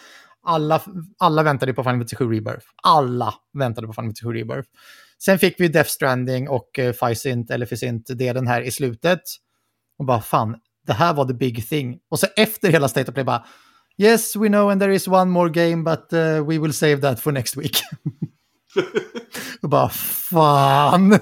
Alla, 0.43 0.81
alla 1.17 1.43
väntade 1.43 1.73
på 1.73 1.83
Final 1.83 1.99
Fantasy 1.99 2.15
7 2.15 2.25
Rebirth. 2.25 2.65
Alla 2.83 3.33
väntade 3.53 3.87
på 3.87 3.93
Final 3.93 4.05
Fantasy 4.05 4.25
7 4.25 4.33
Rebirth. 4.33 4.69
Sen 5.23 5.39
fick 5.39 5.59
vi 5.59 5.67
Death 5.67 5.89
Stranding 5.89 6.49
och 6.49 6.79
uh, 6.79 6.91
Ficint, 6.91 7.51
eller 7.51 7.65
Ficint-delen 7.65 8.47
här 8.47 8.61
i 8.61 8.71
slutet. 8.71 9.21
Och 9.97 10.05
bara 10.05 10.21
fan, 10.21 10.55
det 10.87 10.93
här 10.93 11.13
var 11.13 11.25
the 11.25 11.33
big 11.33 11.69
thing. 11.69 11.99
Och 12.09 12.19
så 12.19 12.27
efter 12.35 12.71
hela 12.71 12.87
State 12.89 13.11
of 13.11 13.13
Play 13.13 13.23
bara, 13.25 13.45
yes 13.97 14.35
we 14.35 14.47
know 14.47 14.69
and 14.69 14.81
there 14.81 14.95
is 14.95 15.07
one 15.07 15.31
more 15.31 15.49
game 15.49 15.83
but 15.83 16.13
uh, 16.13 16.47
we 16.47 16.59
will 16.59 16.73
save 16.73 16.97
that 16.97 17.19
for 17.21 17.31
next 17.31 17.57
week. 17.57 17.77
och 19.61 19.69
bara 19.69 19.89
fan. 19.89 21.09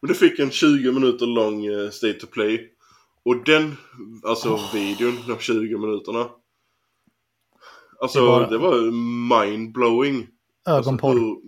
Men 0.00 0.08
det 0.08 0.14
fick 0.14 0.38
en 0.38 0.50
20 0.50 0.92
minuter 0.92 1.26
lång 1.26 1.66
eh, 1.66 1.90
State 1.90 2.18
of 2.26 2.30
Play. 2.30 2.70
Och 3.24 3.44
den, 3.44 3.76
alltså 4.22 4.60
videon, 4.72 5.18
de 5.28 5.38
20 5.38 5.78
minuterna. 5.78 6.28
Alltså 8.00 8.20
Det 8.20 8.26
var- 8.26 8.50
det 8.50 8.58
var 8.58 8.74
mind-blowing. 9.34 10.26
Alltså, 10.64 10.88
Ögonporr. 10.90 11.14
hur- 11.14 11.40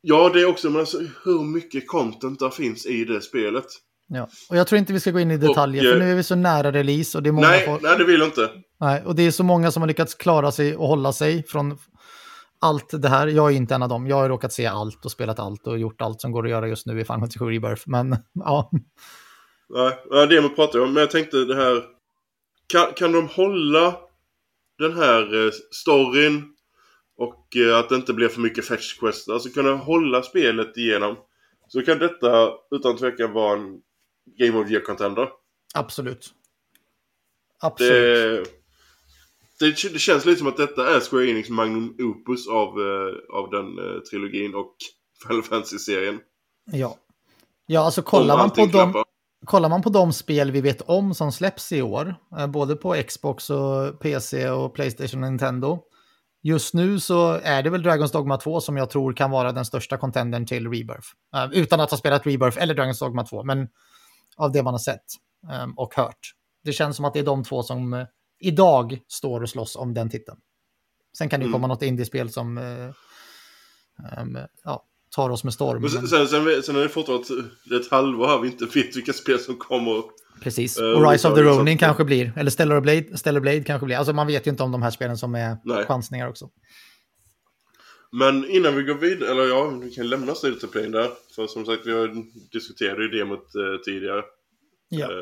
Ja, 0.00 0.28
det 0.34 0.40
är 0.40 0.46
också, 0.46 0.70
men 0.70 0.80
alltså 0.80 0.98
hur 1.24 1.42
mycket 1.42 1.88
content 1.88 2.38
där 2.38 2.50
finns 2.50 2.86
i 2.86 3.04
det 3.04 3.20
spelet. 3.20 3.66
Ja. 4.08 4.28
Och 4.50 4.56
jag 4.56 4.66
tror 4.66 4.78
inte 4.78 4.92
vi 4.92 5.00
ska 5.00 5.10
gå 5.10 5.20
in 5.20 5.30
i 5.30 5.36
detaljer, 5.36 5.82
Och, 5.82 5.88
för 5.88 6.00
eh, 6.00 6.04
nu 6.04 6.12
är 6.12 6.16
vi 6.16 6.22
så 6.22 6.34
nära 6.34 6.72
release 6.72 7.18
och 7.18 7.22
det 7.22 7.30
är 7.30 7.32
många 7.32 7.48
Nej, 7.48 7.66
folk- 7.66 7.82
nej 7.82 7.98
det 7.98 8.04
vill 8.04 8.18
jag 8.20 8.28
inte. 8.28 8.50
Nej, 8.80 9.02
och 9.04 9.14
det 9.14 9.22
är 9.22 9.30
så 9.30 9.44
många 9.44 9.70
som 9.70 9.82
har 9.82 9.86
lyckats 9.86 10.14
klara 10.14 10.52
sig 10.52 10.76
och 10.76 10.88
hålla 10.88 11.12
sig 11.12 11.46
från 11.46 11.78
allt 12.60 13.02
det 13.02 13.08
här. 13.08 13.26
Jag 13.26 13.52
är 13.52 13.56
inte 13.56 13.74
en 13.74 13.82
av 13.82 13.88
dem. 13.88 14.06
Jag 14.06 14.16
har 14.16 14.28
råkat 14.28 14.52
se 14.52 14.66
allt 14.66 15.04
och 15.04 15.10
spelat 15.10 15.38
allt 15.38 15.66
och 15.66 15.78
gjort 15.78 16.00
allt 16.00 16.20
som 16.20 16.32
går 16.32 16.44
att 16.44 16.50
göra 16.50 16.68
just 16.68 16.86
nu 16.86 16.92
i 17.00 17.04
Final 17.04 17.20
Fantasy 17.20 17.38
7 17.38 17.44
Rebirth. 17.44 17.82
Men 17.86 18.10
ja, 18.34 18.70
Nej, 19.68 19.98
ja, 20.10 20.26
det 20.26 20.40
man 20.42 20.54
pratar 20.54 20.78
om. 20.78 20.92
Men 20.92 21.00
jag 21.00 21.10
tänkte 21.10 21.44
det 21.44 21.54
här. 21.54 21.82
Kan, 22.72 22.86
kan 22.96 23.12
de 23.12 23.28
hålla 23.28 23.96
den 24.78 24.96
här 24.96 25.44
eh, 25.46 25.50
storyn 25.70 26.44
och 27.18 27.56
eh, 27.56 27.78
att 27.78 27.88
det 27.88 27.94
inte 27.94 28.12
blir 28.14 28.28
för 28.28 28.40
mycket 28.40 28.64
fetch 28.66 28.98
quest. 28.98 29.28
Alltså 29.28 29.48
kunna 29.48 29.74
hålla 29.74 30.22
spelet 30.22 30.76
igenom. 30.76 31.16
Så 31.68 31.82
kan 31.82 31.98
detta 31.98 32.50
utan 32.70 32.96
tvekan 32.96 33.32
vara 33.32 33.58
en 33.58 33.80
Game 34.36 34.58
of 34.58 34.66
the 34.66 34.72
Year 34.72 34.84
contender. 34.84 35.28
absolut. 35.74 36.34
Absolut. 37.60 37.92
Det, 39.58 39.66
det, 39.66 39.92
det 39.92 39.98
känns 39.98 40.24
lite 40.24 40.38
som 40.38 40.48
att 40.48 40.56
detta 40.56 40.96
är 40.96 41.00
Square 41.00 41.30
Enix 41.30 41.48
magnum 41.48 41.96
opus 41.98 42.48
av, 42.48 42.68
eh, 42.68 43.36
av 43.38 43.50
den 43.50 43.78
eh, 43.78 44.00
trilogin 44.00 44.54
och 44.54 44.74
Final 45.26 45.42
Fantasy-serien. 45.42 46.20
Ja. 46.72 46.96
Ja, 47.66 47.80
alltså 47.80 48.02
kollar 48.02 48.36
man, 48.36 48.50
på 48.50 48.66
de, 48.66 49.04
kollar 49.44 49.68
man 49.68 49.82
på 49.82 49.90
de 49.90 50.12
spel 50.12 50.50
vi 50.50 50.60
vet 50.60 50.80
om 50.80 51.14
som 51.14 51.32
släpps 51.32 51.72
i 51.72 51.82
år, 51.82 52.14
eh, 52.38 52.46
både 52.46 52.76
på 52.76 53.02
Xbox 53.08 53.50
och 53.50 54.00
PC 54.00 54.50
och 54.50 54.74
Playstation 54.74 55.24
och 55.24 55.30
Nintendo. 55.30 55.78
Just 56.42 56.74
nu 56.74 57.00
så 57.00 57.32
är 57.42 57.62
det 57.62 57.70
väl 57.70 57.82
Dragon's 57.82 58.12
Dogma 58.12 58.36
2 58.36 58.60
som 58.60 58.76
jag 58.76 58.90
tror 58.90 59.12
kan 59.12 59.30
vara 59.30 59.52
den 59.52 59.64
största 59.64 59.96
contendern 59.96 60.46
till 60.46 60.64
Rebirth. 60.70 61.08
Utan 61.52 61.80
att 61.80 61.90
ha 61.90 61.98
spelat 61.98 62.26
Rebirth 62.26 62.62
eller 62.62 62.74
Dragon's 62.74 63.00
Dogma 63.00 63.24
2, 63.24 63.44
men 63.44 63.68
av 64.38 64.52
det 64.52 64.62
man 64.62 64.74
har 64.74 64.78
sett 64.78 65.04
eh, 65.50 65.66
och 65.76 65.94
hört. 65.94 66.32
Det 66.64 66.72
känns 66.72 66.96
som 66.96 67.04
att 67.04 67.12
det 67.14 67.18
är 67.18 67.24
de 67.24 67.44
två 67.44 67.62
som 67.62 67.94
eh, 67.94 68.06
idag 68.40 68.98
står 69.08 69.42
och 69.42 69.48
slåss 69.50 69.76
om 69.76 69.94
den 69.94 70.10
titeln. 70.10 70.38
Sen 71.18 71.28
kan 71.28 71.40
det 71.40 71.44
Mm. 71.46 71.52
komma 71.52 71.66
något 71.66 71.82
indiespel 71.82 72.30
som 72.30 72.58
ehm, 72.58 74.38
ja, 74.64 74.84
tar 75.16 75.30
oss 75.30 75.44
med 75.44 75.52
storm. 75.54 75.80
Men 75.82 75.90
sen, 75.90 76.08
sen, 76.08 76.28
sen, 76.28 76.62
sen 76.62 76.76
är 76.76 76.80
det 76.80 76.88
fortfarande 76.88 77.26
ett, 77.80 77.90
halvår 77.90 78.26
här 78.26 78.38
vi 78.38 78.48
inte 78.48 78.64
vet 78.64 78.96
vilka 78.96 79.12
spel 79.12 79.38
som 79.38 79.56
kommer. 79.56 80.02
Precis, 80.42 80.78
Eh, 80.78 80.84
och 80.84 81.10
Rise 81.10 81.28
of 81.28 81.34
the 81.34 81.40
så 81.42 81.48
Ronin 81.48 81.78
kanske 81.78 82.04
blir, 82.04 82.32
eller 82.36 82.50
Stellar 82.50 82.80
Blade, 82.80 83.18
Stellar 83.18 83.40
Blade 83.40 83.64
kanske 83.64 83.84
blir. 83.86 83.96
Alltså 83.96 84.12
man 84.12 84.26
vet 84.26 84.46
ju 84.46 84.50
inte 84.50 84.62
om 84.62 84.72
de 84.72 84.82
här 84.82 84.90
spelen 84.90 85.18
som 85.18 85.34
är 85.34 85.56
Nej. 85.64 85.84
chansningar 85.84 86.28
också. 86.28 86.48
Men 88.12 88.50
innan 88.50 88.76
vi 88.76 88.82
går 88.82 88.94
vidare, 88.94 89.30
eller 89.30 89.44
ja, 89.46 89.68
vi 89.68 89.90
kan 89.90 90.08
lämna 90.08 90.34
Play 90.72 90.86
där. 90.88 91.10
För 91.36 91.46
som 91.46 91.64
sagt, 91.66 91.86
vi 91.86 91.92
har 91.92 92.14
diskuterat 92.52 92.98
ju 92.98 93.08
demot 93.08 93.54
eh, 93.54 93.80
tidigare. 93.84 94.22
Ja, 94.88 95.06
Eh, 95.06 95.16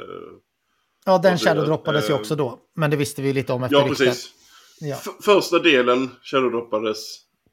ja 1.04 1.18
den 1.18 1.32
och 1.32 1.38
det- 1.38 1.44
shadow-droppades 1.44 2.08
ju 2.10 2.14
eh, 2.14 2.20
också 2.20 2.36
då, 2.36 2.58
men 2.74 2.90
det 2.90 2.96
visste 2.96 3.22
vi 3.22 3.32
lite 3.32 3.52
om 3.52 3.62
efter 3.62 3.76
ja, 3.78 3.86
precis. 3.88 4.32
Ja, 4.80 4.96
första 5.22 5.58
delen 5.58 6.10
shadowdroppades. 6.22 6.98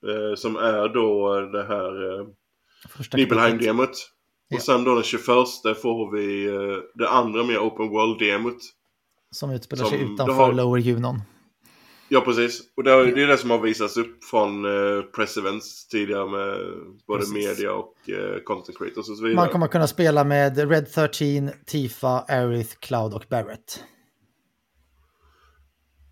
Eh, 0.07 0.35
som 0.35 0.55
är 0.55 0.89
då 0.89 1.35
eh, 1.39 1.51
det 1.51 1.63
här 1.63 2.19
eh. 2.19 2.27
Nibelheim-demot. 3.13 4.09
Ja. 4.47 4.57
Och 4.57 4.63
sen 4.63 4.83
då 4.83 4.93
den 4.95 5.03
21 5.03 5.25
får 5.81 6.15
vi 6.17 6.45
eh, 6.47 6.77
det 6.93 7.09
andra 7.09 7.43
mer 7.43 7.57
open 7.59 7.89
world-demot. 7.89 8.57
Som 9.31 9.51
utspelar 9.51 9.83
som 9.85 9.89
sig 9.91 10.13
utanför 10.13 10.33
har- 10.33 10.53
Lower 10.53 10.79
Junon. 10.79 11.21
Ja, 12.13 12.21
precis. 12.21 12.61
Och 12.75 12.83
det, 12.83 12.91
är- 12.91 13.05
det 13.15 13.23
är 13.23 13.27
det 13.27 13.37
som 13.37 13.49
har 13.49 13.59
visats 13.59 13.97
upp 13.97 14.23
från 14.23 14.65
eh, 14.65 15.01
press 15.01 15.37
events 15.37 15.87
tidigare 15.87 16.29
med 16.29 16.57
både 17.07 17.19
Precis. 17.19 17.33
media 17.33 17.73
och 17.73 18.09
eh, 18.09 18.39
content 18.43 18.77
creators 18.77 19.09
och 19.09 19.17
så 19.17 19.23
vidare. 19.23 19.35
Man 19.35 19.49
kommer 19.49 19.67
kunna 19.67 19.87
spela 19.87 20.23
med 20.23 20.69
Red 20.69 20.91
13, 20.91 21.49
Tifa, 21.65 22.19
Aerith, 22.27 22.75
Cloud 22.79 23.13
och 23.13 23.25
Barrett. 23.29 23.83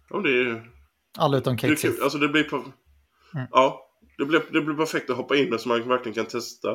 Ja, 0.10 0.20
det 0.20 0.30
är 0.42 0.70
Alla 1.18 1.38
utom 1.38 1.56
Det, 1.56 1.62
Kate 1.62 1.74
är 1.74 1.76
kul. 1.76 1.92
Sith. 1.92 2.04
alltså 2.04 2.18
det 2.18 2.28
blir... 2.28 2.54
Mm. 2.54 3.48
Ja, 3.52 3.88
det 4.18 4.26
blir, 4.26 4.42
det 4.52 4.62
blir 4.62 4.76
perfekt 4.76 5.10
att 5.10 5.18
hoppa 5.18 5.36
in 5.36 5.54
och 5.54 5.60
så 5.60 5.70
man 5.70 5.88
verkligen 5.88 6.14
kan 6.16 6.26
testa 6.26 6.70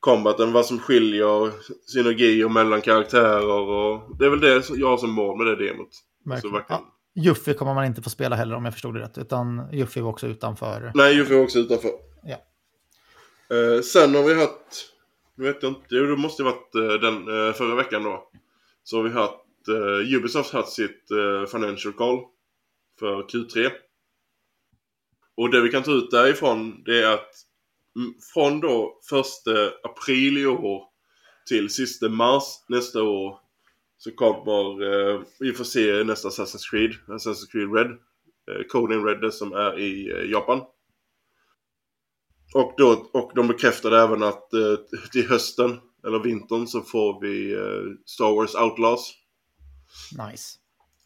combaten, 0.00 0.52
vad 0.52 0.66
som 0.66 0.78
skiljer 0.78 1.50
synergier 1.86 2.48
mellan 2.48 2.80
karaktärer 2.80 3.46
och... 3.70 4.16
Det 4.18 4.24
är 4.26 4.30
väl 4.30 4.40
det 4.40 4.68
jag 4.70 4.88
har 4.88 4.96
som 4.96 5.10
mål 5.10 5.38
med 5.38 5.46
det 5.46 5.66
demot. 5.66 5.88
Så 5.94 6.28
Verkligen. 6.30 6.54
verkligen. 6.54 6.82
Ja, 6.82 6.88
Juffy 7.14 7.54
kommer 7.54 7.74
man 7.74 7.84
inte 7.84 8.02
få 8.02 8.10
spela 8.10 8.36
heller 8.36 8.56
om 8.56 8.64
jag 8.64 8.74
förstod 8.74 8.94
det 8.94 9.00
rätt, 9.00 9.18
utan 9.18 9.68
Juffy 9.72 10.00
var 10.00 10.10
också 10.10 10.26
utanför. 10.26 10.92
Nej, 10.94 11.14
Juffy 11.14 11.34
är 11.34 11.42
också 11.42 11.58
utanför. 11.58 11.90
Ja. 12.22 12.36
Eh, 13.56 13.82
sen 13.82 14.14
har 14.14 14.22
vi 14.22 14.34
haft... 14.34 14.88
Nu 15.34 15.44
vet 15.44 15.62
jag 15.62 15.72
inte, 15.72 15.86
jo, 15.88 16.06
det 16.06 16.16
måste 16.16 16.42
ju 16.42 16.48
varit 16.48 16.74
eh, 16.74 17.10
den 17.10 17.46
eh, 17.46 17.52
förra 17.52 17.74
veckan 17.74 18.02
då. 18.02 18.30
Så 18.84 18.96
har 18.96 19.02
vi 19.02 19.10
haft... 19.10 19.38
Uh, 19.68 20.16
Ubisoft 20.16 20.52
haft 20.52 20.72
sitt 20.72 21.10
eh, 21.10 21.46
financial 21.46 21.94
call 21.94 22.18
för 22.98 23.22
Q3. 23.22 23.70
Och 25.34 25.50
det 25.50 25.60
vi 25.60 25.68
kan 25.68 25.82
ta 25.82 25.90
ut 25.90 26.10
därifrån 26.10 26.82
det 26.84 27.02
är 27.02 27.14
att 27.14 27.30
mm, 27.96 28.14
från 28.34 28.60
då 28.60 28.98
första 29.08 29.50
april 29.82 30.38
i 30.38 30.46
år 30.46 30.84
till 31.46 31.70
sista 31.70 32.08
mars 32.08 32.44
nästa 32.68 33.02
år 33.02 33.38
så 34.02 34.10
kommer 34.10 34.82
eh, 34.82 35.22
vi 35.40 35.52
får 35.52 35.64
se 35.64 36.04
nästa 36.04 36.28
Assassin's 36.28 36.70
Creed, 36.70 36.90
Assassin's 37.06 37.50
Creed 37.52 37.74
Red. 37.74 37.86
Eh, 37.86 38.66
Coden 38.68 39.04
Red 39.04 39.20
det 39.20 39.32
som 39.32 39.52
är 39.52 39.78
i 39.78 40.10
eh, 40.10 40.30
Japan. 40.30 40.60
Och, 42.54 42.74
då, 42.76 43.10
och 43.12 43.32
de 43.34 43.48
bekräftade 43.48 44.02
även 44.02 44.22
att 44.22 44.52
eh, 44.52 44.76
till 45.12 45.28
hösten, 45.28 45.80
eller 46.06 46.18
vintern, 46.18 46.66
så 46.66 46.80
får 46.80 47.20
vi 47.20 47.52
eh, 47.52 48.02
Star 48.06 48.34
Wars 48.34 48.54
Outlaws. 48.54 49.14
Nice. 50.28 50.58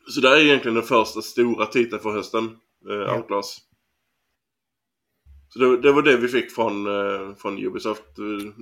Så 0.09 0.21
det 0.21 0.29
är 0.29 0.41
egentligen 0.41 0.75
den 0.75 0.85
första 0.85 1.23
stora 1.23 1.67
titeln 1.67 2.03
för 2.03 2.11
hösten, 2.11 2.45
eh, 2.91 3.17
Outlaws. 3.17 3.59
Så 5.57 5.63
det, 5.63 5.83
det 5.83 5.93
var 5.93 6.03
det 6.03 6.17
vi 6.17 6.29
fick 6.29 6.53
från, 6.53 6.87
eh, 6.87 7.35
från 7.37 7.67
Ubisoft. 7.67 8.17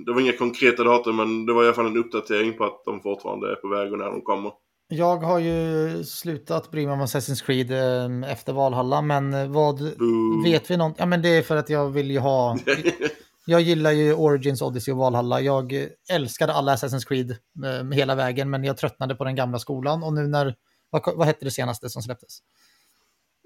Det 0.05 0.13
var 0.13 0.21
inga 0.21 0.37
konkreta 0.37 0.83
datum 0.83 1.15
men 1.15 1.45
det 1.45 1.53
var 1.53 1.63
i 1.63 1.65
alla 1.65 1.75
fall 1.75 1.85
en 1.85 1.97
uppdatering 1.97 2.57
på 2.57 2.63
att 2.63 2.81
de 2.85 3.01
fortfarande 3.01 3.51
är 3.51 3.55
på 3.55 3.67
väg 3.67 3.91
och 3.91 3.99
när 3.99 4.05
de 4.05 4.21
kommer. 4.21 4.51
Jag 4.87 5.17
har 5.17 5.39
ju 5.39 6.03
slutat 6.03 6.71
bry 6.71 6.85
mig 6.85 6.93
om 6.93 7.01
Assassin's 7.01 7.45
Creed 7.45 7.71
eh, 7.71 8.31
efter 8.31 8.53
Valhalla, 8.53 9.01
men 9.01 9.51
vad 9.51 9.97
Boo. 9.97 10.43
vet 10.43 10.71
vi 10.71 10.77
något? 10.77 10.95
Ja, 10.97 11.05
men 11.05 11.21
det 11.21 11.29
är 11.29 11.41
för 11.41 11.55
att 11.55 11.69
jag 11.69 11.89
vill 11.89 12.11
ju 12.11 12.19
ha... 12.19 12.57
Jag 13.47 13.61
gillar 13.61 13.91
ju 13.91 14.13
Origins, 14.13 14.61
Odyssey 14.61 14.91
och 14.91 14.97
Valhalla. 14.97 15.41
Jag 15.41 15.87
älskade 16.11 16.53
alla 16.53 16.75
Assassin's 16.75 17.07
Creed 17.07 17.31
eh, 17.31 17.91
hela 17.91 18.15
vägen, 18.15 18.49
men 18.49 18.63
jag 18.63 18.77
tröttnade 18.77 19.15
på 19.15 19.23
den 19.23 19.35
gamla 19.35 19.59
skolan. 19.59 20.03
Och 20.03 20.13
nu 20.13 20.27
när... 20.27 20.55
Vad, 20.89 21.17
vad 21.17 21.27
hette 21.27 21.45
det 21.45 21.51
senaste 21.51 21.89
som 21.89 22.01
släpptes? 22.01 22.39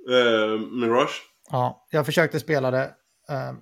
Eh, 0.10 0.60
Mirage? 0.60 1.22
Ja, 1.52 1.88
jag 1.92 2.06
försökte 2.06 2.40
spela 2.40 2.72
det, 2.72 2.84
eh, 2.84 2.90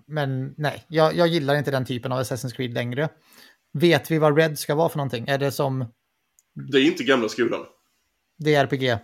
men 0.05 0.53
nej, 0.57 0.83
jag, 0.87 1.15
jag 1.15 1.27
gillar 1.27 1.55
inte 1.55 1.71
den 1.71 1.85
typen 1.85 2.11
av 2.11 2.19
Assassin's 2.19 2.55
Creed 2.55 2.73
längre. 2.73 3.09
Vet 3.73 4.11
vi 4.11 4.17
vad 4.17 4.37
Red 4.37 4.59
ska 4.59 4.75
vara 4.75 4.89
för 4.89 4.97
någonting? 4.97 5.27
Är 5.27 5.37
det 5.37 5.51
som... 5.51 5.85
Det 6.71 6.77
är 6.77 6.85
inte 6.85 7.03
gamla 7.03 7.29
skolan. 7.29 7.65
Det 8.37 8.55
är 8.55 8.63
RPG? 8.63 8.97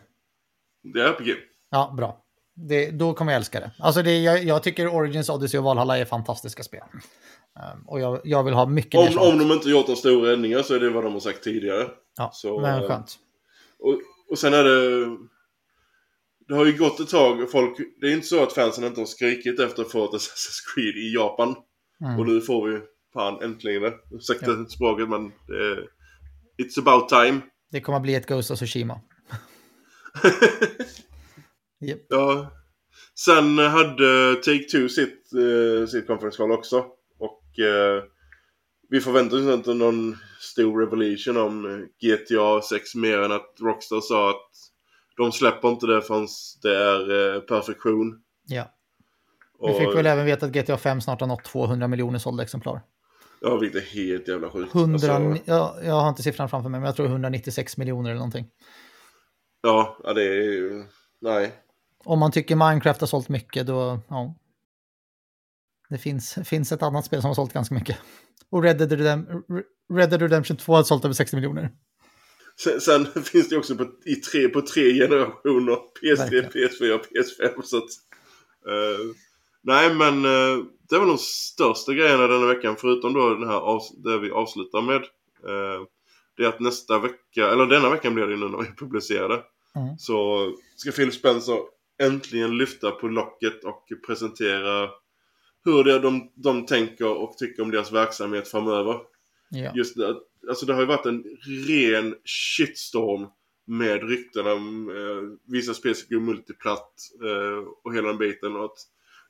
Det 0.84 1.00
är 1.02 1.06
RPG. 1.06 1.36
Ja, 1.70 1.94
bra. 1.98 2.20
Det, 2.56 2.92
då 2.92 3.14
kommer 3.14 3.32
jag 3.32 3.38
älska 3.38 3.60
det. 3.60 3.72
Alltså 3.80 4.02
det, 4.02 4.18
jag, 4.18 4.44
jag 4.44 4.64
tycker 4.64 4.88
Origins, 4.88 5.30
Odyssey 5.30 5.58
och 5.58 5.64
Valhalla 5.64 5.98
är 5.98 6.06
fantastiska 6.06 6.64
spel. 6.64 6.84
Um, 7.74 7.88
och 7.88 8.00
jag, 8.00 8.22
jag 8.24 8.44
vill 8.44 8.54
ha 8.54 8.66
mycket 8.66 8.94
mer 8.94 9.08
Om, 9.08 9.14
sånt. 9.14 9.34
om 9.34 9.40
de 9.40 9.54
inte 9.54 9.70
gjort 9.70 9.88
några 9.88 9.98
stora 9.98 10.34
ändringar 10.34 10.62
så 10.62 10.76
är 10.76 10.80
det 10.80 10.90
vad 10.90 11.04
de 11.04 11.14
har 11.14 11.20
sagt 11.20 11.44
tidigare. 11.44 11.88
Ja, 12.18 12.30
så, 12.34 12.60
men 12.60 12.82
eh, 12.82 12.88
skönt. 12.88 13.16
Och, 13.80 14.00
och 14.30 14.40
sen 14.40 14.54
är 14.54 14.64
det... 14.64 15.06
Det 16.48 16.54
har 16.54 16.66
ju 16.66 16.78
gått 16.78 17.00
ett 17.00 17.10
tag 17.10 17.42
och 17.42 17.52
folk... 17.52 17.78
Det 18.02 18.08
är 18.08 18.14
inte 18.14 18.28
så 18.28 18.44
att 18.44 18.54
fansen 18.54 18.84
inte 18.84 19.02
har 19.02 19.06
skrikit 19.06 19.60
efter 19.60 19.82
att 19.82 19.92
få 19.92 20.06
ett 20.06 20.12
Assassin's 20.12 20.74
Creed 20.76 20.96
i 20.96 21.14
Japan. 21.14 21.56
Mm. 22.02 22.20
Och 22.20 22.28
nu 22.28 22.42
får 22.42 22.68
vi 22.68 22.80
fan 23.14 23.42
äntligen 23.42 23.82
det. 23.82 23.94
Ursäkta 24.12 24.66
språket 24.66 25.10
men 25.10 25.26
är... 25.50 25.88
It's 26.58 26.80
about 26.80 27.10
time. 27.10 27.42
Det 27.72 27.82
kommer 27.82 28.00
bli 28.00 28.16
ett 28.16 28.28
Ghost 28.28 28.52
of 28.52 28.58
Tsushima. 28.60 29.02
Japp. 31.82 32.00
Ja. 32.10 32.52
Sen 33.16 33.58
hade 33.58 34.34
Take-Two 34.34 34.88
sitt, 34.88 35.34
eh, 35.34 35.88
sitt 35.88 36.08
conference 36.08 36.38
call 36.38 36.52
också. 36.52 36.86
Och 37.20 37.60
eh, 37.60 38.04
vi 38.90 39.02
förväntar 39.02 39.38
oss 39.38 39.56
inte 39.58 39.74
någon 39.74 40.18
stor 40.40 40.80
revolution 40.80 41.38
om 41.38 41.66
eh, 41.66 41.80
GTA 42.02 42.62
6 42.62 42.96
mer 42.96 43.18
än 43.18 43.32
att 43.32 43.56
Rockstar 43.62 44.02
sa 44.02 44.30
att 44.30 44.50
de 45.18 45.32
släpper 45.32 45.70
inte 45.70 45.86
det 45.86 46.02
förrän 46.02 46.28
det 46.62 46.76
är 46.76 47.36
eh, 47.36 47.42
perfektion. 47.42 48.22
Ja. 48.48 48.70
Och, 49.58 49.70
Vi 49.70 49.74
fick 49.74 49.96
väl 49.96 50.06
även 50.06 50.26
veta 50.26 50.46
att 50.46 50.52
GTA 50.52 50.78
5 50.78 51.02
snart 51.02 51.20
har 51.22 51.28
nått 51.28 51.44
200 51.44 51.88
miljoner 51.88 52.20
sålda 52.20 52.44
exemplar. 52.44 52.82
Ja, 53.42 53.58
vilket 53.58 53.82
är 53.82 53.86
helt 53.86 54.28
jävla 54.28 54.50
sjukt. 54.50 54.76
100, 54.76 54.94
Alltså, 54.94 55.44
ja, 55.46 55.78
jag 55.84 55.94
har 55.94 56.10
inte 56.10 56.24
siffran 56.24 56.50
framför 56.50 56.70
mig, 56.70 56.80
men 56.80 56.88
jag 56.88 56.96
tror 56.96 57.06
196 57.08 57.78
miljoner 57.78 58.10
eller 58.10 58.18
någonting. 58.20 58.48
ja, 59.62 59.98
ja, 60.04 60.14
det 60.14 60.24
är 60.24 60.42
ju... 60.52 60.84
Nej. 61.22 61.52
Om 62.06 62.20
man 62.20 62.32
tycker 62.32 62.56
Minecraft 62.56 63.02
har 63.02 63.08
sålt 63.08 63.30
mycket, 63.30 63.68
då, 63.68 64.00
ja. 64.08 64.36
Det 65.90 65.98
finns, 65.98 66.38
finns 66.46 66.72
ett 66.72 66.84
annat 66.84 67.06
spel 67.06 67.22
som 67.22 67.28
har 67.28 67.36
sålt 67.36 67.54
ganska 67.54 67.76
mycket. 67.76 67.98
Och 68.50 68.64
Red 68.64 68.78
Dead, 68.78 68.92
Redem 68.92 69.26
Red 69.94 70.10
Dead 70.10 70.22
Redemption 70.22 70.58
2 70.58 70.76
har 70.76 70.84
sålt 70.84 71.06
över 71.06 71.14
60 71.14 71.36
miljoner. 71.36 71.72
Sen, 72.60 72.82
sen 72.82 73.06
finns 73.24 73.50
det 73.50 73.58
också 73.58 73.76
på, 73.76 73.86
i 74.06 74.16
tre, 74.16 74.50
på 74.50 74.62
tre 74.62 74.94
generationer. 74.94 75.78
PS3, 76.02 76.18
Verkligen. 76.18 76.50
PS4 76.52 76.92
och 76.94 77.02
PS5. 77.06 77.62
Så 77.64 77.78
att, 77.78 77.90
eh, 78.68 79.06
nej 79.62 79.94
men 79.96 80.26
uh, 80.26 80.66
det 80.90 80.98
var 80.98 81.06
de 81.06 81.18
största 81.18 81.94
grejerna 81.94 82.28
denna 82.28 82.46
veckan. 82.48 82.76
Förutom 82.80 83.14
då 83.14 83.30
den 83.36 83.48
här 83.50 83.60
avs- 83.60 84.04
det 84.04 84.20
vi 84.20 84.32
avslutar 84.32 84.82
med. 84.82 84.96
eh, 85.48 85.82
det 86.38 86.44
är 86.44 86.48
att 86.48 86.60
nästa 86.60 87.00
vecka, 87.00 87.50
eller 87.52 87.66
denna 87.66 87.90
veckan 87.90 88.14
blir 88.16 88.28
det 88.28 88.36
nu 88.38 88.48
när 88.50 88.58
vi 88.58 88.76
publicerar 88.78 89.30
det. 89.30 89.44
Mm. 89.80 89.98
Så 89.98 90.48
ska 90.76 90.92
Phil 90.92 91.12
Spencer 91.12 91.58
äntligen 92.04 92.58
lyfta 92.58 92.92
på 92.92 93.08
locket 93.08 93.64
och 93.64 93.88
presentera 94.08 94.90
hur 95.66 95.84
det, 95.84 96.00
de, 96.00 96.32
de 96.36 96.66
tänker 96.66 97.08
och 97.08 97.38
tycker 97.38 97.64
om 97.64 97.72
deras 97.72 97.92
verksamhet 97.92 98.48
framöver. 98.48 99.00
Ja. 99.50 99.72
Just 99.76 99.98
det, 99.98 100.16
alltså 100.50 100.66
det 100.66 100.74
har 100.74 100.82
ju 100.82 100.88
varit 100.88 101.06
en 101.06 101.24
ren 101.68 102.16
shitstorm 102.26 103.28
med 103.66 104.10
rykten 104.10 104.48
om 104.48 104.90
eh, 104.90 105.52
vissa 105.52 105.74
spel 105.74 105.96
ska 105.96 106.16
gå 106.16 106.22
multiplatt 106.22 106.94
eh, 107.24 107.68
och 107.84 107.96
hela 107.96 108.08
den 108.08 108.18
biten. 108.18 108.56
Och 108.56 108.66
att 108.66 108.78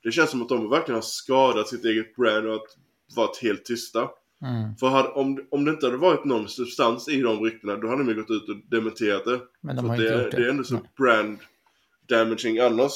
det 0.04 0.12
känns 0.12 0.30
som 0.30 0.42
att 0.42 0.50
de 0.50 0.70
verkligen 0.70 0.96
har 0.96 1.02
skadat 1.02 1.68
sitt 1.68 1.86
eget 1.86 2.16
brand 2.16 2.48
och 2.48 2.56
att 2.56 2.78
varit 3.16 3.38
helt 3.42 3.66
tysta. 3.66 4.10
Mm. 4.42 4.76
För 4.76 4.88
hade, 4.88 5.10
om, 5.10 5.48
om 5.52 5.66
det 5.66 5.72
inte 5.72 5.86
hade 5.86 5.98
varit 5.98 6.26
någon 6.26 6.48
substans 6.48 7.10
i 7.10 7.22
de 7.22 7.40
ryktena 7.44 7.76
då 7.76 7.88
hade 7.88 8.04
de 8.04 8.14
gått 8.14 8.30
ut 8.30 8.50
och 8.50 8.56
dementerat 8.70 9.26
det. 9.26 9.42
Men 9.62 9.76
de 9.76 9.90
har 9.90 9.98
det, 9.98 10.04
inte 10.04 10.16
är- 10.16 10.24
gjort 10.24 10.32
det. 10.32 10.38
det 10.38 10.46
är 10.46 10.50
ändå 10.50 10.64
så 10.64 10.74
Nej. 10.74 10.84
brand 10.98 11.40
damaging 12.10 12.60
annars. 12.60 12.92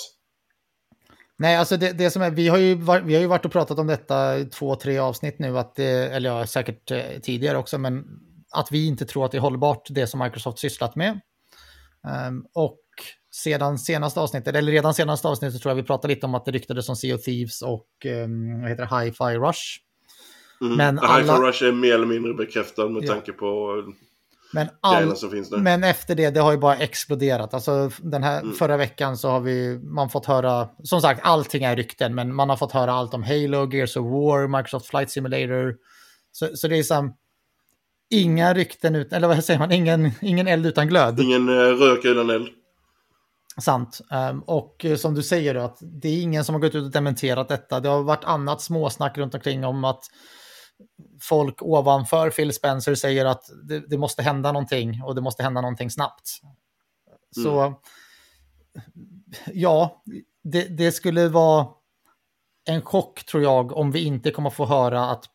Nej, 1.40 1.56
alltså 1.56 1.78
det, 1.78 1.92
det 1.92 2.12
som 2.12 2.22
är, 2.22 2.32
vi 2.32 2.48
har, 2.48 2.58
ju, 2.58 2.76
vi 2.76 3.14
har 3.14 3.22
ju 3.22 3.26
varit 3.28 3.46
och 3.46 3.52
pratat 3.52 3.80
om 3.80 3.88
detta 3.88 4.38
i 4.38 4.46
två, 4.46 4.76
tre 4.76 4.98
avsnitt 4.98 5.40
nu, 5.40 5.58
att 5.58 5.76
det, 5.76 5.86
eller 5.86 6.30
ja, 6.30 6.48
säkert 6.48 6.92
eh, 6.92 7.02
tidigare 7.24 7.58
också, 7.58 7.78
men 7.78 8.06
att 8.52 8.72
vi 8.72 8.88
inte 8.88 9.06
tror 9.06 9.26
att 9.26 9.32
det 9.32 9.38
är 9.38 9.42
hållbart 9.42 9.88
det 9.90 10.08
som 10.08 10.20
Microsoft 10.20 10.60
sysslat 10.60 10.96
med. 10.96 11.20
Ehm, 12.08 12.44
och 12.54 12.80
sedan 13.36 13.78
senaste 13.78 14.20
avsnittet, 14.20 14.56
eller 14.56 14.72
redan 14.72 14.94
senaste 14.94 15.28
avsnittet 15.28 15.62
tror 15.62 15.70
jag 15.72 15.76
vi 15.76 15.84
pratade 15.84 16.14
lite 16.14 16.26
om 16.26 16.36
att 16.36 16.46
det 16.46 16.52
ryktades 16.52 16.90
om 16.90 16.96
Sea 16.96 17.16
of 17.16 17.22
Thieves 17.24 17.62
och 17.62 17.88
um, 18.06 18.62
vad 18.62 18.70
heter 18.70 18.86
det, 18.86 18.96
Hi-Fi 19.06 19.38
Rush. 19.38 19.62
Mm. 20.62 20.76
Men 20.78 20.96
Men 20.96 21.04
Hi-Fi 21.04 21.30
alla- 21.30 21.48
Rush 21.50 21.64
är 21.64 21.72
mer 21.72 21.94
eller 21.96 22.06
mindre 22.06 22.34
bekräftad 22.34 22.90
med 22.90 23.04
Ja. 23.04 23.14
tanke 23.14 23.32
på 23.34 23.78
eh, 23.88 23.94
Men, 24.52 24.68
all, 24.82 25.16
men 25.58 25.84
efter 25.84 26.16
det, 26.16 26.30
det 26.30 26.40
har 26.40 26.52
ju 26.52 26.58
bara 26.58 26.76
exploderat. 26.76 27.54
Alltså 27.54 27.92
den 28.00 28.24
här 28.24 28.42
Mm. 28.42 28.54
förra 28.56 28.78
veckan 28.78 29.18
så 29.18 29.30
har 29.30 29.40
vi, 29.40 29.80
man 29.80 30.10
fått 30.10 30.26
höra, 30.26 30.70
som 30.84 31.02
sagt 31.02 31.22
allting 31.24 31.64
är 31.64 31.76
rykten, 31.76 32.16
men 32.16 32.36
man 32.36 32.50
har 32.50 32.58
fått 32.58 32.72
höra 32.72 32.94
allt 32.94 33.14
om 33.14 33.24
Halo, 33.24 33.74
Gears 33.74 33.98
of 33.98 34.06
War, 34.06 34.48
Microsoft 34.48 34.86
Flight 34.86 35.12
Simulator. 35.12 35.76
Så, 36.32 36.50
så 36.56 36.68
det 36.68 36.78
är 36.78 36.84
som, 36.84 37.14
inga 38.10 38.54
rykten 38.54 38.96
ut, 38.96 39.14
eller 39.14 39.28
vad 39.28 39.44
säger 39.44 39.60
man, 39.60 39.72
ingen, 39.72 40.12
ingen 40.22 40.48
eld 40.48 40.66
utan 40.66 40.88
glöd. 40.88 41.20
Ingen 41.20 41.50
eh, 41.50 41.54
rök 41.54 42.06
utan 42.06 42.30
eld. 42.30 42.48
Sant. 43.62 44.00
Ehm, 44.12 44.40
och 44.40 44.86
eh, 44.86 44.96
som 44.96 45.14
du 45.14 45.24
säger 45.24 45.56
att 45.56 45.78
det 45.82 46.08
är 46.08 46.22
ingen 46.22 46.46
som 46.46 46.56
har 46.56 46.60
gått 46.60 46.76
ut 46.76 46.84
och 46.84 46.92
dementerat 46.92 47.48
detta. 47.48 47.80
Det 47.80 47.90
har 47.90 48.04
varit 48.04 48.24
annat 48.24 48.62
småsnack 48.62 49.18
runt 49.18 49.36
omkring 49.36 49.66
om 49.66 49.84
att 49.84 50.04
folk 51.22 51.62
ovanför 51.62 52.30
Phil 52.30 52.54
Spencer 52.54 52.96
säger 52.96 53.26
att 53.26 53.50
det, 53.64 53.80
det 53.80 53.98
måste 53.98 54.24
hända 54.24 54.52
någonting 54.52 55.04
och 55.04 55.16
det 55.16 55.22
måste 55.22 55.44
hända 55.44 55.62
någonting 55.62 55.92
snabbt. 55.92 56.42
Så 57.36 57.74
ja, 59.54 60.04
det, 60.44 60.78
det 60.78 60.92
skulle 60.92 61.28
vara 61.28 61.68
en 62.66 62.82
chock 62.82 63.26
tror 63.26 63.44
jag 63.44 63.72
om 63.72 63.92
vi 63.92 64.04
inte 64.04 64.32
kommer 64.32 64.50
få 64.50 64.66
höra 64.66 65.10
att 65.10 65.26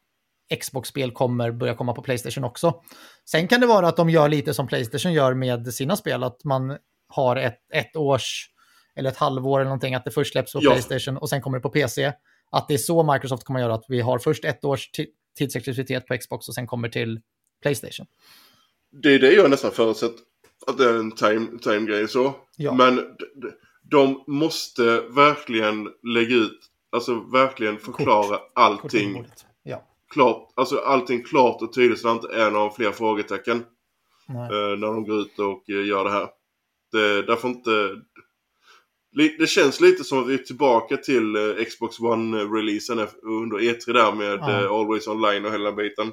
Xbox-spel 0.60 1.10
kommer 1.10 1.50
börja 1.50 1.74
komma 1.74 1.92
på 1.92 2.02
Playstation 2.02 2.44
också. 2.44 2.82
Sen 3.24 3.48
kan 3.48 3.60
det 3.60 3.66
vara 3.66 3.88
att 3.88 3.96
de 3.96 4.10
gör 4.10 4.28
lite 4.28 4.54
som 4.54 4.66
Playstation 4.66 5.12
gör 5.12 5.34
med 5.34 5.74
sina 5.74 5.96
spel, 5.96 6.22
att 6.22 6.44
man 6.44 6.78
har 7.08 7.36
ett, 7.36 7.58
ett 7.72 7.96
års 7.96 8.48
eller 8.94 9.10
ett 9.10 9.16
halvår 9.16 9.60
eller 9.60 9.68
någonting, 9.68 9.94
att 9.94 10.04
det 10.04 10.10
först 10.10 10.32
släpps 10.32 10.52
på 10.52 10.58
Ja. 10.62 10.70
Playstation 10.70 11.16
och 11.16 11.28
sen 11.28 11.40
kommer 11.40 11.58
det 11.58 11.62
på 11.62 11.70
PC. 11.70 12.12
Att 12.50 12.68
det 12.68 12.74
är 12.74 12.78
så 12.78 13.12
Microsoft 13.12 13.44
kommer 13.44 13.60
göra, 13.60 13.74
att 13.74 13.84
vi 13.88 14.00
har 14.00 14.18
först 14.18 14.44
ett 14.44 14.64
års 14.64 14.90
tidsexklusivitet 15.38 16.06
på 16.06 16.18
Xbox 16.18 16.48
och 16.48 16.54
sen 16.54 16.66
kommer 16.66 16.88
till 16.88 17.20
Playstation. 17.62 18.06
Det 18.90 19.14
är 19.14 19.18
det 19.18 19.32
jag 19.32 19.50
nästan 19.50 19.70
förutsatt. 19.70 20.14
Att 20.66 20.78
det 20.78 20.84
är 20.90 20.94
en 20.94 21.12
time, 21.12 21.58
time-grej 21.58 22.08
så. 22.08 22.34
Ja. 22.56 22.74
Men 22.74 23.16
de 23.82 24.24
måste 24.26 25.00
verkligen 25.00 25.88
lägga 26.02 26.36
ut, 26.36 26.60
alltså 26.92 27.20
verkligen 27.20 27.78
förklara 27.78 28.36
Kort 28.36 28.52
allting 28.54 29.14
bordet. 29.14 29.46
Ja. 29.62 29.88
klart. 30.08 30.52
Alltså 30.56 30.78
allting 30.78 31.24
klart 31.24 31.62
och 31.62 31.74
tydligt 31.74 32.00
så 32.00 32.08
det 32.08 32.12
inte 32.12 32.34
är 32.34 32.50
några 32.50 32.70
fler 32.70 32.92
frågetecken. 32.92 33.64
Eh, 34.28 34.78
när 34.78 34.86
de 34.86 35.04
går 35.04 35.20
ut 35.20 35.38
och 35.38 35.70
eh, 35.70 35.86
gör 35.86 36.04
det 36.04 36.10
här. 36.10 36.28
Det, 36.92 37.22
därför 37.22 37.48
inte... 37.48 37.70
Det 39.38 39.46
känns 39.46 39.80
lite 39.80 40.04
som 40.04 40.22
att 40.22 40.28
vi 40.28 40.34
är 40.34 40.38
tillbaka 40.38 40.96
till 40.96 41.36
eh, 41.36 41.64
Xbox 41.64 41.98
One-releasen 41.98 43.06
under 43.22 43.56
E3 43.58 43.92
där 43.92 44.12
med 44.12 44.38
Ja. 44.40 44.50
eh, 44.64 44.72
Always 44.72 45.06
Online 45.06 45.44
och 45.46 45.52
hela 45.52 45.72
biten. 45.72 46.12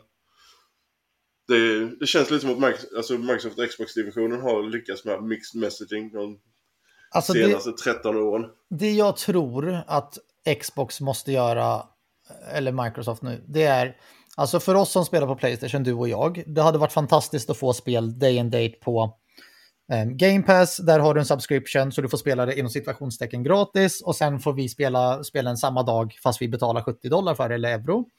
Det, 1.47 1.85
det 1.99 2.05
känns 2.05 2.31
lite 2.31 2.41
som 2.41 2.51
att 2.51 2.59
Microsoft, 2.59 2.93
alltså 2.97 3.17
Microsoft 3.17 3.59
och 3.59 3.69
Xbox-divisionen 3.69 4.41
har 4.41 4.63
lyckats 4.63 5.05
med 5.05 5.23
mixed 5.23 5.61
messaging 5.61 6.11
de 6.11 6.39
Alltså 7.11 7.33
det, 7.33 7.45
senaste 7.45 7.71
13 7.71 8.15
åren. 8.17 8.45
det 8.69 8.91
jag 8.91 9.17
tror 9.17 9.79
att 9.87 10.17
Xbox 10.61 11.01
måste 11.01 11.31
göra, 11.31 11.83
eller 12.53 12.71
Microsoft 12.71 13.21
nu, 13.21 13.43
det 13.47 13.63
är, 13.63 13.95
alltså 14.37 14.59
för 14.59 14.75
oss 14.75 14.91
som 14.91 15.05
spelar 15.05 15.27
på 15.27 15.35
Playstation, 15.35 15.83
du 15.83 15.93
och 15.93 16.09
jag, 16.09 16.43
det 16.47 16.61
hade 16.61 16.77
varit 16.77 16.91
fantastiskt 16.93 17.49
att 17.49 17.57
få 17.57 17.73
spel 17.73 18.19
day 18.19 18.39
and 18.39 18.51
date 18.51 18.73
på 18.81 19.18
Game 19.89 20.41
Pass, 20.41 20.77
där 20.77 20.99
har 20.99 21.13
du 21.13 21.19
en 21.19 21.25
subscription 21.25 21.91
så 21.91 22.01
du 22.01 22.09
får 22.09 22.17
spela 22.17 22.45
det 22.45 22.59
inom 22.59 22.69
situationstecken 22.69 23.43
gratis 23.43 24.01
och 24.01 24.15
sen 24.15 24.39
får 24.39 24.53
vi 24.53 24.69
spela 24.69 25.23
spelen 25.23 25.57
samma 25.57 25.83
dag 25.83 26.17
fast 26.23 26.41
vi 26.41 26.47
betalar 26.47 26.81
70 26.81 27.09
dollar 27.09 27.35
för 27.35 27.49
det, 27.49 27.55
eller 27.55 27.69
euro. 27.69 28.09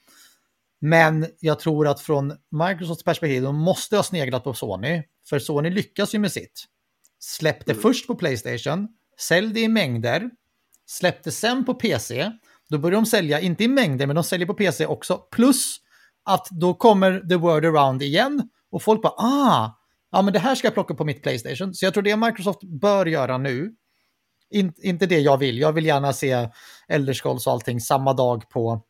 Men 0.81 1.27
jag 1.39 1.59
tror 1.59 1.87
att 1.87 2.01
från 2.01 2.33
Microsofts 2.51 3.03
perspektiv, 3.03 3.43
de 3.43 3.55
måste 3.55 3.95
ha 3.95 4.03
sneglat 4.03 4.43
på 4.43 4.53
Sony. 4.53 5.03
För 5.29 5.39
Sony 5.39 5.69
lyckas 5.69 6.15
ju 6.15 6.19
med 6.19 6.31
sitt. 6.31 6.65
Släpp 7.19 7.65
det 7.65 7.71
mm. 7.71 7.81
först 7.81 8.07
på 8.07 8.15
Playstation, 8.15 8.87
sälj 9.19 9.53
det 9.53 9.59
i 9.59 9.67
mängder, 9.67 10.29
släpp 10.85 11.23
det 11.23 11.31
sen 11.31 11.65
på 11.65 11.73
PC. 11.73 12.31
Då 12.69 12.77
börjar 12.77 12.95
de 12.95 13.05
sälja, 13.05 13.39
inte 13.39 13.63
i 13.63 13.67
mängder, 13.67 14.07
men 14.07 14.15
de 14.15 14.23
säljer 14.23 14.47
på 14.47 14.53
PC 14.53 14.85
också. 14.85 15.17
Plus 15.17 15.77
att 16.23 16.47
då 16.51 16.73
kommer 16.73 17.19
the 17.29 17.35
word 17.35 17.65
around 17.65 18.01
igen 18.01 18.49
och 18.71 18.83
folk 18.83 19.01
bara 19.01 19.13
ah, 19.17 19.80
ja 20.11 20.21
men 20.21 20.33
det 20.33 20.39
här 20.39 20.55
ska 20.55 20.67
jag 20.67 20.73
plocka 20.73 20.93
på 20.93 21.05
mitt 21.05 21.23
Playstation. 21.23 21.73
Så 21.73 21.85
jag 21.85 21.93
tror 21.93 22.03
det 22.03 22.15
Microsoft 22.15 22.63
bör 22.63 23.05
göra 23.05 23.37
nu, 23.37 23.75
in, 24.49 24.73
inte 24.77 25.05
det 25.05 25.19
jag 25.19 25.37
vill, 25.37 25.57
jag 25.57 25.73
vill 25.73 25.85
gärna 25.85 26.13
se 26.13 26.49
Elder 26.87 27.13
Scrolls 27.13 27.47
och 27.47 27.53
allting 27.53 27.81
samma 27.81 28.13
dag 28.13 28.49
på 28.49 28.83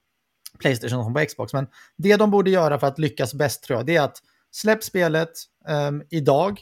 Playstation 0.59 1.03
som 1.03 1.13
på 1.13 1.25
Xbox. 1.25 1.53
Men 1.53 1.67
det 1.97 2.15
de 2.15 2.31
borde 2.31 2.49
göra 2.49 2.79
för 2.79 2.87
att 2.87 2.99
lyckas 2.99 3.33
bäst 3.33 3.63
tror 3.63 3.79
jag, 3.79 3.85
det 3.85 3.95
är 3.95 4.01
att 4.01 4.17
släpp 4.51 4.83
spelet 4.83 5.31
um, 5.67 6.03
idag 6.09 6.61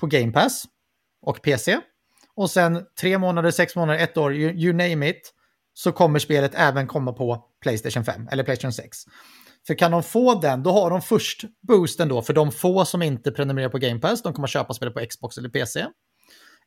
på 0.00 0.06
Game 0.06 0.32
Pass 0.32 0.64
och 1.22 1.42
PC. 1.42 1.78
Och 2.34 2.50
sen 2.50 2.84
tre 3.00 3.18
månader, 3.18 3.50
sex 3.50 3.76
månader, 3.76 3.98
ett 3.98 4.16
år, 4.16 4.34
you, 4.34 4.52
you 4.52 4.72
name 4.72 5.08
it, 5.08 5.34
så 5.74 5.92
kommer 5.92 6.18
spelet 6.18 6.52
även 6.54 6.86
komma 6.86 7.12
på 7.12 7.44
Playstation 7.62 8.04
5 8.04 8.28
eller 8.32 8.44
Playstation 8.44 8.72
6. 8.72 8.98
För 9.66 9.74
kan 9.74 9.90
de 9.90 10.02
få 10.02 10.34
den, 10.34 10.62
då 10.62 10.72
har 10.72 10.90
de 10.90 11.02
först 11.02 11.44
boosten 11.68 12.08
då 12.08 12.22
för 12.22 12.32
de 12.32 12.52
få 12.52 12.84
som 12.84 13.02
inte 13.02 13.30
prenumererar 13.30 13.70
på 13.70 13.78
Game 13.78 14.00
Pass, 14.00 14.22
de 14.22 14.32
kommer 14.32 14.48
köpa 14.48 14.74
spelet 14.74 14.94
på 14.94 15.06
Xbox 15.06 15.38
eller 15.38 15.48
PC. 15.48 15.86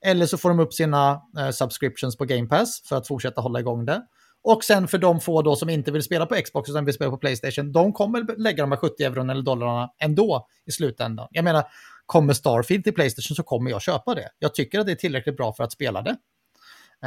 Eller 0.06 0.26
så 0.26 0.38
får 0.38 0.50
de 0.50 0.60
upp 0.60 0.74
sina 0.74 1.22
eh, 1.40 1.50
subscriptions 1.50 2.18
på 2.18 2.26
Game 2.26 2.48
Pass 2.48 2.82
för 2.90 2.96
att 2.96 3.08
fortsätta 3.08 3.42
hålla 3.42 3.60
igång 3.60 3.86
det. 3.86 4.02
Och 4.44 4.64
sen 4.64 4.88
för 4.88 4.98
de 4.98 5.20
få 5.20 5.42
då 5.42 5.56
som 5.56 5.70
inte 5.70 5.92
vill 5.92 6.04
spela 6.04 6.26
på 6.26 6.36
Xbox 6.36 6.70
utan 6.70 6.86
vill 6.86 6.94
spela 6.94 7.12
på 7.12 7.18
Playstation, 7.18 7.72
de 7.72 7.94
kommer 7.94 8.38
lägga 8.38 8.64
de 8.64 8.72
här 8.72 8.80
70 8.80 9.04
euron 9.04 9.30
eller 9.30 9.42
dollarna 9.42 9.90
ändå 10.00 10.48
i 10.66 10.72
slutändan. 10.72 11.28
Jag 11.32 11.44
menar, 11.44 11.64
kommer 12.06 12.34
Starfield 12.34 12.84
till 12.84 12.94
Playstation 12.94 13.36
så 13.36 13.44
kommer 13.44 13.72
jag 13.72 13.82
köpa 13.82 14.16
det. 14.16 14.30
Jag 14.40 14.56
tycker 14.56 14.80
att 14.80 14.86
det 14.86 14.92
är 14.92 14.96
tillräckligt 14.96 15.38
bra 15.38 15.54
för 15.54 15.64
att 15.64 15.72
spela 15.72 16.02
det. 16.02 16.16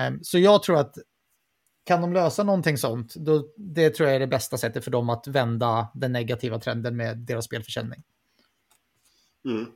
Um, 0.09 0.19
så 0.23 0.39
jag 0.39 0.63
tror 0.63 0.79
att 0.79 0.95
kan 1.87 2.01
de 2.01 2.13
lösa 2.13 2.43
någonting 2.43 2.79
sånt, 2.79 3.15
då, 3.15 3.49
det 3.57 3.91
tror 3.91 4.09
jag 4.09 4.17
är 4.17 4.21
det 4.21 4.27
bästa 4.27 4.59
sättet 4.59 4.85
för 4.85 4.91
dem 4.91 5.11
att 5.11 5.27
vända 5.27 5.89
den 5.95 6.13
negativa 6.13 6.59
trenden 6.59 6.97
med 6.97 7.19
deras 7.19 7.45
spelförsäljning. 7.45 8.03
Mm. 9.45 9.67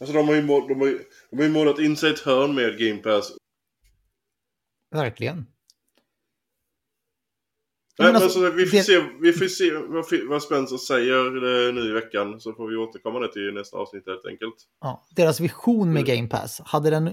Alltså 0.00 0.16
de 0.16 0.28
har 0.28 0.34
ju, 0.34 0.42
mål, 0.42 0.68
de 0.68 0.80
har 0.80 0.86
ju, 0.86 0.98
de 1.30 1.36
har 1.36 1.44
ju 1.44 1.50
målat 1.50 1.78
in 1.78 1.96
sig 1.96 2.10
ett 2.10 2.20
hörn 2.20 2.54
med 2.54 2.78
Game 2.78 2.98
Pass. 2.98 3.32
Verkligen. 4.90 5.46
Nej, 7.98 8.12
men 8.12 8.22
alltså, 8.22 8.50
vi 8.50 8.66
får 8.66 8.76
det... 8.76 8.82
se, 8.82 9.04
vi 9.20 9.32
får 9.32 9.46
se 9.46 9.70
vad, 9.70 10.28
vad 10.28 10.42
Spencer 10.42 10.76
säger 10.76 11.26
eh, 11.26 11.74
nu 11.74 11.80
i 11.80 11.92
veckan. 11.92 12.40
Så 12.40 12.52
får 12.52 12.68
vi 12.68 12.76
återkomma 12.76 13.18
det 13.18 13.32
till 13.32 13.54
nästa 13.54 13.76
avsnitt 13.76 14.02
helt 14.06 14.26
enkelt. 14.26 14.54
Ja, 14.80 15.06
deras 15.16 15.40
vision 15.40 15.92
med. 15.92 16.06
Game 16.06 16.28
Pass, 16.28 16.60
hade 16.64 16.90
den 16.90 17.10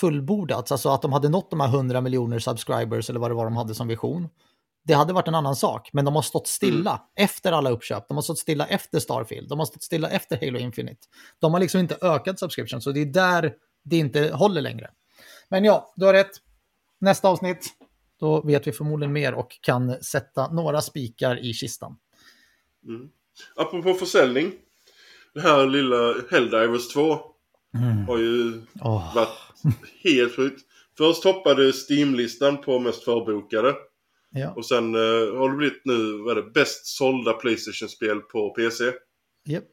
fullbordats? 0.00 0.72
Alltså 0.72 0.88
att 0.88 1.02
de 1.02 1.12
hade 1.12 1.28
nått 1.28 1.50
de 1.50 1.60
här 1.60 1.68
100 1.68 2.00
miljoner 2.00 2.38
subscribers 2.38 3.10
eller 3.10 3.20
vad 3.20 3.30
det 3.30 3.34
var 3.34 3.44
de 3.44 3.56
hade 3.56 3.74
som 3.74 3.88
vision. 3.88 4.28
Det 4.84 4.94
hade 4.94 5.12
varit 5.12 5.28
en 5.28 5.34
annan 5.34 5.56
sak, 5.56 5.90
men 5.92 6.04
de 6.04 6.14
har 6.14 6.22
stått 6.22 6.48
stilla 6.48 6.90
mm. 6.90 7.28
efter 7.28 7.52
alla 7.52 7.70
uppköp. 7.70 8.08
De 8.08 8.16
har 8.16 8.22
stått 8.22 8.38
stilla 8.38 8.66
efter 8.66 8.98
Starfield. 8.98 9.48
De 9.48 9.58
har 9.58 9.66
stått 9.66 9.82
stilla 9.82 10.08
efter 10.08 10.46
Halo 10.46 10.58
Infinite. 10.58 11.00
De 11.40 11.52
har 11.52 11.60
liksom 11.60 11.80
inte 11.80 11.96
ökat 12.00 12.38
subscription, 12.38 12.82
så 12.82 12.92
det 12.92 13.00
är 13.00 13.06
där 13.06 13.52
det 13.84 13.96
inte 13.96 14.30
håller 14.34 14.60
längre. 14.60 14.90
Men 15.48 15.64
ja, 15.64 15.92
du 15.96 16.06
har 16.06 16.12
rätt. 16.12 16.30
Nästa 17.00 17.28
avsnitt, 17.28 17.72
då 18.22 18.40
vet 18.40 18.66
vi 18.66 18.72
förmodligen 18.72 19.12
mer 19.12 19.34
och 19.34 19.58
kan 19.60 20.02
sätta 20.02 20.52
några 20.52 20.80
spikar 20.80 21.44
i 21.44 21.52
kistan. 21.52 21.96
Mm. 22.86 23.08
Apropå 23.56 23.94
försäljning. 23.94 24.52
Det 25.34 25.40
här 25.40 25.66
lilla 25.66 26.14
Helldivers 26.30 26.88
2 26.88 27.18
mm. 27.74 28.04
har 28.06 28.18
ju 28.18 28.62
oh. 28.80 29.14
varit 29.14 29.38
helt 30.04 30.36
sjukt. 30.36 30.60
Först 30.98 31.22
toppade 31.22 31.72
Steam-listan 31.72 32.60
på 32.60 32.78
mest 32.78 33.04
förbokade. 33.04 33.74
Ja. 34.30 34.52
Och 34.52 34.66
sen 34.66 34.94
uh, 34.94 35.38
har 35.38 35.50
det 35.50 35.56
blivit 35.56 35.82
nu, 35.84 36.18
vad 36.18 36.38
är 36.38 36.42
det, 36.42 36.50
bäst 36.50 36.86
sålda 36.86 37.32
Playstation-spel 37.32 38.20
på 38.20 38.50
PC. 38.50 38.84
Yep. 39.48 39.64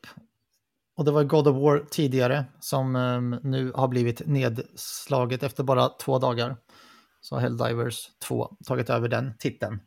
Och 0.98 1.06
det 1.06 1.12
var 1.12 1.24
God 1.24 1.48
of 1.48 1.56
War 1.56 1.86
tidigare 1.90 2.46
som 2.60 2.96
um, 2.96 3.40
nu 3.44 3.72
har 3.76 3.88
blivit 3.88 4.22
nedslaget 4.26 5.44
efter 5.44 5.64
bara 5.64 5.90
två 5.90 6.20
dagar 6.20 6.56
så 7.22 7.36
har 7.36 7.42
Helldivers 7.42 8.10
2 8.20 8.58
tagit 8.66 8.90
över 8.90 9.08
den 9.08 9.32
titeln. 9.40 9.80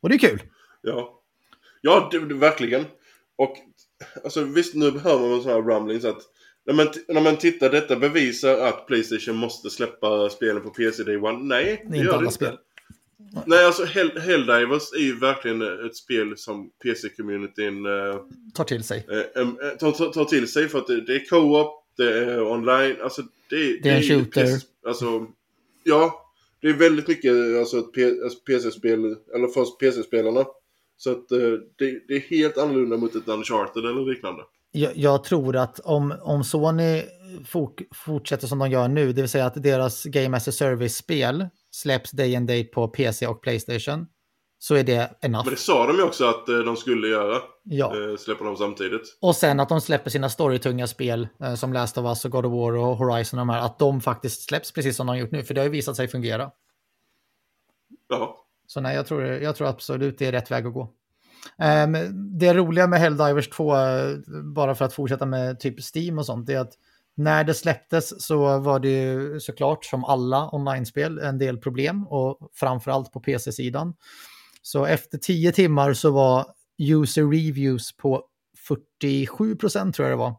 Och 0.00 0.08
det 0.08 0.14
är 0.14 0.18
kul. 0.18 0.42
Ja, 0.82 1.20
ja 1.80 2.08
det, 2.12 2.26
det, 2.26 2.34
verkligen. 2.34 2.84
Och 3.36 3.56
alltså 4.24 4.44
visst, 4.44 4.74
nu 4.74 4.90
hör 4.90 5.18
man 5.18 5.42
sådana 5.42 5.62
här 5.62 5.68
rumblings 5.68 6.04
att 6.04 6.22
när 6.66 6.74
man, 6.74 6.86
när 7.08 7.20
man 7.20 7.36
tittar, 7.36 7.70
detta 7.70 7.96
bevisar 7.96 8.58
att 8.58 8.86
Playstation 8.86 9.36
måste 9.36 9.70
släppa 9.70 10.30
spelen 10.30 10.62
på 10.62 10.70
PC 10.70 11.04
Day 11.04 11.16
One. 11.16 11.38
Nej, 11.38 11.84
det, 11.84 11.98
det 11.98 12.04
gör 12.04 12.18
det 12.18 12.24
inte. 12.24 12.34
Spel. 12.34 12.58
Nej, 13.46 13.64
alltså 13.64 13.84
Hell, 13.84 14.18
Helldivers 14.18 14.92
är 14.92 15.02
ju 15.02 15.18
verkligen 15.18 15.86
ett 15.86 15.96
spel 15.96 16.36
som 16.36 16.70
PC-communityn 16.84 17.86
eh, 17.86 18.20
tar 18.54 18.64
till 18.64 18.84
sig. 18.84 19.06
Eh, 19.10 19.42
eh, 19.42 19.48
tar, 19.78 20.12
tar, 20.12 20.24
till 20.24 20.48
sig 20.48 20.68
för 20.68 20.78
att 20.78 20.86
det, 20.86 21.00
det 21.00 21.14
är 21.14 21.24
co-op, 21.30 21.86
det 21.96 22.18
är 22.18 22.42
online, 22.42 22.96
alltså 23.02 23.22
det, 23.22 23.28
det, 23.50 23.80
det 23.82 23.88
är 23.88 23.96
en 23.96 24.02
shooter. 24.02 24.44
PC, 24.44 24.66
alltså, 24.86 25.26
ja, 25.84 26.29
det 26.62 26.68
är 26.68 26.74
väldigt 26.74 27.08
mycket 27.08 27.32
alltså, 27.58 27.82
PC-spel, 27.82 29.04
alltså, 29.04 29.34
eller 29.34 29.48
först 29.48 29.80
PC-spelarna. 29.80 30.44
Så 30.96 31.10
att 31.10 31.32
eh, 31.32 31.38
det, 31.78 32.08
det, 32.08 32.14
är 32.14 32.20
helt 32.20 32.58
annorlunda 32.58 32.96
mot 32.96 33.14
ett 33.14 33.28
Uncharted 33.28 33.84
eller 33.84 34.12
liknande. 34.12 34.42
Jag, 34.72 34.96
jag 34.96 35.24
tror 35.24 35.56
att 35.56 35.80
om, 35.80 36.14
om 36.22 36.44
Sony 36.44 37.02
fok, 37.46 37.82
fortsätter 37.94 38.46
som 38.46 38.58
de 38.58 38.70
gör 38.70 38.88
nu, 38.88 39.12
det 39.12 39.22
vill 39.22 39.30
säga 39.30 39.46
att 39.46 39.62
deras 39.62 40.04
Game 40.04 40.36
as 40.36 40.48
a 40.48 40.52
Service-spel 40.52 41.48
släpps 41.70 42.10
day 42.10 42.36
and 42.36 42.48
date 42.48 42.64
på 42.64 42.88
PC 42.88 43.26
och 43.26 43.42
Playstation, 43.42 44.06
så 44.62 44.74
är 44.74 44.84
det 44.84 45.10
enough. 45.20 45.44
Men 45.44 45.54
det 45.54 45.60
sa 45.60 45.86
de 45.86 45.96
ju 45.96 46.02
också 46.02 46.24
att 46.24 46.48
eh, 46.48 46.58
de 46.58 46.76
skulle 46.76 47.08
göra. 47.08 47.42
Ja. 47.62 47.96
Eh, 47.96 48.16
släppa 48.16 48.44
dem 48.44 48.56
samtidigt. 48.56 49.18
Och 49.20 49.36
sen 49.36 49.60
att 49.60 49.68
de 49.68 49.80
släpper 49.80 50.10
sina 50.10 50.28
storytunga 50.28 50.86
spel 50.86 51.28
eh, 51.42 51.54
som 51.54 51.72
Last 51.72 51.98
of 51.98 52.04
Us 52.04 52.24
och 52.24 52.30
God 52.30 52.46
of 52.46 52.52
War 52.52 52.72
och 52.72 52.96
Horizon 52.96 53.40
och 53.40 53.46
de 53.46 53.52
här, 53.52 53.60
att 53.60 53.78
de 53.78 54.00
faktiskt 54.00 54.42
släpps 54.42 54.72
precis 54.72 54.96
som 54.96 55.06
de 55.06 55.12
har 55.12 55.16
gjort 55.16 55.30
nu, 55.30 55.42
för 55.42 55.54
det 55.54 55.60
har 55.60 55.66
ju 55.66 55.70
visat 55.70 55.96
sig 55.96 56.08
fungera. 56.08 56.50
Ja. 58.08 58.46
Så 58.66 58.80
nej, 58.80 58.96
jag 58.96 59.06
tror, 59.06 59.22
jag 59.24 59.56
tror 59.56 59.68
absolut 59.68 60.18
det 60.18 60.26
är 60.26 60.32
rätt 60.32 60.50
väg 60.50 60.66
att 60.66 60.74
gå. 60.74 60.82
Um, 61.58 62.38
det 62.38 62.54
roliga 62.54 62.86
med 62.86 63.00
Helldivers 63.00 63.48
2, 63.48 63.74
bara 64.54 64.74
för 64.74 64.84
att 64.84 64.92
fortsätta 64.92 65.26
med 65.26 65.60
typ 65.60 65.76
Steam 65.94 66.18
och 66.18 66.26
sånt, 66.26 66.46
det 66.46 66.54
är 66.54 66.60
att 66.60 66.74
när 67.14 67.44
det 67.44 67.54
släpptes 67.54 68.26
så 68.26 68.58
var 68.58 68.80
det 68.80 68.88
ju 68.88 69.40
såklart 69.40 69.84
som 69.84 70.04
alla 70.04 70.54
online-spel 70.54 71.18
en 71.18 71.38
del 71.38 71.58
problem 71.58 72.06
och 72.06 72.50
framförallt 72.54 73.12
på 73.12 73.20
PC-sidan. 73.20 73.94
Så 74.62 74.84
efter 74.84 75.18
tio 75.18 75.52
timmar 75.52 75.92
så 75.92 76.10
var 76.10 76.46
user 76.78 77.22
reviews 77.22 77.96
på 77.96 78.24
47 78.66 79.56
procent 79.56 79.94
tror 79.94 80.08
jag 80.08 80.18
det 80.18 80.22
var. 80.22 80.34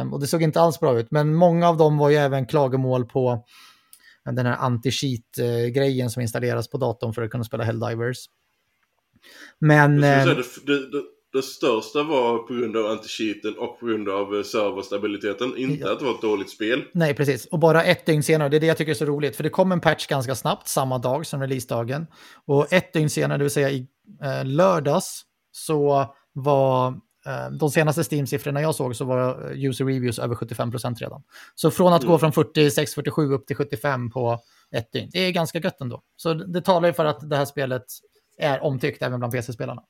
Um, 0.00 0.12
och 0.12 0.20
det 0.20 0.26
såg 0.26 0.42
inte 0.42 0.60
alls 0.60 0.80
bra 0.80 0.98
ut, 0.98 1.10
men 1.10 1.34
många 1.34 1.68
av 1.68 1.76
dem 1.76 1.98
var 1.98 2.10
ju 2.10 2.16
även 2.16 2.46
klagomål 2.46 3.06
på 3.06 3.44
den 4.24 4.46
här 4.46 4.56
anti-cheat-grejen 4.56 6.10
som 6.10 6.22
installeras 6.22 6.70
på 6.70 6.78
datorn 6.78 7.14
för 7.14 7.22
att 7.22 7.30
kunna 7.30 7.44
spela 7.44 7.64
Helldivers. 7.64 8.18
Men... 9.58 10.00
Det, 10.00 10.44
det, 10.66 10.90
det, 10.90 11.15
det, 11.36 11.42
största 11.42 12.02
var 12.02 12.38
på 12.38 12.54
grund 12.54 12.76
av 12.76 12.84
anti-cheaten 12.84 13.54
och 13.58 13.80
på 13.80 13.86
grund 13.86 14.08
av 14.08 14.36
eh, 14.36 14.42
serverstabiliteten, 14.42 15.56
inte 15.56 15.84
ja. 15.84 15.92
att 15.92 15.98
det 15.98 16.04
var 16.04 16.14
ett 16.14 16.20
dåligt 16.20 16.50
spel. 16.50 16.84
Nej, 16.92 17.14
precis. 17.14 17.46
Och 17.46 17.58
bara 17.58 17.84
ett 17.84 18.06
dygn 18.06 18.22
senare, 18.22 18.48
det 18.48 18.56
är 18.56 18.60
det 18.60 18.66
jag 18.66 18.76
tycker 18.76 18.92
är 18.92 18.96
så 18.96 19.04
roligt, 19.04 19.36
för 19.36 19.42
det 19.42 19.50
kom 19.50 19.72
en 19.72 19.80
patch 19.80 20.06
ganska 20.06 20.34
snabbt, 20.34 20.68
samma 20.68 20.98
dag 20.98 21.26
som 21.26 21.40
releasedagen. 21.40 22.06
Och 22.46 22.72
ett 22.72 22.92
dygn 22.92 23.10
senare, 23.10 23.38
det 23.38 23.44
vill 23.44 23.50
säga 23.50 23.70
i 23.70 23.86
eh, 24.22 24.44
lördags, 24.44 25.22
så 25.52 26.06
var 26.32 26.88
eh, 27.26 27.50
de 27.60 27.70
senaste 27.70 28.02
Steam-siffrorna 28.02 28.60
jag 28.62 28.74
såg 28.74 28.96
så 28.96 29.04
var 29.04 29.52
user 29.54 29.84
reviews 29.84 30.18
över 30.18 30.34
75% 30.34 30.96
redan. 30.96 31.22
Så 31.54 31.70
från 31.70 31.92
att 31.92 32.02
mm. 32.02 32.12
gå 32.12 32.18
från 32.18 32.32
46-47 32.32 33.32
upp 33.32 33.46
till 33.46 33.56
75 33.56 34.10
på 34.10 34.38
ett 34.76 34.92
dygn, 34.92 35.10
det 35.12 35.18
är 35.18 35.30
ganska 35.30 35.58
gött 35.58 35.80
ändå. 35.80 36.02
Så 36.16 36.34
det 36.34 36.60
talar 36.60 36.88
ju 36.88 36.94
för 36.94 37.04
att 37.04 37.30
det 37.30 37.36
här 37.36 37.44
spelet 37.44 37.84
är 38.38 38.62
omtyckt 38.62 39.02
även 39.02 39.18
bland 39.18 39.32
PC-spelarna. 39.32 39.82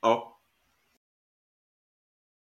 Ja. 0.00 0.40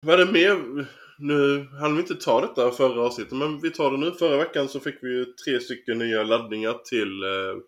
Vad 0.00 0.20
är 0.20 0.26
det 0.26 0.32
mer? 0.32 0.86
Nu 1.18 1.68
hann 1.80 1.94
vi 1.94 2.00
inte 2.00 2.14
ta 2.14 2.40
detta 2.40 2.70
förra 2.70 3.02
avsnittet, 3.02 3.32
men 3.32 3.60
vi 3.60 3.70
tar 3.70 3.90
det 3.90 3.96
nu. 3.96 4.10
Förra 4.12 4.36
veckan 4.36 4.68
så 4.68 4.80
fick 4.80 5.02
vi 5.02 5.08
ju 5.08 5.24
tre 5.24 5.60
stycken 5.60 5.98
nya 5.98 6.22
laddningar 6.22 6.74
till 6.84 7.22
eh, 7.22 7.62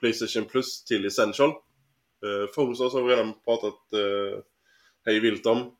Playstation 0.00 0.44
Plus 0.44 0.84
till 0.84 1.06
Essential. 1.06 1.50
Eh, 1.50 2.52
Fomsas 2.54 2.92
har 2.92 3.02
vi 3.02 3.12
redan 3.12 3.34
pratat 3.44 3.92
eh, 3.92 4.42
hej 5.04 5.20
vilt 5.20 5.46
om. 5.46 5.76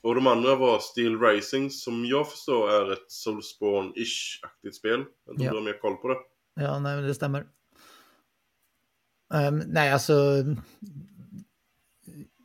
Och 0.00 0.14
de 0.14 0.26
andra 0.26 0.54
var 0.54 0.78
Steel 0.78 1.20
Rising 1.20 1.70
som 1.70 2.04
jag 2.04 2.30
förstår 2.30 2.70
är 2.70 2.92
ett 2.92 3.10
Soulspawn-ish-aktigt 3.10 4.72
spel. 4.72 5.04
Jag 5.24 5.34
inte 5.34 5.44
om 5.44 5.50
du 5.50 5.58
har 5.58 5.64
mer 5.64 5.80
koll 5.80 5.96
på 5.96 6.08
det. 6.08 6.16
Ja, 6.54 6.78
nej, 6.78 7.02
det 7.02 7.14
stämmer. 7.14 7.46
Um, 9.34 9.62
nej, 9.66 9.92
alltså 9.92 10.44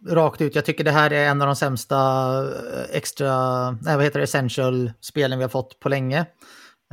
rakt 0.07 0.41
ut, 0.41 0.55
jag 0.55 0.65
tycker 0.65 0.83
det 0.83 0.91
här 0.91 1.13
är 1.13 1.29
en 1.29 1.41
av 1.41 1.47
de 1.47 1.55
sämsta 1.55 1.97
eh, 2.43 2.95
extra, 2.95 3.71
nej 3.71 3.95
vad 3.95 4.03
heter 4.03 4.19
det, 4.19 4.23
essential-spelen 4.23 5.39
vi 5.39 5.43
har 5.43 5.49
fått 5.49 5.79
på 5.79 5.89
länge. 5.89 6.25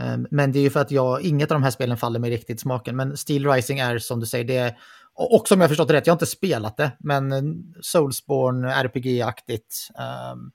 Ehm, 0.00 0.26
men 0.30 0.52
det 0.52 0.58
är 0.58 0.62
ju 0.62 0.70
för 0.70 0.80
att 0.80 0.90
jag, 0.90 1.22
inget 1.22 1.50
av 1.50 1.54
de 1.54 1.62
här 1.62 1.70
spelen 1.70 1.96
faller 1.96 2.18
mig 2.18 2.30
riktigt 2.30 2.60
smaken. 2.60 2.96
Men 2.96 3.16
Steel 3.16 3.50
Rising 3.50 3.78
är 3.78 3.98
som 3.98 4.20
du 4.20 4.26
säger, 4.26 4.44
det 4.44 4.56
är, 4.56 4.78
och 5.14 5.48
som 5.48 5.60
jag 5.60 5.70
förstått 5.70 5.88
det 5.88 5.94
rätt, 5.94 6.06
jag 6.06 6.12
har 6.12 6.16
inte 6.16 6.26
spelat 6.26 6.76
det, 6.76 6.90
men 6.98 7.32
Soulsborne 7.80 8.74
RPG-aktigt 8.74 9.90
um, 10.32 10.50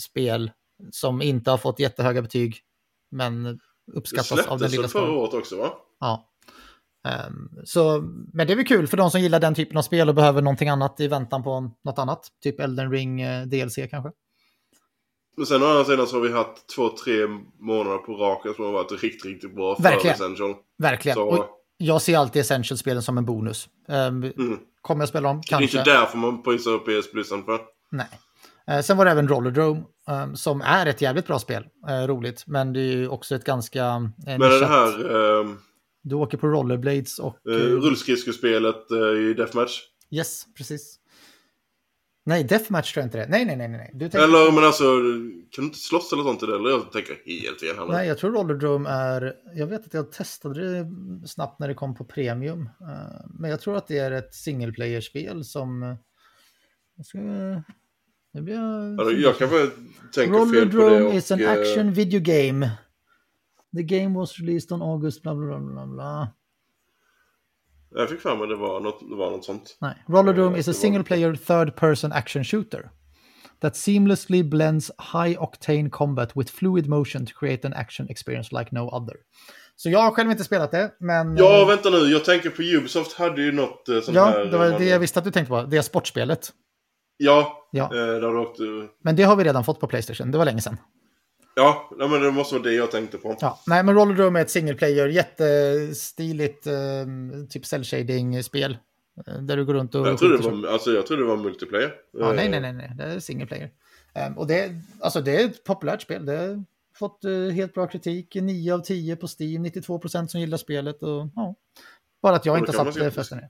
spel 0.00 0.50
som 0.90 1.22
inte 1.22 1.50
har 1.50 1.58
fått 1.58 1.80
jättehöga 1.80 2.22
betyg, 2.22 2.60
men 3.10 3.60
uppskattas 3.92 4.46
av 4.46 4.58
den 4.58 4.70
lilla 4.70 4.82
Det 4.82 4.88
släpptes 4.88 4.92
förra 4.92 5.12
året 5.12 5.34
också 5.34 5.56
va? 5.56 5.72
Ja. 6.00 6.30
Um, 7.04 7.50
så, 7.64 8.00
men 8.32 8.46
det 8.46 8.52
är 8.52 8.56
väl 8.56 8.66
kul 8.66 8.86
för 8.86 8.96
de 8.96 9.10
som 9.10 9.20
gillar 9.20 9.40
den 9.40 9.54
typen 9.54 9.76
av 9.76 9.82
spel 9.82 10.08
och 10.08 10.14
behöver 10.14 10.42
någonting 10.42 10.68
annat 10.68 11.00
i 11.00 11.08
väntan 11.08 11.42
på 11.42 11.70
något 11.84 11.98
annat. 11.98 12.28
Typ 12.42 12.60
Elden 12.60 12.90
Ring 12.90 13.20
eh, 13.20 13.46
DLC 13.46 13.74
kanske. 13.90 14.10
Men 15.36 15.46
sen 15.46 15.62
å 15.62 15.66
andra 15.66 15.84
sidan 15.84 16.06
så 16.06 16.16
har 16.16 16.20
vi 16.20 16.32
haft 16.32 16.68
två, 16.76 16.88
tre 16.88 17.26
månader 17.60 17.98
på 17.98 18.12
raken 18.12 18.54
som 18.54 18.64
har 18.64 18.72
varit 18.72 18.92
riktigt, 18.92 19.24
riktigt 19.24 19.54
bra 19.54 19.76
Verkligen. 19.80 20.16
för 20.16 20.24
Essential. 20.24 20.54
Verkligen. 20.78 21.14
Så... 21.14 21.24
Och 21.24 21.46
jag 21.76 22.02
ser 22.02 22.18
alltid 22.18 22.40
Essential-spelen 22.40 23.02
som 23.02 23.18
en 23.18 23.24
bonus. 23.24 23.68
Um, 23.88 24.22
mm. 24.22 24.58
Kommer 24.80 25.02
jag 25.02 25.08
spela 25.08 25.28
dem? 25.28 25.42
Kanske. 25.42 25.76
Det 25.76 25.78
är 25.78 25.80
inte 25.80 25.90
därför 25.90 26.18
man 26.18 26.42
prisar 26.42 26.70
upp 26.70 26.84
PS 26.84 27.12
Plusen 27.12 27.44
för. 27.44 27.60
Nej. 27.90 28.06
Uh, 28.70 28.80
sen 28.80 28.96
var 28.96 29.04
det 29.04 29.10
även 29.10 29.28
Rollerdrome 29.28 29.82
um, 30.08 30.36
som 30.36 30.60
är 30.60 30.86
ett 30.86 31.00
jävligt 31.00 31.26
bra 31.26 31.38
spel. 31.38 31.66
Uh, 31.90 32.06
roligt, 32.06 32.44
men 32.46 32.72
det 32.72 32.80
är 32.80 32.96
ju 32.96 33.08
också 33.08 33.34
ett 33.34 33.44
ganska... 33.44 33.96
Uh, 33.96 34.08
men 34.26 34.40
det 34.40 34.66
här... 34.66 35.14
Um... 35.14 35.58
Du 36.04 36.14
åker 36.14 36.38
på 36.38 36.46
rollerblades 36.46 37.18
och... 37.18 37.38
Uh, 37.48 37.54
Rullskridskospelet 37.54 38.90
i 39.18 39.34
Deathmatch? 39.34 39.80
Yes, 40.10 40.44
precis. 40.56 40.98
Nej, 42.26 42.44
deathmatch 42.44 42.92
tror 42.92 43.02
jag 43.02 43.06
inte 43.06 43.18
det. 43.18 43.26
Nej, 43.28 43.44
nej, 43.44 43.56
nej. 43.56 43.68
nej. 43.68 43.90
Du 43.94 44.08
tänker... 44.08 44.18
Eller 44.18 44.52
men 44.52 44.64
alltså, 44.64 44.84
kan 45.50 45.62
du 45.62 45.62
inte 45.62 45.78
slåss 45.78 46.12
eller 46.12 46.22
sånt 46.22 46.42
i 46.42 46.46
det? 46.46 46.54
Eller 46.54 46.70
jag 46.70 46.92
tänker 46.92 47.16
helt 47.46 47.60
fel 47.60 47.76
här 47.76 47.86
Nej, 47.86 48.08
jag 48.08 48.18
tror 48.18 48.32
Rollerdrome 48.32 48.90
är... 48.90 49.32
Jag 49.54 49.66
vet 49.66 49.86
att 49.86 49.94
jag 49.94 50.12
testade 50.12 50.60
det 50.60 50.86
snabbt 51.28 51.60
när 51.60 51.68
det 51.68 51.74
kom 51.74 51.94
på 51.94 52.04
premium. 52.04 52.68
Men 53.38 53.50
jag 53.50 53.60
tror 53.60 53.76
att 53.76 53.86
det 53.86 53.98
är 53.98 54.10
ett 54.10 54.34
single 54.34 54.72
player-spel 54.72 55.44
som... 55.44 55.96
Jag 56.96 57.06
ska... 57.06 57.18
Nu 58.32 58.42
blir. 58.42 58.58
Alltså, 59.00 59.16
jag 59.16 59.38
kan 59.38 59.48
tänka 60.14 60.46
fel 60.46 60.70
på 60.70 60.88
det 60.88 61.02
och... 61.02 61.14
is 61.14 61.30
an 61.30 61.46
action 61.46 61.92
video 61.92 62.20
game. 62.20 62.70
The 63.76 63.82
game 63.82 64.18
was 64.18 64.38
released 64.38 64.72
on 64.72 64.82
August 64.82 65.22
bla 65.22 65.34
bla 65.34 65.58
bla 65.58 65.86
bla. 65.86 66.28
Jag 67.94 68.08
fick 68.08 68.20
för 68.20 68.36
mig 68.36 68.48
det 68.48 68.56
var 68.56 68.80
något, 68.80 69.10
det 69.10 69.16
var 69.16 69.30
något 69.30 69.44
sånt. 69.44 69.76
Nej. 69.80 69.94
Rollerdrome 70.06 70.58
is 70.58 70.68
a 70.68 70.72
single 70.72 71.04
player 71.04 71.34
third 71.34 71.76
person 71.76 72.12
action 72.12 72.44
shooter 72.44 72.90
that 73.60 73.76
seamlessly 73.76 74.42
blends 74.42 74.90
high 74.98 75.36
octane 75.38 75.90
combat 75.90 76.36
with 76.36 76.52
fluid 76.52 76.88
motion 76.88 77.26
to 77.26 77.32
create 77.34 77.66
an 77.66 77.72
action 77.72 78.08
experience 78.10 78.58
like 78.58 78.72
no 78.72 78.88
other. 78.88 79.16
Så 79.76 79.90
jag 79.90 79.98
har 79.98 80.10
själv 80.10 80.30
inte 80.30 80.44
spelat 80.44 80.70
det, 80.70 80.94
men... 81.00 81.36
Ja, 81.36 81.60
äh, 81.60 81.66
vänta 81.66 81.90
nu. 81.90 81.96
Jag 81.96 82.24
tänker 82.24 82.50
på 82.50 82.62
Ubisoft 82.62 83.12
hade 83.12 83.42
ju 83.42 83.52
något 83.52 83.88
äh, 83.88 84.00
sånt 84.00 84.16
ja, 84.16 84.24
här... 84.24 84.38
Ja, 84.38 84.44
det 84.44 84.58
var 84.58 84.70
man... 84.70 84.80
det 84.80 84.84
jag 84.84 84.98
visste 84.98 85.18
att 85.18 85.24
du 85.24 85.30
tänkte 85.30 85.50
på. 85.50 85.62
Det 85.62 85.76
är 85.76 85.82
sportspelet. 85.82 86.52
Ja, 87.16 87.68
ja. 87.70 87.84
Äh, 87.84 87.90
där 87.90 88.36
åkte... 88.36 88.62
Men 89.02 89.16
det 89.16 89.22
har 89.22 89.36
vi 89.36 89.44
redan 89.44 89.64
fått 89.64 89.80
på 89.80 89.86
Playstation. 89.86 90.30
Det 90.30 90.38
var 90.38 90.44
länge 90.44 90.60
sedan. 90.60 90.76
Ja, 91.56 91.90
men 91.98 92.22
det 92.22 92.30
måste 92.30 92.54
vara 92.54 92.62
det 92.62 92.72
jag 92.72 92.90
tänkte 92.90 93.18
på. 93.18 93.36
Ja, 93.40 93.60
nej, 93.66 93.84
men 93.84 93.94
Rollerdrome 93.94 94.38
är 94.40 94.44
ett 94.44 94.50
single 94.50 94.74
player, 94.74 95.08
jättestiligt, 95.08 96.66
eh, 96.66 96.74
typ 97.50 97.66
cell 97.66 97.84
shading-spel. 97.84 98.78
Eh, 99.26 99.38
där 99.38 99.56
du 99.56 99.64
går 99.64 99.74
runt 99.74 99.94
och... 99.94 100.08
Jag 100.08 100.18
trodde, 100.18 100.36
det 100.36 100.48
var, 100.48 100.68
alltså, 100.68 100.90
jag 100.90 101.06
trodde 101.06 101.22
det 101.22 101.28
var 101.28 101.36
multiplayer. 101.36 101.94
Ja, 102.12 102.32
nej, 102.32 102.48
nej, 102.48 102.60
nej, 102.60 102.72
nej, 102.72 102.92
det 102.96 103.04
är 103.04 103.20
single 103.20 103.46
player. 103.46 103.70
Um, 104.28 104.38
och 104.38 104.46
det, 104.46 104.72
alltså, 105.00 105.20
det 105.20 105.42
är 105.42 105.44
ett 105.44 105.64
populärt 105.64 106.02
spel. 106.02 106.26
Det 106.26 106.36
har 106.36 106.64
fått 106.98 107.24
uh, 107.24 107.50
helt 107.50 107.74
bra 107.74 107.86
kritik. 107.86 108.34
9 108.34 108.74
av 108.74 108.78
10 108.78 109.16
på 109.16 109.26
Steam, 109.38 109.62
92 109.62 109.98
procent 109.98 110.30
som 110.30 110.40
gillar 110.40 110.58
spelet. 110.58 111.02
Och, 111.02 111.28
ja. 111.34 111.54
Bara 112.22 112.36
att 112.36 112.46
jag 112.46 112.58
inte 112.58 112.72
satt 112.72 112.94
ska... 112.94 113.10
festen 113.10 113.38
ner. 113.38 113.48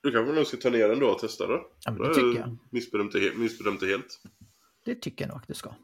Du 0.00 0.12
kanske 0.12 0.32
nog 0.32 0.46
ska 0.46 0.56
ta 0.56 0.70
ner 0.70 0.88
den 0.88 0.98
då 0.98 1.06
och 1.06 1.18
testa 1.18 1.46
det? 1.46 1.60
Ja, 1.84 1.90
det 1.92 2.14
tycker 2.14 2.40
jag. 2.40 2.58
Missbedömt 2.70 3.80
det 3.80 3.86
helt. 3.86 4.20
Det 4.84 4.94
tycker 4.94 5.24
jag 5.24 5.28
nog 5.28 5.38
att 5.38 5.48
du 5.48 5.54
ska. 5.54 5.74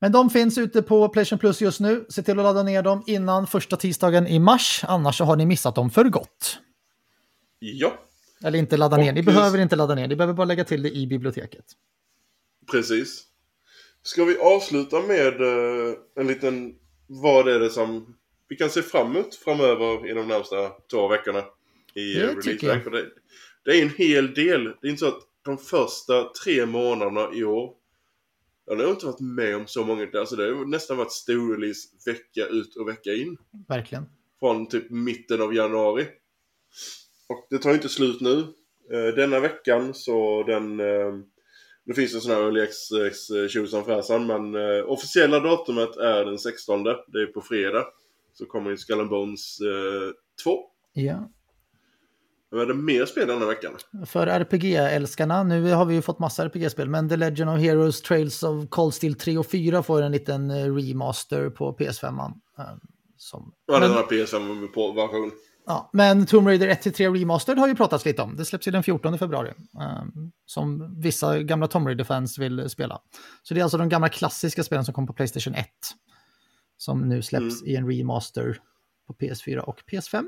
Men 0.00 0.12
de 0.12 0.30
finns 0.30 0.58
ute 0.58 0.82
på 0.82 1.08
Playstation 1.08 1.38
Plus 1.38 1.60
just 1.60 1.80
nu. 1.80 2.06
Se 2.08 2.22
till 2.22 2.38
att 2.38 2.44
ladda 2.44 2.62
ner 2.62 2.82
dem 2.82 3.04
innan 3.06 3.46
första 3.46 3.76
tisdagen 3.76 4.26
i 4.26 4.38
mars, 4.38 4.84
annars 4.88 5.18
så 5.18 5.24
har 5.24 5.36
ni 5.36 5.46
missat 5.46 5.74
dem 5.74 5.90
för 5.90 6.04
gott. 6.04 6.58
Ja. 7.58 7.98
Eller 8.44 8.58
inte 8.58 8.76
ladda 8.76 8.96
ner, 8.96 9.12
ni 9.12 9.22
behöver 9.22 9.58
inte 9.58 9.76
ladda 9.76 9.94
ner, 9.94 10.08
ni 10.08 10.16
behöver 10.16 10.34
bara 10.34 10.44
lägga 10.44 10.64
till 10.64 10.82
det 10.82 10.90
i 10.90 11.06
biblioteket. 11.06 11.64
Precis. 12.70 13.24
Ska 14.02 14.24
vi 14.24 14.38
avsluta 14.38 15.00
med 15.00 15.40
uh, 15.40 15.94
en 16.16 16.26
liten, 16.26 16.74
vad 17.06 17.48
är 17.48 17.60
det 17.60 17.70
som 17.70 18.16
vi 18.48 18.56
kan 18.56 18.70
se 18.70 18.82
fram 18.82 19.10
emot 19.10 19.34
framöver 19.34 20.10
i 20.10 20.14
de 20.14 20.28
närmsta 20.28 20.68
två 20.90 21.08
veckorna 21.08 21.44
i 21.94 22.14
det 22.14 22.26
release 22.26 22.90
det, 22.90 23.06
det 23.64 23.78
är 23.78 23.82
en 23.82 23.90
hel 23.90 24.34
del. 24.34 24.64
Det 24.64 24.86
är 24.86 24.90
inte 24.90 25.00
så 25.00 25.08
att 25.08 25.22
de 25.44 25.58
första 25.58 26.24
tre 26.44 26.66
månaderna 26.66 27.28
i 27.34 27.44
år 27.44 27.72
jag 28.66 28.76
har 28.76 28.90
inte 28.90 29.06
varit 29.06 29.20
med 29.20 29.56
om 29.56 29.66
så 29.66 29.84
många, 29.84 30.08
alltså 30.14 30.36
det 30.36 30.54
har 30.54 30.64
nästan 30.64 30.96
varit 30.96 31.12
storrelease 31.12 31.88
vecka 32.06 32.46
ut 32.46 32.76
och 32.76 32.88
vecka 32.88 33.12
in. 33.12 33.36
Verkligen. 33.68 34.06
Från 34.40 34.68
typ 34.68 34.90
mitten 34.90 35.42
av 35.42 35.54
januari. 35.54 36.06
Och 37.28 37.46
det 37.50 37.58
tar 37.58 37.74
inte 37.74 37.88
slut 37.88 38.20
nu. 38.20 38.38
Eh, 38.90 39.14
denna 39.16 39.40
veckan 39.40 39.94
så 39.94 40.42
den... 40.42 40.80
Eh, 40.80 41.14
det 41.84 41.94
finns 41.94 42.14
en 42.14 42.20
sån 42.20 42.32
här 42.32 42.42
Early 42.42 42.60
Access 42.60 43.50
tjosan 43.50 43.84
fräsan 43.84 44.26
men 44.26 44.54
eh, 44.54 44.84
officiella 44.84 45.40
datumet 45.40 45.96
är 45.96 46.24
den 46.24 46.38
16. 46.38 46.84
Det 46.84 47.22
är 47.22 47.26
på 47.26 47.40
fredag. 47.40 47.84
Så 48.32 48.46
kommer 48.46 48.70
ju 48.70 48.76
Skull 48.76 49.08
Bones 49.08 49.58
2. 50.44 50.60
Ja. 50.92 51.30
Vad 52.50 52.62
är 52.62 52.66
det 52.66 52.74
mer 52.74 53.06
spel 53.06 53.28
den 53.28 53.38
här 53.38 53.46
veckan? 53.46 53.72
För 54.06 54.26
RPG-älskarna, 54.26 55.44
nu 55.44 55.72
har 55.72 55.84
vi 55.84 55.94
ju 55.94 56.02
fått 56.02 56.18
massa 56.18 56.44
RPG-spel, 56.44 56.88
men 56.88 57.08
The 57.08 57.16
Legend 57.16 57.50
of 57.50 57.60
Heroes 57.60 58.02
Trails 58.02 58.42
of 58.42 58.68
Cold 58.68 58.94
Steel 58.94 59.14
3 59.14 59.38
och 59.38 59.46
4 59.46 59.82
får 59.82 60.02
en 60.02 60.12
liten 60.12 60.50
eh, 60.50 60.74
remaster 60.74 61.50
på 61.50 61.76
PS5. 61.76 62.20
Eh, 62.58 62.64
som... 63.16 63.52
Ja, 63.66 63.78
den 63.78 63.90
har 63.90 64.02
PS5-version. 64.02 65.30
Ja, 65.66 65.90
men 65.92 66.26
Tomb 66.26 66.46
Raider 66.48 66.68
1-3 66.68 67.18
Remastered 67.18 67.58
har 67.58 67.68
ju 67.68 67.74
pratats 67.74 68.04
lite 68.04 68.22
om. 68.22 68.36
Det 68.36 68.44
släpps 68.44 68.68
ju 68.68 68.72
den 68.72 68.82
14 68.82 69.18
februari. 69.18 69.52
Um, 70.02 70.32
som 70.46 70.94
vissa 71.00 71.42
gamla 71.42 71.68
Tomb 71.68 71.86
Raider-fans 71.86 72.38
vill 72.38 72.70
spela. 72.70 73.00
Så 73.42 73.54
det 73.54 73.60
är 73.60 73.62
alltså 73.62 73.78
de 73.78 73.88
gamla 73.88 74.08
klassiska 74.08 74.64
spelen 74.64 74.84
som 74.84 74.94
kom 74.94 75.06
på 75.06 75.12
Playstation 75.12 75.54
1. 75.54 75.66
Som 76.76 77.08
nu 77.08 77.22
släpps 77.22 77.62
mm. 77.62 77.72
i 77.72 77.76
en 77.76 77.90
remaster 77.90 78.60
på 79.06 79.14
PS4 79.14 79.58
och 79.58 79.82
PS5. 79.92 80.24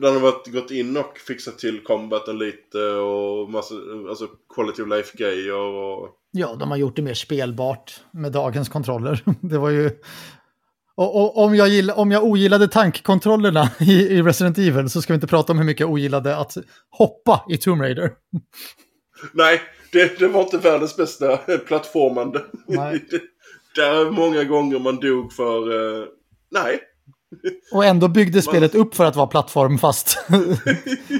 Den 0.00 0.14
har 0.14 0.20
varit, 0.20 0.46
gått 0.46 0.70
in 0.70 0.96
och 0.96 1.18
fixat 1.18 1.58
till 1.58 1.84
combaten 1.84 2.38
lite 2.38 2.78
och 2.78 3.50
massa, 3.50 3.74
alltså 4.08 4.26
quality 4.54 4.82
of 4.82 4.88
life 4.88 5.18
grejer 5.18 5.54
och... 5.54 6.08
Ja, 6.30 6.54
de 6.54 6.70
har 6.70 6.76
gjort 6.76 6.96
det 6.96 7.02
mer 7.02 7.14
spelbart 7.14 8.00
med 8.10 8.32
dagens 8.32 8.68
kontroller. 8.68 9.22
Det 9.40 9.58
var 9.58 9.70
ju... 9.70 9.90
Och, 10.94 11.16
och, 11.16 11.44
om, 11.44 11.54
jag 11.54 11.68
gill, 11.68 11.90
om 11.90 12.10
jag 12.10 12.24
ogillade 12.24 12.68
tankkontrollerna 12.68 13.70
i, 13.80 13.92
i, 13.92 14.22
Resident 14.22 14.58
Evil 14.58 14.90
så 14.90 15.02
ska 15.02 15.12
vi 15.12 15.14
inte 15.14 15.26
prata 15.26 15.52
om 15.52 15.58
hur 15.58 15.66
mycket 15.66 15.80
jag 15.80 15.90
ogillade 15.90 16.36
att 16.36 16.56
hoppa 16.90 17.44
i 17.50 17.56
Tomb 17.56 17.82
Raider. 17.82 18.12
Nej, 19.32 19.60
det, 19.92 20.18
det 20.18 20.28
var 20.28 20.42
inte 20.42 20.58
världens 20.58 20.96
bästa 20.96 21.36
plattformande. 21.66 22.44
Nej. 22.66 23.04
det, 23.10 23.20
där 23.76 24.06
är 24.06 24.10
många 24.10 24.44
gånger 24.44 24.78
man 24.78 24.96
dog 25.00 25.32
för... 25.32 25.72
Uh, 25.72 26.06
nej, 26.50 26.80
och 27.72 27.84
ändå 27.84 28.08
byggde 28.08 28.42
spelet 28.42 28.74
upp 28.74 28.94
för 28.94 29.04
att 29.04 29.16
vara 29.16 29.26
plattformfast. 29.26 30.18
ja, 30.28 30.38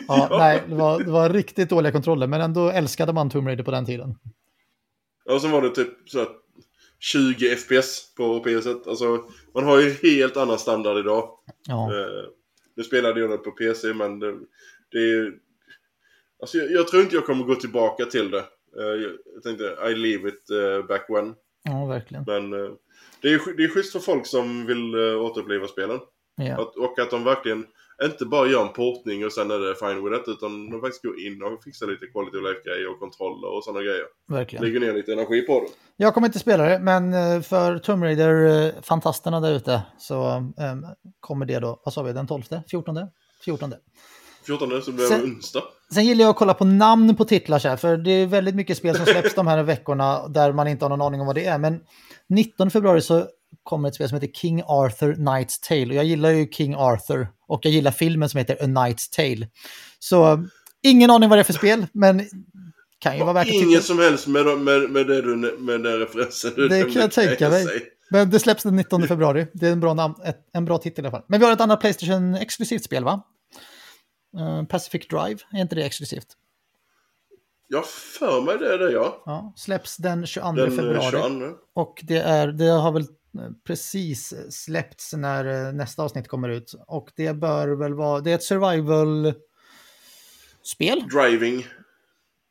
ja. 0.08 0.38
Nej, 0.38 0.62
det 0.68 0.74
var, 0.74 1.04
det 1.04 1.10
var 1.10 1.30
riktigt 1.30 1.70
dåliga 1.70 1.92
kontroller, 1.92 2.26
men 2.26 2.40
ändå 2.40 2.70
älskade 2.70 3.12
man 3.12 3.30
Tomb 3.30 3.46
Raider 3.46 3.64
på 3.64 3.70
den 3.70 3.86
tiden. 3.86 4.18
Ja, 5.24 5.40
sen 5.40 5.50
var 5.50 5.62
det 5.62 5.70
typ 5.70 5.88
så 6.06 6.26
20 6.98 7.56
FPS 7.56 8.14
på 8.14 8.44
PS1. 8.44 8.88
Alltså, 8.88 9.24
man 9.54 9.64
har 9.64 9.80
ju 9.80 9.90
helt 9.90 10.36
annan 10.36 10.58
standard 10.58 10.98
idag. 10.98 11.30
Ja. 11.68 11.90
Eh, 11.94 12.24
nu 12.76 12.82
spelade 12.82 13.20
jag 13.20 13.30
det 13.30 13.36
på 13.36 13.50
PC, 13.50 13.94
men 13.94 14.18
det, 14.18 14.34
det 14.92 14.98
är... 14.98 15.32
Alltså, 16.40 16.58
jag, 16.58 16.70
jag, 16.70 16.88
tror 16.88 17.02
inte 17.02 17.14
jag 17.14 17.26
kommer 17.26 17.44
gå 17.44 17.54
tillbaka 17.54 18.04
till 18.04 18.30
det. 18.30 18.44
Eh, 18.78 19.12
jag 19.34 19.42
tänkte, 19.42 19.64
I 19.64 19.94
leave 19.94 20.28
it 20.28 20.50
uh, 20.50 20.86
back 20.86 21.06
when. 21.08 21.34
Ja, 21.64 21.86
verkligen. 21.86 22.24
Men... 22.26 22.76
Eh, 23.24 23.30
det 23.30 23.34
är, 23.34 23.56
det 23.56 23.64
är 23.64 23.68
schysst 23.68 23.92
för 23.92 24.01
folk 24.01 24.26
som 24.26 24.66
vill 24.66 24.94
uh, 24.94 25.24
återuppliva 25.24 25.68
spelen. 25.68 25.98
Ja. 26.36 26.62
Att, 26.62 26.76
och 26.76 26.98
att 26.98 27.10
de 27.10 27.24
verkligen 27.24 27.66
inte 28.02 28.24
bara 28.24 28.48
gör 28.48 28.62
en 28.62 28.72
portning 28.72 29.24
och 29.24 29.32
sen 29.32 29.51
är 29.51 29.59
det 29.59 29.74
fine 29.74 30.05
with 30.05 30.20
it 30.20 30.28
utan 30.28 30.70
de 30.70 30.80
faktiskt 30.80 31.02
går 31.02 31.20
in 31.20 31.42
och 31.42 31.62
fixar 31.62 31.86
lite 31.86 32.06
quality 32.06 32.36
of 32.38 32.42
life 32.42 32.60
grejer 32.64 32.90
och 32.90 32.98
kontroller 33.01 33.56
och 33.56 33.64
sådana 33.64 33.82
grejer. 33.82 34.05
Verkligen. 34.28 34.64
Lägger 34.64 34.80
ner 34.80 34.94
lite 34.94 35.12
energi 35.12 35.42
på 35.42 35.60
det. 35.60 35.66
Jag 35.97 36.14
kommer 36.14 36.28
inte 36.28 36.38
spela 36.38 36.64
det, 36.64 36.78
men 36.78 37.14
eh, 37.14 37.40
för 37.40 37.78
Tomb 37.78 38.02
Raider-fantasterna 38.05 39.40
där 39.40 39.52
ute 39.52 39.82
så 39.98 40.30
um, 40.36 40.86
kommer 41.20 41.47
det 41.47 41.59
då, 41.59 41.80
vad 41.84 41.94
sa 41.94 42.02
vi, 42.02 42.12
den 42.12 42.26
12? 42.26 42.42
14? 42.70 42.98
14. 43.44 43.74
14 44.47 44.82
så 44.82 44.92
blir 44.92 45.09
det 45.09 45.22
onsdag. 45.24 45.62
Sen 45.94 46.05
gillar 46.05 46.24
jag 46.24 46.30
att 46.30 46.36
kolla 46.36 46.55
på 46.55 46.64
namn 46.64 47.16
på 47.16 47.24
titlar 47.24 47.59
så 47.59 47.68
här, 47.68 47.76
för 47.76 47.97
det 47.97 48.10
är 48.10 48.26
väldigt 48.26 48.55
mycket 48.55 48.76
spel 48.76 48.97
som 48.97 49.06
släpps 49.06 49.34
de 49.34 49.47
här 49.47 49.62
veckorna 49.62 50.28
där 50.28 50.52
man 50.52 50.68
inte 50.68 50.84
har 50.84 50.90
någon 50.90 51.01
aning 51.01 51.20
om 51.20 51.26
vad 51.26 51.36
det 51.36 51.44
är. 51.44 51.59
Men 51.59 51.80
19 52.31 52.70
februari 52.70 53.01
så 53.01 53.27
kommer 53.62 53.89
ett 53.89 53.94
spel 53.94 54.09
som 54.09 54.20
heter 54.20 54.32
King 54.32 54.62
Arthur 54.66 55.15
Knight's 55.15 55.69
Tale. 55.69 55.86
Och 55.86 55.94
jag 55.94 56.05
gillar 56.05 56.31
ju 56.31 56.51
King 56.51 56.74
Arthur 56.74 57.28
och 57.48 57.61
jag 57.65 57.73
gillar 57.73 57.90
filmen 57.90 58.28
som 58.28 58.39
heter 58.39 58.55
A 58.55 58.66
Knight's 58.66 59.11
Tale. 59.16 59.48
Så 59.98 60.47
ingen 60.82 61.11
aning 61.11 61.28
vad 61.28 61.39
det 61.39 61.43
är 61.43 61.44
för 61.44 61.52
spel, 61.52 61.86
men 61.93 62.27
kan 62.98 63.16
ju 63.16 63.23
vara 63.23 63.32
värt 63.32 63.47
att 63.47 63.52
titta. 63.52 63.65
Inget 63.65 63.85
som 63.85 63.98
helst 63.98 64.27
med, 64.27 64.47
med, 64.47 64.90
med, 64.90 65.07
det 65.07 65.23
du, 65.23 65.36
med 65.59 65.82
den 65.82 65.98
referensen 65.98 66.52
Det 66.57 66.69
nämnde, 66.69 66.93
kan 66.93 67.02
jag 67.02 67.12
tänka 67.12 67.51
mig. 67.51 67.66
Men 68.11 68.31
det 68.31 68.40
släpps 68.40 68.62
den 68.62 68.77
19 68.77 69.09
februari. 69.09 69.47
Det 69.52 69.69
är 69.69 69.73
en 69.73 69.81
bra, 69.81 69.94
namn, 69.94 70.15
ett, 70.24 70.39
en 70.52 70.65
bra 70.65 70.78
titel 70.78 71.05
i 71.05 71.09
alla 71.09 71.16
fall. 71.16 71.24
Men 71.28 71.40
vi 71.40 71.47
har 71.47 71.52
ett 71.52 71.61
annat 71.61 71.81
Playstation-exklusivt 71.81 72.85
spel 72.85 73.05
va? 73.05 73.23
Eh, 74.39 74.65
Pacific 74.65 75.09
Drive, 75.09 75.39
är 75.52 75.61
inte 75.61 75.74
det 75.74 75.85
exklusivt? 75.85 76.27
Jag 77.72 77.86
för 77.86 78.40
mig 78.40 78.59
det 78.59 78.74
är 78.74 78.78
det 78.78 78.90
ja. 78.92 79.22
Ja, 79.26 79.52
släpps 79.56 79.97
den 79.97 80.26
22 80.26 80.52
Den 80.52 80.68
eh, 80.70 80.76
februari. 80.76 81.10
22. 81.10 81.56
Och 81.74 82.01
det, 82.02 82.16
är, 82.18 82.47
det 82.48 82.64
har 82.68 82.92
väl 82.92 83.02
eh, 83.02 83.09
precis 83.66 84.34
släppts 84.51 85.12
när 85.12 85.66
eh, 85.68 85.72
nästa 85.72 86.02
avsnitt 86.02 86.28
kommer 86.28 86.48
ut. 86.48 86.74
Och 86.86 87.10
det 87.16 87.32
bör 87.32 87.68
väl 87.68 87.94
vara, 87.94 88.20
det 88.20 88.30
är 88.30 88.34
ett 88.34 88.42
survival-spel. 88.42 89.38
Driving. 91.09 91.66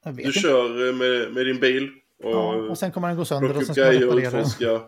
Du 0.04 0.10
inte. 0.22 0.40
kör 0.40 0.88
eh, 0.90 0.96
med, 0.96 1.34
med 1.34 1.46
din 1.46 1.60
bil 1.60 1.90
och, 2.24 2.30
Ja, 2.32 2.54
och 2.56 2.78
sen 2.78 2.92
kommer 2.92 3.08
den 3.08 3.18
gå 3.18 3.26
sönder 3.26 3.58
och 3.58 3.64
sen 3.66 3.76
ska 3.76 3.86
man 3.86 3.94
reparera. 3.94 4.82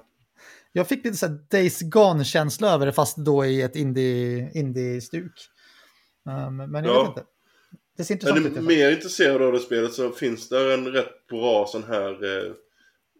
Jag 0.72 0.88
fick 0.88 1.06
lite 1.06 1.18
så 1.18 1.28
här 1.28 1.40
Days 1.52 1.82
Gone-känsla 1.82 2.70
över 2.74 2.86
det 2.86 2.92
fast 2.94 3.18
då 3.18 3.46
i 3.46 3.62
ett 3.62 3.76
indie- 3.76 4.52
indie-stuk. 4.54 5.32
Um, 6.48 6.58
men 6.58 6.84
jag 6.84 6.96
Ja. 6.96 7.00
vet 7.02 7.10
inte. 7.10 7.24
Det 7.98 8.04
ser 8.04 8.14
Är 8.14 8.16
intressant 8.16 8.44
du 8.44 8.50
ut. 8.50 8.56
i 8.56 8.58
alla 8.60 8.68
fall. 8.68 8.76
mer 8.78 8.92
intresserad 8.92 9.42
av 9.42 9.52
det 9.54 9.60
spelet 9.60 9.94
så 9.94 10.12
finns 10.12 10.50
det 10.50 10.74
en 10.74 10.88
rätt 10.88 11.28
bra 11.30 11.66
sån 11.68 11.84
här 11.84 12.10
eh, 12.48 12.52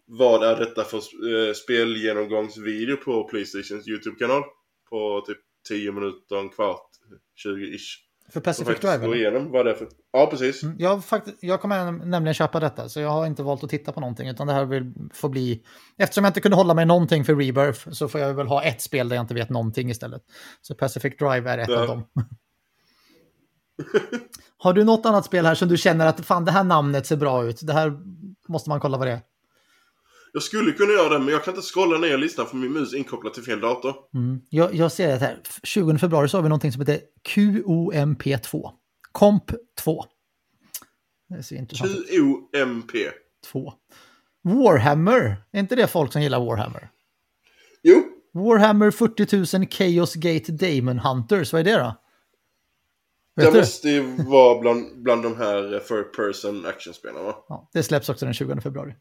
Vad 0.08 0.44
är 0.44 0.56
detta 0.60 0.84
för 0.84 0.98
eh, 0.98 1.54
spelgenomgångsvideo 1.54 2.98
på 2.98 3.24
Playstations 3.24 3.88
YouTube-kanal? 3.88 4.44
På 4.90 5.24
typ 5.28 5.38
10 5.70 5.92
minuter, 5.92 6.36
en 6.40 6.50
kvart, 6.50 6.88
20-ish. 7.46 7.96
För 8.34 8.40
Pacific 8.42 8.80
Drive? 8.80 9.06
gå 9.08 9.16
igenom 9.16 9.52
vad 9.52 9.66
det 9.66 9.72
är 9.72 9.76
för... 9.76 9.88
Ja, 10.14 10.26
precis. 10.32 10.64
Mm, 10.64 10.76
Jag, 10.80 11.06
fakt- 11.06 11.34
jag 11.42 11.62
kommer 11.62 11.76
näm- 11.86 12.06
nämligen 12.06 12.34
köpa 12.34 12.60
detta, 12.60 12.90
så 12.90 13.00
jag 13.00 13.10
har 13.10 13.26
inte 13.26 13.44
valt 13.44 13.64
att 13.64 13.70
titta 13.70 13.92
på 13.92 14.00
någonting, 14.00 14.28
utan 14.30 14.48
det 14.48 14.54
här 14.54 14.66
vill 14.66 14.92
få 15.14 15.30
bli... 15.30 15.64
Eftersom 15.98 16.24
jag 16.24 16.30
inte 16.30 16.42
kunde 16.42 16.58
hålla 16.58 16.74
mig 16.74 16.86
någonting 16.86 17.26
för 17.26 17.36
Rebirth 17.36 17.90
så 17.92 18.08
får 18.08 18.22
jag 18.22 18.34
väl 18.34 18.48
ha 18.48 18.64
ett 18.64 18.82
spel 18.82 19.10
där 19.10 19.16
jag 19.16 19.24
inte 19.24 19.34
vet 19.34 19.50
någonting 19.50 19.90
istället. 19.90 20.22
Så 20.62 20.76
Pacific 20.76 21.18
Drive 21.18 21.50
är 21.52 21.58
ett 21.58 21.70
Ja. 21.70 21.82
av 21.82 21.88
dem. 21.88 22.04
har 24.58 24.74
du 24.74 24.84
något 24.84 25.06
annat 25.06 25.26
spel 25.26 25.46
här 25.46 25.56
som 25.56 25.68
du 25.68 25.78
känner 25.78 26.08
att 26.08 26.26
fan 26.26 26.46
det 26.46 26.52
här 26.52 26.64
namnet 26.64 27.08
ser 27.08 27.16
bra 27.16 27.46
ut, 27.46 27.60
det 27.64 27.74
här 27.74 27.94
måste 28.48 28.70
man 28.70 28.80
kolla 28.80 28.98
vad 28.98 29.08
det 29.08 29.12
är? 29.12 29.22
Jag 30.34 30.44
skulle 30.44 30.72
kunna 30.72 30.92
göra 30.92 31.10
det, 31.10 31.20
men 31.20 31.28
jag 31.28 31.44
kan 31.44 31.54
inte 31.56 31.68
scrolla 31.68 31.98
ner 31.98 32.18
listan 32.18 32.48
för 32.48 32.56
min 32.56 32.72
mus 32.74 32.94
är 32.94 32.98
inkopplad 32.98 33.34
till 33.34 33.44
fel 33.44 33.60
dator. 33.60 33.96
Mm. 34.14 34.42
Jag, 34.50 34.76
jag 34.76 34.92
ser 34.92 35.08
det 35.08 35.18
här, 35.18 35.40
20 35.64 35.98
februari 35.98 36.30
så 36.30 36.38
har 36.38 36.44
vi 36.44 36.50
någonting 36.50 36.72
som 36.72 36.82
heter 36.82 37.00
QOMP2. 37.30 38.72
Comp 39.12 39.52
2. 39.84 40.06
Det 41.30 41.44
ser 41.44 41.56
intressant 41.56 41.92
ut. 41.92 42.10
QOMP. 42.10 42.92
2. 43.52 43.74
Warhammer, 44.44 45.44
är 45.52 45.60
inte 45.60 45.76
det 45.76 45.88
folk 45.88 46.14
som 46.14 46.22
gillar 46.22 46.40
Warhammer? 46.40 46.90
Jo, 47.84 48.04
Warhammer 48.34 48.92
40 48.92 49.58
000 49.58 49.68
Chaos 49.68 50.16
Gate 50.16 50.52
Demon 50.52 51.00
Hunters, 51.00 51.54
vad 51.54 51.60
är 51.60 51.64
det 51.64 51.80
då? 51.80 52.01
Det 53.46 53.52
du? 53.52 53.58
måste 53.58 53.90
ju 53.90 54.24
vara 54.24 54.60
bland, 54.60 55.04
bland 55.04 55.24
de 55.24 55.38
här 55.38 55.80
third 55.88 56.14
person 56.14 56.66
actionspelarna? 56.66 57.34
Ja, 57.48 57.70
det 57.74 57.84
släpps 57.84 58.10
också 58.10 58.26
den 58.26 58.34
20 58.34 58.62
februari. 58.62 58.96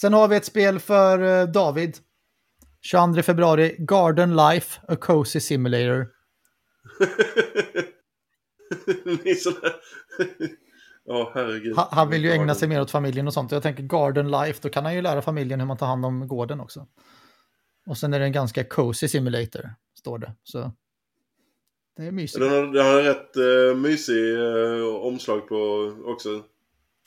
Sen 0.00 0.12
har 0.12 0.28
vi 0.28 0.36
ett 0.36 0.44
spel 0.44 0.78
för 0.78 1.40
eh, 1.40 1.46
David. 1.46 1.96
22 2.80 3.22
februari, 3.22 3.76
Garden 3.78 4.36
Life, 4.36 4.80
A 4.88 4.96
Cozy 4.96 5.40
Simulator. 5.40 6.06
Ja, 11.10 11.30
herregud. 11.34 11.76
Han, 11.76 11.86
han 11.90 12.10
vill 12.10 12.24
ju 12.24 12.32
ägna 12.32 12.54
sig 12.54 12.68
mer 12.68 12.80
åt 12.80 12.90
familjen 12.90 13.26
och 13.26 13.34
sånt. 13.34 13.52
Jag 13.52 13.62
tänker 13.62 13.82
Garden 13.82 14.30
Life, 14.30 14.58
då 14.62 14.68
kan 14.68 14.84
han 14.84 14.94
ju 14.94 15.02
lära 15.02 15.22
familjen 15.22 15.60
hur 15.60 15.66
man 15.66 15.76
tar 15.76 15.86
hand 15.86 16.06
om 16.06 16.28
gården 16.28 16.60
också. 16.60 16.86
Och 17.86 17.98
sen 17.98 18.14
är 18.14 18.18
det 18.18 18.24
en 18.24 18.32
ganska 18.32 18.64
cozy 18.64 19.08
simulator, 19.08 19.74
står 19.98 20.18
det. 20.18 20.34
Så 20.42 20.72
det 21.98 22.06
är 22.06 22.12
mysigt. 22.12 22.40
Den 22.40 22.50
har, 22.50 22.62
den 22.62 22.86
har 22.86 23.02
rätt 23.02 23.36
uh, 23.36 23.76
mysig 23.76 24.34
eh, 24.34 24.96
omslag 24.96 25.48
på 25.48 25.92
också. 26.04 26.42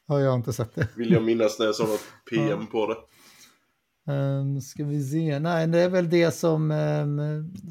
Har 0.08 0.20
jag 0.20 0.36
inte 0.36 0.54
sett 0.54 0.76
det. 0.76 0.88
Vill 0.96 1.12
jag 1.12 1.24
minnas 1.24 1.60
när 1.60 1.66
jag 1.66 1.76
såg 1.76 1.90
något 1.90 2.06
PM 2.30 2.68
på 2.68 2.88
det. 2.88 2.98
Um, 4.14 4.62
ska 4.62 4.84
vi 4.84 5.04
se, 5.04 5.40
nej 5.40 5.68
det 5.68 5.80
är 5.80 5.90
väl 5.90 6.10
det 6.10 6.32
som, 6.32 6.72
ehm, 6.72 7.20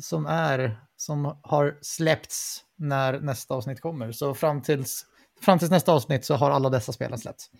som 0.02 0.26
är, 0.26 0.80
som 0.96 1.40
har 1.42 1.78
släppts 1.80 2.64
när 2.78 3.20
nästa 3.20 3.54
avsnitt 3.54 3.80
kommer. 3.80 4.12
Så 4.12 4.34
fram 4.34 4.62
tills, 4.62 5.06
fram 5.40 5.58
tills 5.58 5.70
nästa 5.70 5.92
avsnitt 5.92 6.24
så 6.24 6.34
har 6.34 6.50
alla 6.50 6.70
dessa 6.70 6.92
spel 6.92 7.18
släppts. 7.18 7.50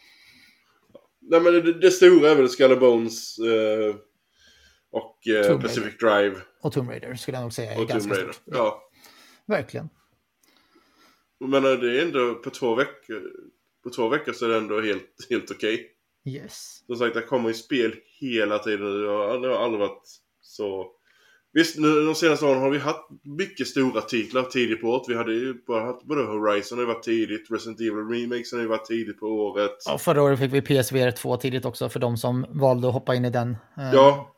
Nej 1.20 1.40
men 1.40 1.52
det, 1.52 1.80
det 1.80 1.90
stora 1.90 2.30
är 2.30 2.34
väl 2.34 2.48
Skull 2.48 2.80
Bones 2.80 3.38
eh, 3.38 3.94
och 4.92 5.18
Tomb 5.48 5.62
Pacific 5.62 5.98
Drive 5.98 6.36
Och 6.62 6.72
Tomb 6.72 6.90
Raider 6.90 7.14
skulle 7.14 7.36
jag 7.36 7.42
nog 7.42 7.52
säga 7.52 7.80
och 7.80 7.88
Tomb 7.88 8.12
Raider. 8.12 8.32
stort. 8.32 8.42
Ja. 8.44 8.89
Verkligen. 9.50 9.88
Men 11.40 11.64
eh, 11.64 11.72
det 11.72 12.00
är 12.00 12.02
ändå 12.02 12.34
på 12.34 12.50
två 12.50 12.74
veckor. 12.74 13.22
På 13.84 13.90
två 13.90 14.08
veckor 14.08 14.32
så 14.32 14.44
är 14.44 14.48
det 14.48 14.56
ändå 14.56 14.80
helt, 14.80 15.26
helt 15.30 15.50
okej. 15.50 15.86
Yes. 16.24 16.82
Som 16.86 16.96
sagt, 16.96 17.14
det 17.14 17.22
kommer 17.22 17.48
ju 17.48 17.54
spel 17.54 17.94
hela 18.20 18.58
tiden. 18.58 19.02
Det 19.02 19.08
har, 19.08 19.38
det 19.38 19.48
har 19.48 19.64
aldrig 19.64 19.80
varit 19.80 20.02
så... 20.40 20.86
Visst, 21.52 21.78
nu, 21.78 22.04
de 22.04 22.14
senaste 22.14 22.46
åren 22.46 22.60
har 22.60 22.70
vi 22.70 22.78
haft 22.78 23.08
mycket 23.22 23.68
stora 23.68 24.00
titlar 24.00 24.42
tidigt 24.42 24.80
på 24.80 24.86
året. 24.86 25.08
Vi 25.08 25.14
hade 25.14 25.32
ju 25.32 25.54
bara 25.66 25.84
haft 25.84 26.04
både 26.04 26.22
Horizon 26.22 26.78
har 26.78 26.86
varit 26.86 27.02
tidigt, 27.02 27.50
Resident 27.50 27.80
Evil 27.80 27.92
Remakes 27.92 28.52
har 28.52 28.60
ju 28.60 28.66
varit 28.66 28.86
tidigt 28.86 29.20
på 29.20 29.26
året. 29.26 29.76
Ja, 29.86 29.98
förra 29.98 30.22
året 30.22 30.38
fick 30.38 30.52
vi 30.52 30.62
PSVR 30.62 31.10
2 31.10 31.36
tidigt 31.36 31.64
också 31.64 31.88
för 31.88 32.00
de 32.00 32.16
som 32.16 32.46
valde 32.48 32.88
att 32.88 32.94
hoppa 32.94 33.14
in 33.14 33.24
i 33.24 33.30
den 33.30 33.50
eh, 33.50 33.90
Ja, 33.92 34.36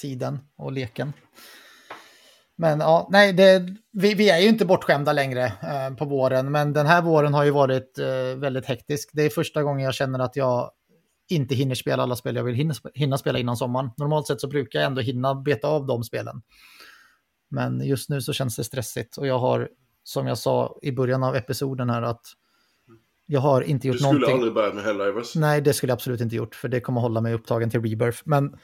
tiden 0.00 0.38
och 0.56 0.72
leken. 0.72 1.12
Men 2.56 2.80
ja, 2.80 3.08
nej, 3.10 3.32
det, 3.32 3.68
vi, 3.92 4.14
vi 4.14 4.30
är 4.30 4.38
ju 4.38 4.48
inte 4.48 4.64
bortskämda 4.64 5.12
längre 5.12 5.44
eh, 5.44 5.94
på 5.96 6.04
våren, 6.04 6.52
men 6.52 6.72
den 6.72 6.86
här 6.86 7.02
våren 7.02 7.34
har 7.34 7.44
ju 7.44 7.50
varit 7.50 7.98
eh, 7.98 8.38
väldigt 8.38 8.66
hektisk. 8.66 9.10
Det 9.12 9.22
är 9.22 9.30
första 9.30 9.62
gången 9.62 9.84
jag 9.84 9.94
känner 9.94 10.18
att 10.18 10.36
jag 10.36 10.70
inte 11.28 11.54
hinner 11.54 11.74
spela 11.74 12.02
alla 12.02 12.16
spel 12.16 12.36
jag 12.36 12.44
vill 12.44 12.54
hinna, 12.54 12.72
sp- 12.74 12.90
hinna 12.94 13.18
spela 13.18 13.38
innan 13.38 13.56
sommaren. 13.56 13.90
Normalt 13.96 14.26
sett 14.26 14.40
så 14.40 14.48
brukar 14.48 14.78
jag 14.78 14.86
ändå 14.86 15.00
hinna 15.00 15.34
beta 15.34 15.68
av 15.68 15.86
de 15.86 16.04
spelen. 16.04 16.42
Men 17.50 17.80
just 17.80 18.08
nu 18.10 18.20
så 18.20 18.32
känns 18.32 18.56
det 18.56 18.64
stressigt 18.64 19.16
och 19.16 19.26
jag 19.26 19.38
har, 19.38 19.68
som 20.04 20.26
jag 20.26 20.38
sa 20.38 20.78
i 20.82 20.92
början 20.92 21.22
av 21.22 21.36
episoden 21.36 21.90
här, 21.90 22.02
att 22.02 22.22
jag 23.26 23.40
har 23.40 23.62
inte 23.62 23.88
du 23.88 23.88
gjort 23.88 23.96
skulle 24.00 24.12
någonting. 24.12 24.34
aldrig 24.34 24.54
börjat 24.54 24.74
med 24.74 24.84
Helldivers. 24.84 25.34
Nej, 25.34 25.60
det 25.60 25.72
skulle 25.72 25.90
jag 25.90 25.96
absolut 25.96 26.20
inte 26.20 26.36
gjort, 26.36 26.54
för 26.54 26.68
det 26.68 26.80
kommer 26.80 27.00
hålla 27.00 27.20
mig 27.20 27.34
upptagen 27.34 27.70
till 27.70 27.82
Rebirth. 27.82 28.22
Men 28.24 28.56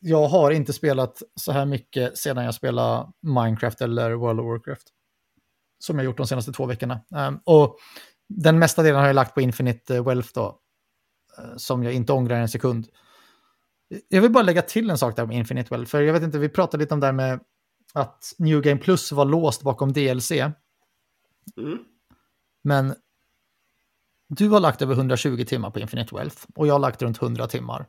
jag 0.00 0.28
har 0.28 0.50
inte 0.50 0.72
spelat 0.72 1.22
så 1.40 1.52
här 1.52 1.66
mycket 1.66 2.18
sedan 2.18 2.44
jag 2.44 2.54
spelade 2.54 3.12
Minecraft 3.22 3.80
eller 3.80 4.12
World 4.12 4.40
of 4.40 4.46
Warcraft. 4.46 4.88
Som 5.78 5.98
jag 5.98 6.04
gjort 6.04 6.16
de 6.16 6.26
senaste 6.26 6.52
två 6.52 6.66
veckorna. 6.66 7.00
Ehm, 7.16 7.38
och 7.44 7.78
den 8.28 8.58
mesta 8.58 8.82
delen 8.82 9.00
har 9.00 9.06
jag 9.06 9.14
lagt 9.14 9.34
på 9.34 9.40
Infinite 9.40 10.00
Wealth 10.00 10.28
då. 10.34 10.60
eh, 11.38 11.56
som 11.56 11.84
jag 11.84 11.92
inte 11.92 12.12
ångrar 12.12 12.36
en 12.36 12.48
sekund. 12.48 12.88
Jag 14.08 14.22
vill 14.22 14.30
bara 14.32 14.42
lägga 14.42 14.62
till 14.62 14.90
en 14.90 14.98
sak 14.98 15.16
där 15.16 15.26
med 15.26 15.36
Infinite 15.36 15.70
Wealth. 15.70 15.90
För 15.90 16.02
jag 16.02 16.12
vet 16.12 16.22
inte, 16.22 16.38
vi 16.38 16.48
pratade 16.48 16.84
lite 16.84 16.94
om 16.94 17.00
det 17.00 17.06
här 17.06 17.12
med 17.12 17.40
att 17.94 18.34
New 18.38 18.62
Game 18.62 18.80
Plus 18.80 19.12
var 19.12 19.24
låst 19.24 19.62
bakom 19.62 19.92
DLC. 19.92 20.30
Mm. 20.30 21.78
Men 22.64 22.94
du 24.28 24.48
har 24.48 24.60
lagt 24.60 24.82
över 24.82 24.94
120 24.94 25.44
timmar 25.44 25.70
på 25.70 25.80
Infinite 25.80 26.14
Wealth 26.14 26.46
och 26.54 26.66
jag 26.66 26.74
har 26.74 26.78
lagt 26.78 27.02
runt 27.02 27.22
100 27.22 27.46
timmar. 27.46 27.86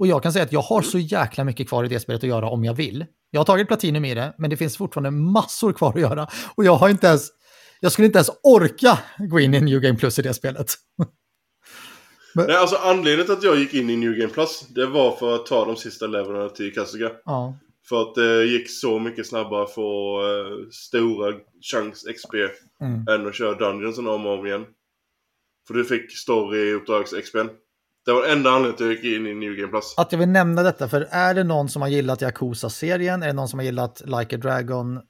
Och 0.00 0.06
jag 0.06 0.22
kan 0.22 0.32
säga 0.32 0.44
att 0.44 0.52
jag 0.52 0.60
har 0.60 0.82
så 0.82 0.98
jäkla 0.98 1.44
mycket 1.44 1.68
kvar 1.68 1.84
i 1.84 1.88
det 1.88 2.00
spelet 2.00 2.22
att 2.22 2.28
göra 2.28 2.48
om 2.48 2.64
jag 2.64 2.74
vill. 2.74 3.06
Jag 3.30 3.40
har 3.40 3.44
tagit 3.44 3.66
platinum 3.66 4.04
i 4.04 4.14
det, 4.14 4.34
men 4.38 4.50
det 4.50 4.56
finns 4.56 4.76
fortfarande 4.76 5.10
massor 5.10 5.72
kvar 5.72 5.92
att 5.94 6.00
göra. 6.00 6.28
Och 6.54 6.64
jag 6.64 6.76
har 6.76 6.88
inte 6.88 7.06
ens, 7.06 7.28
jag 7.80 7.92
skulle 7.92 8.06
inte 8.06 8.18
ens 8.18 8.30
orka 8.42 8.98
gå 9.18 9.40
in 9.40 9.54
i 9.54 9.60
New 9.60 9.80
Game 9.80 9.98
Plus 9.98 10.18
i 10.18 10.22
det 10.22 10.34
spelet. 10.34 10.66
Nej, 12.34 12.56
alltså 12.56 12.76
anledningen 12.76 13.24
till 13.24 13.34
att 13.34 13.42
jag 13.42 13.58
gick 13.58 13.74
in 13.74 13.90
i 13.90 13.96
New 13.96 14.12
Game 14.12 14.32
Plus, 14.32 14.60
det 14.68 14.86
var 14.86 15.16
för 15.16 15.34
att 15.34 15.46
ta 15.46 15.64
de 15.64 15.76
sista 15.76 16.06
levelarna 16.06 16.48
till 16.48 16.74
Kasuga. 16.74 17.10
Ja, 17.24 17.58
För 17.88 18.02
att 18.02 18.14
det 18.14 18.44
gick 18.44 18.70
så 18.70 18.98
mycket 18.98 19.26
snabbare 19.26 19.62
att 19.62 19.74
få 19.74 20.20
eh, 20.22 20.68
stora 20.70 21.34
chunks 21.60 22.02
XP 22.02 22.34
mm. 22.80 23.08
än 23.08 23.28
att 23.28 23.34
köra 23.34 23.54
Dungeonsen 23.54 24.06
om 24.06 24.26
och 24.26 24.38
om 24.38 24.46
igen. 24.46 24.66
För 25.66 25.74
du 25.74 25.84
fick 25.84 26.10
story-uppdrags-XPn. 26.10 27.48
Det 28.04 28.12
var 28.12 28.26
enda 28.26 28.50
anledningen 28.50 28.76
till 28.76 28.86
att 28.86 28.90
jag 28.90 29.04
gick 29.04 29.16
in 29.16 29.26
i 29.26 29.34
New 29.34 29.54
Game 29.54 29.68
Plus. 29.68 29.94
Att 29.96 30.12
jag 30.12 30.18
vill 30.18 30.28
nämna 30.28 30.62
detta, 30.62 30.88
för 30.88 31.00
är 31.10 31.34
det 31.34 31.44
någon 31.44 31.68
som 31.68 31.82
har 31.82 31.88
gillat 31.88 32.22
Yakuza-serien, 32.22 33.22
är 33.22 33.26
det 33.26 33.32
någon 33.32 33.48
som 33.48 33.58
har 33.58 33.64
gillat 33.64 34.02
Like 34.04 34.36
a 34.36 34.38
Dragon, 34.38 34.96
eh, 34.96 35.02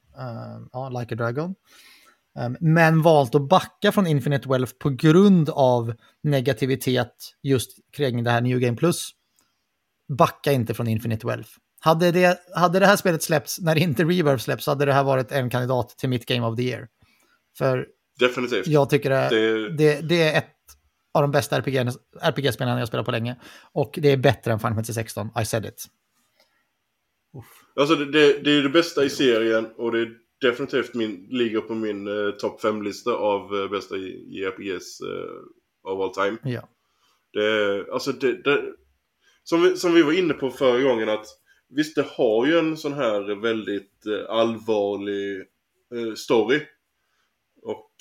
ja, 0.71 0.89
Like 0.89 1.15
a 1.15 1.17
Dragon, 1.17 1.55
Um, 2.39 2.57
men 2.59 3.01
valt 3.01 3.35
att 3.35 3.49
backa 3.49 3.91
från 3.91 4.07
Infinite 4.07 4.49
Wealth 4.49 4.73
på 4.79 4.89
grund 4.89 5.49
av 5.49 5.93
negativitet 6.23 7.13
just 7.43 7.71
kring 7.93 8.23
det 8.23 8.31
här 8.31 8.41
New 8.41 8.59
Game 8.59 8.77
Plus. 8.77 9.09
Backa 10.17 10.51
inte 10.51 10.73
från 10.73 10.87
Infinite 10.87 11.27
Wealth. 11.27 11.49
Hade 11.79 12.11
det, 12.11 12.39
hade 12.55 12.79
det 12.79 12.85
här 12.85 12.95
spelet 12.95 13.23
släppts 13.23 13.59
när 13.59 13.77
inte 13.77 14.03
Reverb 14.03 14.41
släpps 14.41 14.67
hade 14.67 14.85
det 14.85 14.93
här 14.93 15.03
varit 15.03 15.31
en 15.31 15.49
kandidat 15.49 15.89
till 15.89 16.09
mitt 16.09 16.25
Game 16.25 16.47
of 16.47 16.55
the 16.55 16.63
Year. 16.63 16.87
För 17.57 17.87
Definitivt. 18.19 18.67
jag 18.67 18.89
tycker 18.89 19.09
det, 19.09 19.29
det... 19.29 19.69
det, 19.77 20.01
det 20.01 20.23
är 20.23 20.37
ett 20.37 20.47
av 21.13 21.21
de 21.21 21.31
bästa 21.31 21.57
RPG-spelen 22.21 22.77
jag 22.77 22.87
spelat 22.87 23.05
på 23.05 23.11
länge. 23.11 23.35
Och 23.71 23.99
det 24.01 24.11
är 24.11 24.17
bättre 24.17 24.51
än 24.51 24.59
Final 24.59 24.73
Fantasy 24.73 24.93
16, 24.93 25.29
I 25.41 25.45
said 25.45 25.65
it. 25.65 25.85
Alltså 27.75 27.95
det, 27.95 28.05
det, 28.05 28.43
det 28.43 28.51
är 28.51 28.63
det 28.63 28.69
bästa 28.69 29.03
i 29.03 29.09
serien 29.09 29.67
och 29.77 29.91
det 29.91 29.99
är 29.99 30.11
definitivt 30.41 30.93
min, 30.93 31.27
ligger 31.29 31.61
på 31.61 31.75
min 31.75 32.07
uh, 32.07 32.31
topp 32.31 32.63
5-lista 32.63 33.11
av 33.11 33.53
uh, 33.53 33.69
bästa 33.69 33.97
JRPGs 33.97 35.01
uh, 35.01 35.09
eh, 35.09 35.91
of 35.91 36.01
all 36.01 36.13
time. 36.13 36.37
Ja. 36.43 36.69
Det, 37.33 37.85
alltså 37.91 38.11
det, 38.11 38.43
det, 38.43 38.63
som, 39.43 39.61
vi, 39.61 39.77
som 39.77 39.93
vi 39.93 40.01
var 40.01 40.11
inne 40.11 40.33
på 40.33 40.49
förra 40.49 40.81
gången 40.81 41.09
att 41.09 41.25
visst 41.69 41.95
det 41.95 42.05
har 42.09 42.45
ju 42.45 42.59
en 42.59 42.77
sån 42.77 42.93
här 42.93 43.41
väldigt 43.41 44.03
allvarlig 44.29 45.45
story 46.15 46.61
och 47.61 47.91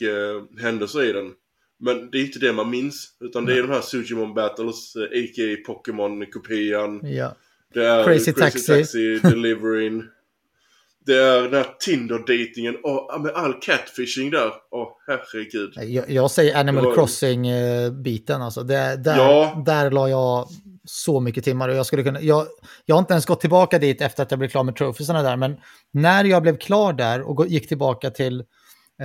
händelser 0.61 1.03
i 1.03 1.13
den. 1.13 1.35
Men 1.81 2.11
det 2.11 2.19
är 2.19 2.23
inte 2.23 2.39
det 2.39 2.53
man 2.53 2.71
minns. 2.71 3.09
Utan 3.21 3.45
det 3.45 3.59
är 3.59 3.63
de 3.63 3.71
här 3.71 3.81
Sujimon 3.81 4.35
Battles, 4.35 4.97
a.k.a. 4.97 5.73
Pokémon-kopian. 5.73 7.01
Ja. 7.03 7.37
Det 7.75 7.87
är 7.87 8.05
Crazy, 8.05 8.33
Crazy 8.33 8.41
Taxi. 8.41 8.79
Taxi 8.79 9.19
Delivering. 9.23 10.03
Det 11.07 11.17
är 11.17 11.43
den 11.43 11.55
här 11.55 11.67
Tinder-datingen 11.81 12.77
och 12.83 13.21
med 13.21 13.33
all 13.33 13.55
catfishing 13.61 14.31
där. 14.31 14.53
Åh, 14.71 14.83
oh, 14.83 14.89
herregud. 15.07 15.73
Jag, 15.77 16.11
jag 16.11 16.31
säger 16.31 16.57
Animal 16.57 16.85
var... 16.85 16.95
Crossing-biten 16.95 18.43
alltså. 18.43 18.63
Det, 18.63 18.97
där, 18.97 19.17
ja. 19.17 19.63
där 19.67 19.91
la 19.91 20.09
jag 20.09 20.49
så 20.85 21.21
mycket 21.21 21.45
timmar 21.45 21.69
och 21.69 21.75
jag 21.75 21.87
skulle 21.87 22.03
kunna... 22.03 22.21
Jag, 22.21 22.47
jag 22.87 22.95
har 22.95 23.01
inte 23.01 23.13
ens 23.13 23.27
gått 23.27 23.41
tillbaka 23.41 23.79
dit 23.79 24.01
efter 24.01 24.23
att 24.23 24.31
jag 24.31 24.39
blev 24.39 24.49
klar 24.49 24.65
med 24.65 24.77
trofisarna 24.77 25.23
där, 25.23 25.37
men 25.37 25.57
när 25.93 26.25
jag 26.25 26.43
blev 26.43 26.57
klar 26.57 26.93
där 26.93 27.23
och 27.23 27.47
gick 27.47 27.69
tillbaka 27.69 28.11
till 28.11 28.45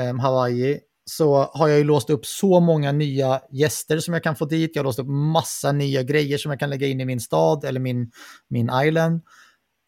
um, 0.09 0.19
Hawaii 0.19 0.79
så 1.05 1.49
har 1.53 1.67
jag 1.67 1.77
ju 1.77 1.83
låst 1.83 2.09
upp 2.09 2.25
så 2.25 2.59
många 2.59 2.91
nya 2.91 3.41
gäster 3.51 3.99
som 3.99 4.13
jag 4.13 4.23
kan 4.23 4.35
få 4.35 4.45
dit. 4.45 4.71
Jag 4.73 4.79
har 4.79 4.85
låst 4.85 4.99
upp 4.99 5.07
massa 5.07 5.71
nya 5.71 6.03
grejer 6.03 6.37
som 6.37 6.51
jag 6.51 6.59
kan 6.59 6.69
lägga 6.69 6.87
in 6.87 7.01
i 7.01 7.05
min 7.05 7.19
stad 7.19 7.63
eller 7.63 7.79
min, 7.79 8.11
min 8.49 8.69
island. 8.85 9.21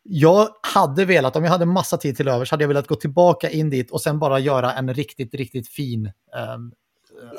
Jag 0.03 0.49
hade 0.61 1.05
velat, 1.05 1.35
om 1.35 1.43
jag 1.43 1.51
hade 1.51 1.65
massa 1.65 1.97
tid 1.97 2.17
till 2.17 2.27
övers, 2.27 2.51
hade 2.51 2.63
jag 2.63 2.67
velat 2.67 2.87
gå 2.87 2.95
tillbaka 2.95 3.49
in 3.49 3.69
dit 3.69 3.91
och 3.91 4.01
sen 4.01 4.19
bara 4.19 4.39
göra 4.39 4.73
en 4.73 4.93
riktigt, 4.93 5.33
riktigt 5.33 5.69
fin 5.69 6.05
um, 6.05 6.71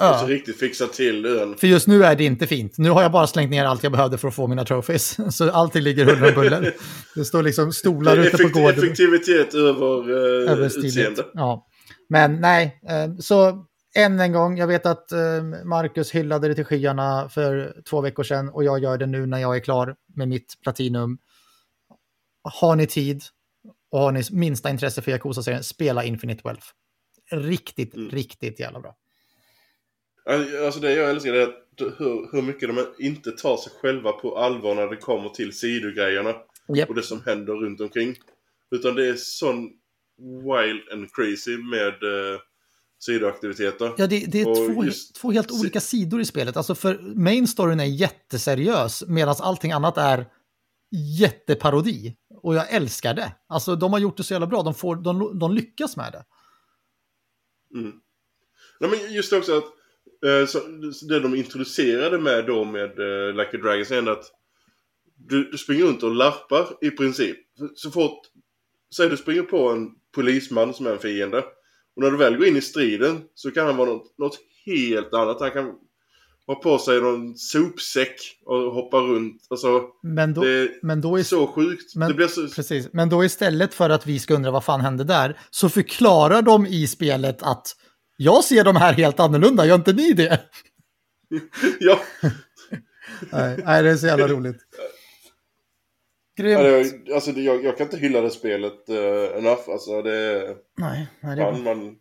ö. 0.01 0.05
Alltså 0.05 0.27
riktigt 0.27 0.59
fixa 0.59 0.87
till 0.87 1.27
ön. 1.27 1.57
För 1.57 1.67
just 1.67 1.87
nu 1.87 2.05
är 2.05 2.17
det 2.17 2.25
inte 2.25 2.47
fint. 2.47 2.79
Nu 2.79 2.91
har 2.91 3.03
jag 3.03 3.13
bara 3.13 3.27
slängt 3.27 3.51
ner 3.51 3.65
allt 3.65 3.83
jag 3.83 3.93
behövde 3.93 4.19
för 4.19 4.29
att 4.29 4.35
få 4.35 4.47
mina 4.47 4.65
trophies. 4.65 5.17
Så 5.37 5.51
allting 5.51 5.83
ligger 5.83 6.05
huller 6.05 6.33
buller. 6.33 6.75
Det 7.15 7.25
står 7.25 7.43
liksom 7.43 7.73
stolar 7.73 8.17
ute 8.17 8.39
på 8.39 8.49
gården. 8.49 8.79
Effektivitet 8.79 9.55
över, 9.55 10.11
uh, 10.11 10.53
över 10.53 10.67
utseende. 10.67 11.25
Ja. 11.35 11.65
Men 12.09 12.41
nej, 12.41 12.81
ehm, 12.89 13.19
så 13.19 13.65
än 13.99 14.21
en 14.21 14.33
gång, 14.33 14.59
jag 14.59 14.67
vet 14.67 14.87
att 14.87 15.13
eh, 15.13 15.43
Marcus 15.65 16.11
hyllade 16.11 16.49
det 16.49 16.55
till 16.55 16.65
skyarna 16.65 17.29
för 17.29 17.83
två 17.91 18.01
veckor 18.01 18.23
sedan 18.23 18.49
och 18.49 18.65
jag 18.65 18.79
gör 18.79 18.99
det 18.99 19.07
nu 19.07 19.27
när 19.27 19.39
jag 19.39 19.57
är 19.57 19.61
klar 19.61 19.97
med 20.15 20.29
mitt 20.29 20.55
Platinum. 20.63 21.19
Har 22.43 22.77
ni 22.77 22.87
tid 22.87 23.23
och 23.91 24.01
har 24.01 24.13
ni 24.13 24.23
minsta 24.33 24.71
intresse 24.71 25.03
för 25.03 25.11
Yakuza-serien, 25.11 25.63
spela 25.63 26.05
Infinite 26.05 26.43
Wealth. 26.45 26.67
Riktigt, 27.31 27.95
mm. 27.95 28.11
riktigt 28.11 28.61
jävla 28.61 28.81
bra. 28.81 28.97
Alltså 30.65 30.81
det 30.81 30.93
jag 30.93 31.11
älskar 31.11 31.35
är 31.35 31.43
att 31.43 31.55
hur, 31.99 32.33
hur 32.33 32.43
mycket 32.43 32.69
de 32.69 32.87
inte 32.99 33.31
tar 33.31 33.57
sig 33.57 33.73
själva 33.81 34.13
på 34.13 34.39
allvar 34.39 34.75
när 34.75 34.87
det 34.87 34.97
kommer 34.97 35.29
till 35.29 35.59
sidogrejerna. 35.59 36.35
Yep. 36.77 36.89
Och 36.89 36.95
det 36.95 37.03
som 37.03 37.23
händer 37.27 37.53
runt 37.53 37.81
omkring. 37.81 38.17
Utan 38.71 38.95
det 38.95 39.09
är 39.09 39.15
sån 39.15 39.71
wild 40.19 40.93
and 40.93 41.13
crazy 41.13 41.57
med 41.57 42.03
uh, 42.03 42.41
sidoaktiviteter. 42.99 43.95
Ja, 43.97 44.07
det, 44.07 44.27
det 44.27 44.41
är 44.41 44.75
två, 44.75 44.85
just... 44.85 45.17
två, 45.17 45.31
helt 45.31 45.51
olika 45.51 45.81
sidor 45.81 46.21
i 46.21 46.25
spelet. 46.25 46.57
Alltså 46.57 46.75
för 46.75 46.99
main 47.15 47.49
storyn 47.49 47.81
är 47.81 47.85
jätteseriös 47.85 49.05
medan 49.07 49.35
allting 49.39 49.73
annat 49.73 49.99
är 49.99 50.27
jätteparodi. 51.21 52.17
Och 52.43 52.55
jag 52.55 52.73
älskar 52.73 53.15
det. 53.15 53.33
Alltså 53.49 53.77
de 53.77 53.93
har 53.93 54.01
gjort 54.01 54.17
det 54.17 54.25
så 54.25 54.35
jävla 54.35 54.47
bra. 54.47 54.63
De, 54.63 54.75
får, 54.75 54.97
de, 54.97 55.39
de 55.39 55.55
lyckas 55.55 55.97
med 55.97 56.13
det. 56.13 56.25
Mm. 57.79 57.93
Nej, 58.81 58.91
men 58.91 59.13
just 59.13 59.33
också 59.33 59.59
att 59.59 59.65
eh, 60.27 60.47
så, 60.47 60.59
det 61.09 61.21
de 61.21 61.35
introducerade 61.35 62.19
med 62.19 62.47
då 62.47 62.65
med 62.65 62.99
eh, 62.99 63.35
Like 63.35 63.57
a 63.57 63.61
Dragons 63.63 63.91
är 63.91 64.09
att 64.09 64.25
du, 65.17 65.51
du 65.51 65.59
springer 65.59 65.85
runt 65.85 66.03
och 66.03 66.15
larpar 66.15 66.69
i 66.81 66.91
princip. 66.91 67.37
Så 67.75 67.91
fort, 67.91 68.21
säg 68.97 69.09
du 69.09 69.17
springer 69.17 69.43
på 69.43 69.69
en 69.69 69.91
polisman 70.15 70.75
som 70.75 70.87
är 70.87 70.91
en 70.91 70.99
fiende. 70.99 71.45
Och 71.99 72.05
när 72.05 72.11
du 72.11 72.17
väl 72.17 72.37
går 72.37 72.47
in 72.47 72.57
i 72.57 72.61
striden 72.61 73.23
så 73.35 73.51
kan 73.51 73.67
han 73.67 73.77
vara 73.77 73.91
något, 73.91 74.19
något 74.19 74.39
helt 74.67 75.15
annat. 75.15 75.41
Han 75.41 75.51
kan 75.51 75.75
ha 76.47 76.55
på 76.55 76.79
sig 76.79 77.01
någon 77.01 77.37
sopsäck 77.37 78.17
och 78.45 78.59
hoppa 78.59 78.97
runt. 78.97 79.47
Alltså, 79.51 79.83
men 80.03 80.35
då, 80.35 80.43
det 80.43 80.71
men 80.83 81.01
då 81.01 81.19
är 81.19 81.23
så 81.23 81.47
sjukt. 81.47 81.97
Men, 81.97 82.09
det 82.09 82.15
blir 82.15 82.27
så... 82.27 82.49
Precis, 82.49 82.89
men 82.93 83.09
då 83.09 83.25
istället 83.25 83.75
för 83.75 83.91
att 83.91 84.07
vi 84.07 84.19
ska 84.19 84.35
undra 84.35 84.51
vad 84.51 84.65
fan 84.65 84.81
hände 84.81 85.05
där, 85.05 85.39
så 85.51 85.69
förklarar 85.69 86.43
de 86.43 86.67
i 86.67 86.87
spelet 86.87 87.43
att 87.43 87.77
jag 88.17 88.45
ser 88.45 88.65
de 88.65 88.77
här 88.77 88.93
helt 88.93 89.21
annorlunda, 89.21 89.67
gör 89.67 89.75
inte 89.75 89.93
ni 89.93 90.13
det? 90.13 90.41
ja. 91.81 92.01
nej, 93.33 93.63
nej, 93.65 93.83
det 93.83 93.91
är 93.91 93.97
så 93.97 94.07
jävla 94.07 94.29
roligt. 94.29 94.57
Grymt. 96.39 97.11
Alltså, 97.15 97.31
jag, 97.31 97.65
jag, 97.65 97.77
kan 97.77 97.87
inte 97.87 97.97
hylla 97.97 98.21
det 98.21 98.31
spelet 98.31 98.89
uh, 98.91 99.39
enough. 99.39 99.71
Alltså, 99.71 100.03
det, 100.03 100.57
nej, 100.77 101.09
nej, 101.21 101.37
det 101.37 101.43
man, 101.43 101.63
man, 101.63 101.97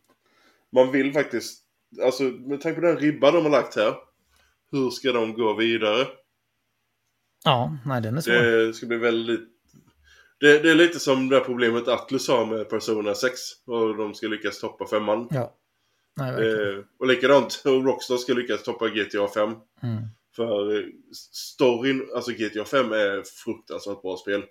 man 0.74 0.92
vill 0.92 1.14
faktiskt... 1.14 1.64
Alltså, 2.04 2.24
med 2.24 2.62
tanke 2.62 2.82
på 2.82 2.88
den 2.88 2.98
ribba 2.98 3.32
de 3.32 3.44
har 3.44 3.52
lagt 3.52 3.76
här. 3.76 3.96
Hur 4.72 4.90
ska 4.90 5.12
de 5.12 5.34
gå 5.34 5.54
vidare? 5.54 6.08
Ja, 7.46 7.78
nej 7.86 8.02
den 8.02 8.18
är 8.18 8.22
svår. 8.22 8.34
Det 8.34 8.74
ska 8.74 8.86
bli 8.86 8.98
väldigt... 8.98 9.50
Det, 10.40 10.60
det 10.60 10.72
är 10.72 10.76
lite 10.76 11.00
som 11.00 11.30
det 11.30 11.40
problemet 11.40 11.88
Atlus 11.88 12.28
har 12.28 12.46
med 12.46 12.70
Persona 12.70 13.16
6. 13.16 13.40
Och 13.66 13.98
de 13.98 14.14
ska 14.14 14.28
lyckas 14.28 14.60
toppa 14.60 14.88
femman. 14.88 15.28
Ja. 15.32 15.54
Nej, 16.18 16.30
eh, 16.30 16.84
och 17.00 17.08
likadant, 17.08 17.62
och 17.66 17.86
Rockstar 17.86 18.18
ska 18.18 18.34
lyckas 18.34 18.64
toppa 18.64 18.88
GTA 18.90 19.28
5. 19.28 19.56
Mm. 19.84 20.04
För 20.38 20.86
storyn, 21.34 22.08
alltså 22.16 22.32
GTA 22.32 22.66
5 22.66 22.92
är 22.92 23.24
fruktansvärt 23.44 24.02
bra 24.02 24.18
spel. 24.18 24.44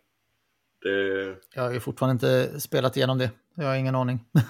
Det... 0.83 1.37
Jag 1.55 1.63
har 1.63 1.73
ju 1.73 1.81
fortfarande 1.81 2.13
inte 2.13 2.61
spelat 2.61 2.97
igenom 2.97 3.19
det. 3.19 3.31
Jag 3.55 3.65
har 3.65 3.75
ingen 3.75 3.95
aning. 3.95 4.25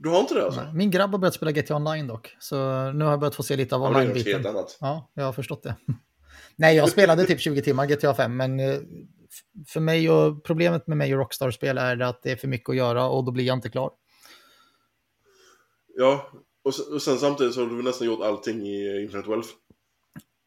Du 0.00 0.08
har 0.08 0.20
inte 0.20 0.34
det 0.34 0.44
alltså? 0.44 0.72
Min 0.74 0.90
grabb 0.90 1.10
har 1.10 1.18
börjat 1.18 1.34
spela 1.34 1.52
GTA 1.52 1.76
Online 1.76 2.06
dock. 2.06 2.36
Så 2.40 2.56
nu 2.92 3.04
har 3.04 3.12
jag 3.12 3.20
börjat 3.20 3.34
få 3.34 3.42
se 3.42 3.56
lite 3.56 3.74
av 3.74 3.82
online-biten. 3.82 4.44
Ja, 4.80 5.10
jag 5.14 5.24
har 5.24 5.32
förstått 5.32 5.62
det. 5.62 5.74
Nej, 6.56 6.76
jag 6.76 6.88
spelade 6.88 7.24
typ 7.24 7.40
20 7.40 7.62
timmar 7.62 7.86
GTA 7.86 8.14
5, 8.14 8.36
men 8.36 8.60
eh, 8.60 8.78
för 9.66 9.80
mig 9.80 10.10
och 10.10 10.44
problemet 10.44 10.86
med 10.86 10.96
mig 10.96 11.14
och 11.14 11.20
Rockstar-spel 11.20 11.78
är 11.78 12.00
att 12.00 12.22
det 12.22 12.30
är 12.32 12.36
för 12.36 12.48
mycket 12.48 12.68
att 12.68 12.76
göra 12.76 13.08
och 13.08 13.24
då 13.24 13.32
blir 13.32 13.44
jag 13.44 13.56
inte 13.56 13.68
klar. 13.68 13.90
Ja, 15.96 16.30
och 16.92 17.02
sen 17.02 17.18
samtidigt 17.18 17.54
så 17.54 17.60
har 17.60 17.68
du 17.68 17.82
nästan 17.82 18.06
gjort 18.06 18.22
allting 18.22 18.66
i 18.66 19.02
Infinite 19.02 19.30
Wealth. 19.30 19.48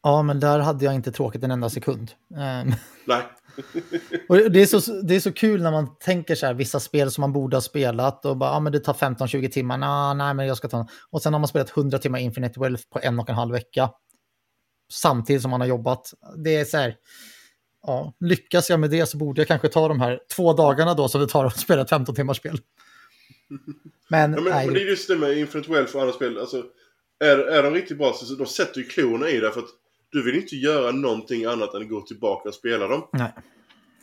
Ja, 0.04 0.24
men 0.24 0.40
där 0.40 0.60
hade 0.60 0.86
jag 0.86 0.96
inte 0.96 1.12
tråkigt 1.12 1.44
en 1.44 1.52
enda 1.52 1.70
sekund. 1.70 2.12
Ehm. 2.38 2.72
Nej. 3.06 3.24
och 4.30 4.52
det, 4.52 4.62
är 4.62 4.66
så, 4.66 5.02
det 5.02 5.16
är 5.16 5.20
så 5.20 5.32
kul 5.32 5.62
när 5.62 5.72
man 5.72 5.98
tänker 6.00 6.36
så 6.36 6.46
här, 6.46 6.54
vissa 6.54 6.80
spel 6.80 7.12
som 7.12 7.22
man 7.22 7.34
borde 7.34 7.56
ha 7.56 7.62
spelat 7.62 8.26
och 8.26 8.38
bara, 8.38 8.54
ja 8.54 8.60
men 8.60 8.74
det 8.74 8.80
tar 8.80 8.94
15-20 8.94 9.50
timmar, 9.50 9.78
nah, 9.78 10.16
nej 10.16 10.34
men 10.34 10.48
jag 10.48 10.58
ska 10.58 10.68
ta 10.68 10.88
Och 11.10 11.22
sen 11.22 11.34
har 11.34 11.40
man 11.40 11.48
spelat 11.48 11.78
100 11.78 11.98
timmar 11.98 12.20
Infinite 12.20 12.60
Wealth 12.60 12.84
på 12.90 13.00
en 13.04 13.20
och 13.20 13.30
en 13.30 13.36
halv 13.36 13.52
vecka. 13.52 13.90
Samtidigt 14.92 15.42
som 15.42 15.52
man 15.52 15.62
har 15.62 15.68
jobbat. 15.68 16.14
Det 16.38 16.56
är 16.56 16.66
så 16.66 16.78
här, 16.78 16.96
ja, 17.84 18.14
lyckas 18.20 18.70
jag 18.70 18.80
med 18.80 18.90
det 18.90 19.06
så 19.06 19.18
borde 19.18 19.42
jag 19.42 19.48
kanske 19.48 19.68
ta 19.68 19.88
de 19.88 20.00
här 20.00 20.20
två 20.36 20.54
dagarna 20.54 20.94
då 20.94 21.08
som 21.08 21.22
det 21.22 21.28
tar 21.28 21.46
att 21.46 21.60
spela 21.60 21.82
ett 21.82 21.90
15 21.90 22.16
timmars 22.16 22.38
spel. 22.38 22.60
Men, 24.10 24.34
ja, 24.34 24.42
men, 24.42 24.54
men, 24.54 24.74
det 24.74 24.82
är 24.82 24.86
just 24.86 25.08
det 25.08 25.16
med 25.16 25.38
Infinite 25.38 25.72
Wealth 25.72 25.96
och 25.96 26.02
andra 26.02 26.14
spel, 26.14 26.38
alltså 26.38 26.64
är, 27.20 27.38
är 27.38 27.64
de 27.64 27.74
riktigt 27.74 27.98
bra 27.98 28.14
så 28.14 28.36
de 28.36 28.46
sätter 28.46 28.80
ju 28.80 28.88
klorna 28.88 29.30
i 29.30 29.40
det 29.40 29.52
för 29.52 29.60
att 29.60 29.70
du 30.12 30.24
vill 30.24 30.36
inte 30.36 30.56
göra 30.56 30.92
någonting 30.92 31.46
annat 31.46 31.74
än 31.74 31.90
gå 31.90 32.02
tillbaka 32.02 32.50
och 32.50 32.56
spela 32.56 32.88
dem. 32.88 33.08
Nej. 33.14 33.34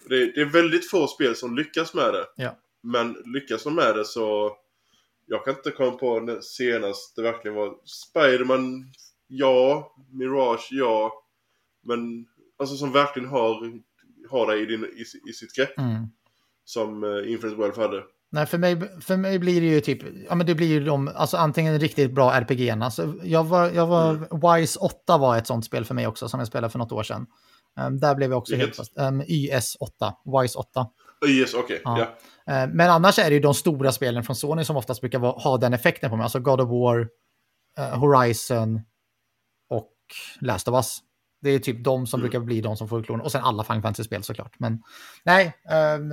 Det, 0.09 0.33
det 0.35 0.41
är 0.41 0.45
väldigt 0.45 0.91
få 0.91 1.07
spel 1.07 1.37
som 1.37 1.57
lyckas 1.57 1.95
med 1.95 2.13
det. 2.13 2.27
Ja. 2.37 2.57
Men 2.83 3.17
lyckas 3.35 3.65
de 3.65 3.75
med 3.75 3.97
det 3.97 4.05
så... 4.05 4.57
Jag 5.31 5.45
kan 5.45 5.55
inte 5.55 5.71
komma 5.71 5.91
på 5.91 6.21
när 6.21 6.41
senast 6.41 7.17
det 7.17 7.23
verkligen 7.23 7.57
var 7.57 7.75
Spiderman, 7.85 8.93
ja. 9.27 9.93
Mirage, 10.13 10.69
ja. 10.71 11.25
Men 11.83 12.27
alltså 12.59 12.77
som 12.77 12.93
verkligen 12.93 13.29
har, 13.29 13.81
har 14.31 14.47
dig 14.47 14.63
i, 14.63 14.67
din, 14.67 14.85
i, 14.85 15.31
i 15.31 15.33
sitt 15.33 15.55
grepp. 15.55 15.79
Mm. 15.79 16.07
Som 16.65 17.05
uh, 17.05 17.33
Infinite 17.33 17.61
Wealth 17.61 17.79
hade. 17.79 18.05
Nej, 18.31 18.47
för 18.47 18.59
mig, 18.59 19.01
för 19.01 19.17
mig 19.17 19.39
blir 19.39 19.61
det 19.61 19.67
ju 19.67 19.81
typ, 19.81 20.03
ja 20.29 20.35
men 20.35 20.47
det 20.47 20.55
blir 20.55 20.67
ju 20.67 20.85
de, 20.85 21.09
alltså 21.15 21.37
antingen 21.37 21.79
riktigt 21.79 22.15
bra 22.15 22.33
RPG. 22.33 22.71
Alltså, 22.71 23.15
jag 23.23 23.45
var, 23.45 23.71
jag 23.71 23.87
var, 23.87 24.11
mm. 24.11 24.29
Wise 24.31 24.79
8 24.79 25.19
var 25.19 25.37
ett 25.37 25.47
sånt 25.47 25.65
spel 25.65 25.85
för 25.85 25.95
mig 25.95 26.07
också 26.07 26.29
som 26.29 26.41
jag 26.41 26.47
spelade 26.47 26.71
för 26.71 26.79
något 26.79 26.93
år 26.93 27.03
sedan. 27.03 27.27
Um, 27.81 28.01
där 28.01 28.15
blev 28.15 28.31
jag 28.31 28.39
också 28.39 28.57
helt 28.57 28.77
fast. 28.77 28.99
Um, 28.99 29.23
YS 29.29 29.77
8, 29.81 30.15
Wise 30.41 30.59
8. 30.59 30.87
YS, 31.27 31.55
okej. 31.55 31.63
Okay. 31.65 31.81
Ja. 31.85 32.09
ja. 32.47 32.65
Uh, 32.65 32.75
men 32.75 32.91
annars 32.91 33.19
är 33.19 33.31
det 33.31 33.35
ju 33.35 33.41
de 33.41 33.55
stora 33.55 33.93
spelen 33.93 34.25
från 34.25 34.37
Sony 34.37 34.65
som 34.65 34.77
oftast 34.77 35.01
brukar 35.01 35.19
vara, 35.19 35.33
ha 35.33 35.57
den 35.57 35.75
effekten 35.75 36.11
på 36.11 36.17
mig. 36.17 36.25
Alltså 36.25 36.41
God 36.41 36.61
of 36.61 36.69
War, 36.69 37.01
uh, 37.79 37.99
Horizon 37.99 38.81
och 39.71 39.93
Last 40.41 40.69
of 40.69 40.75
Us. 40.75 40.99
Det 41.41 41.51
är 41.51 41.59
typ 41.59 41.85
de 41.85 42.07
som 42.07 42.21
mm. 42.21 42.31
brukar 42.31 42.45
bli 42.45 42.61
de 42.61 42.77
som 42.77 42.89
får 42.89 43.03
klon. 43.03 43.21
Och 43.21 43.33
sen 43.33 43.45
alla 43.45 43.65
Final 43.65 43.83
Fantasy-spel 43.83 44.23
såklart. 44.23 44.55
Men 44.59 44.83
nej, 45.25 45.55
um, 45.97 46.13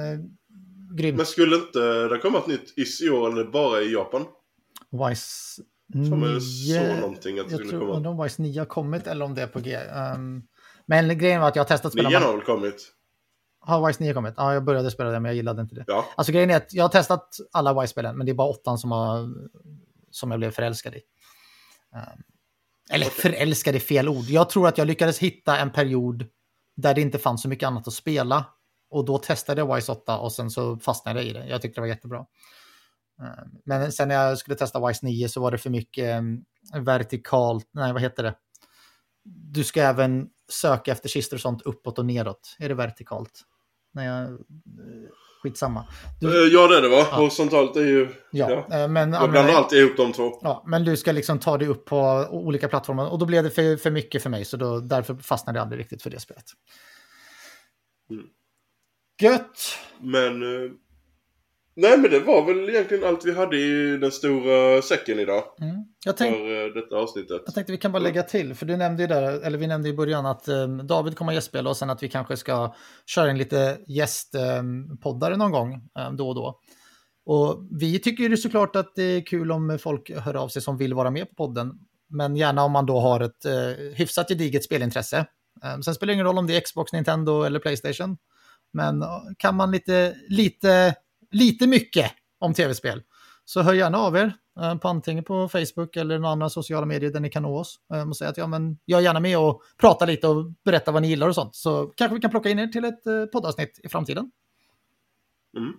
Grymt. 0.92 1.18
Men 1.18 1.26
skulle 1.26 1.56
inte 1.56 2.08
det 2.08 2.18
komma 2.18 2.38
ett 2.38 2.48
nytt 2.48 2.74
is 2.78 3.02
i 3.02 3.10
år 3.10 3.32
eller 3.32 3.44
bara 3.44 3.82
i 3.82 3.94
Japan? 3.94 4.26
Wise 4.92 5.62
9... 5.94 6.10
Som 6.10 6.24
jag 6.24 6.44
såg 6.44 7.00
någonting 7.02 7.40
att 7.40 7.50
det 7.50 7.56
skulle 7.56 7.70
komma. 7.70 7.94
Jag 7.94 8.04
tror 8.04 8.12
om 8.12 8.24
Wise 8.24 8.42
9 8.42 8.60
har 8.60 8.66
kommit 8.66 9.08
eller 9.08 9.26
om 9.26 9.36
det 9.36 9.42
är 9.42 9.48
på 9.48 9.60
G. 9.60 9.78
Um, 9.78 10.44
men 10.86 11.18
grejen 11.18 11.42
var 11.42 11.48
att 11.48 11.56
jag 11.56 11.64
har 11.64 11.68
testat 11.68 11.92
spela... 11.92 12.10
9 12.10 12.18
har 12.18 12.34
väl 12.34 12.42
kommit? 12.42 12.92
Har 13.60 13.88
Wise 13.88 14.04
9 14.04 14.14
kommit? 14.14 14.34
Ja, 14.38 14.54
jag 14.54 14.64
började 14.64 14.92
spela 14.92 15.10
det 15.10 15.20
men 15.20 15.30
jag 15.30 15.36
gillade 15.36 15.62
inte 15.62 15.76
det. 15.76 15.84
Ja. 15.88 16.06
Alltså 16.16 16.34
grejen 16.34 16.50
är 16.50 16.58
att 16.58 16.74
jag 16.74 16.84
har 16.84 16.90
testat 16.90 17.38
alla 17.52 17.82
Wise-spelen 17.82 18.18
men 18.18 18.26
det 18.26 18.32
är 18.32 18.34
bara 18.34 18.48
åttan 18.48 18.78
som, 18.78 18.92
har, 18.92 19.30
som 20.12 20.32
jag 20.32 20.40
blev 20.40 20.52
förälskad 20.52 20.94
i. 20.94 21.02
Um, 21.96 22.24
eller 22.92 23.06
okay. 23.06 23.32
förälskad 23.32 23.76
är 23.76 23.80
fel 23.80 24.10
ord. 24.10 24.26
Jag 24.26 24.50
tror 24.50 24.68
att 24.68 24.78
jag 24.78 24.88
lyckades 24.88 25.20
hitta 25.20 25.58
en 25.58 25.72
period 25.72 26.26
där 26.78 26.94
det 26.94 27.02
inte 27.02 27.20
fanns 27.20 27.42
så 27.42 27.50
mycket 27.50 27.68
annat 27.68 27.88
att 27.88 27.94
spela. 27.94 28.46
Och 28.90 29.06
då 29.06 29.18
testade 29.18 29.62
jag 29.62 29.76
Wise 29.76 29.92
8 29.92 30.18
och 30.18 30.32
sen 30.32 30.52
så 30.52 30.78
fastnade 30.78 31.20
jag 31.20 31.30
i 31.30 31.34
det. 31.34 31.48
Jag 31.48 31.62
tyckte 31.62 31.78
det 31.78 31.82
var 31.82 31.88
jättebra. 31.88 32.26
Eh, 33.22 33.44
men 33.66 33.92
sen 33.92 34.08
när 34.08 34.16
jag 34.16 34.38
skulle 34.38 34.58
testa 34.58 34.88
Wise 34.88 35.06
9 35.06 35.30
så 35.30 35.42
var 35.42 35.52
det 35.52 35.58
för 35.58 35.70
mycket 35.70 36.24
eh, 36.74 36.82
vertikalt, 36.82 37.70
nej 37.72 37.94
vad 37.94 38.02
heter 38.02 38.24
det? 38.24 38.36
Du 39.24 39.64
ska 39.64 39.82
även 39.82 40.28
söka 40.50 40.92
efter 40.92 41.10
kistor 41.10 41.38
och 41.38 41.42
sånt 41.42 41.62
uppåt 41.62 42.00
och 42.00 42.06
neråt. 42.06 42.56
Är 42.60 42.70
det 42.70 42.76
vertikalt? 42.76 43.42
Nej, 43.94 44.08
jag... 44.08 44.24
Eh, 44.24 44.36
skitsamma. 45.44 45.86
Du... 46.22 46.54
Ja 46.54 46.68
det 46.68 46.78
är 46.78 46.82
det 46.82 46.90
va? 46.90 47.08
Ja. 47.12 47.18
Horisontalt 47.18 47.76
är 47.76 47.86
ju... 47.86 48.10
Ja, 48.32 48.66
ja. 48.70 48.88
men... 48.88 49.14
Jag 49.14 49.32
blandar 49.32 49.54
alltid 49.54 49.80
ihop 49.80 49.98
de 49.98 50.14
två. 50.14 50.40
Ja, 50.42 50.64
men 50.68 50.84
du 50.84 50.98
ska 50.98 51.12
liksom 51.12 51.40
ta 51.40 51.58
dig 51.58 51.68
upp 51.68 51.86
på 51.86 52.28
olika 52.32 52.68
plattformar 52.68 53.08
och 53.08 53.20
då 53.20 53.26
blev 53.26 53.44
det 53.44 53.50
för, 53.50 53.78
för 53.78 53.92
mycket 53.92 54.24
för 54.24 54.30
mig 54.30 54.46
så 54.46 54.58
då, 54.58 54.80
därför 54.80 55.16
fastnade 55.16 55.60
jag 55.60 55.64
aldrig 55.64 55.80
riktigt 55.80 56.02
för 56.02 56.10
det 56.10 56.20
spelet. 56.20 56.46
Mm. 58.10 58.26
Gött! 59.22 59.78
Men... 60.02 60.44
Eh, 60.44 60.72
nej 61.76 61.98
men 61.98 62.12
det 62.12 62.20
var 62.20 62.46
väl 62.46 62.70
egentligen 62.70 63.04
allt 63.04 63.26
vi 63.26 63.34
hade 63.34 63.58
i 63.58 63.98
den 63.98 64.12
stora 64.12 64.82
säcken 64.82 65.20
idag. 65.20 65.44
Mm. 65.62 65.76
Jag 66.06 66.18
tänk... 66.18 66.36
För 66.36 66.68
eh, 66.68 66.74
detta 66.74 66.96
avsnittet. 66.96 67.42
Jag 67.46 67.56
tänkte 67.56 67.72
vi 67.72 67.78
kan 67.78 67.92
bara 67.92 68.04
lägga 68.04 68.24
till, 68.24 68.56
för 68.56 68.66
du 68.66 68.78
nämnde 68.78 69.04
ju 69.04 69.08
där, 69.08 69.42
eller 69.42 69.58
vi 69.58 69.68
nämnde 69.68 69.90
i 69.90 69.94
början 69.94 70.26
att 70.26 70.48
um, 70.48 70.88
David 70.88 71.18
kommer 71.18 71.34
gästspela 71.34 71.70
och 71.70 71.78
sen 71.78 71.90
att 71.90 72.04
vi 72.04 72.10
kanske 72.10 72.38
ska 72.38 72.76
köra 73.06 73.30
in 73.30 73.38
lite 73.38 73.78
gästpoddare 73.88 75.38
någon 75.38 75.52
gång 75.52 75.90
um, 76.08 76.18
då 76.18 76.30
och 76.30 76.36
då. 76.36 76.60
Och 77.26 77.68
vi 77.72 78.00
tycker 78.00 78.24
ju 78.24 78.38
såklart 78.38 78.76
att 78.76 78.96
det 78.96 79.04
är 79.04 79.26
kul 79.26 79.52
om 79.52 79.80
folk 79.82 80.12
hör 80.12 80.34
av 80.34 80.48
sig 80.48 80.62
som 80.62 80.78
vill 80.78 80.94
vara 80.94 81.12
med 81.12 81.30
på 81.30 81.36
podden. 81.36 81.72
Men 82.10 82.36
gärna 82.36 82.64
om 82.64 82.72
man 82.72 82.86
då 82.86 83.00
har 83.00 83.20
ett 83.20 83.46
uh, 83.46 83.94
hyfsat 83.96 84.30
gediget 84.30 84.64
spelintresse. 84.64 85.26
Um, 85.76 85.84
sen 85.84 85.96
spelar 85.96 86.08
det 86.08 86.14
ingen 86.14 86.26
roll 86.26 86.38
om 86.38 86.48
det 86.48 86.56
är 86.56 86.62
Xbox, 86.62 86.94
Nintendo 86.94 87.44
eller 87.44 87.60
Playstation. 87.60 88.18
Men 88.76 89.04
kan 89.38 89.56
man 89.56 89.72
lite, 89.72 90.16
lite, 90.28 90.96
lite 91.32 91.68
mycket 91.68 92.12
om 92.40 92.54
tv-spel 92.54 93.04
så 93.46 93.62
hör 93.62 93.74
gärna 93.74 93.98
av 93.98 94.16
er 94.16 94.34
eh, 94.60 94.78
på 94.78 94.88
antingen 94.88 95.24
på 95.24 95.50
Facebook 95.50 95.96
eller 95.96 96.20
några 96.20 96.32
andra 96.32 96.50
sociala 96.50 96.86
medier 96.86 97.12
där 97.12 97.20
ni 97.20 97.30
kan 97.30 97.44
nå 97.44 97.58
oss. 97.58 97.80
Eh, 97.94 98.10
och 98.10 98.18
säga 98.18 98.30
att 98.30 98.38
ja, 98.38 98.48
men 98.48 98.78
jag 98.86 99.00
är 99.00 99.04
gärna 99.04 99.20
med 99.20 99.40
och 99.40 99.62
prata 99.78 100.06
lite 100.06 100.28
och 100.28 100.52
berätta 100.64 100.92
vad 100.92 101.02
ni 101.02 101.08
gillar 101.08 101.28
och 101.28 101.36
sånt. 101.36 101.56
Så 101.56 101.88
kanske 101.88 102.16
vi 102.16 102.22
kan 102.22 102.32
plocka 102.32 102.50
in 102.50 102.60
er 102.60 102.68
till 102.68 102.86
ett 102.86 103.08
eh, 103.08 103.26
poddavsnitt 103.26 103.80
i 103.84 103.90
framtiden. 103.90 104.32
Mm. 105.58 105.74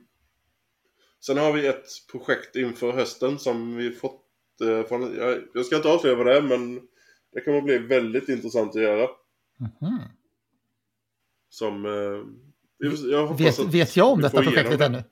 Sen 1.20 1.38
har 1.38 1.52
vi 1.52 1.66
ett 1.66 1.86
projekt 2.10 2.56
inför 2.56 2.92
hösten 2.92 3.38
som 3.38 3.76
vi 3.76 3.90
fått 3.92 4.22
från, 4.88 5.16
jag, 5.54 5.66
ska 5.66 5.76
inte 5.76 5.88
avslöja 5.88 6.16
vad 6.16 6.26
det 6.26 6.36
är 6.36 6.42
men 6.42 6.80
det 7.32 7.40
kommer 7.40 7.60
bli 7.60 7.78
väldigt 7.78 8.28
intressant 8.28 8.76
att 8.76 8.82
göra. 8.82 9.08
Mm. 9.80 9.98
Som 11.48 11.86
jag 13.10 13.38
vet, 13.38 13.58
vet 13.58 13.96
jag 13.96 14.08
om 14.08 14.20
detta 14.20 14.42
projektet 14.42 14.80
ännu? 14.80 15.02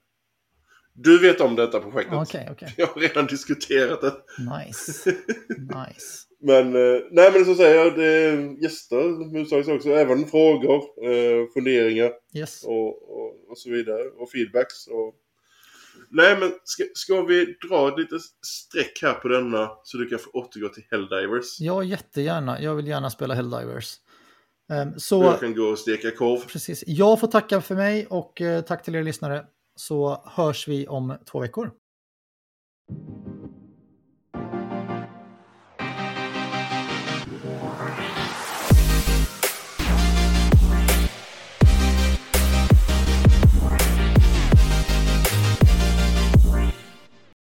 Du 0.95 1.19
vet 1.19 1.41
om 1.41 1.57
detta 1.57 1.81
projektet. 1.81 2.19
Okay, 2.19 2.51
okay. 2.51 2.69
Jag 2.77 2.87
har 2.87 3.01
redan 3.01 3.27
diskuterat 3.27 4.01
det. 4.01 4.15
Nice. 4.39 5.11
nice. 5.59 6.27
men, 6.41 6.67
eh, 6.67 7.01
nej 7.11 7.33
men 7.33 7.45
så 7.45 7.55
säger 7.55 7.85
jag, 7.85 7.99
det 7.99 8.07
är 8.07 8.63
gäster 8.63 9.75
också, 9.75 9.91
även 9.91 10.27
frågor, 10.27 10.83
eh, 11.05 11.53
funderingar 11.55 12.13
yes. 12.35 12.65
och, 12.65 12.87
och, 12.87 13.51
och, 13.51 13.59
så 13.59 13.71
vidare. 13.71 14.03
Och 14.03 14.31
feedbacks. 14.31 14.87
Och... 14.87 15.15
Nej 16.11 16.37
men 16.41 16.53
ska, 16.65 16.85
ska 16.95 17.23
vi 17.23 17.57
dra 17.69 17.97
lite 17.97 18.19
streck 18.47 18.99
här 19.03 19.15
på 19.15 19.29
denna 19.29 19.71
så 19.85 19.99
du 19.99 20.09
kan 20.09 20.19
få 20.19 20.31
återgå 20.31 20.69
till 20.69 20.85
Helldivers? 20.91 21.61
Ja, 21.61 21.83
jättegärna. 21.83 22.63
Jag 22.63 22.75
vill 22.75 22.87
gärna 22.87 23.11
spela 23.11 23.35
Helldivers. 23.35 23.97
Ehm, 24.73 24.99
så, 24.99 25.23
jag 25.23 25.41
kan 25.41 25.55
gå 25.55 25.63
och 25.63 25.79
steka 25.79 26.11
korv. 26.11 26.41
Precis. 26.41 26.85
Jag 26.87 27.21
får 27.21 27.29
tacka 27.29 27.61
för 27.61 27.75
mig 27.75 28.07
och 28.07 28.41
eh, 28.41 28.63
tack 28.63 28.83
till 28.83 28.95
er 28.95 29.03
lyssnare. 29.03 29.47
Så 29.77 30.23
hörs 30.25 30.69
vi 30.69 30.87
om 30.87 31.15
två 31.25 31.41
veckor. 31.41 31.71